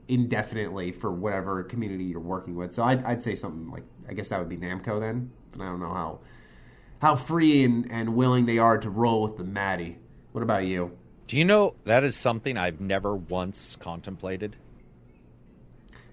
indefinitely 0.08 0.90
for 0.90 1.12
whatever 1.12 1.62
community 1.62 2.04
you're 2.04 2.20
working 2.20 2.56
with. 2.56 2.74
So 2.74 2.82
I'd, 2.82 3.04
I'd 3.04 3.22
say 3.22 3.36
something 3.36 3.70
like 3.70 3.84
I 4.10 4.14
guess 4.14 4.28
that 4.30 4.40
would 4.40 4.50
be 4.50 4.58
Namco 4.58 5.00
then. 5.00 5.30
But 5.52 5.62
I 5.62 5.66
don't 5.66 5.80
know 5.80 5.94
how 5.94 6.20
how 7.00 7.16
free 7.16 7.64
and, 7.64 7.90
and 7.90 8.14
willing 8.16 8.46
they 8.46 8.58
are 8.58 8.78
to 8.78 8.90
roll 8.90 9.22
with 9.22 9.36
the 9.38 9.44
Maddie. 9.44 9.98
What 10.32 10.42
about 10.42 10.66
you? 10.66 10.98
Do 11.28 11.36
you 11.38 11.44
know 11.46 11.76
that 11.84 12.04
is 12.04 12.16
something 12.16 12.58
I've 12.58 12.80
never 12.80 13.16
once 13.16 13.76
contemplated? 13.76 14.56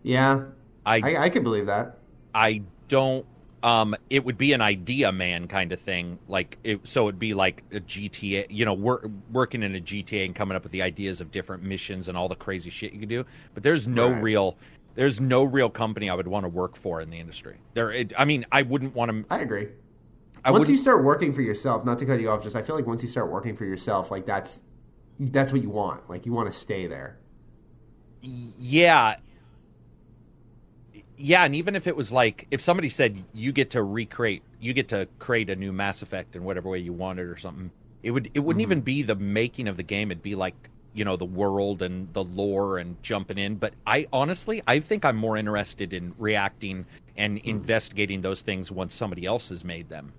Yeah, 0.04 0.46
I 0.86 1.04
I, 1.04 1.18
I 1.26 1.30
could 1.30 1.44
believe 1.44 1.66
that. 1.68 2.00
I 2.34 2.64
don't. 2.88 3.26
Um, 3.64 3.96
it 4.10 4.24
would 4.24 4.38
be 4.38 4.54
an 4.54 4.62
idea 4.62 5.12
man 5.12 5.48
kind 5.48 5.72
of 5.72 5.80
thing. 5.82 6.20
Like, 6.28 6.58
it, 6.64 6.80
so 6.88 7.08
it'd 7.08 7.20
be 7.20 7.34
like 7.34 7.64
a 7.72 7.80
GTA. 7.80 8.48
You 8.50 8.66
know, 8.66 8.74
wor- 8.74 9.10
working 9.32 9.64
in 9.64 9.76
a 9.76 9.80
GTA 9.82 10.26
and 10.26 10.36
coming 10.36 10.56
up 10.56 10.64
with 10.64 10.72
the 10.72 10.84
ideas 10.84 11.22
of 11.22 11.32
different 11.32 11.64
missions 11.64 12.08
and 12.08 12.18
all 12.18 12.30
the 12.30 12.36
crazy 12.36 12.70
shit 12.70 12.94
you 12.94 13.00
could 13.00 13.10
do. 13.10 13.26
But 13.54 13.64
there's 13.64 13.88
no 13.88 14.12
Right. 14.12 14.22
real. 14.22 14.58
There's 14.98 15.22
no 15.22 15.44
real 15.44 15.70
company 15.70 16.10
I 16.10 16.16
would 16.16 16.28
want 16.28 16.46
to 16.46 16.50
work 16.50 16.76
for 16.76 17.02
in 17.02 17.12
the 17.12 17.20
industry. 17.20 17.58
There, 17.76 17.92
it, 17.92 18.14
I 18.18 18.26
mean, 18.26 18.48
I 18.52 18.64
wouldn't 18.64 18.96
want 18.96 19.12
to. 19.12 19.26
I 19.30 19.42
agree. 19.42 19.68
I 20.44 20.50
once 20.50 20.70
you 20.70 20.78
start 20.78 21.04
working 21.04 21.34
for 21.34 21.44
yourself, 21.44 21.86
not 21.86 22.00
to 22.00 22.06
cut 22.08 22.20
you 22.20 22.32
off, 22.32 22.42
just 22.42 22.56
I 22.56 22.64
feel 22.64 22.76
like 22.76 22.88
once 22.88 23.04
you 23.04 23.08
start 23.08 23.30
working 23.30 23.56
for 23.56 23.64
yourself, 23.64 24.10
like 24.10 24.26
that's 24.26 24.62
that's 25.20 25.54
what 25.54 25.62
you 25.62 25.70
want. 25.70 26.10
Like 26.10 26.26
you 26.26 26.34
want 26.34 26.52
to 26.52 26.60
stay 26.60 26.88
there. 26.88 27.20
yeah, 28.22 29.18
yeah, 31.16 31.44
and 31.44 31.54
even 31.54 31.76
if 31.76 31.86
it 31.86 31.96
was 31.96 32.12
like 32.12 32.48
if 32.50 32.60
somebody 32.62 32.90
said 32.90 33.24
you 33.36 33.52
get 33.52 33.70
to 33.72 33.84
recreate, 33.84 34.42
you 34.60 34.74
get 34.74 34.88
to 34.88 35.08
create 35.20 35.52
a 35.52 35.56
new 35.56 35.72
Mass 35.72 36.02
Effect 36.02 36.36
in 36.36 36.44
whatever 36.44 36.70
way 36.70 36.80
you 36.80 36.92
want 36.92 37.20
it 37.20 37.26
or 37.26 37.38
something, 37.38 37.70
it 38.02 38.10
would 38.10 38.32
it 38.34 38.40
wouldn't 38.40 38.64
mm-hmm. 38.64 38.72
even 38.72 38.82
be 38.82 39.04
the 39.04 39.16
making 39.16 39.68
of 39.68 39.78
the 39.78 39.84
game. 39.84 40.10
It'd 40.10 40.24
be 40.24 40.34
like 40.34 40.56
you 40.98 41.06
know 41.06 41.16
the 41.16 41.26
world 41.26 41.84
and 41.84 42.12
the 42.14 42.24
lore 42.24 42.80
and 42.80 43.02
jumping 43.04 43.38
in. 43.38 43.56
But 43.56 43.74
I 43.86 44.08
honestly, 44.12 44.64
I 44.66 44.80
think 44.80 45.06
I'm 45.06 45.16
more 45.16 45.38
interested 45.38 45.94
in 45.94 46.14
reacting 46.18 46.86
and 47.16 47.38
mm-hmm. 47.38 47.50
investigating 47.50 48.22
those 48.22 48.42
things 48.42 48.72
once 48.72 48.96
somebody 48.96 49.26
else 49.26 49.50
has 49.50 49.64
made 49.64 49.90
them 49.90 50.12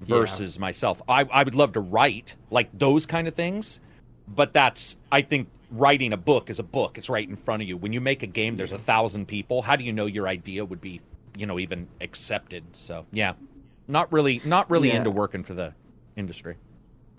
versus 0.00 0.56
yeah. 0.56 0.60
myself. 0.60 1.00
I 1.08 1.22
I 1.22 1.42
would 1.42 1.54
love 1.54 1.72
to 1.72 1.80
write 1.80 2.34
like 2.50 2.68
those 2.78 3.06
kind 3.06 3.26
of 3.26 3.34
things, 3.34 3.80
but 4.28 4.52
that's 4.52 4.98
I 5.10 5.22
think 5.22 5.48
writing 5.70 6.12
a 6.12 6.18
book 6.18 6.50
is 6.50 6.58
a 6.58 6.64
book. 6.64 6.98
It's 6.98 7.08
right 7.08 7.26
in 7.26 7.36
front 7.36 7.62
of 7.62 7.68
you. 7.68 7.78
When 7.78 7.94
you 7.94 8.00
make 8.02 8.22
a 8.22 8.26
game, 8.26 8.58
there's 8.58 8.72
a 8.72 8.78
thousand 8.78 9.26
people. 9.26 9.62
How 9.62 9.76
do 9.76 9.84
you 9.84 9.92
know 9.92 10.04
your 10.04 10.28
idea 10.28 10.66
would 10.66 10.82
be, 10.82 11.00
you 11.34 11.46
know, 11.46 11.58
even 11.58 11.88
accepted? 12.02 12.62
So 12.74 13.06
yeah, 13.10 13.32
not 13.88 14.12
really, 14.12 14.42
not 14.44 14.70
really 14.70 14.88
yeah. 14.88 14.96
into 14.96 15.10
working 15.10 15.44
for 15.44 15.54
the 15.54 15.72
industry. 16.14 16.56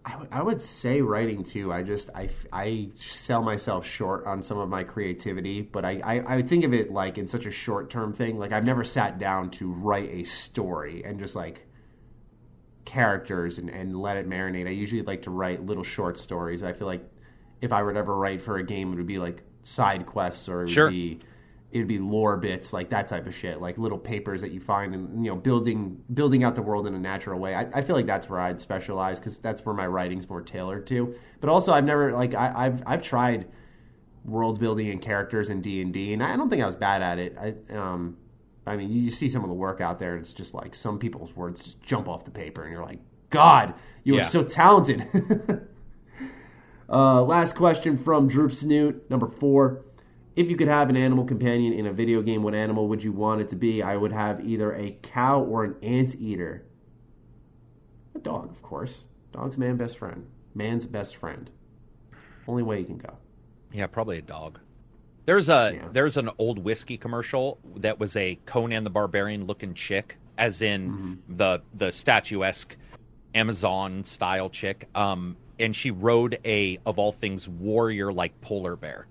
I, 0.05 0.11
w- 0.11 0.29
I 0.31 0.41
would 0.41 0.61
say 0.61 1.01
writing 1.01 1.43
too. 1.43 1.71
I 1.71 1.81
just 1.81 2.09
I, 2.13 2.29
I 2.51 2.89
sell 2.95 3.41
myself 3.41 3.85
short 3.85 4.25
on 4.25 4.41
some 4.41 4.57
of 4.57 4.67
my 4.69 4.83
creativity, 4.83 5.61
but 5.61 5.85
I, 5.85 6.01
I, 6.03 6.35
I 6.35 6.41
think 6.41 6.65
of 6.65 6.73
it 6.73 6.91
like 6.91 7.17
in 7.17 7.27
such 7.27 7.45
a 7.45 7.51
short 7.51 7.89
term 7.89 8.13
thing. 8.13 8.37
Like 8.37 8.51
I've 8.51 8.65
never 8.65 8.83
sat 8.83 9.17
down 9.17 9.49
to 9.51 9.71
write 9.71 10.09
a 10.09 10.23
story 10.25 11.03
and 11.05 11.19
just 11.19 11.35
like 11.35 11.65
characters 12.85 13.57
and, 13.59 13.69
and 13.69 13.95
let 13.95 14.17
it 14.17 14.27
marinate. 14.27 14.67
I 14.67 14.71
usually 14.71 15.01
like 15.03 15.21
to 15.23 15.31
write 15.31 15.65
little 15.65 15.83
short 15.83 16.19
stories. 16.19 16.63
I 16.63 16.73
feel 16.73 16.87
like 16.87 17.03
if 17.61 17.71
I 17.71 17.81
would 17.81 17.95
ever 17.95 18.15
write 18.15 18.41
for 18.41 18.57
a 18.57 18.63
game, 18.63 18.91
it 18.91 18.97
would 18.97 19.07
be 19.07 19.19
like 19.19 19.41
side 19.63 20.05
quests 20.05 20.49
or 20.49 20.63
it 20.63 20.69
sure. 20.69 20.85
would 20.85 20.91
be 20.91 21.19
it 21.73 21.79
would 21.79 21.87
be 21.87 21.97
lore 21.97 22.37
bits, 22.37 22.71
like 22.71 22.89
that 22.89 23.07
type 23.07 23.25
of 23.25 23.33
shit, 23.33 23.59
like 23.59 23.79
little 23.79 23.97
papers 23.97 24.41
that 24.41 24.51
you 24.51 24.59
find 24.59 24.93
and 24.93 25.25
you 25.25 25.31
know 25.31 25.35
building 25.35 25.99
building 26.13 26.43
out 26.43 26.53
the 26.53 26.61
world 26.61 26.85
in 26.85 26.93
a 26.93 26.99
natural 26.99 27.39
way. 27.39 27.55
I, 27.55 27.61
I 27.73 27.81
feel 27.81 27.95
like 27.95 28.05
that's 28.05 28.29
where 28.29 28.39
I'd 28.39 28.61
specialize 28.61 29.19
because 29.19 29.39
that's 29.39 29.65
where 29.65 29.73
my 29.73 29.87
writing's 29.87 30.29
more 30.29 30.41
tailored 30.41 30.85
to. 30.87 31.15
But 31.41 31.49
also, 31.49 31.73
I've 31.73 31.83
never 31.83 32.11
like 32.13 32.35
I, 32.35 32.65
have 32.65 32.83
I've 32.85 33.01
tried 33.01 33.47
world 34.23 34.59
building 34.59 34.89
and 34.89 35.01
characters 35.01 35.49
in 35.49 35.61
D 35.61 35.81
and 35.81 35.91
D, 35.91 36.13
and 36.13 36.23
I 36.23 36.35
don't 36.35 36.49
think 36.49 36.61
I 36.61 36.65
was 36.67 36.75
bad 36.75 37.01
at 37.01 37.17
it. 37.17 37.35
I 37.39 37.75
um, 37.75 38.17
I 38.67 38.77
mean, 38.77 38.91
you 38.91 39.09
see 39.09 39.27
some 39.27 39.41
of 39.41 39.49
the 39.49 39.55
work 39.55 39.81
out 39.81 39.97
there, 39.97 40.13
and 40.13 40.21
it's 40.21 40.33
just 40.33 40.53
like 40.53 40.75
some 40.75 40.99
people's 40.99 41.35
words 41.35 41.63
just 41.63 41.81
jump 41.81 42.07
off 42.07 42.23
the 42.23 42.31
paper, 42.31 42.61
and 42.61 42.71
you're 42.71 42.85
like, 42.85 42.99
God, 43.31 43.73
you 44.03 44.15
yeah. 44.15 44.21
are 44.21 44.25
so 44.25 44.43
talented. 44.43 45.07
Uh, 46.89 47.23
last 47.23 47.55
question 47.55 47.97
from 47.97 48.27
Droop 48.27 48.53
Snoot, 48.53 49.09
number 49.09 49.27
four. 49.27 49.83
If 50.35 50.49
you 50.49 50.55
could 50.55 50.67
have 50.67 50.89
an 50.89 50.97
animal 50.97 51.25
companion 51.25 51.73
in 51.73 51.85
a 51.85 51.93
video 51.93 52.21
game, 52.21 52.41
what 52.41 52.55
animal 52.55 52.87
would 52.87 53.03
you 53.03 53.11
want 53.11 53.41
it 53.41 53.49
to 53.49 53.55
be? 53.55 53.83
I 53.83 53.95
would 53.95 54.11
have 54.11 54.45
either 54.45 54.73
a 54.73 54.97
cow 55.03 55.41
or 55.41 55.63
an 55.63 55.75
anteater. 55.83 56.65
A 58.15 58.19
dog, 58.19 58.49
of 58.49 58.61
course. 58.63 59.05
Dog's 59.31 59.57
man 59.57 59.77
best 59.77 59.97
friend. 59.97 60.27
Man's 60.55 60.85
best 60.85 61.15
friend. 61.15 61.51
Only 62.47 62.63
way 62.63 62.79
you 62.79 62.85
can 62.85 62.97
go. 62.97 63.17
Yeah, 63.71 63.87
probably 63.87 64.17
a 64.17 64.21
dog. 64.21 64.59
There's 65.25 65.49
a 65.49 65.73
yeah. 65.75 65.87
there's 65.91 66.17
an 66.17 66.29
old 66.37 66.59
whiskey 66.59 66.97
commercial 66.97 67.59
that 67.77 67.99
was 67.99 68.15
a 68.15 68.37
Conan 68.45 68.83
the 68.83 68.89
Barbarian 68.89 69.45
looking 69.45 69.73
chick, 69.73 70.17
as 70.37 70.61
in 70.61 70.89
mm-hmm. 70.89 71.37
the 71.37 71.61
the 71.75 71.91
statuesque 71.91 72.75
Amazon 73.33 74.03
style 74.03 74.49
chick. 74.49 74.89
Um, 74.95 75.37
and 75.59 75.75
she 75.75 75.91
rode 75.91 76.39
a 76.43 76.79
of 76.85 76.99
all 76.99 77.11
things 77.11 77.47
warrior 77.47 78.11
like 78.11 78.39
polar 78.41 78.75
bear. 78.75 79.07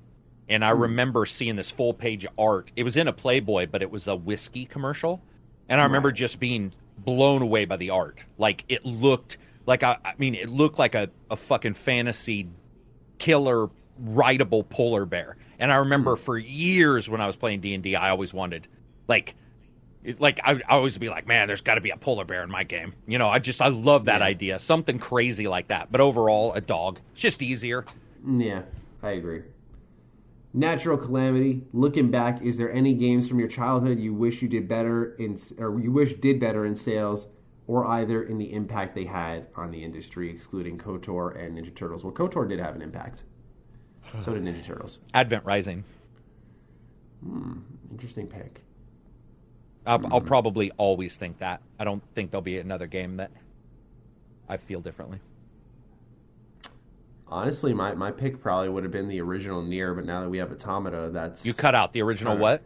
And 0.53 0.65
I 0.65 0.73
mm. 0.73 0.83
remember 0.83 1.27
seeing 1.27 1.57
this 1.57 1.71
full 1.71 1.95
page 1.95 2.27
art. 2.39 2.73
It 2.77 2.85
was 2.85 2.97
in 2.97 3.09
a 3.09 3.13
Playboy, 3.13 3.69
but 3.71 3.83
it 3.83 3.91
was 3.91 4.07
a 4.07 4.15
whiskey 4.15 4.67
commercial. 4.67 5.23
And 5.69 5.81
I 5.81 5.85
remember 5.85 6.13
just 6.13 6.39
being 6.39 6.73
blown 6.99 7.43
away 7.43 7.65
by 7.65 7.77
the 7.77 7.91
art. 7.91 8.21
Like 8.39 8.65
it 8.69 8.85
looked 8.85 9.39
like 9.67 9.83
I, 9.83 9.97
I 10.05 10.15
mean, 10.19 10.35
it 10.35 10.49
looked 10.49 10.79
like 10.79 10.95
a, 10.95 11.09
a 11.31 11.37
fucking 11.37 11.75
fantasy 11.75 12.49
killer 13.19 13.71
rideable 13.99 14.65
polar 14.65 15.07
bear. 15.07 15.37
And 15.59 15.73
I 15.73 15.77
remember 15.77 16.17
mm. 16.17 16.19
for 16.19 16.37
years 16.37 17.09
when 17.09 17.21
I 17.21 17.27
was 17.27 17.37
playing 17.37 17.61
D 17.61 17.75
and 17.75 17.87
I 17.97 18.11
always 18.11 18.35
wanted 18.35 18.69
like 19.09 19.35
like 20.19 20.41
I, 20.45 20.55
I 20.55 20.75
always 20.75 20.99
be 20.99 21.09
like, 21.09 21.27
man, 21.27 21.47
there's 21.47 21.61
got 21.61 21.77
to 21.77 21.81
be 21.81 21.91
a 21.91 21.97
polar 21.97 22.25
bear 22.25 22.43
in 22.43 22.51
my 22.51 22.65
game. 22.65 22.95
You 23.07 23.19
know, 23.19 23.29
I 23.29 23.39
just 23.39 23.63
I 23.63 23.69
love 23.69 24.07
that 24.07 24.21
yeah. 24.21 24.27
idea, 24.27 24.59
something 24.59 24.99
crazy 24.99 25.49
like 25.49 25.69
that. 25.69 25.91
But 25.91 26.01
overall, 26.01 26.53
a 26.53 26.61
dog, 26.61 26.99
it's 27.13 27.21
just 27.21 27.43
easier. 27.43 27.87
Yeah, 28.27 28.63
I 29.03 29.13
agree. 29.13 29.43
Natural 30.55 30.99
calamity. 30.99 31.63
Looking 31.73 32.11
back, 32.11 32.43
is 32.43 32.59
there 32.59 32.71
any 32.71 32.93
games 32.93 33.27
from 33.27 33.39
your 33.39 33.49
childhood 33.49 33.99
you 33.99 34.13
wish 34.13 34.43
you 34.43 34.49
did 34.49 34.69
better 34.69 35.15
in, 35.15 35.39
or 35.59 35.81
you 35.81 35.91
wish 35.91 36.13
did 36.15 36.39
better 36.39 36.67
in 36.67 36.77
sales, 36.77 37.29
or 37.67 37.87
either 37.87 38.25
in 38.25 38.37
the 38.37 38.53
impact 38.53 38.95
they 38.95 39.05
had 39.05 39.47
on 39.57 39.71
the 39.71 39.83
industry, 39.83 40.31
excluding 40.31 40.77
KOTOR 40.77 41.43
and 41.43 41.57
Ninja 41.57 41.75
Turtles? 41.75 42.05
Well, 42.05 42.13
KOTOR 42.13 42.49
did 42.49 42.61
have 42.61 42.77
an 42.77 42.83
impact. 42.83 43.25
So 44.21 44.35
did 44.35 44.43
Ninja 44.43 44.65
Turtles. 44.65 44.99
Advent 45.15 45.45
Rising. 45.45 45.85
Hmm, 47.25 47.61
interesting 47.91 48.27
pick. 48.27 48.61
I'll, 49.87 49.99
mm-hmm. 49.99 50.13
I'll, 50.13 50.21
probably 50.21 50.71
always 50.73 51.17
think 51.17 51.39
that. 51.39 51.63
I 51.79 51.85
don't 51.85 52.03
think 52.15 52.31
there'll 52.31 52.43
be 52.43 52.59
another 52.59 52.87
game 52.87 53.17
that 53.17 53.31
I 54.49 54.57
feel 54.57 54.81
differently. 54.81 55.19
Honestly, 57.33 57.73
my, 57.73 57.95
my 57.95 58.11
pick 58.11 58.43
probably 58.43 58.69
would 58.69 58.83
have 58.83 58.93
been 58.93 59.09
the 59.09 59.21
original 59.23 59.63
NieR, 59.63 59.97
but 59.97 60.05
now 60.05 60.21
that 60.21 60.29
we 60.29 60.37
have 60.37 60.53
Automata, 60.53 61.09
that's 61.11 61.47
you 61.47 61.55
cut 61.55 61.75
out 61.75 61.95
the 61.95 62.03
original 62.03 62.37
what? 62.37 62.63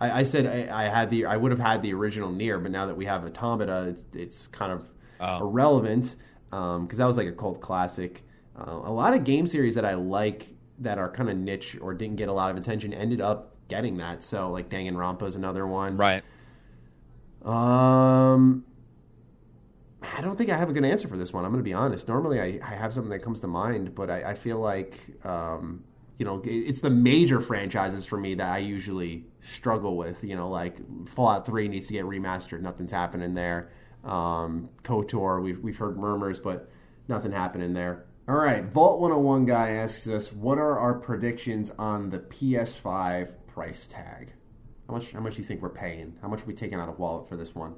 I, 0.00 0.20
I 0.20 0.22
said 0.22 0.46
I, 0.46 0.86
I, 0.86 0.88
had 0.88 1.10
the 1.10 1.26
I 1.26 1.36
would 1.36 1.50
have 1.50 1.60
had 1.60 1.82
the 1.82 1.92
original 1.92 2.30
NieR, 2.30 2.62
but 2.62 2.72
now 2.72 2.86
that 2.86 2.96
we 2.96 3.04
have 3.04 3.24
Automata, 3.24 3.88
it's, 3.88 4.04
it's 4.14 4.46
kind 4.46 4.72
of 4.72 4.88
oh. 5.20 5.46
irrelevant 5.46 6.16
because 6.48 6.76
um, 6.76 6.88
that 6.88 7.04
was 7.04 7.18
like 7.18 7.28
a 7.28 7.32
cult 7.32 7.60
classic. 7.60 8.22
Uh, 8.58 8.80
a 8.84 8.92
lot 8.92 9.12
of 9.12 9.24
game 9.24 9.46
series 9.46 9.74
that 9.74 9.84
I 9.84 9.94
like 9.94 10.46
that 10.78 10.96
are 10.96 11.10
kind 11.10 11.28
of 11.28 11.36
niche 11.36 11.76
or 11.78 11.92
didn't 11.92 12.16
get 12.16 12.30
a 12.30 12.32
lot 12.32 12.50
of 12.50 12.56
attention 12.56 12.94
ended 12.94 13.20
up 13.20 13.54
getting 13.68 13.98
that. 13.98 14.24
So 14.24 14.50
like 14.50 14.70
Danganronpa 14.70 15.26
is 15.26 15.36
another 15.36 15.66
one, 15.66 15.98
right? 15.98 16.24
Um, 17.44 18.64
I 20.02 20.20
don't 20.22 20.36
think 20.36 20.50
I 20.50 20.56
have 20.56 20.70
a 20.70 20.72
good 20.72 20.84
answer 20.84 21.08
for 21.08 21.16
this 21.16 21.32
one. 21.32 21.44
I'm 21.44 21.50
going 21.50 21.62
to 21.62 21.68
be 21.68 21.74
honest. 21.74 22.08
Normally, 22.08 22.40
I, 22.40 22.58
I 22.62 22.74
have 22.74 22.94
something 22.94 23.10
that 23.10 23.22
comes 23.22 23.40
to 23.40 23.46
mind, 23.46 23.94
but 23.94 24.10
I, 24.10 24.30
I 24.30 24.34
feel 24.34 24.58
like 24.58 24.98
um, 25.24 25.84
you 26.18 26.24
know 26.24 26.40
it's 26.44 26.80
the 26.80 26.90
major 26.90 27.40
franchises 27.40 28.06
for 28.06 28.18
me 28.18 28.34
that 28.34 28.50
I 28.50 28.58
usually 28.58 29.26
struggle 29.40 29.96
with. 29.96 30.24
You 30.24 30.36
know, 30.36 30.48
like 30.48 30.78
Fallout 31.08 31.46
Three 31.46 31.68
needs 31.68 31.88
to 31.88 31.92
get 31.92 32.04
remastered. 32.04 32.60
Nothing's 32.60 32.92
happening 32.92 33.34
there. 33.34 33.70
Um, 34.04 34.70
Kotor, 34.82 35.42
we've 35.42 35.60
we've 35.60 35.76
heard 35.76 35.98
murmurs, 35.98 36.38
but 36.38 36.70
nothing 37.08 37.32
happening 37.32 37.74
there. 37.74 38.06
All 38.28 38.36
right, 38.36 38.64
Vault 38.64 39.00
101 39.00 39.44
guy 39.46 39.70
asks 39.70 40.06
us, 40.06 40.32
what 40.32 40.56
are 40.56 40.78
our 40.78 40.94
predictions 40.94 41.72
on 41.78 42.10
the 42.10 42.20
PS5 42.20 43.30
price 43.48 43.88
tag? 43.88 44.32
How 44.86 44.94
much? 44.94 45.10
How 45.10 45.20
much 45.20 45.34
do 45.34 45.42
you 45.42 45.48
think 45.48 45.62
we're 45.62 45.68
paying? 45.68 46.16
How 46.22 46.28
much 46.28 46.42
are 46.42 46.46
we 46.46 46.54
taking 46.54 46.78
out 46.78 46.88
of 46.88 46.98
wallet 46.98 47.28
for 47.28 47.36
this 47.36 47.54
one? 47.54 47.74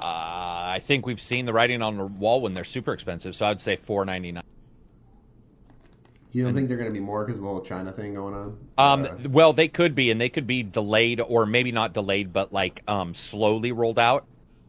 Uh, 0.00 0.04
I 0.04 0.82
think 0.84 1.06
we've 1.06 1.20
seen 1.20 1.46
the 1.46 1.52
writing 1.52 1.82
on 1.82 1.96
the 1.96 2.04
wall 2.04 2.40
when 2.40 2.54
they're 2.54 2.64
super 2.64 2.92
expensive, 2.92 3.34
so 3.36 3.46
I'd 3.46 3.60
say 3.60 3.76
four 3.76 4.04
ninety 4.04 4.32
nine. 4.32 4.42
You 6.32 6.42
don't 6.42 6.52
think 6.52 6.66
they're 6.66 6.76
going 6.76 6.88
to 6.88 6.92
be 6.92 7.04
more 7.04 7.24
because 7.24 7.38
of 7.38 7.44
the 7.44 7.48
whole 7.48 7.60
China 7.60 7.92
thing 7.92 8.14
going 8.14 8.34
on? 8.34 8.58
Um, 8.76 9.04
uh, 9.04 9.28
well, 9.28 9.52
they 9.52 9.68
could 9.68 9.94
be, 9.94 10.10
and 10.10 10.20
they 10.20 10.28
could 10.28 10.48
be 10.48 10.64
delayed, 10.64 11.20
or 11.20 11.46
maybe 11.46 11.70
not 11.70 11.94
delayed, 11.94 12.32
but 12.32 12.52
like 12.52 12.82
um, 12.88 13.14
slowly 13.14 13.70
rolled 13.70 14.00
out 14.00 14.26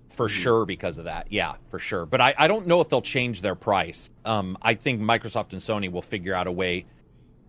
for 0.10 0.28
mm-hmm. 0.30 0.44
sure 0.44 0.66
because 0.66 1.00
of 1.00 1.06
that. 1.06 1.32
Yeah, 1.32 1.56
for 1.72 1.80
sure. 1.80 2.06
But 2.06 2.22
I, 2.22 2.36
I 2.38 2.48
don't 2.48 2.68
know 2.68 2.82
if 2.82 2.90
they'll 2.90 3.02
change 3.02 3.42
their 3.42 3.56
price. 3.56 4.12
Um, 4.26 4.60
I 4.62 4.76
think 4.76 5.02
Microsoft 5.02 5.54
and 5.54 5.62
Sony 5.62 5.92
will 5.92 6.04
figure 6.04 6.36
out 6.36 6.46
a 6.46 6.52
way 6.52 6.86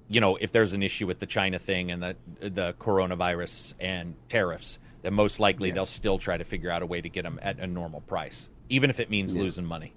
you 0.08 0.20
know, 0.20 0.36
if 0.36 0.52
there's 0.52 0.72
an 0.72 0.82
issue 0.82 1.06
with 1.06 1.18
the 1.18 1.26
China 1.26 1.58
thing 1.58 1.90
and 1.90 2.02
the 2.02 2.16
the 2.40 2.74
coronavirus 2.74 3.74
and 3.80 4.14
tariffs, 4.28 4.78
then 5.06 5.14
most 5.14 5.38
likely 5.38 5.68
yeah. 5.68 5.74
they'll 5.74 5.86
still 5.86 6.18
try 6.18 6.36
to 6.36 6.44
figure 6.44 6.68
out 6.68 6.82
a 6.82 6.86
way 6.86 7.00
to 7.00 7.08
get 7.08 7.22
them 7.22 7.38
at 7.40 7.60
a 7.60 7.66
normal 7.66 8.00
price, 8.00 8.50
even 8.68 8.90
if 8.90 8.98
it 8.98 9.08
means 9.08 9.32
yeah. 9.32 9.42
losing 9.42 9.64
money. 9.64 9.92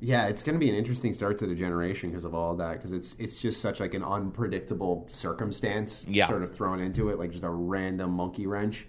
Yeah, 0.00 0.28
it's 0.28 0.42
going 0.42 0.54
to 0.54 0.58
be 0.58 0.70
an 0.70 0.76
interesting 0.76 1.12
start 1.12 1.36
to 1.38 1.46
the 1.46 1.54
generation 1.54 2.08
because 2.08 2.24
of 2.24 2.34
all 2.34 2.52
of 2.52 2.58
that. 2.58 2.74
Because 2.74 2.92
it's 2.92 3.14
it's 3.18 3.42
just 3.42 3.60
such 3.60 3.80
like 3.80 3.92
an 3.92 4.02
unpredictable 4.02 5.04
circumstance, 5.08 6.06
yeah. 6.08 6.26
sort 6.26 6.42
of 6.42 6.50
thrown 6.50 6.80
into 6.80 7.10
it, 7.10 7.18
like 7.18 7.30
just 7.30 7.44
a 7.44 7.50
random 7.50 8.12
monkey 8.12 8.46
wrench. 8.46 8.86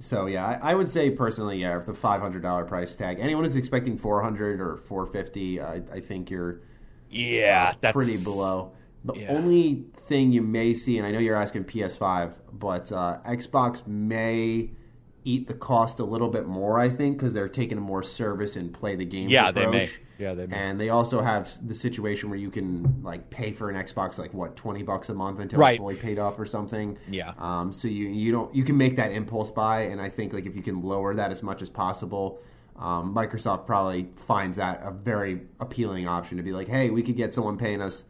So 0.00 0.26
yeah, 0.26 0.46
I, 0.46 0.70
I 0.70 0.74
would 0.74 0.88
say 0.88 1.10
personally, 1.10 1.58
yeah, 1.58 1.76
if 1.76 1.84
the 1.84 1.92
five 1.92 2.22
hundred 2.22 2.42
dollar 2.42 2.64
price 2.64 2.96
tag, 2.96 3.18
anyone 3.20 3.44
is 3.44 3.56
expecting 3.56 3.98
four 3.98 4.22
hundred 4.22 4.60
or 4.60 4.76
four 4.78 5.04
fifty, 5.04 5.60
I, 5.60 5.82
I 5.92 6.00
think 6.00 6.30
you're 6.30 6.60
yeah, 7.10 7.72
uh, 7.72 7.78
that's 7.80 7.92
pretty 7.92 8.16
below. 8.16 8.72
The 9.04 9.14
yeah. 9.14 9.32
only 9.32 9.84
thing 10.08 10.32
you 10.32 10.42
may 10.42 10.74
see, 10.74 10.98
and 10.98 11.06
I 11.06 11.10
know 11.10 11.18
you're 11.18 11.36
asking 11.36 11.64
PS5, 11.64 12.34
but 12.52 12.90
uh, 12.92 13.18
Xbox 13.26 13.86
may 13.86 14.70
eat 15.24 15.46
the 15.46 15.54
cost 15.54 16.00
a 16.00 16.04
little 16.04 16.28
bit 16.28 16.46
more, 16.46 16.80
I 16.80 16.88
think, 16.88 17.18
because 17.18 17.34
they're 17.34 17.48
taking 17.48 17.76
a 17.76 17.80
more 17.80 18.02
service 18.02 18.56
and 18.56 18.72
play 18.72 18.96
the 18.96 19.04
games 19.04 19.30
Yeah, 19.30 19.48
approach. 19.50 19.64
they 19.64 19.70
may. 19.70 19.88
Yeah, 20.18 20.34
they 20.34 20.46
may. 20.46 20.56
And 20.56 20.80
they 20.80 20.88
also 20.88 21.20
have 21.20 21.50
the 21.66 21.74
situation 21.74 22.30
where 22.30 22.38
you 22.38 22.50
can 22.50 23.02
like 23.02 23.28
pay 23.28 23.52
for 23.52 23.68
an 23.68 23.76
Xbox 23.76 24.18
like 24.18 24.32
what 24.32 24.56
twenty 24.56 24.82
bucks 24.82 25.10
a 25.10 25.14
month 25.14 25.40
until 25.40 25.58
Right. 25.60 25.74
it's 25.74 25.78
fully 25.78 25.96
paid 25.96 26.18
off 26.18 26.38
or 26.38 26.46
something. 26.46 26.96
Yeah. 27.10 27.34
Um, 27.38 27.72
so 27.72 27.88
you 27.88 28.06
you 28.08 28.32
don't 28.32 28.54
you 28.54 28.64
can 28.64 28.76
make 28.78 28.96
that 28.96 29.12
impulse 29.12 29.50
buy, 29.50 29.82
and 29.82 30.00
I 30.00 30.08
think 30.08 30.32
like 30.32 30.46
if 30.46 30.56
you 30.56 30.62
can 30.62 30.82
lower 30.82 31.14
that 31.14 31.30
as 31.30 31.42
much 31.42 31.60
as 31.62 31.68
possible. 31.68 32.40
Um, 32.76 33.12
Microsoft 33.12 33.66
probably 33.66 34.08
finds 34.14 34.56
that 34.56 34.80
a 34.84 34.92
very 34.92 35.40
appealing 35.58 36.06
option 36.06 36.36
to 36.36 36.44
be 36.44 36.52
like, 36.52 36.68
hey, 36.68 36.90
we 36.90 37.02
could 37.02 37.16
get 37.16 37.34
someone 37.34 37.58
paying 37.58 37.82
us 37.82 38.04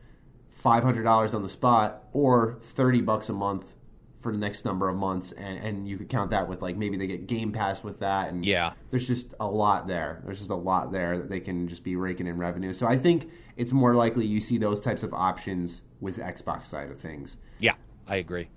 five 0.62 0.82
hundred 0.82 1.04
dollars 1.04 1.34
on 1.34 1.42
the 1.42 1.48
spot 1.48 2.04
or 2.12 2.58
thirty 2.62 3.00
bucks 3.00 3.28
a 3.28 3.32
month 3.32 3.74
for 4.20 4.32
the 4.32 4.38
next 4.38 4.64
number 4.64 4.88
of 4.88 4.96
months, 4.96 5.30
and 5.32 5.58
and 5.58 5.88
you 5.88 5.96
could 5.96 6.08
count 6.08 6.30
that 6.32 6.48
with 6.48 6.60
like 6.60 6.76
maybe 6.76 6.96
they 6.96 7.06
get 7.06 7.26
Game 7.28 7.52
Pass 7.52 7.84
with 7.84 8.00
that, 8.00 8.28
and 8.30 8.44
Yeah. 8.44 8.72
there's 8.90 9.06
just 9.06 9.34
a 9.38 9.46
lot 9.46 9.86
there. 9.86 10.20
There's 10.24 10.38
just 10.38 10.50
a 10.50 10.56
lot 10.56 10.90
there 10.90 11.18
that 11.18 11.28
they 11.30 11.38
can 11.40 11.68
just 11.68 11.84
be 11.84 11.94
raking 11.96 12.26
in 12.26 12.36
revenue. 12.36 12.72
So 12.72 12.86
I 12.86 12.96
think 12.96 13.30
it's 13.56 13.72
more 13.72 13.94
likely 13.94 14.26
you 14.26 14.40
see 14.40 14.58
those 14.58 14.80
types 14.80 15.02
of 15.04 15.14
options 15.14 15.82
with 16.00 16.18
Xbox 16.18 16.64
side 16.66 16.90
of 16.90 16.98
things. 17.00 17.36
Yeah, 17.60 17.74
I 18.08 18.16
agree. 18.16 18.48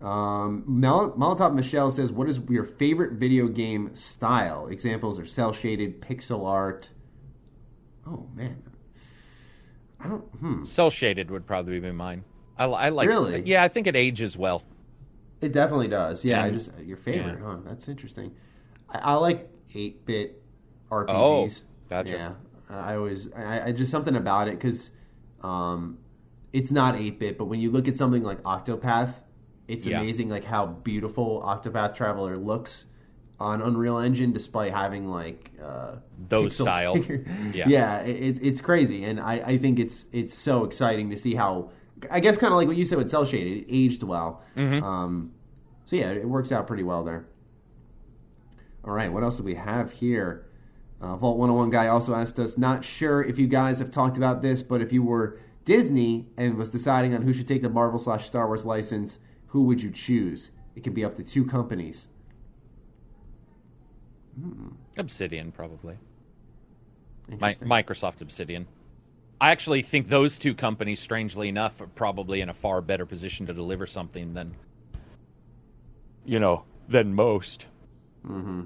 Um, 0.00 0.62
Mol- 0.66 1.12
Molotov 1.12 1.54
Michelle 1.54 1.90
says, 1.90 2.12
"What 2.12 2.28
is 2.28 2.38
your 2.48 2.64
favorite 2.64 3.12
video 3.14 3.48
game 3.48 3.94
style? 3.94 4.66
Examples 4.68 5.18
are 5.18 5.26
cell 5.26 5.52
shaded, 5.52 6.00
pixel 6.00 6.46
art." 6.46 6.90
Oh 8.06 8.28
man, 8.34 8.62
I 10.00 10.08
don't. 10.08 10.20
Hmm. 10.22 10.64
Cell 10.64 10.90
shaded 10.90 11.30
would 11.30 11.46
probably 11.46 11.80
be 11.80 11.90
mine. 11.92 12.24
I, 12.56 12.64
I 12.64 12.88
like. 12.90 13.08
Really? 13.08 13.42
Yeah, 13.44 13.62
I 13.62 13.68
think 13.68 13.86
it 13.86 13.96
ages 13.96 14.36
well. 14.36 14.62
It 15.40 15.52
definitely 15.52 15.88
does. 15.88 16.24
Yeah, 16.24 16.42
I 16.42 16.50
just 16.50 16.70
your 16.84 16.96
favorite. 16.96 17.38
yeah. 17.40 17.46
Huh? 17.46 17.56
That's 17.64 17.88
interesting. 17.88 18.34
I, 18.90 18.98
I 18.98 19.14
like 19.14 19.48
eight 19.74 20.04
bit 20.04 20.42
RPGs. 20.90 21.62
Oh, 21.62 21.66
gotcha. 21.88 22.10
Yeah, 22.10 22.32
I 22.68 22.94
always 22.96 23.32
I, 23.32 23.66
I 23.66 23.72
just 23.72 23.90
something 23.90 24.16
about 24.16 24.48
it 24.48 24.58
because 24.58 24.90
um, 25.42 25.98
it's 26.52 26.70
not 26.70 26.96
eight 26.96 27.18
bit, 27.18 27.38
but 27.38 27.44
when 27.46 27.60
you 27.60 27.70
look 27.70 27.86
at 27.88 27.96
something 27.96 28.22
like 28.22 28.42
Octopath, 28.42 29.14
it's 29.68 29.86
Yeah. 29.86 30.00
amazing 30.00 30.28
like 30.28 30.44
how 30.44 30.66
beautiful 30.66 31.42
Octopath 31.42 31.94
Traveler 31.94 32.36
looks 32.36 32.86
on 33.40 33.62
Unreal 33.62 33.98
Engine, 33.98 34.32
despite 34.32 34.72
having 34.72 35.08
like 35.08 35.50
uh, 35.62 35.96
Those 36.28 36.54
style. 36.56 36.94
figure- 36.94 37.24
Yeah. 37.54 37.68
yeah, 37.68 38.00
it, 38.00 38.10
it's 38.22 38.38
it's 38.40 38.60
crazy, 38.60 39.04
and 39.04 39.20
I, 39.20 39.34
I 39.34 39.58
think 39.58 39.78
it's 39.78 40.06
it's 40.12 40.34
so 40.34 40.64
exciting 40.64 41.10
to 41.10 41.16
see 41.16 41.34
how 41.34 41.70
I 42.10 42.20
guess 42.20 42.36
kind 42.36 42.52
of 42.52 42.56
like 42.56 42.66
what 42.68 42.76
you 42.76 42.84
said 42.84 42.98
with 42.98 43.10
cell 43.10 43.24
shaded, 43.24 43.58
it 43.64 43.66
aged 43.68 44.02
well. 44.02 44.42
Mm-hmm. 44.56 44.84
Um, 44.84 45.32
so 45.84 45.96
yeah, 45.96 46.10
it 46.10 46.28
works 46.28 46.52
out 46.52 46.66
pretty 46.66 46.82
well 46.82 47.04
there. 47.04 47.26
All 48.84 48.92
right, 48.92 49.12
what 49.12 49.22
else 49.22 49.36
do 49.36 49.42
we 49.42 49.54
have 49.54 49.92
here? 49.92 50.46
Uh, 51.00 51.16
Vault 51.16 51.38
101 51.38 51.70
guy 51.70 51.86
also 51.88 52.14
asked 52.14 52.38
us, 52.40 52.58
not 52.58 52.84
sure 52.84 53.22
if 53.22 53.38
you 53.38 53.46
guys 53.46 53.78
have 53.78 53.90
talked 53.90 54.16
about 54.16 54.42
this, 54.42 54.62
but 54.62 54.80
if 54.80 54.92
you 54.92 55.02
were 55.02 55.38
Disney 55.64 56.26
and 56.36 56.56
was 56.56 56.70
deciding 56.70 57.14
on 57.14 57.22
who 57.22 57.32
should 57.32 57.46
take 57.46 57.62
the 57.62 57.68
Marvel 57.68 57.98
slash 57.98 58.26
Star 58.26 58.46
Wars 58.46 58.64
license, 58.66 59.18
who 59.48 59.62
would 59.64 59.82
you 59.82 59.90
choose? 59.90 60.50
It 60.74 60.82
could 60.82 60.94
be 60.94 61.04
up 61.04 61.14
to 61.16 61.22
two 61.22 61.44
companies. 61.44 62.06
Obsidian, 64.96 65.52
probably. 65.52 65.96
Mi- 67.28 67.36
Microsoft 67.38 68.20
Obsidian. 68.20 68.66
I 69.40 69.50
actually 69.50 69.82
think 69.82 70.08
those 70.08 70.38
two 70.38 70.54
companies, 70.54 70.98
strangely 71.00 71.48
enough, 71.48 71.80
are 71.80 71.86
probably 71.86 72.40
in 72.40 72.48
a 72.48 72.54
far 72.54 72.80
better 72.80 73.06
position 73.06 73.46
to 73.46 73.52
deliver 73.54 73.86
something 73.86 74.34
than, 74.34 74.54
you 76.24 76.40
know, 76.40 76.64
than 76.88 77.14
most. 77.14 77.66
Hmm. 78.26 78.62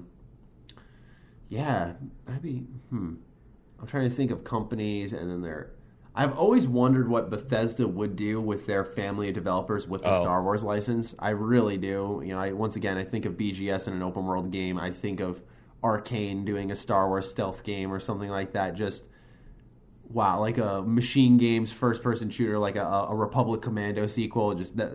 Yeah, 1.49 1.93
that'd 2.25 2.41
be. 2.41 2.63
Hmm. 2.89 3.15
I'm 3.79 3.87
trying 3.87 4.09
to 4.09 4.15
think 4.15 4.31
of 4.31 4.43
companies, 4.43 5.13
and 5.13 5.29
then 5.29 5.41
there. 5.41 5.71
I've 6.15 6.37
always 6.37 6.67
wondered 6.67 7.07
what 7.09 7.29
Bethesda 7.29 7.87
would 7.87 8.15
do 8.15 8.39
with 8.39 8.65
their 8.67 8.85
family 8.85 9.29
of 9.29 9.33
developers 9.33 9.87
with 9.87 10.01
the 10.03 10.09
Oh. 10.15 10.21
Star 10.21 10.43
Wars 10.43 10.63
license. 10.63 11.15
I 11.19 11.31
really 11.31 11.77
do. 11.77 12.21
You 12.23 12.33
know, 12.35 12.39
I, 12.39 12.51
once 12.53 12.75
again, 12.75 12.97
I 12.97 13.03
think 13.03 13.25
of 13.25 13.33
BGS 13.33 13.87
in 13.87 13.93
an 13.93 14.03
open 14.03 14.25
world 14.25 14.51
game. 14.51 14.77
I 14.79 14.91
think 14.91 15.19
of 15.19 15.41
Arkane 15.83 16.45
doing 16.45 16.71
a 16.71 16.75
Star 16.75 17.07
Wars 17.09 17.29
stealth 17.29 17.63
game 17.63 17.91
or 17.91 17.99
something 17.99 18.29
like 18.29 18.53
that. 18.53 18.75
Just 18.75 19.05
wow, 20.09 20.39
like 20.39 20.57
a 20.57 20.81
Machine 20.81 21.37
Games 21.37 21.71
first 21.71 22.01
person 22.01 22.29
shooter, 22.29 22.57
like 22.57 22.75
a, 22.75 22.85
a 22.85 23.15
Republic 23.15 23.61
Commando 23.61 24.07
sequel. 24.07 24.53
Just 24.53 24.77
that. 24.77 24.93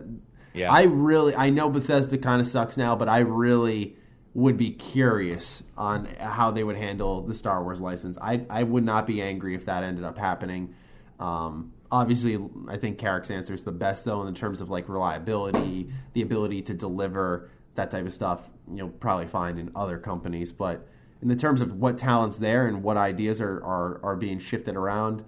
Yeah. 0.53 0.71
I 0.71 0.83
really, 0.83 1.35
I 1.35 1.51
know 1.51 1.69
Bethesda 1.69 2.17
kind 2.17 2.41
of 2.41 2.47
sucks 2.47 2.75
now, 2.75 2.95
but 2.95 3.07
I 3.07 3.19
really 3.19 3.95
would 4.33 4.57
be 4.57 4.71
curious 4.71 5.63
on 5.77 6.05
how 6.19 6.51
they 6.51 6.63
would 6.63 6.75
handle 6.75 7.21
the 7.21 7.33
Star 7.33 7.63
Wars 7.63 7.81
license. 7.81 8.17
I 8.19 8.45
I 8.49 8.63
would 8.63 8.83
not 8.83 9.05
be 9.05 9.21
angry 9.21 9.55
if 9.55 9.65
that 9.65 9.83
ended 9.83 10.03
up 10.03 10.17
happening. 10.17 10.73
Um, 11.19 11.73
obviously, 11.91 12.39
I 12.67 12.77
think 12.77 12.97
Carrick's 12.97 13.29
answer 13.29 13.53
is 13.53 13.63
the 13.63 13.71
best 13.71 14.05
though 14.05 14.25
in 14.25 14.33
terms 14.35 14.61
of 14.61 14.69
like 14.69 14.89
reliability, 14.89 15.89
the 16.13 16.21
ability 16.21 16.63
to 16.63 16.73
deliver 16.73 17.49
that 17.75 17.91
type 17.91 18.05
of 18.05 18.13
stuff. 18.13 18.41
You 18.69 18.77
know, 18.77 18.87
probably 18.87 19.27
find 19.27 19.59
in 19.59 19.71
other 19.75 19.97
companies, 19.97 20.51
but 20.51 20.87
in 21.21 21.27
the 21.27 21.35
terms 21.35 21.61
of 21.61 21.73
what 21.73 21.97
talents 21.97 22.37
there 22.37 22.67
and 22.67 22.83
what 22.83 22.97
ideas 22.97 23.41
are 23.41 23.63
are, 23.63 23.99
are 24.03 24.15
being 24.15 24.39
shifted 24.39 24.75
around, 24.75 25.23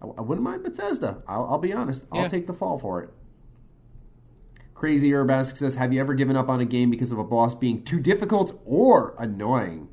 I, 0.00 0.06
I 0.06 0.20
wouldn't 0.20 0.44
mind 0.44 0.62
Bethesda. 0.62 1.22
I'll, 1.26 1.44
I'll 1.44 1.58
be 1.58 1.72
honest. 1.72 2.06
I'll 2.12 2.28
take 2.28 2.46
the 2.46 2.54
fall 2.54 2.78
for 2.78 3.02
it. 3.02 3.10
Crazy 4.74 5.10
Urbask 5.10 5.56
says, 5.56 5.76
"Have 5.76 5.92
you 5.92 6.00
ever 6.00 6.14
given 6.14 6.36
up 6.36 6.48
on 6.48 6.60
a 6.60 6.64
game 6.64 6.90
because 6.90 7.12
of 7.12 7.18
a 7.18 7.24
boss 7.24 7.54
being 7.54 7.82
too 7.82 8.00
difficult 8.00 8.60
or 8.64 9.14
annoying?" 9.18 9.88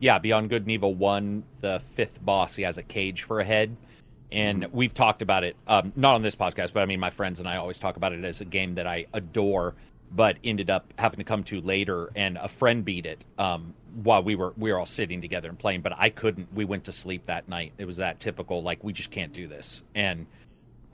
Yeah, 0.00 0.18
Beyond 0.18 0.48
Good 0.48 0.62
and 0.62 0.70
Evil 0.70 0.94
1, 0.94 1.42
the 1.60 1.80
fifth 1.94 2.24
boss, 2.24 2.54
he 2.54 2.62
has 2.62 2.78
a 2.78 2.82
cage 2.82 3.24
for 3.24 3.40
a 3.40 3.44
head. 3.44 3.76
And 4.30 4.66
we've 4.72 4.94
talked 4.94 5.22
about 5.22 5.42
it, 5.42 5.56
um, 5.66 5.92
not 5.96 6.14
on 6.14 6.22
this 6.22 6.36
podcast, 6.36 6.72
but 6.72 6.82
I 6.82 6.86
mean, 6.86 7.00
my 7.00 7.10
friends 7.10 7.40
and 7.40 7.48
I 7.48 7.56
always 7.56 7.78
talk 7.78 7.96
about 7.96 8.12
it 8.12 8.24
as 8.24 8.40
a 8.40 8.44
game 8.44 8.74
that 8.74 8.86
I 8.86 9.06
adore, 9.14 9.74
but 10.10 10.36
ended 10.44 10.70
up 10.70 10.92
having 10.98 11.18
to 11.18 11.24
come 11.24 11.44
to 11.44 11.60
later. 11.60 12.10
And 12.16 12.36
a 12.38 12.48
friend 12.48 12.84
beat 12.84 13.06
it 13.06 13.24
um, 13.38 13.74
while 14.02 14.22
we 14.22 14.34
were 14.36 14.52
we 14.56 14.72
were 14.72 14.78
all 14.78 14.86
sitting 14.86 15.20
together 15.20 15.48
and 15.48 15.58
playing, 15.58 15.82
but 15.82 15.92
I 15.96 16.10
couldn't. 16.10 16.52
We 16.54 16.64
went 16.64 16.84
to 16.84 16.92
sleep 16.92 17.26
that 17.26 17.48
night. 17.48 17.72
It 17.78 17.84
was 17.84 17.98
that 17.98 18.20
typical, 18.20 18.62
like 18.62 18.82
we 18.82 18.92
just 18.92 19.10
can't 19.10 19.32
do 19.32 19.46
this. 19.48 19.82
And 19.94 20.26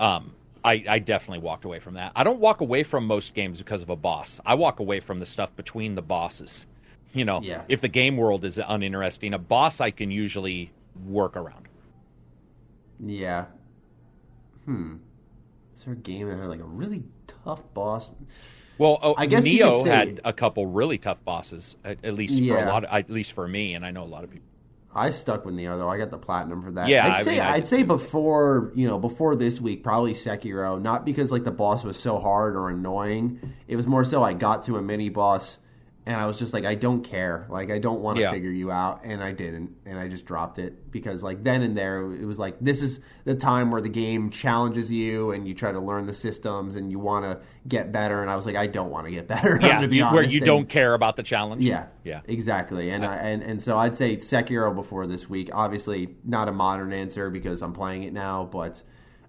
um, 0.01 0.33
I, 0.65 0.85
I 0.89 0.99
definitely 0.99 1.41
walked 1.41 1.65
away 1.65 1.79
from 1.79 1.95
that. 1.95 2.13
I 2.17 2.25
don't 2.25 2.41
walk 2.41 2.61
away 2.61 2.83
from 2.83 3.07
most 3.07 3.35
games 3.35 3.59
because 3.59 3.83
of 3.83 3.91
a 3.91 3.97
boss. 3.97 4.41
I 4.47 4.55
walk 4.55 4.81
away 4.81 5.01
from 5.01 5.19
the 5.19 5.27
stuff 5.27 5.55
between 5.57 5.95
the 5.95 6.03
bosses. 6.03 6.67
You 7.13 7.25
know, 7.25 7.41
Yeah. 7.43 7.63
if 7.69 7.81
the 7.81 7.89
game 7.89 8.17
world 8.17 8.45
is 8.45 8.59
uninteresting, 8.59 9.35
a 9.35 9.39
boss 9.39 9.81
I 9.81 9.91
can 9.93 10.11
usually 10.11 10.73
work 11.07 11.37
around. 11.37 11.69
Yeah. 12.99 13.47
Hmm. 14.65 14.97
Is 15.77 15.85
there 15.85 15.93
a 15.93 15.97
game 15.97 16.29
that 16.29 16.39
had 16.39 16.49
like 16.49 16.61
a 16.61 16.65
really 16.65 17.03
tough 17.45 17.63
boss? 17.75 18.15
Well, 18.79 18.99
oh, 19.03 19.15
I 19.17 19.27
guess 19.27 19.45
Nioh 19.45 19.83
say- 19.83 19.91
had 19.91 20.21
a 20.25 20.33
couple 20.33 20.67
really 20.67 20.99
tough 20.99 21.25
bosses, 21.25 21.77
at, 21.85 22.05
at 22.05 22.15
least 22.15 22.39
for 22.45 22.59
a 22.59 22.67
lot. 22.67 22.85
Of, 22.85 22.93
at 22.93 23.11
least 23.11 23.33
for 23.33 23.47
me, 23.47 23.75
and 23.75 23.87
I 23.87 23.91
know 23.91 24.03
a 24.03 24.07
lot 24.07 24.25
of 24.25 24.31
people. 24.31 24.49
I 24.97 25.11
stuck 25.11 25.45
with 25.45 25.57
Nioh 25.57 25.77
though. 25.77 25.89
I 25.89 25.99
got 25.99 26.11
the 26.11 26.19
platinum 26.19 26.63
for 26.63 26.71
that. 26.73 26.89
Yeah, 26.89 27.07
I'd 27.07 27.21
I 27.21 27.23
say 27.23 27.31
mean, 27.33 27.41
I 27.41 27.55
I'd 27.55 27.61
did 27.61 27.67
say 27.67 27.83
before 27.83 28.73
you 28.77 28.87
know 28.87 28.99
before 28.99 29.35
this 29.35 29.61
week 29.61 29.83
probably 29.83 30.13
Sekiro. 30.13 30.81
Not 30.81 31.05
because 31.05 31.33
like 31.33 31.45
the 31.45 31.51
boss 31.51 31.83
was 31.83 31.99
so 31.99 32.19
hard 32.19 32.55
or 32.55 32.71
annoying. 32.71 33.55
It 33.67 33.77
was 33.77 33.87
more 33.87 34.05
so 34.05 34.23
I 34.23 34.35
got 34.35 34.63
to 34.65 34.77
a 34.77 34.83
mini 34.83 35.09
boss 35.09 35.59
and 36.07 36.17
I 36.21 36.27
was 36.27 36.39
just 36.39 36.53
like 36.53 36.65
I 36.67 36.75
don't 36.75 37.03
care. 37.03 37.47
Like 37.49 37.71
I 37.71 37.79
don't 37.79 38.01
want 38.01 38.17
to 38.17 38.23
Yeah. 38.23 38.31
figure 38.31 38.51
you 38.51 38.71
out, 38.71 39.01
and 39.05 39.23
I 39.23 39.33
didn't, 39.33 39.71
and 39.87 39.99
I 39.99 40.09
just 40.09 40.27
dropped 40.27 40.59
it 40.59 40.91
because 40.91 41.23
like 41.23 41.43
then 41.45 41.63
and 41.63 41.77
there 41.79 42.01
it 42.13 42.27
was 42.27 42.39
like 42.39 42.57
this 42.61 42.83
is 42.83 43.01
the 43.25 43.35
time 43.35 43.71
where 43.71 43.81
the 43.81 43.89
game 43.89 44.29
challenges 44.31 44.91
you 44.93 45.31
and 45.33 45.49
you 45.49 45.55
try 45.55 45.73
to 45.73 45.81
learn 45.81 46.05
the 46.07 46.13
systems 46.15 46.77
and 46.77 46.91
you 46.91 46.99
want 46.99 47.25
to 47.25 47.41
get 47.67 47.91
better. 47.91 48.21
And 48.21 48.31
I 48.31 48.37
was 48.37 48.45
like 48.45 48.57
I 48.57 48.67
don't 48.67 48.91
want 48.91 49.07
to 49.07 49.11
get 49.13 49.27
better. 49.35 49.59
Yeah, 49.61 49.69
gonna 49.77 49.89
be 49.89 49.97
you- 49.97 50.05
where 50.05 50.23
you 50.23 50.39
and- 50.39 50.47
don't 50.47 50.69
care 50.69 50.95
about 50.95 51.17
the 51.17 51.23
challenge. 51.23 51.65
yeah, 51.65 51.87
yeah. 52.05 52.21
exactly. 52.27 52.91
And 52.91 53.05
I, 53.07 53.17
and 53.17 53.43
and 53.43 53.63
so 53.63 53.79
I'd 53.79 53.97
say 53.97 54.17
Sekiro 54.19 54.75
before 54.75 55.07
this 55.07 55.29
week. 55.31 55.49
Obviously, 55.53 56.15
not 56.25 56.49
a 56.49 56.53
modern 56.53 56.93
answer 56.93 57.31
because 57.31 57.63
I'm 57.63 57.73
playing 57.73 58.03
it 58.03 58.13
now, 58.13 58.45
but 58.45 58.83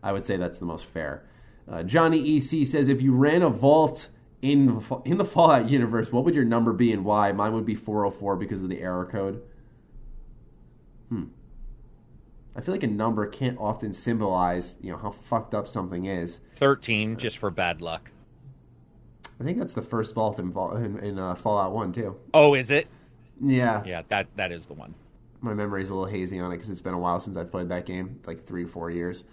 I 0.04 0.12
would 0.12 0.26
say 0.26 0.38
that's 0.38 0.58
the 0.60 0.66
most 0.66 0.86
fair. 0.86 1.24
Uh, 1.68 1.82
Johnny 1.84 2.36
EC 2.38 2.64
says 2.68 2.90
if 2.90 3.02
you 3.02 3.12
ran 3.14 3.41
a 3.41 3.50
vault 3.50 4.10
in 4.41 4.68
the 4.68 5.02
in 5.06 5.18
the 5.18 5.26
Fallout 5.26 5.70
universe, 5.70 6.12
what 6.12 6.24
would 6.26 6.36
your 6.36 6.45
number 6.45 6.74
be 6.74 6.91
and 6.91 7.03
why? 7.03 7.32
Mine 7.32 7.53
would 7.53 7.66
be 7.66 7.76
404 7.76 8.36
because 8.36 8.64
of 8.64 8.70
the 8.70 8.82
error 8.82 9.06
code. 9.06 9.41
Hmm. 11.10 11.26
I 12.56 12.62
feel 12.62 12.74
like 12.74 12.84
a 12.84 12.88
number 12.88 13.26
can't 13.28 13.57
often 13.60 13.91
symbolize, 13.91 14.78
you 14.82 14.91
know, 14.91 14.98
how 14.98 15.12
fucked 15.12 15.53
up 15.53 15.68
something 15.68 16.06
is. 16.06 16.40
Thirteen, 16.56 17.18
just 17.18 17.38
for 17.38 17.49
bad 17.52 17.82
luck. 17.82 18.12
I 19.40 19.44
think 19.44 19.57
that's 19.60 19.74
the 19.74 19.82
first 19.82 20.16
vault 20.16 20.40
in, 20.40 20.56
in, 20.56 20.99
in 20.99 21.20
uh, 21.20 21.36
Fallout 21.36 21.74
1 21.74 21.91
too. 21.91 22.16
Oh, 22.34 22.53
is 22.53 22.72
it? 22.72 22.88
Yeah. 23.41 23.84
Yeah, 23.86 24.03
that 24.07 24.28
that 24.38 24.53
is 24.53 24.66
the 24.66 24.74
one. 24.74 24.95
my 25.41 25.53
memory's 25.53 25.90
a 25.90 25.95
little 25.95 26.10
hazy 26.10 26.40
on 26.40 26.52
it 26.52 26.56
because 26.56 26.70
it's 26.70 26.80
been 26.80 26.94
a 26.94 26.99
while 26.99 27.20
since 27.20 27.36
I've 27.36 27.52
played 27.52 27.68
that 27.68 27.86
game, 27.86 28.22
like 28.26 28.45
three 28.45 28.64
or 28.64 28.68
four 28.68 28.90
years. 28.90 29.26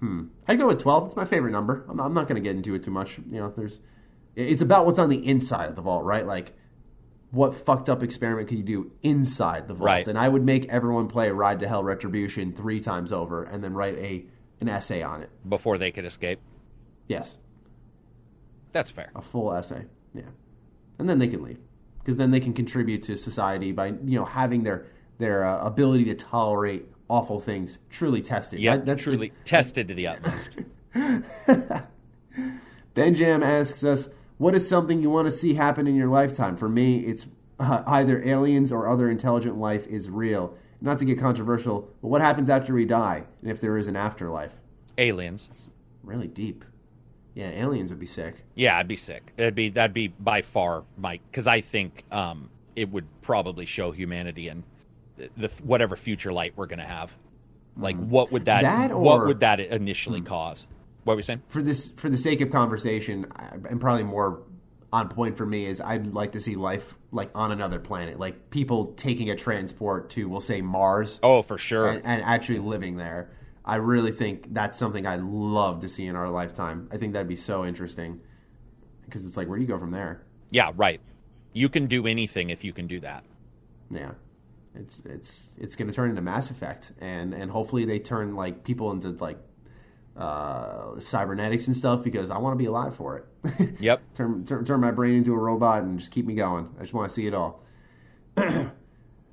Hmm. 0.00 0.24
I'd 0.48 0.58
go 0.58 0.66
with 0.66 0.80
twelve. 0.80 1.06
It's 1.06 1.14
my 1.16 1.24
favorite 1.24 1.52
number. 1.52 1.84
I'm 1.88 1.96
not, 1.96 2.06
I'm 2.06 2.14
not 2.14 2.26
going 2.26 2.42
to 2.42 2.46
get 2.48 2.56
into 2.56 2.74
it 2.74 2.82
too 2.82 2.90
much. 2.90 3.18
You 3.18 3.38
know, 3.40 3.54
there's 3.56 3.80
It's 4.48 4.62
about 4.62 4.86
what's 4.86 4.98
on 4.98 5.08
the 5.08 5.26
inside 5.26 5.68
of 5.68 5.76
the 5.76 5.82
vault, 5.82 6.04
right? 6.04 6.26
Like, 6.26 6.52
what 7.30 7.54
fucked 7.54 7.88
up 7.88 8.02
experiment 8.02 8.48
could 8.48 8.58
you 8.58 8.64
do 8.64 8.92
inside 9.02 9.68
the 9.68 9.74
vault? 9.74 9.86
Right. 9.86 10.06
And 10.08 10.18
I 10.18 10.28
would 10.28 10.44
make 10.44 10.66
everyone 10.68 11.06
play 11.08 11.30
Ride 11.30 11.60
to 11.60 11.68
Hell 11.68 11.84
Retribution 11.84 12.52
three 12.52 12.80
times 12.80 13.12
over, 13.12 13.44
and 13.44 13.62
then 13.62 13.74
write 13.74 13.96
a 13.98 14.24
an 14.60 14.68
essay 14.68 15.02
on 15.02 15.22
it. 15.22 15.30
before 15.48 15.78
they 15.78 15.90
could 15.90 16.04
escape. 16.04 16.38
Yes, 17.08 17.38
That's 18.72 18.90
fair. 18.90 19.10
a 19.14 19.22
full 19.22 19.52
essay. 19.52 19.84
Yeah, 20.14 20.22
and 20.98 21.08
then 21.08 21.18
they 21.18 21.28
can 21.28 21.42
leave 21.42 21.58
because 22.00 22.16
then 22.16 22.30
they 22.30 22.40
can 22.40 22.52
contribute 22.52 23.02
to 23.04 23.16
society 23.16 23.72
by 23.72 23.86
you 23.86 24.18
know 24.18 24.24
having 24.24 24.62
their 24.64 24.86
their 25.18 25.44
uh, 25.44 25.64
ability 25.64 26.04
to 26.06 26.14
tolerate 26.14 26.86
awful 27.08 27.40
things 27.40 27.78
truly 27.90 28.22
tested. 28.22 28.60
Yeah, 28.60 28.76
That- 28.76 28.86
that's 28.86 29.04
the- 29.04 29.10
truly 29.12 29.32
tested 29.44 29.88
to 29.88 29.94
the 29.94 30.06
utmost. 30.08 30.50
Benjam 32.94 33.42
asks 33.42 33.84
us, 33.84 34.08
"What 34.40 34.54
is 34.54 34.66
something 34.66 35.02
you 35.02 35.10
want 35.10 35.26
to 35.26 35.30
see 35.30 35.54
happen 35.54 35.86
in 35.86 35.94
your 35.94 36.08
lifetime?" 36.08 36.56
For 36.56 36.68
me, 36.68 37.00
it's 37.00 37.26
uh, 37.58 37.82
either 37.86 38.22
aliens 38.24 38.72
or 38.72 38.88
other 38.88 39.10
intelligent 39.10 39.58
life 39.58 39.86
is 39.86 40.08
real. 40.08 40.54
Not 40.80 40.96
to 40.98 41.04
get 41.04 41.18
controversial, 41.18 41.90
but 42.00 42.08
what 42.08 42.22
happens 42.22 42.48
after 42.48 42.72
we 42.72 42.86
die, 42.86 43.24
and 43.42 43.50
if 43.50 43.60
there 43.60 43.76
is 43.76 43.86
an 43.86 43.96
afterlife? 43.96 44.54
Aliens. 44.96 45.46
It's 45.50 45.68
really 46.02 46.26
deep. 46.26 46.64
Yeah, 47.34 47.50
aliens 47.50 47.90
would 47.90 48.00
be 48.00 48.06
sick. 48.06 48.36
Yeah, 48.54 48.78
I'd 48.78 48.88
be 48.88 48.96
sick. 48.96 49.32
It'd 49.36 49.54
be 49.54 49.68
that'd 49.68 49.92
be 49.92 50.08
by 50.08 50.40
far 50.42 50.84
my 50.96 51.20
because 51.30 51.46
I 51.46 51.60
think 51.60 52.04
um, 52.10 52.48
it 52.76 52.90
would 52.90 53.06
probably 53.20 53.66
show 53.66 53.92
humanity 53.92 54.48
and 54.48 54.64
the, 55.36 55.48
whatever 55.62 55.96
future 55.96 56.32
light 56.32 56.54
we're 56.56 56.66
gonna 56.66 56.86
have. 56.86 57.14
Like, 57.76 57.96
what 57.96 58.32
would 58.32 58.46
that, 58.46 58.62
That 58.62 58.98
what 58.98 59.26
would 59.26 59.40
that 59.40 59.60
initially 59.60 60.20
cause? 60.22 60.66
What 61.04 61.14
were 61.14 61.16
we 61.18 61.22
saying? 61.22 61.42
For 61.46 61.62
this, 61.62 61.90
for 61.96 62.08
the 62.10 62.18
sake 62.18 62.40
of 62.40 62.50
conversation, 62.50 63.26
and 63.68 63.80
probably 63.80 64.04
more 64.04 64.42
on 64.92 65.08
point 65.08 65.36
for 65.36 65.46
me 65.46 65.66
is 65.66 65.80
I'd 65.80 66.08
like 66.08 66.32
to 66.32 66.40
see 66.40 66.56
life 66.56 66.96
like 67.12 67.30
on 67.34 67.52
another 67.52 67.78
planet, 67.78 68.18
like 68.18 68.50
people 68.50 68.86
taking 68.94 69.30
a 69.30 69.36
transport 69.36 70.10
to, 70.10 70.28
we'll 70.28 70.40
say 70.40 70.60
Mars, 70.60 71.20
Oh, 71.22 71.42
for 71.42 71.58
sure. 71.58 71.86
and, 71.88 72.04
and 72.04 72.22
actually 72.22 72.58
living 72.58 72.96
there. 72.96 73.30
I 73.64 73.76
really 73.76 74.10
think 74.10 74.52
that's 74.52 74.76
something 74.78 75.06
I'd 75.06 75.22
love 75.22 75.80
to 75.80 75.88
see 75.88 76.06
in 76.06 76.16
our 76.16 76.28
lifetime. 76.28 76.88
I 76.92 76.96
think 76.96 77.12
that'd 77.12 77.28
be 77.28 77.36
so 77.36 77.64
interesting 77.64 78.20
because 79.04 79.24
it's 79.24 79.36
like, 79.36 79.48
where 79.48 79.58
do 79.58 79.62
you 79.62 79.68
go 79.68 79.78
from 79.78 79.90
there? 79.92 80.22
yeah, 80.50 80.72
right. 80.76 81.00
You 81.52 81.68
can 81.68 81.86
do 81.86 82.06
anything 82.06 82.50
if 82.50 82.62
you 82.64 82.72
can 82.72 82.86
do 82.86 83.00
that. 83.00 83.24
Yeah, 83.90 84.12
it's 84.76 85.00
it's 85.04 85.50
it's 85.58 85.74
going 85.74 85.88
to 85.88 85.94
turn 85.94 86.10
into 86.10 86.22
Mass 86.22 86.50
Effect, 86.50 86.92
and 87.00 87.34
and 87.34 87.50
hopefully 87.50 87.84
they 87.84 87.98
turn 87.98 88.36
like 88.36 88.62
people 88.62 88.92
into 88.92 89.08
like 89.10 89.36
uh, 90.20 91.00
cybernetics 91.00 91.66
and 91.66 91.76
stuff 91.76 92.02
because 92.04 92.30
I 92.30 92.38
want 92.38 92.54
to 92.54 92.58
be 92.58 92.66
alive 92.66 92.94
for 92.94 93.16
it. 93.16 93.26
Yep. 93.80 94.02
turn, 94.14 94.44
turn 94.44 94.64
turn 94.64 94.80
my 94.80 94.90
brain 94.90 95.14
into 95.14 95.32
a 95.32 95.38
robot 95.38 95.82
and 95.82 95.98
just 95.98 96.12
keep 96.12 96.26
me 96.26 96.34
going. 96.34 96.68
I 96.78 96.82
just 96.82 96.92
want 96.92 97.08
to 97.08 97.14
see 97.14 97.26
it 97.26 97.34
all. 97.34 97.62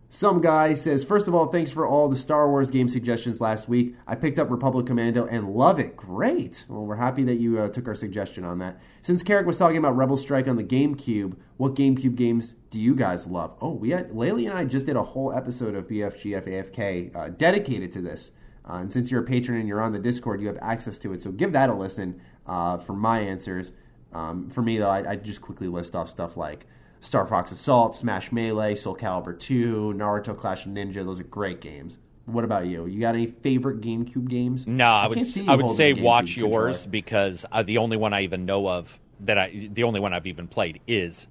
Some 0.10 0.40
guy 0.40 0.74
says, 0.74 1.04
first 1.04 1.28
of 1.28 1.36
all, 1.36 1.48
thanks 1.48 1.70
for 1.70 1.86
all 1.86 2.08
the 2.08 2.16
Star 2.16 2.50
Wars 2.50 2.72
game 2.72 2.88
suggestions 2.88 3.42
last 3.42 3.68
week. 3.68 3.96
I 4.08 4.16
picked 4.16 4.40
up 4.40 4.50
Republic 4.50 4.86
Commando 4.86 5.26
and 5.26 5.50
love 5.50 5.80
it. 5.80 5.98
Great. 5.98 6.66
Well, 6.70 6.86
we're 6.86 6.96
happy 6.96 7.26
that 7.26 7.36
you 7.36 7.60
uh, 7.60 7.68
took 7.68 7.90
our 7.90 7.96
suggestion 7.96 8.46
on 8.46 8.60
that. 8.60 8.80
Since 9.02 9.22
Carrick 9.22 9.46
was 9.46 9.58
talking 9.58 9.76
about 9.76 9.98
Rebel 9.98 10.16
Strike 10.16 10.48
on 10.48 10.56
the 10.56 10.64
GameCube, 10.64 11.36
what 11.58 11.76
GameCube 11.76 12.16
games 12.16 12.56
do 12.70 12.80
you 12.80 12.96
guys 12.96 13.28
love? 13.28 13.58
Oh, 13.60 13.74
we 13.74 13.90
had 13.90 14.12
Laylee 14.12 14.50
and 14.50 14.58
I 14.58 14.64
just 14.64 14.86
did 14.86 14.96
a 14.96 15.04
whole 15.04 15.34
episode 15.34 15.76
of 15.76 15.88
BFGF 15.88 16.48
AFK 16.48 17.14
uh, 17.14 17.28
dedicated 17.28 17.92
to 17.92 18.02
this. 18.02 18.32
Uh, 18.70 18.78
and 18.78 18.92
since 18.92 19.10
you're 19.10 19.22
a 19.22 19.26
patron 19.26 19.60
and 19.60 19.68
you're 19.68 19.82
on 19.82 19.94
the 19.94 20.00
Discord, 20.00 20.42
you 20.42 20.48
have 20.48 20.58
access 20.62 20.98
to 21.00 21.14
it. 21.14 21.22
So 21.22 21.32
give 21.32 21.54
that 21.54 21.70
a 21.70 21.74
listen 21.74 22.20
uh, 22.46 22.78
for 22.78 22.94
my 22.94 23.20
answers. 23.20 23.72
Um, 24.14 24.50
for 24.50 24.62
me, 24.62 24.78
though, 24.78 24.90
I, 24.90 25.12
I 25.12 25.16
just 25.16 25.42
quickly 25.42 25.68
list 25.68 25.96
off 25.96 26.10
stuff 26.10 26.38
like 26.38 26.66
Star 27.00 27.26
Fox 27.28 27.52
Assault, 27.52 27.96
Smash 27.96 28.32
Melee, 28.32 28.76
Soul 28.76 28.96
Calibur 28.96 29.38
2, 29.38 29.94
Naruto 29.96 30.36
Clash 30.36 30.66
of 30.66 30.72
Ninja. 30.72 31.06
Those 31.06 31.20
are 31.20 31.26
great 31.26 31.62
games. 31.62 32.00
What 32.26 32.44
about 32.44 32.68
you? 32.68 32.88
You 32.88 33.00
got 33.00 33.16
any 33.16 33.28
favorite 33.28 33.80
GameCube 33.80 34.28
games? 34.28 34.68
No, 34.68 34.86
I, 34.86 35.08
would 35.08 35.26
see 35.26 35.48
I 35.48 35.56
would 35.56 35.76
say 35.76 35.94
GameCube 35.94 36.02
watch 36.02 36.34
controller. 36.34 36.68
yours 36.68 36.86
because 36.86 37.46
uh, 37.52 37.64
the 37.64 37.78
only 37.78 37.96
one 37.96 38.14
I 38.14 38.24
even 38.24 38.46
know 38.46 38.68
of 38.68 39.00
that 39.22 39.38
I 39.38 39.70
the 39.72 39.84
only 39.84 40.02
one 40.02 40.14
I've 40.14 40.28
even 40.28 40.48
played 40.48 40.82
is 40.88 41.28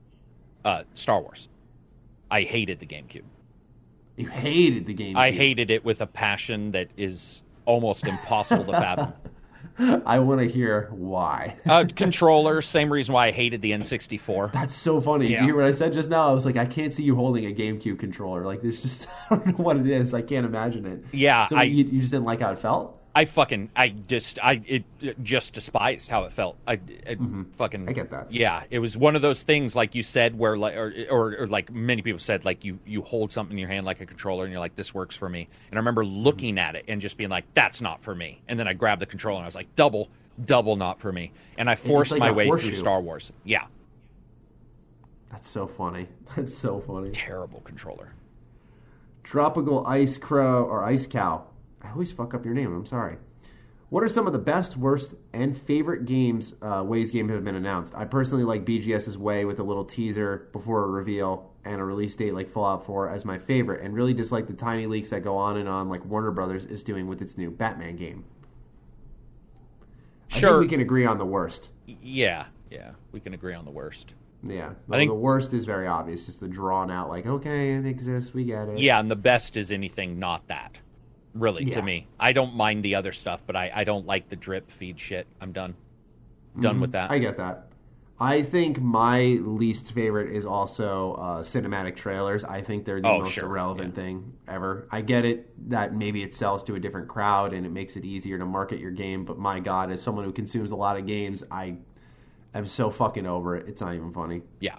uh, 0.64 0.84
Star 0.94 1.20
Wars. 1.20 1.48
I 2.30 2.42
hated 2.42 2.80
the 2.80 2.86
GameCube. 2.86 3.24
You 4.16 4.28
hated 4.28 4.86
the 4.86 4.94
game. 4.94 5.16
I 5.16 5.30
hated 5.30 5.70
it 5.70 5.84
with 5.84 6.00
a 6.00 6.06
passion 6.06 6.72
that 6.72 6.88
is 6.96 7.42
almost 7.66 8.06
impossible 8.06 8.64
to 8.64 8.72
fathom. 8.72 9.12
I 10.06 10.20
want 10.20 10.40
to 10.40 10.48
hear 10.48 10.88
why. 10.92 11.58
Uh, 11.66 11.84
controller, 11.94 12.62
same 12.62 12.90
reason 12.90 13.12
why 13.12 13.26
I 13.26 13.30
hated 13.30 13.60
the 13.60 13.72
N64. 13.72 14.52
That's 14.52 14.74
so 14.74 15.00
funny. 15.00 15.26
Yeah. 15.28 15.40
You 15.40 15.46
hear 15.48 15.56
what 15.56 15.64
I 15.66 15.72
said 15.72 15.92
just 15.92 16.08
now? 16.10 16.30
I 16.30 16.32
was 16.32 16.46
like, 16.46 16.56
I 16.56 16.64
can't 16.64 16.92
see 16.92 17.02
you 17.02 17.14
holding 17.14 17.44
a 17.44 17.50
GameCube 17.54 17.98
controller. 17.98 18.44
Like, 18.46 18.62
there's 18.62 18.80
just 18.80 19.06
I 19.30 19.36
don't 19.36 19.46
know 19.58 19.64
what 19.64 19.76
it 19.76 19.86
is. 19.86 20.14
I 20.14 20.22
can't 20.22 20.46
imagine 20.46 20.86
it. 20.86 21.04
Yeah, 21.12 21.44
So 21.46 21.56
I- 21.56 21.64
you, 21.64 21.84
you 21.84 22.00
just 22.00 22.12
didn't 22.12 22.24
like 22.24 22.40
how 22.40 22.52
it 22.52 22.58
felt. 22.58 22.98
I 23.16 23.24
fucking, 23.24 23.70
I 23.74 23.88
just, 23.88 24.38
I 24.42 24.60
it, 24.66 24.84
it 25.00 25.22
just 25.22 25.54
despised 25.54 26.10
how 26.10 26.24
it 26.24 26.32
felt. 26.32 26.56
I, 26.66 26.74
it 27.06 27.18
fucking, 27.56 27.80
Mm-hmm. 27.80 27.88
I 27.88 27.92
get 27.92 28.10
that. 28.10 28.30
Yeah, 28.30 28.64
it 28.68 28.78
was 28.78 28.94
one 28.96 29.16
of 29.16 29.22
those 29.22 29.42
things, 29.42 29.74
like 29.74 29.94
you 29.94 30.02
said, 30.02 30.38
where 30.38 30.58
like, 30.58 30.76
or, 30.76 30.92
or, 31.10 31.36
or 31.38 31.46
like 31.46 31.72
many 31.72 32.02
people 32.02 32.18
said, 32.20 32.44
like 32.44 32.62
you, 32.64 32.78
you 32.84 33.00
hold 33.00 33.32
something 33.32 33.54
in 33.56 33.58
your 33.58 33.68
hand 33.70 33.86
like 33.86 34.02
a 34.02 34.06
controller, 34.06 34.44
and 34.44 34.52
you're 34.52 34.60
like, 34.60 34.76
this 34.76 34.92
works 34.92 35.16
for 35.16 35.28
me. 35.30 35.48
And 35.70 35.78
I 35.78 35.80
remember 35.80 36.04
Mm-hmm. 36.04 36.24
looking 36.24 36.58
at 36.58 36.74
it 36.76 36.84
and 36.88 37.00
just 37.00 37.16
being 37.16 37.30
like, 37.30 37.44
that's 37.54 37.80
not 37.80 38.02
for 38.02 38.14
me. 38.14 38.42
And 38.48 38.60
then 38.60 38.68
I 38.68 38.74
grabbed 38.74 39.00
the 39.00 39.06
controller 39.06 39.38
and 39.38 39.44
I 39.44 39.48
was 39.48 39.54
like, 39.54 39.74
double, 39.76 40.08
double 40.44 40.76
not 40.76 41.00
for 41.00 41.10
me. 41.10 41.32
And 41.56 41.70
I 41.70 41.74
forced 41.74 42.10
like 42.12 42.20
my 42.20 42.30
way 42.30 42.46
horseshoe. 42.46 42.68
through 42.68 42.78
Star 42.80 43.00
Wars. 43.00 43.32
Yeah, 43.44 43.64
That's 45.30 45.48
so 45.48 45.66
funny. 45.66 46.06
That's 46.36 46.54
so 46.54 46.80
funny. 46.80 47.10
terrible 47.12 47.60
controller. 47.60 48.12
Tropical 49.24 49.86
Ice 49.86 50.18
Crow 50.18 50.64
or 50.64 50.84
Ice 50.84 51.06
Cow. 51.06 51.44
I 51.86 51.92
always 51.92 52.12
fuck 52.12 52.34
up 52.34 52.44
your 52.44 52.54
name. 52.54 52.74
I'm 52.74 52.86
sorry. 52.86 53.16
What 53.88 54.02
are 54.02 54.08
some 54.08 54.26
of 54.26 54.32
the 54.32 54.38
best, 54.40 54.76
worst, 54.76 55.14
and 55.32 55.56
favorite 55.56 56.06
games 56.06 56.54
uh, 56.60 56.82
Ways 56.84 57.12
game 57.12 57.28
have 57.28 57.44
been 57.44 57.54
announced? 57.54 57.94
I 57.94 58.04
personally 58.04 58.42
like 58.42 58.64
BGS's 58.64 59.16
Way 59.16 59.44
with 59.44 59.60
a 59.60 59.62
little 59.62 59.84
teaser 59.84 60.48
before 60.52 60.82
a 60.84 60.88
reveal 60.88 61.52
and 61.64 61.80
a 61.80 61.84
release 61.84 62.16
date 62.16 62.34
like 62.34 62.50
Fallout 62.50 62.84
4 62.84 63.10
as 63.10 63.24
my 63.24 63.38
favorite, 63.38 63.84
and 63.84 63.94
really 63.94 64.12
dislike 64.12 64.48
the 64.48 64.54
tiny 64.54 64.86
leaks 64.86 65.10
that 65.10 65.22
go 65.22 65.36
on 65.36 65.56
and 65.56 65.68
on 65.68 65.88
like 65.88 66.04
Warner 66.04 66.32
Brothers 66.32 66.66
is 66.66 66.82
doing 66.82 67.06
with 67.06 67.22
its 67.22 67.38
new 67.38 67.50
Batman 67.50 67.94
game. 67.94 68.24
I 70.32 70.38
Sure. 70.38 70.50
think 70.50 70.60
we 70.62 70.68
can 70.68 70.80
agree 70.80 71.06
on 71.06 71.18
the 71.18 71.24
worst. 71.24 71.70
Yeah, 71.86 72.46
yeah, 72.70 72.90
we 73.12 73.20
can 73.20 73.34
agree 73.34 73.54
on 73.54 73.64
the 73.64 73.70
worst. 73.70 74.14
Yeah, 74.42 74.72
I 74.90 74.96
think- 74.96 75.10
the 75.10 75.14
worst 75.14 75.54
is 75.54 75.64
very 75.64 75.86
obvious, 75.86 76.26
just 76.26 76.40
the 76.40 76.48
drawn 76.48 76.90
out 76.90 77.08
like 77.08 77.26
okay, 77.26 77.74
it 77.74 77.86
exists, 77.86 78.34
we 78.34 78.44
get 78.44 78.68
it. 78.68 78.78
Yeah, 78.78 78.98
and 78.98 79.08
the 79.10 79.16
best 79.16 79.56
is 79.56 79.70
anything 79.70 80.18
not 80.18 80.46
that. 80.48 80.80
Really, 81.38 81.64
Yeah. 81.64 81.72
to 81.74 81.82
me, 81.82 82.06
I 82.18 82.32
don't 82.32 82.54
mind 82.54 82.84
the 82.84 82.94
other 82.94 83.12
stuff, 83.12 83.40
but 83.46 83.56
I, 83.56 83.70
I 83.74 83.84
don't 83.84 84.06
like 84.06 84.28
the 84.28 84.36
drip 84.36 84.70
feed 84.70 84.98
shit. 85.00 85.26
I'm 85.40 85.52
done. 85.52 85.74
Done 86.60 86.80
with 86.80 86.92
that. 86.92 87.04
Mm-hmm. 87.06 87.12
I 87.12 87.18
get 87.18 87.36
that. 87.36 87.66
I 88.18 88.40
think 88.42 88.80
my 88.80 89.20
least 89.42 89.92
favorite 89.92 90.34
is 90.34 90.46
also 90.46 91.12
uh, 91.14 91.40
cinematic 91.42 91.96
trailers. 91.96 92.44
I 92.46 92.62
think 92.62 92.86
they're 92.86 93.02
the 93.02 93.08
Oh, 93.08 93.18
most 93.18 93.32
sure, 93.32 93.44
irrelevant 93.44 93.94
thing 93.94 94.32
ever. 94.48 94.88
I 94.90 95.02
get 95.02 95.26
it 95.26 95.68
that 95.68 95.94
maybe 95.94 96.22
it 96.22 96.32
sells 96.34 96.64
to 96.64 96.74
a 96.76 96.80
different 96.80 97.08
crowd 97.08 97.52
and 97.52 97.66
it 97.66 97.68
makes 97.72 97.94
it 97.94 98.06
easier 98.06 98.38
to 98.38 98.46
market 98.46 98.80
your 98.80 98.90
game, 98.90 99.26
but 99.26 99.38
my 99.38 99.60
God, 99.60 99.90
as 99.92 100.00
someone 100.00 100.24
who 100.24 100.32
consumes 100.32 100.70
a 100.70 100.76
lot 100.76 100.96
of 100.96 101.06
games, 101.06 101.44
I 101.50 101.76
am 102.54 102.66
so 102.66 102.88
fucking 102.88 103.26
over 103.26 103.54
it. 103.56 103.68
It's 103.68 103.82
not 103.82 103.94
even 103.94 104.12
funny. 104.14 104.40
yeah. 104.60 104.76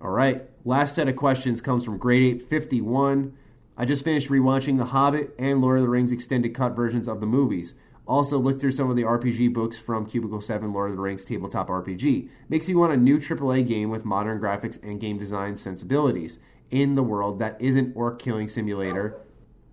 All 0.00 0.08
right. 0.10 0.48
Last 0.64 0.94
set 0.94 1.08
of 1.08 1.16
questions 1.16 1.60
comes 1.60 1.84
from 1.84 1.98
Grade 1.98 2.36
851. 2.36 3.34
I 3.80 3.86
just 3.86 4.04
finished 4.04 4.28
rewatching 4.28 4.76
The 4.76 4.84
Hobbit 4.84 5.34
and 5.38 5.62
Lord 5.62 5.78
of 5.78 5.82
the 5.82 5.88
Rings 5.88 6.12
extended 6.12 6.52
cut 6.52 6.76
versions 6.76 7.08
of 7.08 7.18
the 7.18 7.26
movies. 7.26 7.72
Also 8.06 8.36
looked 8.36 8.60
through 8.60 8.72
some 8.72 8.90
of 8.90 8.96
the 8.96 9.04
RPG 9.04 9.54
books 9.54 9.78
from 9.78 10.04
Cubicle 10.04 10.42
7 10.42 10.70
Lord 10.70 10.90
of 10.90 10.96
the 10.98 11.02
Rings 11.02 11.24
tabletop 11.24 11.68
RPG. 11.68 12.28
Makes 12.50 12.68
me 12.68 12.74
want 12.74 12.92
a 12.92 12.96
new 12.98 13.16
AAA 13.16 13.66
game 13.66 13.88
with 13.88 14.04
modern 14.04 14.38
graphics 14.38 14.78
and 14.82 15.00
game 15.00 15.16
design 15.16 15.56
sensibilities 15.56 16.38
in 16.70 16.94
the 16.94 17.02
world 17.02 17.38
that 17.38 17.56
isn't 17.58 17.96
orc 17.96 18.18
killing 18.18 18.48
simulator 18.48 19.22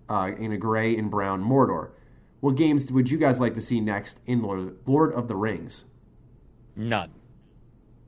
uh, 0.08 0.30
in 0.38 0.52
a 0.52 0.56
gray 0.56 0.96
and 0.96 1.10
brown 1.10 1.44
Mordor. 1.44 1.90
What 2.40 2.56
games 2.56 2.90
would 2.90 3.10
you 3.10 3.18
guys 3.18 3.40
like 3.40 3.54
to 3.56 3.60
see 3.60 3.78
next 3.78 4.20
in 4.24 4.40
Lord 4.40 4.78
Lord 4.86 5.12
of 5.12 5.28
the 5.28 5.36
Rings? 5.36 5.84
None. 6.74 7.10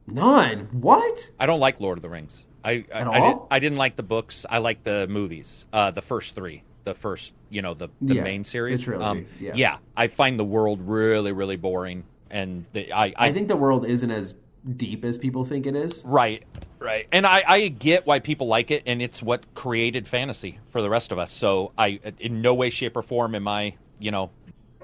None. 0.07 0.61
What? 0.73 1.29
I 1.39 1.45
don't 1.45 1.61
like 1.61 1.79
Lord 1.79 1.99
of 1.99 2.03
the 2.03 2.09
Rings. 2.09 2.47
I 2.65 2.85
I, 2.95 3.03
I, 3.05 3.21
did, 3.21 3.61
didn't 3.61 3.79
like 3.79 3.97
the 3.97 4.03
books. 4.03 4.47
I 4.49 4.59
like 4.59 4.85
the 4.85 5.07
movies. 5.09 5.65
Uh, 5.73 5.91
the 5.91 6.03
first 6.03 6.35
three. 6.35 6.63
The 6.85 6.95
first, 6.95 7.35
you 7.51 7.61
know, 7.61 7.75
the 7.75 7.89
the 8.01 8.15
Yeah, 8.15 8.23
main 8.23 8.43
series. 8.45 8.89
Um, 8.89 9.27
yeah. 9.39 9.79
I 9.97 10.09
find 10.09 10.39
the 10.39 10.45
world 10.45 10.81
really, 10.81 11.33
really 11.33 11.57
boring, 11.57 12.05
and 12.31 12.65
the, 12.73 12.93
I, 12.93 13.07
I 13.07 13.15
I 13.19 13.33
think 13.33 13.49
the 13.49 13.57
world 13.57 13.85
isn't 13.85 14.11
as 14.11 14.35
deep 14.77 15.05
as 15.05 15.19
people 15.19 15.45
think 15.45 15.67
it 15.67 15.77
is. 15.77 16.03
Right, 16.07 16.45
right. 16.79 17.07
And 17.13 17.27
I, 17.27 17.43
I 17.47 17.69
get 17.69 18.07
why 18.07 18.19
people 18.19 18.47
like 18.47 18.71
it, 18.71 18.83
and 18.87 19.03
it's 19.03 19.23
what 19.23 19.55
created 19.55 20.09
fantasy 20.09 20.59
for 20.71 20.83
the 20.83 20.89
rest 20.89 21.13
of 21.13 21.19
us. 21.19 21.31
So 21.31 21.73
I, 21.77 22.01
in 22.19 22.43
no 22.43 22.55
way, 22.55 22.71
shape, 22.71 22.97
or 22.97 23.03
form 23.03 23.35
am 23.35 23.47
I, 23.47 23.75
you 23.99 24.11
know, 24.11 24.31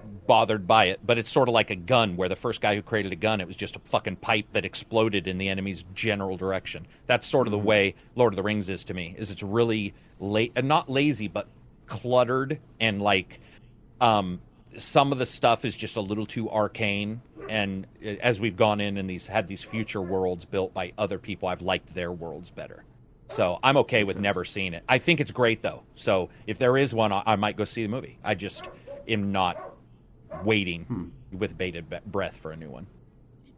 bothered 0.06 0.66
by 0.66 0.86
it, 0.86 1.00
but 1.04 1.18
it's 1.18 1.30
sort 1.30 1.48
of 1.48 1.54
like 1.54 1.70
a 1.70 1.76
gun 1.76 2.16
where 2.16 2.28
the 2.28 2.36
first 2.36 2.60
guy 2.60 2.74
who 2.74 2.82
created 2.82 3.12
a 3.12 3.16
gun, 3.16 3.40
it 3.40 3.46
was 3.46 3.56
just 3.56 3.76
a 3.76 3.80
fucking 3.80 4.16
pipe 4.16 4.46
that 4.52 4.64
exploded 4.64 5.26
in 5.26 5.38
the 5.38 5.48
enemy's 5.48 5.84
general 5.94 6.36
direction. 6.36 6.86
That's 7.06 7.26
sort 7.26 7.46
of 7.46 7.50
the 7.50 7.58
way 7.58 7.94
Lord 8.14 8.32
of 8.32 8.36
the 8.36 8.42
Rings 8.42 8.70
is 8.70 8.84
to 8.84 8.94
me. 8.94 9.14
Is 9.18 9.30
it's 9.30 9.42
really 9.42 9.94
late, 10.20 10.52
uh, 10.56 10.60
not 10.62 10.90
lazy, 10.90 11.28
but 11.28 11.48
cluttered 11.86 12.58
and 12.80 13.00
like 13.00 13.40
um, 14.00 14.40
some 14.78 15.12
of 15.12 15.18
the 15.18 15.26
stuff 15.26 15.64
is 15.64 15.76
just 15.76 15.96
a 15.96 16.00
little 16.00 16.26
too 16.26 16.50
arcane. 16.50 17.20
And 17.48 17.86
uh, 18.04 18.10
as 18.20 18.40
we've 18.40 18.56
gone 18.56 18.80
in 18.80 18.96
and 18.96 19.08
these 19.08 19.26
had 19.26 19.48
these 19.48 19.62
future 19.62 20.02
worlds 20.02 20.44
built 20.44 20.74
by 20.74 20.92
other 20.98 21.18
people, 21.18 21.48
I've 21.48 21.62
liked 21.62 21.94
their 21.94 22.12
worlds 22.12 22.50
better. 22.50 22.84
So 23.28 23.58
I'm 23.62 23.76
okay 23.78 24.04
with 24.04 24.18
never 24.18 24.44
seeing 24.44 24.72
it. 24.72 24.84
I 24.88 24.98
think 24.98 25.20
it's 25.20 25.32
great 25.32 25.62
though. 25.62 25.82
So 25.94 26.30
if 26.46 26.58
there 26.58 26.76
is 26.76 26.94
one, 26.94 27.12
I, 27.12 27.22
I 27.26 27.36
might 27.36 27.56
go 27.56 27.64
see 27.64 27.82
the 27.82 27.88
movie. 27.88 28.18
I 28.22 28.34
just 28.34 28.68
am 29.08 29.32
not 29.32 29.65
waiting 30.44 30.84
Hmm. 30.84 31.36
with 31.36 31.56
bated 31.56 31.86
breath 32.06 32.36
for 32.36 32.50
a 32.52 32.56
new 32.56 32.70
one. 32.70 32.86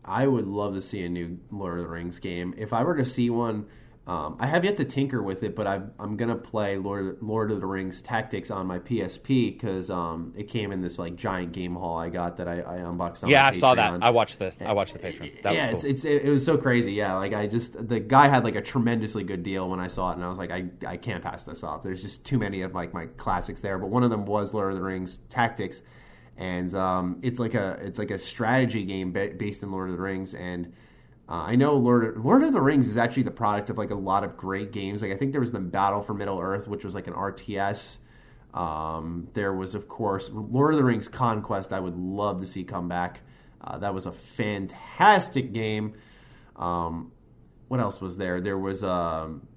I 0.04 0.26
would 0.26 0.46
love 0.46 0.74
to 0.74 0.80
see 0.80 1.02
a 1.02 1.08
new 1.08 1.38
Lord 1.50 1.78
of 1.78 1.84
the 1.84 1.90
Rings 1.90 2.18
game. 2.18 2.54
If 2.56 2.72
I 2.72 2.82
were 2.82 2.96
to 2.96 3.04
see 3.04 3.28
one, 3.28 3.66
um, 4.06 4.36
I 4.40 4.46
have 4.46 4.64
yet 4.64 4.78
to 4.78 4.84
tinker 4.86 5.22
with 5.22 5.42
it, 5.42 5.54
but 5.54 5.66
I'm, 5.66 5.92
I'm 5.98 6.16
gonna 6.16 6.34
play 6.34 6.78
Lord 6.78 7.18
Lord 7.20 7.50
of 7.52 7.60
the 7.60 7.66
Rings 7.66 8.00
Tactics 8.00 8.50
on 8.50 8.66
my 8.66 8.78
PSP 8.78 9.52
because 9.52 9.90
um, 9.90 10.32
it 10.34 10.44
came 10.48 10.72
in 10.72 10.80
this 10.80 10.98
like 10.98 11.14
giant 11.14 11.52
game 11.52 11.74
haul 11.74 11.98
I 11.98 12.08
got 12.08 12.38
that 12.38 12.48
I, 12.48 12.60
I 12.60 12.76
unboxed. 12.76 13.24
On 13.24 13.28
yeah, 13.28 13.46
I 13.48 13.52
saw 13.52 13.74
that. 13.74 14.02
I 14.02 14.08
watched 14.08 14.38
the 14.38 14.50
I 14.66 14.72
watched 14.72 14.94
the 14.94 14.98
Patreon. 15.00 15.42
That 15.42 15.52
yeah, 15.52 15.72
was 15.72 15.82
cool. 15.82 15.90
it's, 15.90 16.04
it's 16.06 16.24
it 16.24 16.30
was 16.30 16.42
so 16.42 16.56
crazy. 16.56 16.92
Yeah, 16.94 17.16
like 17.18 17.34
I 17.34 17.46
just 17.46 17.86
the 17.86 18.00
guy 18.00 18.28
had 18.28 18.44
like 18.44 18.54
a 18.56 18.62
tremendously 18.62 19.24
good 19.24 19.42
deal 19.42 19.68
when 19.68 19.78
I 19.78 19.88
saw 19.88 20.12
it, 20.12 20.14
and 20.14 20.24
I 20.24 20.28
was 20.30 20.38
like, 20.38 20.52
I, 20.52 20.70
I 20.86 20.96
can't 20.96 21.22
pass 21.22 21.44
this 21.44 21.62
up. 21.62 21.82
There's 21.82 22.00
just 22.00 22.24
too 22.24 22.38
many 22.38 22.62
of 22.62 22.74
like 22.74 22.94
my 22.94 23.08
classics 23.18 23.60
there, 23.60 23.76
but 23.76 23.90
one 23.90 24.04
of 24.04 24.08
them 24.08 24.24
was 24.24 24.54
Lord 24.54 24.72
of 24.72 24.78
the 24.78 24.84
Rings 24.84 25.18
Tactics, 25.28 25.82
and 26.38 26.72
um, 26.74 27.18
it's 27.22 27.40
like 27.40 27.54
a 27.54 27.78
it's 27.82 27.98
like 27.98 28.10
a 28.10 28.18
strategy 28.18 28.84
game 28.84 29.12
ba- 29.12 29.34
based 29.36 29.62
in 29.62 29.70
Lord 29.72 29.90
of 29.90 29.96
the 29.96 30.02
Rings, 30.02 30.34
and 30.34 30.72
uh, 31.28 31.42
I 31.46 31.56
know 31.56 31.74
Lord 31.74 32.16
Lord 32.16 32.42
of 32.44 32.52
the 32.52 32.60
Rings 32.60 32.88
is 32.88 32.96
actually 32.96 33.24
the 33.24 33.32
product 33.32 33.68
of 33.70 33.76
like 33.76 33.90
a 33.90 33.96
lot 33.96 34.22
of 34.22 34.36
great 34.36 34.72
games. 34.72 35.02
Like 35.02 35.10
I 35.10 35.16
think 35.16 35.32
there 35.32 35.40
was 35.40 35.50
the 35.50 35.60
Battle 35.60 36.00
for 36.00 36.14
Middle 36.14 36.38
Earth, 36.38 36.68
which 36.68 36.84
was 36.84 36.94
like 36.94 37.08
an 37.08 37.14
RTS. 37.14 37.98
Um, 38.54 39.28
there 39.34 39.52
was, 39.52 39.74
of 39.74 39.88
course, 39.88 40.30
Lord 40.32 40.72
of 40.74 40.78
the 40.78 40.84
Rings 40.84 41.08
Conquest. 41.08 41.72
I 41.72 41.80
would 41.80 41.96
love 41.96 42.40
to 42.40 42.46
see 42.46 42.64
come 42.64 42.88
back. 42.88 43.20
Uh, 43.60 43.78
that 43.78 43.92
was 43.92 44.06
a 44.06 44.12
fantastic 44.12 45.52
game. 45.52 45.94
Um, 46.56 47.12
what 47.66 47.80
else 47.80 48.00
was 48.00 48.16
there? 48.16 48.40
There 48.40 48.58
was 48.58 48.82
um, 48.84 49.47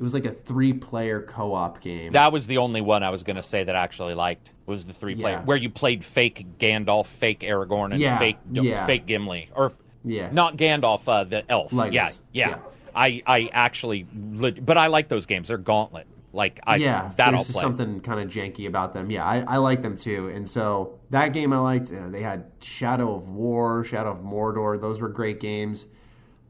it 0.00 0.02
was 0.02 0.14
like 0.14 0.24
a 0.24 0.32
three-player 0.32 1.20
co-op 1.22 1.82
game. 1.82 2.12
that 2.14 2.32
was 2.32 2.46
the 2.46 2.56
only 2.58 2.80
one 2.80 3.02
I 3.02 3.10
was 3.10 3.22
going 3.22 3.36
to 3.36 3.42
say 3.42 3.62
that 3.64 3.76
I 3.76 3.82
actually 3.82 4.14
liked 4.14 4.50
was 4.64 4.86
the 4.86 4.94
three 4.94 5.14
player 5.14 5.34
Yeah. 5.36 5.44
where 5.44 5.58
you 5.58 5.68
played 5.68 6.04
fake 6.04 6.46
Gandalf, 6.58 7.06
fake 7.06 7.40
Aragorn, 7.40 7.92
and 7.92 8.00
Yeah, 8.00 8.18
fake 8.18 8.38
yeah. 8.50 8.86
fake 8.86 9.04
Gimli 9.06 9.50
or 9.54 9.72
Yeah. 10.04 10.30
not 10.32 10.56
Gandalf, 10.56 11.02
uh, 11.06 11.24
the 11.24 11.44
elf. 11.50 11.72
Yeah, 11.92 12.08
yeah. 12.32 12.58
I 12.94 13.22
I 13.26 13.50
actually, 13.52 14.02
but 14.04 14.78
I 14.78 14.86
like 14.86 15.08
those 15.08 15.26
games. 15.26 15.48
They're 15.48 15.58
Gauntlet. 15.58 16.06
Like 16.32 16.60
I 16.64 16.76
yeah, 16.76 17.10
that 17.16 17.32
there's 17.32 17.48
just 17.48 17.60
something 17.60 18.00
kind 18.00 18.20
of 18.20 18.28
janky 18.30 18.66
about 18.68 18.94
them. 18.94 19.10
Yeah, 19.10 19.24
I, 19.24 19.44
I 19.46 19.56
like 19.58 19.82
them 19.82 19.96
too. 19.98 20.28
And 20.28 20.48
so 20.48 20.98
that 21.10 21.32
game 21.34 21.52
I 21.52 21.58
liked. 21.58 21.92
Uh, 21.92 22.08
they 22.08 22.22
had 22.22 22.44
Shadow 22.62 23.14
of 23.16 23.28
War, 23.28 23.84
Shadow 23.84 24.12
of 24.12 24.18
Mordor. 24.18 24.80
Those 24.80 25.00
were 25.00 25.08
great 25.08 25.40
games. 25.40 25.86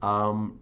Um, 0.02 0.59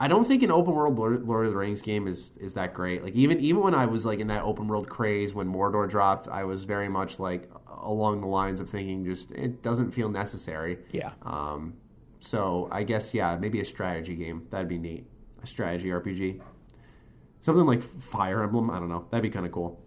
I 0.00 0.06
don't 0.06 0.24
think 0.24 0.42
an 0.42 0.50
open 0.50 0.74
world 0.74 0.98
Lord, 0.98 1.46
of 1.46 1.52
the 1.52 1.58
Rings 1.58 1.82
game 1.82 2.06
is 2.06 2.36
is 2.38 2.54
that 2.54 2.72
great. 2.72 3.02
Like 3.02 3.14
even 3.14 3.40
even 3.40 3.62
when 3.62 3.74
I 3.74 3.86
was 3.86 4.04
like 4.04 4.20
in 4.20 4.28
that 4.28 4.42
open 4.44 4.68
world 4.68 4.88
craze 4.88 5.34
when 5.34 5.52
Mordor 5.52 5.88
dropped, 5.88 6.28
I 6.28 6.44
was 6.44 6.64
very 6.64 6.88
much 6.88 7.18
like 7.18 7.50
along 7.82 8.20
the 8.20 8.26
lines 8.26 8.60
of 8.60 8.70
thinking 8.70 9.04
just 9.04 9.32
it 9.32 9.62
doesn't 9.62 9.92
feel 9.92 10.08
necessary. 10.08 10.78
Yeah. 10.92 11.12
Um, 11.22 11.74
so 12.20 12.68
I 12.70 12.84
guess 12.84 13.12
yeah, 13.12 13.36
maybe 13.36 13.60
a 13.60 13.64
strategy 13.64 14.14
game 14.14 14.46
that'd 14.50 14.68
be 14.68 14.78
neat. 14.78 15.04
A 15.42 15.46
strategy 15.46 15.88
RPG, 15.88 16.40
something 17.40 17.66
like 17.66 17.80
Fire 18.00 18.42
Emblem. 18.42 18.70
I 18.70 18.78
don't 18.78 18.88
know. 18.88 19.06
That'd 19.10 19.22
be 19.22 19.30
kind 19.30 19.46
of 19.46 19.52
cool. 19.52 19.80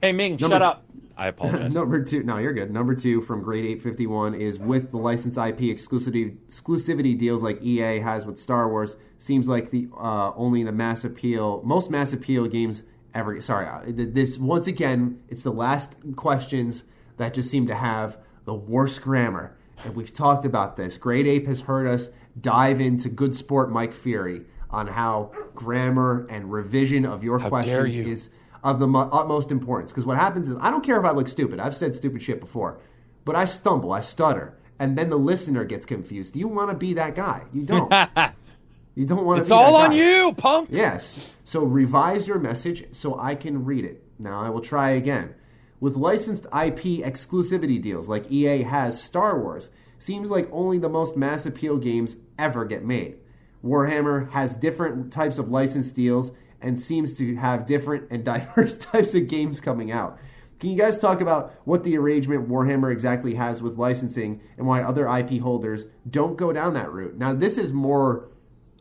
Hey 0.00 0.12
Ming, 0.12 0.32
Number 0.32 0.54
shut 0.54 0.62
up. 0.62 0.84
I 1.22 1.28
apologize. 1.28 1.72
Number 1.74 2.02
two, 2.02 2.24
no, 2.24 2.38
you're 2.38 2.52
good. 2.52 2.72
Number 2.72 2.96
two 2.96 3.20
from 3.20 3.44
Grade 3.44 3.64
851 3.64 4.34
is 4.34 4.58
with 4.58 4.90
the 4.90 4.96
licensed 4.96 5.38
IP 5.38 5.58
exclusivity 5.58 6.36
exclusivity 6.48 7.16
deals 7.16 7.44
like 7.44 7.62
EA 7.62 8.00
has 8.00 8.26
with 8.26 8.40
Star 8.40 8.68
Wars. 8.68 8.96
Seems 9.18 9.48
like 9.48 9.70
the 9.70 9.86
uh, 9.96 10.32
only 10.34 10.64
the 10.64 10.72
mass 10.72 11.04
appeal, 11.04 11.62
most 11.64 11.92
mass 11.92 12.12
appeal 12.12 12.48
games 12.48 12.82
ever. 13.14 13.40
Sorry, 13.40 13.68
uh, 13.68 13.82
this 13.86 14.36
once 14.36 14.66
again, 14.66 15.20
it's 15.28 15.44
the 15.44 15.52
last 15.52 15.94
questions 16.16 16.82
that 17.18 17.34
just 17.34 17.48
seem 17.48 17.68
to 17.68 17.74
have 17.76 18.18
the 18.44 18.54
worst 18.54 19.00
grammar. 19.00 19.56
And 19.84 19.94
we've 19.94 20.12
talked 20.12 20.44
about 20.44 20.74
this. 20.74 20.96
Grade 20.96 21.28
Ape 21.28 21.46
has 21.46 21.60
heard 21.60 21.86
us 21.86 22.10
dive 22.40 22.80
into 22.80 23.08
good 23.08 23.36
sport 23.36 23.70
Mike 23.70 23.92
Fury 23.92 24.42
on 24.70 24.88
how 24.88 25.30
grammar 25.54 26.26
and 26.28 26.50
revision 26.50 27.06
of 27.06 27.22
your 27.22 27.38
dare 27.38 27.48
questions 27.48 27.94
you. 27.94 28.08
is 28.08 28.28
of 28.62 28.78
the 28.78 28.88
utmost 28.88 29.50
importance. 29.50 29.92
Because 29.92 30.06
what 30.06 30.16
happens 30.16 30.48
is, 30.48 30.56
I 30.60 30.70
don't 30.70 30.84
care 30.84 30.98
if 30.98 31.04
I 31.04 31.10
look 31.10 31.28
stupid. 31.28 31.60
I've 31.60 31.76
said 31.76 31.94
stupid 31.94 32.22
shit 32.22 32.40
before, 32.40 32.78
but 33.24 33.36
I 33.36 33.44
stumble, 33.44 33.92
I 33.92 34.00
stutter, 34.00 34.56
and 34.78 34.96
then 34.96 35.10
the 35.10 35.18
listener 35.18 35.64
gets 35.64 35.86
confused. 35.86 36.34
Do 36.34 36.40
you 36.40 36.48
want 36.48 36.70
to 36.70 36.76
be 36.76 36.94
that 36.94 37.14
guy? 37.14 37.44
You 37.52 37.62
don't. 37.62 37.90
you 38.94 39.06
don't 39.06 39.24
want 39.24 39.38
to. 39.38 39.42
Be. 39.42 39.46
It's 39.46 39.50
all 39.50 39.76
on 39.76 39.92
you, 39.92 40.32
punk. 40.34 40.68
Yes. 40.72 41.18
So 41.44 41.62
revise 41.62 42.26
your 42.26 42.38
message 42.38 42.86
so 42.94 43.18
I 43.18 43.34
can 43.34 43.64
read 43.64 43.84
it. 43.84 44.02
Now 44.18 44.40
I 44.40 44.50
will 44.50 44.60
try 44.60 44.90
again. 44.90 45.34
With 45.80 45.96
licensed 45.96 46.44
IP 46.46 47.02
exclusivity 47.04 47.82
deals 47.82 48.08
like 48.08 48.30
EA 48.30 48.62
has 48.62 49.02
Star 49.02 49.40
Wars, 49.40 49.70
seems 49.98 50.30
like 50.30 50.48
only 50.52 50.78
the 50.78 50.88
most 50.88 51.16
mass 51.16 51.44
appeal 51.44 51.76
games 51.76 52.16
ever 52.38 52.64
get 52.64 52.84
made. 52.84 53.18
Warhammer 53.64 54.30
has 54.30 54.56
different 54.56 55.12
types 55.12 55.38
of 55.38 55.50
license 55.50 55.92
deals 55.92 56.32
and 56.62 56.78
seems 56.78 57.12
to 57.14 57.36
have 57.36 57.66
different 57.66 58.08
and 58.10 58.24
diverse 58.32 58.76
types 58.76 59.14
of 59.14 59.28
games 59.28 59.60
coming 59.60 59.90
out. 59.92 60.18
Can 60.60 60.70
you 60.70 60.78
guys 60.78 60.96
talk 60.96 61.20
about 61.20 61.52
what 61.64 61.82
the 61.82 61.96
arrangement 61.98 62.48
Warhammer 62.48 62.92
exactly 62.92 63.34
has 63.34 63.60
with 63.60 63.78
licensing 63.78 64.40
and 64.56 64.66
why 64.66 64.82
other 64.82 65.08
IP 65.08 65.40
holders 65.40 65.86
don't 66.08 66.36
go 66.36 66.52
down 66.52 66.74
that 66.74 66.92
route? 66.92 67.16
Now, 67.16 67.34
this 67.34 67.58
is 67.58 67.72
more 67.72 68.28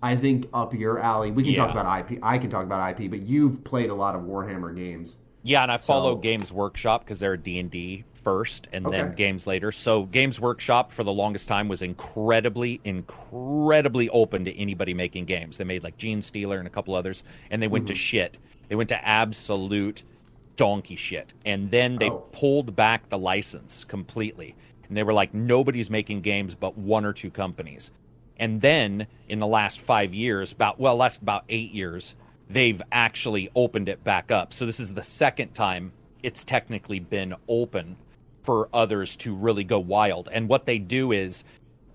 I 0.04 0.16
think 0.16 0.48
up 0.54 0.74
your 0.74 1.00
alley. 1.00 1.30
We 1.32 1.44
can 1.44 1.54
talk 1.54 1.72
about 1.72 2.12
IP. 2.12 2.20
I 2.24 2.38
can 2.40 2.50
talk 2.50 2.64
about 2.64 3.00
IP, 3.00 3.10
but 3.10 3.22
you've 3.22 3.64
played 3.64 3.90
a 3.92 3.94
lot 3.96 4.16
of 4.16 4.22
Warhammer 4.22 4.76
games. 4.76 5.18
Yeah, 5.44 5.62
and 5.64 5.72
I 5.72 5.78
follow 5.78 6.14
So- 6.16 6.18
Games 6.20 6.52
Workshop 6.52 7.04
because 7.04 7.20
they're 7.20 7.38
D 7.38 7.60
and 7.60 7.70
D 7.70 8.04
first, 8.24 8.68
and 8.72 8.86
then 8.86 9.14
games 9.14 9.48
later. 9.48 9.72
So 9.72 10.04
Games 10.04 10.40
Workshop 10.40 10.92
for 10.92 11.04
the 11.04 11.12
longest 11.12 11.48
time 11.48 11.68
was 11.68 11.82
incredibly, 11.82 12.80
incredibly 12.84 14.10
open 14.10 14.46
to 14.46 14.56
anybody 14.58 14.94
making 14.94 15.26
games. 15.26 15.58
They 15.58 15.64
made 15.64 15.84
like 15.84 15.98
Gene 15.98 16.22
Stealer 16.22 16.58
and 16.60 16.68
a 16.68 16.72
couple 16.72 16.96
others, 16.96 17.24
and 17.50 17.62
they 17.62 17.68
went 17.68 17.86
Mm-hmm. 17.86 17.94
to 17.94 17.96
shit. 17.96 18.38
They 18.70 18.76
went 18.76 18.90
to 18.90 19.08
absolute 19.08 20.04
donkey 20.56 20.96
shit, 20.96 21.34
and 21.46 21.72
then 21.72 21.98
they 21.98 22.10
Oh. 22.10 22.24
pulled 22.32 22.76
back 22.76 23.10
the 23.10 23.18
license 23.18 23.84
completely. 23.86 24.56
And 24.88 24.98
they 24.98 25.04
were 25.04 25.14
like, 25.14 25.34
nobody's 25.34 25.90
making 25.90 26.22
games 26.22 26.54
but 26.54 26.78
one 26.78 27.06
or 27.06 27.14
two 27.14 27.32
companies. 27.32 27.92
And 28.38 28.60
then 28.62 29.08
in 29.30 29.40
the 29.40 29.48
last 29.48 29.80
five 29.80 30.14
years, 30.14 30.52
about 30.52 30.80
well, 30.80 30.96
last 30.98 31.22
about 31.22 31.46
eight 31.50 31.72
years, 31.72 32.16
they've 32.50 32.82
actually 32.92 33.50
opened 33.56 33.88
it 33.88 34.04
back 34.04 34.32
up. 34.32 34.52
So 34.54 34.66
this 34.66 34.80
is 34.80 34.94
the 34.94 35.04
second 35.04 35.54
time 35.54 35.94
it's 36.24 36.44
technically 36.44 37.00
been 37.00 37.34
open 37.48 37.96
for 38.44 38.70
others 38.74 39.16
to 39.18 39.36
really 39.36 39.64
go 39.64 39.80
wild. 39.80 40.30
And 40.32 40.48
what 40.48 40.66
they 40.66 40.80
do 40.80 41.12
is 41.12 41.44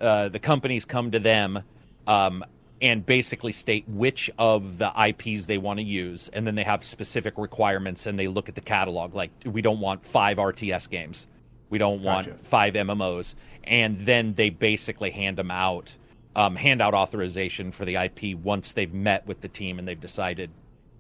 uh, 0.01 0.29
the 0.29 0.39
companies 0.39 0.85
come 0.85 1.11
to 1.11 1.19
them 1.19 1.63
um, 2.07 2.45
and 2.81 3.05
basically 3.05 3.53
state 3.53 3.85
which 3.89 4.31
of 4.39 4.79
the 4.79 4.93
IPs 5.09 5.47
they 5.47 5.59
want 5.59 5.79
to 5.79 5.85
use, 5.85 6.29
and 6.33 6.47
then 6.47 6.55
they 6.55 6.63
have 6.65 6.85
specific 6.85 7.35
requirements, 7.39 8.07
and 8.07 8.19
they 8.19 8.29
look 8.29 8.49
at 8.49 8.55
the 8.55 8.61
catalog. 8.61 9.15
Like 9.15 9.31
we 9.45 9.63
don't 9.63 9.81
want 9.81 10.05
five 10.05 10.37
RTS 10.37 10.91
games, 10.91 11.27
we 11.71 11.79
don't 11.79 12.03
Gotcha. 12.03 12.31
want 12.31 12.47
five 12.47 12.75
MMOs, 12.75 13.35
and 13.65 14.05
then 14.05 14.35
they 14.35 14.51
basically 14.51 15.11
hand 15.11 15.39
them 15.39 15.51
out, 15.51 15.95
um, 16.37 16.55
hand 16.55 16.83
out 16.83 16.95
authorization 16.95 17.73
for 17.73 17.85
the 17.85 17.97
IP 17.97 18.37
once 18.39 18.75
they've 18.75 18.93
met 18.93 19.27
with 19.27 19.41
the 19.41 19.49
team 19.49 19.79
and 19.79 19.89
they've 19.89 20.01
decided 20.01 20.51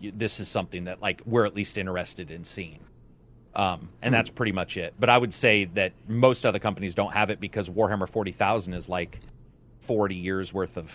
this 0.00 0.40
is 0.40 0.48
something 0.48 0.84
that 0.84 1.00
like 1.00 1.22
we're 1.24 1.46
at 1.46 1.54
least 1.54 1.78
interested 1.78 2.30
in 2.30 2.44
seeing. 2.44 2.80
Um, 3.56 3.88
and 4.02 4.12
that's 4.12 4.28
pretty 4.28 4.52
much 4.52 4.76
it. 4.76 4.92
But 5.00 5.08
I 5.08 5.16
would 5.16 5.32
say 5.32 5.64
that 5.74 5.92
most 6.06 6.44
other 6.44 6.58
companies 6.58 6.94
don't 6.94 7.12
have 7.14 7.30
it 7.30 7.40
because 7.40 7.70
Warhammer 7.70 8.06
40,000 8.06 8.74
is 8.74 8.86
like 8.86 9.18
40 9.80 10.14
years 10.14 10.52
worth 10.52 10.76
of. 10.76 10.92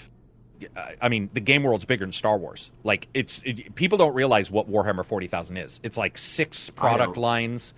I 1.02 1.10
mean, 1.10 1.32
the 1.34 1.40
game 1.40 1.64
world's 1.64 1.86
bigger 1.86 2.06
than 2.06 2.12
Star 2.12 2.38
Wars. 2.38 2.70
Like, 2.84 3.08
it's 3.16 3.42
it, 3.44 3.74
people 3.74 3.98
don't 3.98 4.14
realize 4.14 4.52
what 4.52 4.70
Warhammer 4.70 5.04
40,000 5.04 5.58
is. 5.58 5.80
It's 5.82 5.98
like 5.98 6.20
six 6.20 6.70
product 6.70 7.18
lines, 7.18 7.74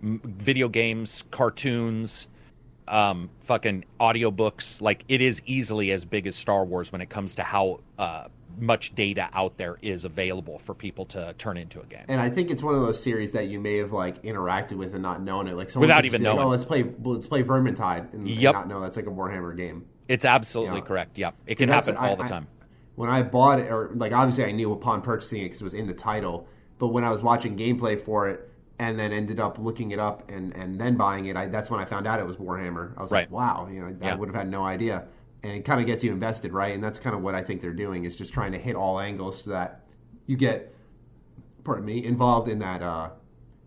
m- 0.00 0.20
video 0.24 0.68
games, 0.68 1.24
cartoons, 1.32 2.28
um, 2.86 3.30
fucking 3.40 3.84
audiobooks. 3.98 4.80
Like, 4.80 5.04
it 5.08 5.22
is 5.22 5.42
easily 5.44 5.90
as 5.90 6.04
big 6.04 6.28
as 6.28 6.36
Star 6.36 6.64
Wars 6.64 6.92
when 6.92 7.00
it 7.00 7.10
comes 7.10 7.34
to 7.34 7.42
how 7.42 7.80
uh, 7.98 8.28
much 8.58 8.94
data 8.94 9.28
out 9.32 9.56
there 9.56 9.78
is 9.82 10.04
available 10.04 10.58
for 10.58 10.74
people 10.74 11.04
to 11.06 11.34
turn 11.38 11.56
into 11.56 11.80
a 11.80 11.84
game. 11.84 12.04
And 12.08 12.20
I 12.20 12.30
think 12.30 12.50
it's 12.50 12.62
one 12.62 12.74
of 12.74 12.80
those 12.80 13.02
series 13.02 13.32
that 13.32 13.48
you 13.48 13.60
may 13.60 13.76
have 13.78 13.92
like 13.92 14.22
interacted 14.22 14.74
with 14.74 14.94
and 14.94 15.02
not 15.02 15.22
known 15.22 15.48
it, 15.48 15.54
like 15.54 15.74
without 15.74 16.04
even 16.04 16.22
knowing. 16.22 16.38
Like, 16.38 16.46
oh, 16.46 16.48
let's 16.48 16.64
play, 16.64 16.84
let's 17.02 17.26
play 17.26 17.42
Vermintide, 17.42 18.12
and, 18.12 18.28
yep. 18.28 18.54
and 18.54 18.68
not 18.68 18.68
know 18.68 18.80
that's 18.80 18.96
like 18.96 19.06
a 19.06 19.10
Warhammer 19.10 19.56
game. 19.56 19.86
It's 20.08 20.24
absolutely 20.24 20.76
you 20.76 20.80
know, 20.82 20.86
correct. 20.86 21.18
Yep, 21.18 21.34
it 21.46 21.54
can 21.56 21.68
happen 21.68 21.96
all 21.96 22.12
I, 22.12 22.14
the 22.16 22.24
time. 22.24 22.46
I, 22.60 22.64
when 22.96 23.10
I 23.10 23.22
bought 23.22 23.58
it, 23.58 23.70
or 23.70 23.90
like 23.94 24.12
obviously 24.12 24.44
I 24.44 24.52
knew 24.52 24.72
upon 24.72 25.02
purchasing 25.02 25.40
it 25.40 25.44
because 25.44 25.60
it 25.60 25.64
was 25.64 25.74
in 25.74 25.86
the 25.86 25.94
title, 25.94 26.46
but 26.78 26.88
when 26.88 27.04
I 27.04 27.10
was 27.10 27.22
watching 27.22 27.56
gameplay 27.56 28.00
for 28.00 28.28
it 28.28 28.50
and 28.78 28.98
then 28.98 29.12
ended 29.12 29.40
up 29.40 29.58
looking 29.58 29.92
it 29.92 29.98
up 29.98 30.30
and, 30.30 30.56
and 30.56 30.80
then 30.80 30.96
buying 30.96 31.26
it, 31.26 31.36
I, 31.36 31.46
that's 31.46 31.70
when 31.70 31.80
I 31.80 31.84
found 31.84 32.06
out 32.06 32.20
it 32.20 32.26
was 32.26 32.36
Warhammer. 32.36 32.96
I 32.96 33.02
was 33.02 33.12
right. 33.12 33.20
like, 33.20 33.30
wow, 33.30 33.68
you 33.70 33.80
know, 33.80 33.86
I 33.86 34.06
yeah. 34.06 34.14
would 34.14 34.28
have 34.28 34.36
had 34.36 34.48
no 34.48 34.64
idea. 34.64 35.04
And 35.44 35.52
it 35.52 35.64
kind 35.64 35.80
of 35.80 35.86
gets 35.86 36.02
you 36.02 36.10
invested, 36.10 36.52
right? 36.52 36.74
And 36.74 36.82
that's 36.82 36.98
kind 36.98 37.14
of 37.14 37.22
what 37.22 37.34
I 37.34 37.42
think 37.42 37.60
they're 37.60 37.72
doing 37.72 38.04
is 38.04 38.16
just 38.16 38.32
trying 38.32 38.52
to 38.52 38.58
hit 38.58 38.74
all 38.74 38.98
angles 38.98 39.44
so 39.44 39.50
that 39.50 39.82
you 40.26 40.36
get, 40.36 40.74
pardon 41.62 41.84
me, 41.84 42.04
involved 42.04 42.48
in 42.48 42.58
that 42.58 42.82
uh, 42.82 43.10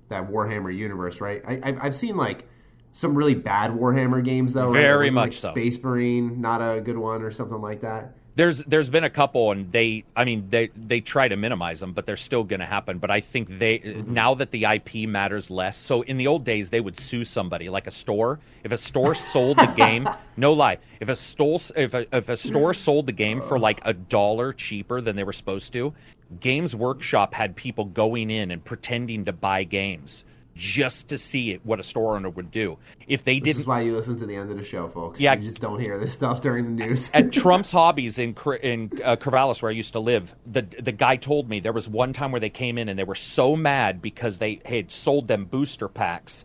that 0.10 0.30
Warhammer 0.30 0.76
universe, 0.76 1.22
right? 1.22 1.42
I, 1.48 1.78
I've 1.80 1.96
seen 1.96 2.18
like 2.18 2.50
some 2.92 3.16
really 3.16 3.36
bad 3.36 3.72
Warhammer 3.72 4.24
games 4.24 4.54
though. 4.54 4.74
Very 4.74 5.06
right? 5.06 5.14
much 5.14 5.26
like 5.26 5.34
so. 5.34 5.52
Space 5.52 5.82
Marine, 5.82 6.42
not 6.42 6.62
a 6.62 6.82
good 6.82 6.98
one, 6.98 7.22
or 7.22 7.32
something 7.32 7.62
like 7.62 7.82
that 7.82 8.17
there's 8.38 8.60
there's 8.66 8.90
been 8.90 9.04
a 9.04 9.10
couple 9.10 9.52
and 9.52 9.72
they 9.72 10.04
I 10.16 10.24
mean 10.24 10.48
they 10.50 10.70
they 10.76 11.02
try 11.02 11.28
to 11.28 11.36
minimize 11.36 11.80
them 11.80 11.92
but 11.92 12.06
they're 12.06 12.16
still 12.16 12.44
going 12.44 12.60
to 12.60 12.66
happen. 12.66 13.00
But 13.00 13.10
I 13.10 13.20
think 13.20 13.60
they 13.60 13.80
mm-hmm. 13.80 14.14
now 14.14 14.36
that 14.36 14.52
the 14.52 14.64
IP 14.66 15.10
matters 15.10 15.50
less 15.50 15.76
so 15.76 16.04
in 16.04 16.18
the 16.18 16.28
old 16.28 16.46
days 16.46 16.70
they 16.70 16.80
would 16.80 17.00
sue 17.00 17.26
somebody 17.26 17.68
like 17.68 17.88
a 17.88 17.92
store. 17.92 18.40
If 18.64 18.72
a 18.72 18.78
store 18.78 19.16
sold 19.34 19.58
the 19.58 19.74
game 19.76 20.08
no 20.38 20.54
lie 20.54 20.78
if 21.00 21.10
a 21.10 21.16
store 21.16 21.60
if 21.76 21.96
a, 21.96 22.06
if 22.16 22.30
a 22.30 22.38
store 22.38 22.74
sold 22.74 23.08
the 23.08 23.12
game 23.12 23.42
for 23.42 23.58
like 23.58 23.82
a 23.84 23.94
dollar 23.94 24.54
cheaper 24.54 25.02
than 25.02 25.16
they 25.16 25.24
were 25.24 25.34
supposed 25.34 25.74
to 25.74 25.94
Games 26.40 26.76
Workshop 26.76 27.34
had 27.34 27.56
people 27.56 27.86
going 27.86 28.30
in 28.30 28.52
and 28.52 28.64
pretending 28.64 29.26
to 29.26 29.34
buy 29.34 29.64
games 29.64 30.26
just 30.58 31.08
to 31.10 31.18
see 31.18 31.52
it, 31.52 31.66
what 31.66 31.80
a 31.80 31.84
store 31.84 32.16
owner 32.16 32.30
would 32.30 32.52
do. 32.52 32.78
If 33.08 33.24
they 33.24 33.36
didn't, 33.36 33.46
this 33.46 33.58
is 33.60 33.68
why 33.68 33.82
you 33.82 33.96
listen 33.96 34.18
to 34.18 34.26
the 34.26 34.36
end 34.36 34.52
of 34.52 34.58
the 34.58 34.64
show, 34.64 34.88
folks. 34.90 35.22
Yeah, 35.22 35.36
you 35.36 35.46
just 35.46 35.62
don't 35.62 35.80
hear 35.80 35.98
this 36.00 36.12
stuff 36.12 36.42
during 36.42 36.66
the 36.66 36.86
news. 36.86 37.10
at 37.14 37.32
Trump's 37.32 37.72
Hobbies 37.72 38.18
in 38.18 38.36
in 38.62 38.92
uh, 39.04 39.16
Corvallis, 39.16 39.62
where 39.62 39.70
I 39.70 39.74
used 39.74 39.94
to 39.94 40.00
live, 40.00 40.36
the 40.46 40.64
the 40.80 40.92
guy 40.92 41.16
told 41.16 41.48
me 41.48 41.60
there 41.60 41.74
was 41.74 41.88
one 41.88 42.12
time 42.12 42.32
where 42.32 42.42
they 42.42 42.50
came 42.50 42.78
in 42.78 42.90
and 42.90 42.98
they 42.98 43.04
were 43.04 43.16
so 43.16 43.56
mad 43.56 44.02
because 44.02 44.40
they 44.40 44.60
had 44.66 44.92
sold 44.92 45.28
them 45.28 45.46
booster 45.46 45.88
packs. 45.88 46.44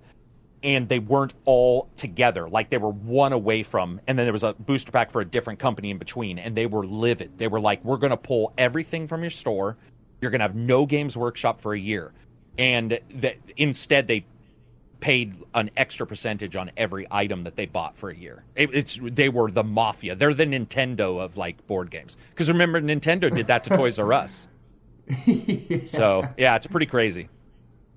And 0.65 0.89
they 0.89 1.01
weren't 1.01 1.35
all 1.45 1.89
together, 1.97 2.49
like 2.49 2.71
they 2.71 2.79
were 2.79 2.93
one 2.93 3.33
away 3.33 3.65
from, 3.65 4.01
and 4.07 4.17
then 4.17 4.27
there 4.27 4.33
was 4.33 4.45
a 4.45 4.53
booster 4.53 4.93
pack 4.93 5.11
for 5.11 5.21
a 5.21 5.25
different 5.25 5.59
company 5.59 5.91
in 5.91 5.99
between, 5.99 6.39
and 6.39 6.57
they 6.57 6.67
were 6.67 6.87
livid. 6.87 7.37
They 7.37 7.49
were 7.49 7.59
like, 7.59 7.85
"We're 7.85 7.97
going 7.97 8.13
to 8.13 8.17
pull 8.17 8.53
everything 8.57 9.09
from 9.09 9.23
your 9.23 9.31
store. 9.31 9.77
You're 10.21 10.31
going 10.31 10.39
to 10.39 10.45
have 10.45 10.55
no 10.55 10.87
Games 10.87 11.17
Workshop 11.17 11.61
for 11.61 11.75
a 11.75 11.79
year." 11.81 12.13
And 12.59 12.99
that 13.15 13.37
instead 13.57 14.07
they 14.07 14.25
paid 15.01 15.35
an 15.55 15.69
extra 15.77 16.07
percentage 16.07 16.55
on 16.55 16.71
every 16.77 17.07
item 17.11 17.43
that 17.43 17.57
they 17.57 17.67
bought 17.67 17.97
for 17.97 18.09
a 18.09 18.17
year. 18.17 18.45
It, 18.55 18.71
it's 18.73 18.99
they 19.03 19.29
were 19.29 19.51
the 19.51 19.65
mafia. 19.65 20.15
They're 20.15 20.33
the 20.33 20.47
Nintendo 20.47 21.21
of 21.21 21.37
like 21.37 21.67
board 21.67 21.91
games. 21.91 22.17
Because 22.31 22.49
remember, 22.49 22.81
Nintendo 22.81 23.35
did 23.35 23.49
that 23.49 23.65
to 23.65 23.77
Toys 23.77 23.99
R 23.99 24.13
Us. 24.13 24.47
yeah. 25.27 25.79
So 25.87 26.23
yeah, 26.39 26.57
it's 26.57 26.67
pretty 26.67 26.87
crazy. 26.87 27.29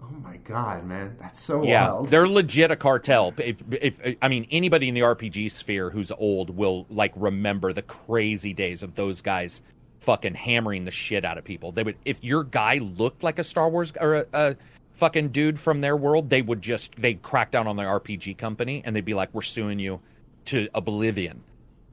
Oh 0.02 0.10
my 0.24 0.38
god, 0.38 0.86
man, 0.86 1.16
that's 1.20 1.40
so 1.40 1.64
yeah, 1.64 1.92
wild. 1.92 2.10
they're 2.10 2.28
legit 2.28 2.70
a 2.70 2.76
cartel. 2.76 3.34
If, 3.38 3.58
if 3.72 4.18
I 4.22 4.28
mean 4.28 4.48
anybody 4.52 4.88
in 4.88 4.94
the 4.94 5.02
RPG 5.02 5.52
sphere 5.52 5.90
who's 5.90 6.12
old 6.12 6.50
will 6.50 6.86
like 6.90 7.14
remember 7.16 7.74
the 7.74 7.82
crazy 7.82 8.54
days 8.54 8.84
of 8.84 8.96
those 8.96 9.22
guys 9.22 9.62
fucking 10.02 10.36
hammering 10.36 10.86
the 10.86 10.92
shit 10.92 11.26
out 11.26 11.38
of 11.38 11.44
people. 11.44 11.72
They 11.72 11.84
would 11.84 11.98
if 12.06 12.24
your 12.24 12.44
guy 12.44 12.78
looked 12.78 13.24
like 13.24 13.40
a 13.40 13.44
Star 13.44 13.70
Wars 13.70 13.94
or 14.00 14.16
a, 14.16 14.26
a 14.34 14.56
fucking 14.96 15.30
dude 15.30 15.60
from 15.60 15.82
their 15.82 15.98
world, 15.98 16.30
they 16.30 16.42
would 16.42 16.62
just 16.62 16.96
they'd 16.98 17.22
crack 17.22 17.52
down 17.52 17.68
on 17.68 17.76
the 17.76 17.84
RPG 17.84 18.38
company 18.38 18.82
and 18.86 18.96
they'd 18.96 19.06
be 19.06 19.14
like, 19.14 19.30
"We're 19.34 19.42
suing 19.42 19.80
you 19.80 20.00
to 20.46 20.68
oblivion." 20.74 21.44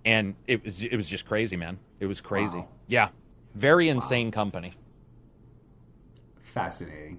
And 0.04 0.34
it 0.46 0.64
was 0.64 0.84
it 0.84 0.96
was 0.96 1.08
just 1.08 1.26
crazy, 1.26 1.56
man. 1.56 1.78
It 2.00 2.06
was 2.06 2.20
crazy. 2.20 2.58
Wow. 2.58 2.68
Yeah, 2.88 3.08
very 3.54 3.88
insane 3.88 4.28
wow. 4.28 4.32
company. 4.32 4.72
Fascinating. 6.42 7.18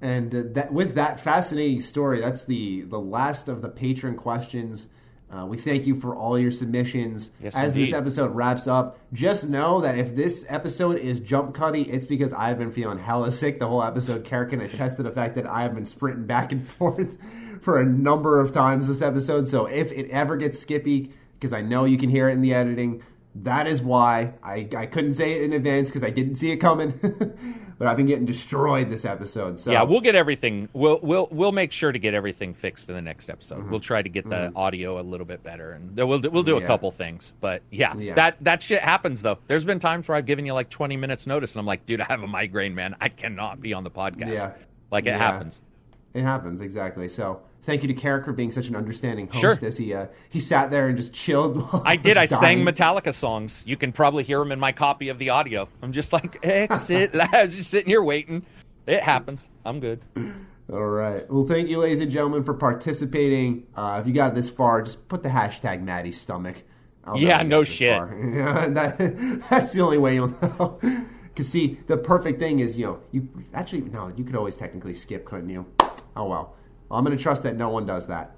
And 0.00 0.34
uh, 0.34 0.42
that 0.52 0.72
with 0.72 0.94
that 0.94 1.20
fascinating 1.20 1.80
story, 1.80 2.20
that's 2.20 2.44
the 2.44 2.82
the 2.82 3.00
last 3.00 3.48
of 3.48 3.62
the 3.62 3.68
patron 3.68 4.16
questions 4.16 4.88
uh, 5.30 5.44
we 5.46 5.56
thank 5.56 5.86
you 5.86 5.98
for 5.98 6.14
all 6.14 6.38
your 6.38 6.50
submissions. 6.50 7.30
Yes, 7.42 7.54
As 7.56 7.74
indeed. 7.74 7.88
this 7.88 7.94
episode 7.94 8.34
wraps 8.34 8.66
up, 8.66 8.98
just 9.12 9.48
know 9.48 9.80
that 9.80 9.98
if 9.98 10.14
this 10.14 10.44
episode 10.48 10.98
is 10.98 11.18
jump 11.18 11.54
cutty, 11.54 11.82
it's 11.82 12.06
because 12.06 12.32
I've 12.32 12.58
been 12.58 12.70
feeling 12.70 12.98
hella 12.98 13.30
sick 13.30 13.58
the 13.58 13.66
whole 13.66 13.82
episode. 13.82 14.24
Kara 14.24 14.48
can 14.48 14.60
attest 14.60 14.96
to 14.98 15.02
the 15.02 15.10
fact 15.10 15.34
that 15.34 15.46
I 15.46 15.62
have 15.62 15.74
been 15.74 15.86
sprinting 15.86 16.26
back 16.26 16.52
and 16.52 16.68
forth 16.78 17.16
for 17.62 17.80
a 17.80 17.84
number 17.84 18.38
of 18.38 18.52
times 18.52 18.86
this 18.86 19.02
episode. 19.02 19.48
So 19.48 19.66
if 19.66 19.90
it 19.92 20.08
ever 20.10 20.36
gets 20.36 20.58
skippy, 20.58 21.12
because 21.34 21.52
I 21.52 21.62
know 21.62 21.84
you 21.84 21.98
can 21.98 22.10
hear 22.10 22.28
it 22.28 22.32
in 22.32 22.40
the 22.40 22.54
editing, 22.54 23.02
that 23.36 23.66
is 23.66 23.82
why 23.82 24.34
I, 24.42 24.68
I 24.76 24.86
couldn't 24.86 25.14
say 25.14 25.32
it 25.32 25.42
in 25.42 25.52
advance 25.52 25.88
because 25.88 26.04
I 26.04 26.10
didn't 26.10 26.36
see 26.36 26.52
it 26.52 26.58
coming. 26.58 26.92
but 27.78 27.88
I've 27.88 27.96
been 27.96 28.06
getting 28.06 28.24
destroyed 28.24 28.90
this 28.90 29.04
episode. 29.04 29.58
So 29.58 29.72
yeah, 29.72 29.82
we'll 29.82 30.00
get 30.00 30.14
everything. 30.14 30.68
We'll 30.72 31.00
we'll 31.02 31.28
we'll 31.30 31.52
make 31.52 31.72
sure 31.72 31.90
to 31.90 31.98
get 31.98 32.14
everything 32.14 32.54
fixed 32.54 32.88
in 32.88 32.94
the 32.94 33.02
next 33.02 33.28
episode. 33.28 33.60
Mm-hmm. 33.60 33.70
We'll 33.70 33.80
try 33.80 34.02
to 34.02 34.08
get 34.08 34.28
the 34.28 34.36
mm-hmm. 34.36 34.56
audio 34.56 35.00
a 35.00 35.02
little 35.02 35.26
bit 35.26 35.42
better, 35.42 35.72
and 35.72 35.96
we'll 35.96 36.20
we'll 36.20 36.42
do 36.42 36.56
a 36.58 36.66
couple 36.66 36.90
things. 36.92 37.32
But 37.40 37.62
yeah, 37.70 37.96
yeah, 37.96 38.14
that 38.14 38.36
that 38.42 38.62
shit 38.62 38.82
happens 38.82 39.22
though. 39.22 39.38
There's 39.48 39.64
been 39.64 39.80
times 39.80 40.06
where 40.06 40.16
I've 40.16 40.26
given 40.26 40.46
you 40.46 40.54
like 40.54 40.70
20 40.70 40.96
minutes 40.96 41.26
notice, 41.26 41.52
and 41.52 41.60
I'm 41.60 41.66
like, 41.66 41.86
dude, 41.86 42.00
I 42.00 42.04
have 42.04 42.22
a 42.22 42.28
migraine, 42.28 42.74
man. 42.74 42.94
I 43.00 43.08
cannot 43.08 43.60
be 43.60 43.74
on 43.74 43.84
the 43.84 43.90
podcast. 43.90 44.32
Yeah, 44.32 44.52
like 44.90 45.04
it 45.04 45.08
yeah. 45.08 45.18
happens. 45.18 45.60
It 46.14 46.22
happens 46.22 46.60
exactly. 46.60 47.08
So 47.08 47.40
thank 47.64 47.82
you 47.82 47.88
to 47.88 47.94
Carrick 47.94 48.24
for 48.24 48.32
being 48.32 48.50
such 48.50 48.68
an 48.68 48.76
understanding 48.76 49.26
host 49.28 49.40
sure. 49.40 49.58
as 49.66 49.76
he 49.76 49.94
uh, 49.94 50.06
he 50.30 50.40
sat 50.40 50.70
there 50.70 50.88
and 50.88 50.96
just 50.96 51.12
chilled. 51.12 51.62
I 51.84 51.96
did. 51.96 52.16
I 52.16 52.26
dying. 52.26 52.64
sang 52.64 52.74
Metallica 52.74 53.14
songs. 53.14 53.62
You 53.66 53.76
can 53.76 53.92
probably 53.92 54.24
hear 54.24 54.38
them 54.38 54.52
in 54.52 54.60
my 54.60 54.72
copy 54.72 55.08
of 55.08 55.18
the 55.18 55.30
audio. 55.30 55.68
I'm 55.82 55.92
just 55.92 56.12
like 56.12 56.38
exit. 56.42 57.14
I 57.14 57.44
was 57.44 57.56
just 57.56 57.70
sitting 57.70 57.88
here 57.88 58.02
waiting. 58.02 58.44
It 58.86 59.02
happens. 59.02 59.48
I'm 59.64 59.80
good. 59.80 60.00
All 60.72 60.86
right. 60.86 61.30
Well, 61.30 61.46
thank 61.46 61.68
you, 61.68 61.78
ladies 61.78 62.00
and 62.00 62.10
gentlemen, 62.10 62.44
for 62.44 62.54
participating. 62.54 63.66
Uh, 63.76 63.98
if 64.00 64.06
you 64.06 64.14
got 64.14 64.34
this 64.34 64.48
far, 64.48 64.82
just 64.82 65.08
put 65.08 65.22
the 65.22 65.28
hashtag 65.28 65.82
Maddie 65.82 66.12
Stomach. 66.12 66.62
Yeah, 67.16 67.42
no 67.42 67.64
shit. 67.64 68.00
Yeah, 68.34 68.68
that, 68.68 68.98
that's 69.50 69.72
the 69.72 69.80
only 69.80 69.98
way 69.98 70.14
you'll 70.14 70.28
know. 70.28 70.78
Because 71.28 71.48
see, 71.48 71.78
the 71.86 71.96
perfect 71.96 72.38
thing 72.38 72.60
is, 72.60 72.78
you 72.78 72.86
know, 72.86 73.00
you 73.10 73.28
actually 73.52 73.82
no, 73.82 74.12
you 74.16 74.24
could 74.24 74.36
always 74.36 74.56
technically 74.56 74.94
skip, 74.94 75.24
couldn't 75.24 75.50
you? 75.50 75.66
Oh 76.16 76.28
well. 76.28 76.56
I'm 76.94 77.04
going 77.04 77.16
to 77.16 77.22
trust 77.22 77.42
that 77.42 77.56
no 77.56 77.68
one 77.68 77.86
does 77.86 78.06
that. 78.06 78.32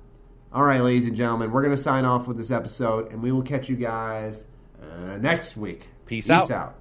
All 0.52 0.62
right, 0.62 0.80
ladies 0.80 1.06
and 1.06 1.16
gentlemen, 1.16 1.52
we're 1.52 1.62
going 1.62 1.74
to 1.74 1.80
sign 1.80 2.04
off 2.04 2.26
with 2.26 2.36
this 2.36 2.50
episode, 2.50 3.12
and 3.12 3.22
we 3.22 3.30
will 3.32 3.42
catch 3.42 3.68
you 3.68 3.76
guys 3.76 4.44
uh, 4.80 5.16
next 5.18 5.56
week. 5.56 5.88
Peace, 6.06 6.26
Peace 6.26 6.30
out. 6.30 6.50
out. 6.50 6.74